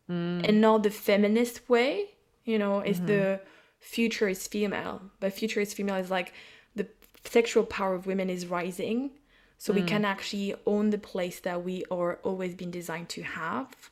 Mm, 0.10 0.48
And 0.48 0.62
not 0.62 0.84
the 0.84 0.90
feminist 0.90 1.70
way, 1.70 2.12
you 2.46 2.58
know, 2.58 2.80
it's 2.80 3.00
the 3.00 3.42
future 3.80 4.30
is 4.30 4.48
female, 4.48 5.02
but 5.20 5.34
future 5.34 5.60
is 5.60 5.74
female 5.74 5.98
is 5.98 6.10
like 6.10 6.34
the 6.76 6.88
sexual 7.26 7.66
power 7.66 7.94
of 7.96 8.08
women 8.08 8.30
is 8.30 8.46
rising. 8.46 9.12
So 9.60 9.74
we 9.74 9.82
can 9.82 10.06
actually 10.06 10.54
own 10.68 10.92
the 10.92 11.00
place 11.00 11.40
that 11.40 11.64
we 11.64 11.84
are 11.90 12.20
always 12.24 12.54
been 12.54 12.70
designed 12.70 13.10
to 13.10 13.24
have 13.24 13.90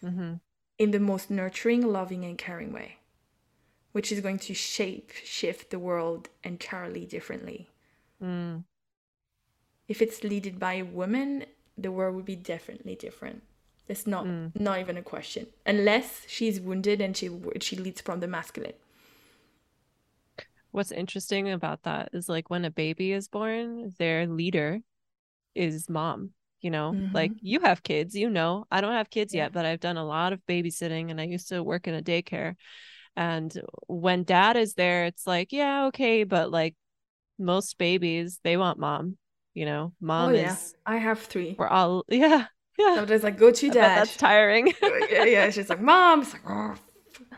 mhm. 0.00 0.38
in 0.78 0.92
the 0.92 1.00
most 1.00 1.28
nurturing, 1.28 1.82
loving, 1.82 2.24
and 2.24 2.38
caring 2.38 2.72
way, 2.72 2.97
which 3.98 4.12
is 4.12 4.20
going 4.22 4.38
to 4.38 4.54
shape 4.54 5.12
shift 5.24 5.70
the 5.70 5.80
world 5.80 6.30
entirely 6.44 7.04
differently. 7.06 7.68
Mm, 8.20 8.62
If 9.88 10.00
it's 10.00 10.22
led 10.22 10.60
by 10.60 10.74
a 10.74 10.84
woman, 10.84 11.46
the 11.76 11.90
world 11.90 12.14
would 12.14 12.24
be 12.24 12.36
definitely 12.36 12.94
different. 12.94 13.42
It's 13.88 14.06
not 14.06 14.30
not 14.54 14.78
even 14.80 14.96
a 14.96 15.02
question, 15.02 15.48
unless 15.66 16.22
she's 16.28 16.60
wounded 16.60 17.00
and 17.00 17.16
she 17.16 17.28
she 17.60 17.74
leads 17.76 18.00
from 18.00 18.20
the 18.20 18.28
masculine. 18.28 18.74
What's 20.70 20.92
interesting 20.92 21.50
about 21.50 21.82
that 21.84 22.10
is 22.12 22.28
like 22.28 22.50
when 22.50 22.64
a 22.64 22.70
baby 22.70 23.12
is 23.12 23.28
born, 23.28 23.94
their 23.98 24.26
leader 24.26 24.80
is 25.54 25.88
mom. 25.90 26.32
You 26.60 26.70
know, 26.70 26.98
like 27.12 27.34
you 27.40 27.60
have 27.60 27.82
kids, 27.84 28.14
you 28.16 28.30
know. 28.30 28.66
I 28.70 28.80
don't 28.80 28.94
have 28.94 29.10
kids 29.10 29.34
Yeah. 29.34 29.44
yet, 29.44 29.52
but 29.52 29.66
I've 29.66 29.80
done 29.80 29.96
a 29.98 30.04
lot 30.06 30.32
of 30.32 30.44
babysitting 30.46 31.10
and 31.10 31.20
I 31.20 31.24
used 31.24 31.48
to 31.50 31.62
work 31.62 31.86
in 31.88 31.94
a 31.94 32.02
daycare. 32.02 32.56
And 33.18 33.52
when 33.88 34.22
dad 34.22 34.56
is 34.56 34.74
there, 34.74 35.06
it's 35.06 35.26
like, 35.26 35.52
yeah, 35.52 35.86
okay, 35.86 36.22
but 36.22 36.52
like 36.52 36.76
most 37.36 37.76
babies, 37.76 38.38
they 38.44 38.56
want 38.56 38.78
mom, 38.78 39.18
you 39.54 39.66
know. 39.66 39.90
Oh, 39.92 39.96
mom 40.00 40.30
oh 40.30 40.32
yeah, 40.34 40.52
is 40.52 40.76
I 40.86 40.98
have 40.98 41.18
three. 41.18 41.56
we're 41.58 41.66
all 41.66 42.04
yeah, 42.08 42.46
yeah. 42.78 42.94
So 42.94 43.04
there's 43.04 43.24
like 43.24 43.36
go 43.36 43.50
to 43.50 43.70
dad. 43.70 43.74
that's 43.74 44.16
tiring. 44.16 44.72
yeah, 45.10 45.24
yeah. 45.24 45.50
She's 45.50 45.68
like, 45.68 45.80
mom. 45.80 46.22
It's 46.22 46.32
like, 46.32 46.42
oh, 46.48 46.76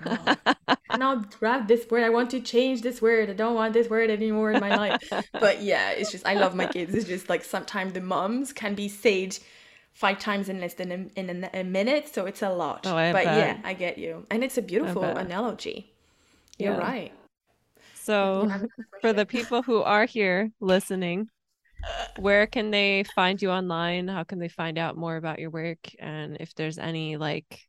no. 0.05 0.55
cannot 0.91 1.39
grab 1.39 1.67
this 1.67 1.91
word. 1.91 2.03
I 2.03 2.11
want 2.11 2.29
to 2.33 2.41
change 2.41 2.83
this 2.83 3.01
word. 3.01 3.31
I 3.31 3.33
don't 3.33 3.55
want 3.55 3.73
this 3.73 3.89
word 3.89 4.11
anymore 4.11 4.53
in 4.53 4.61
my 4.61 4.77
life. 4.77 5.03
But 5.33 5.63
yeah, 5.63 5.93
it's 5.93 6.13
just 6.13 6.27
I 6.27 6.35
love 6.35 6.55
my 6.55 6.67
kids. 6.67 6.95
It's 6.95 7.09
just 7.09 7.31
like 7.31 7.43
sometimes 7.43 7.95
the 7.95 8.03
moms 8.03 8.53
can 8.53 8.75
be 8.75 8.91
sage 8.91 9.41
five 10.01 10.19
times 10.19 10.49
in 10.49 10.61
less 10.61 10.75
than 10.75 10.91
a, 10.93 11.21
in 11.21 11.45
a, 11.45 11.61
a 11.61 11.65
minute, 11.65 12.09
so 12.15 12.27
it's 12.27 12.43
a 12.43 12.51
lot. 12.51 12.87
Oh, 12.87 12.97
I 12.97 13.13
but 13.13 13.25
yeah. 13.25 13.59
I 13.65 13.75
get 13.75 13.99
you, 13.99 14.25
and 14.31 14.43
it's 14.43 14.59
a 14.59 14.63
beautiful 14.63 15.05
analogy. 15.05 15.93
You're 16.59 16.73
Yeah. 16.73 16.79
right. 16.79 17.13
So 17.95 18.49
for 19.01 19.13
the 19.13 19.27
people 19.27 19.63
who 19.63 19.83
are 19.83 20.07
here 20.07 20.51
listening, 20.61 21.29
where 22.19 22.47
can 22.47 22.71
they 22.71 23.05
find 23.05 23.41
you 23.41 23.51
online? 23.51 24.09
How 24.09 24.25
can 24.25 24.39
they 24.39 24.49
find 24.49 24.79
out 24.79 24.97
more 24.97 25.17
about 25.17 25.39
your 25.39 25.51
work? 25.51 25.79
And 25.99 26.37
if 26.41 26.55
there's 26.55 26.79
any 26.79 27.17
like 27.17 27.67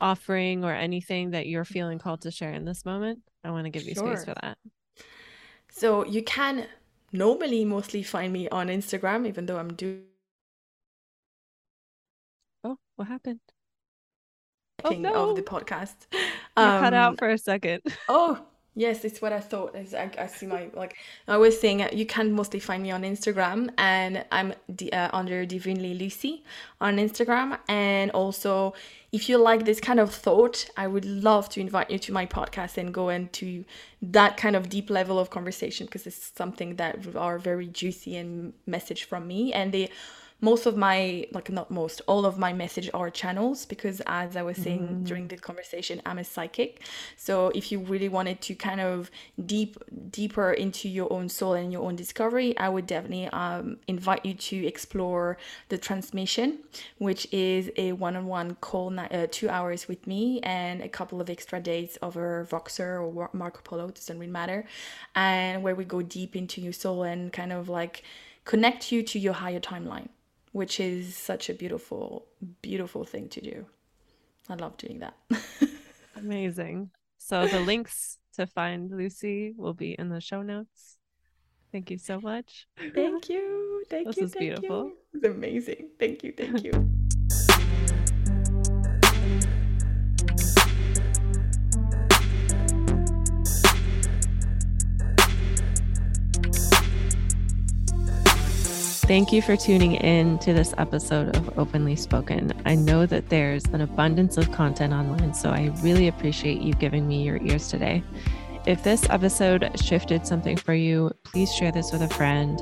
offering 0.00 0.64
or 0.64 0.72
anything 0.72 1.30
that 1.30 1.46
you're 1.46 1.64
feeling 1.64 1.98
called 1.98 2.22
to 2.22 2.30
share 2.30 2.52
in 2.52 2.64
this 2.64 2.84
moment, 2.84 3.20
I 3.44 3.50
want 3.50 3.64
to 3.64 3.70
give 3.70 3.86
you 3.88 3.94
space 3.94 4.24
for 4.24 4.34
that. 4.42 4.58
So 5.70 6.04
you 6.06 6.22
can 6.22 6.66
normally 7.12 7.64
mostly 7.64 8.02
find 8.02 8.32
me 8.32 8.48
on 8.48 8.68
Instagram, 8.68 9.26
even 9.26 9.46
though 9.46 9.58
I'm 9.58 9.74
doing 9.74 10.04
what 12.96 13.08
happened? 13.08 13.40
Oh 14.84 15.30
of 15.30 15.36
the 15.36 15.42
podcast. 15.42 15.94
you 16.12 16.18
cut 16.56 16.92
Um, 16.92 16.94
out 16.94 17.18
for 17.18 17.28
a 17.30 17.38
second. 17.38 17.82
Oh, 18.08 18.38
yes, 18.74 19.04
it's 19.04 19.20
what 19.22 19.32
I 19.32 19.40
thought. 19.40 19.74
Is 19.74 19.94
I, 19.94 20.10
I 20.18 20.26
see 20.26 20.46
my 20.46 20.68
like 20.74 20.96
I 21.26 21.36
was 21.38 21.58
saying 21.60 21.82
uh, 21.82 21.88
you 21.92 22.06
can 22.06 22.32
mostly 22.32 22.60
find 22.60 22.82
me 22.82 22.90
on 22.90 23.02
Instagram 23.02 23.70
and 23.78 24.24
I'm 24.30 24.54
the, 24.68 24.92
uh, 24.92 25.10
under 25.12 25.44
Divinely 25.46 25.94
Lucie 25.94 26.44
on 26.80 26.98
Instagram 26.98 27.58
and 27.68 28.10
also 28.12 28.74
if 29.12 29.28
you 29.30 29.38
like 29.38 29.64
this 29.64 29.80
kind 29.80 29.98
of 29.98 30.12
thought, 30.12 30.68
I 30.76 30.86
would 30.86 31.06
love 31.06 31.48
to 31.50 31.60
invite 31.60 31.90
you 31.90 31.98
to 32.00 32.12
my 32.12 32.26
podcast 32.26 32.76
and 32.76 32.92
go 32.92 33.08
into 33.08 33.64
that 34.02 34.36
kind 34.36 34.54
of 34.54 34.68
deep 34.68 34.90
level 34.90 35.18
of 35.18 35.30
conversation 35.30 35.86
because 35.86 36.06
it's 36.06 36.32
something 36.36 36.76
that 36.76 37.16
are 37.16 37.38
very 37.38 37.66
juicy 37.66 38.16
and 38.16 38.52
message 38.66 39.04
from 39.04 39.26
me 39.26 39.54
and 39.54 39.72
they 39.72 39.88
most 40.40 40.66
of 40.66 40.76
my 40.76 41.26
like 41.32 41.50
not 41.50 41.70
most 41.70 42.02
all 42.06 42.26
of 42.26 42.38
my 42.38 42.52
message 42.52 42.90
are 42.92 43.08
channels 43.08 43.64
because 43.64 44.02
as 44.06 44.36
i 44.36 44.42
was 44.42 44.56
saying 44.58 45.02
during 45.04 45.28
the 45.28 45.36
conversation 45.36 46.00
i'm 46.04 46.18
a 46.18 46.24
psychic. 46.24 46.82
So 47.16 47.50
if 47.54 47.72
you 47.72 47.80
really 47.80 48.08
wanted 48.08 48.40
to 48.42 48.54
kind 48.54 48.80
of 48.80 49.10
deep 49.44 49.78
deeper 50.10 50.52
into 50.52 50.88
your 50.88 51.10
own 51.12 51.28
soul 51.28 51.54
and 51.54 51.72
your 51.72 51.82
own 51.82 51.96
discovery 51.96 52.56
i 52.58 52.68
would 52.68 52.86
definitely 52.86 53.28
um, 53.28 53.78
invite 53.88 54.24
you 54.26 54.34
to 54.34 54.66
explore 54.66 55.38
the 55.68 55.78
transmission 55.78 56.58
which 56.98 57.26
is 57.32 57.70
a 57.76 57.92
one-on-one 57.92 58.56
call 58.56 58.90
ni- 58.90 59.08
uh, 59.10 59.26
two 59.30 59.48
hours 59.48 59.88
with 59.88 60.06
me 60.06 60.40
and 60.42 60.82
a 60.82 60.88
couple 60.88 61.20
of 61.20 61.30
extra 61.30 61.60
days 61.60 61.96
over 62.02 62.46
voxer 62.50 63.02
or 63.02 63.30
marco 63.32 63.60
polo 63.64 63.88
doesn't 63.88 64.18
really 64.18 64.30
matter 64.30 64.64
and 65.14 65.62
where 65.62 65.74
we 65.74 65.84
go 65.84 66.02
deep 66.02 66.36
into 66.36 66.60
your 66.60 66.72
soul 66.72 67.02
and 67.02 67.32
kind 67.32 67.52
of 67.52 67.68
like 67.68 68.02
connect 68.44 68.92
you 68.92 69.02
to 69.02 69.18
your 69.18 69.32
higher 69.32 69.60
timeline 69.60 70.08
which 70.56 70.80
is 70.80 71.14
such 71.14 71.50
a 71.50 71.54
beautiful, 71.54 72.24
beautiful 72.62 73.04
thing 73.04 73.28
to 73.28 73.42
do. 73.42 73.66
I 74.48 74.54
love 74.54 74.78
doing 74.78 75.00
that. 75.00 75.14
Amazing. 76.16 76.88
So 77.18 77.46
the 77.46 77.60
links 77.60 78.16
to 78.36 78.46
find 78.46 78.90
Lucie 78.90 79.52
will 79.54 79.74
be 79.74 79.92
in 79.98 80.08
the 80.08 80.18
show 80.18 80.40
notes. 80.40 80.96
Thank 81.72 81.90
you 81.90 81.98
so 81.98 82.22
much. 82.22 82.66
thank 82.94 83.28
you. 83.28 83.84
Thank 83.90 84.06
This 84.06 84.16
you. 84.16 84.22
This 84.22 84.34
is 84.34 84.38
beautiful. 84.38 84.84
You. 84.84 84.96
It's 85.12 85.26
amazing. 85.26 85.90
Thank 85.98 86.24
you. 86.24 86.32
Thank 86.32 86.64
you. 86.64 86.72
Thank 99.06 99.32
you 99.32 99.40
for 99.40 99.56
tuning 99.56 99.94
in 99.94 100.36
to 100.40 100.52
this 100.52 100.74
episode 100.78 101.36
of 101.36 101.56
Openly 101.56 101.94
Spoken. 101.94 102.52
I 102.66 102.74
know 102.74 103.06
that 103.06 103.28
there's 103.28 103.64
an 103.66 103.82
abundance 103.82 104.36
of 104.36 104.50
content 104.50 104.92
online, 104.92 105.32
so 105.32 105.50
I 105.50 105.72
really 105.80 106.08
appreciate 106.08 106.60
you 106.60 106.72
giving 106.72 107.06
me 107.06 107.22
your 107.22 107.40
ears 107.40 107.68
today. 107.68 108.02
If 108.66 108.82
this 108.82 109.08
episode 109.08 109.70
shifted 109.80 110.26
something 110.26 110.56
for 110.56 110.74
you, 110.74 111.12
please 111.22 111.54
share 111.54 111.70
this 111.70 111.92
with 111.92 112.02
a 112.02 112.08
friend 112.08 112.60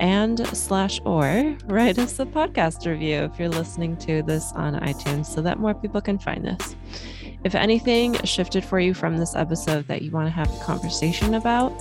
and 0.00 0.44
slash 0.48 1.00
or 1.04 1.56
write 1.66 2.00
us 2.00 2.18
a 2.18 2.26
podcast 2.26 2.84
review 2.84 3.18
if 3.18 3.38
you're 3.38 3.48
listening 3.48 3.96
to 3.98 4.24
this 4.24 4.50
on 4.54 4.74
iTunes 4.80 5.26
so 5.26 5.40
that 5.40 5.60
more 5.60 5.72
people 5.72 6.00
can 6.00 6.18
find 6.18 6.44
this. 6.44 6.74
If 7.44 7.54
anything 7.54 8.14
shifted 8.24 8.64
for 8.64 8.80
you 8.80 8.92
from 8.92 9.18
this 9.18 9.36
episode 9.36 9.86
that 9.86 10.02
you 10.02 10.10
want 10.10 10.26
to 10.26 10.32
have 10.32 10.52
a 10.52 10.64
conversation 10.64 11.34
about, 11.34 11.72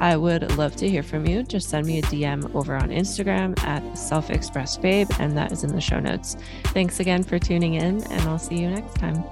I 0.00 0.16
would 0.16 0.56
love 0.56 0.76
to 0.76 0.88
hear 0.88 1.02
from 1.02 1.26
you. 1.26 1.42
Just 1.42 1.68
send 1.68 1.86
me 1.86 1.98
a 1.98 2.02
DM 2.02 2.54
over 2.54 2.74
on 2.74 2.88
Instagram 2.88 3.58
at 3.64 3.96
Self 3.96 4.30
Expressed 4.30 4.80
Babe, 4.80 5.08
and 5.18 5.36
that 5.36 5.52
is 5.52 5.62
in 5.62 5.74
the 5.74 5.80
show 5.80 6.00
notes. 6.00 6.36
Thanks 6.68 7.00
again 7.00 7.22
for 7.22 7.38
tuning 7.38 7.74
in, 7.74 8.02
and 8.04 8.22
I'll 8.22 8.38
see 8.38 8.56
you 8.56 8.70
next 8.70 8.94
time. 8.94 9.22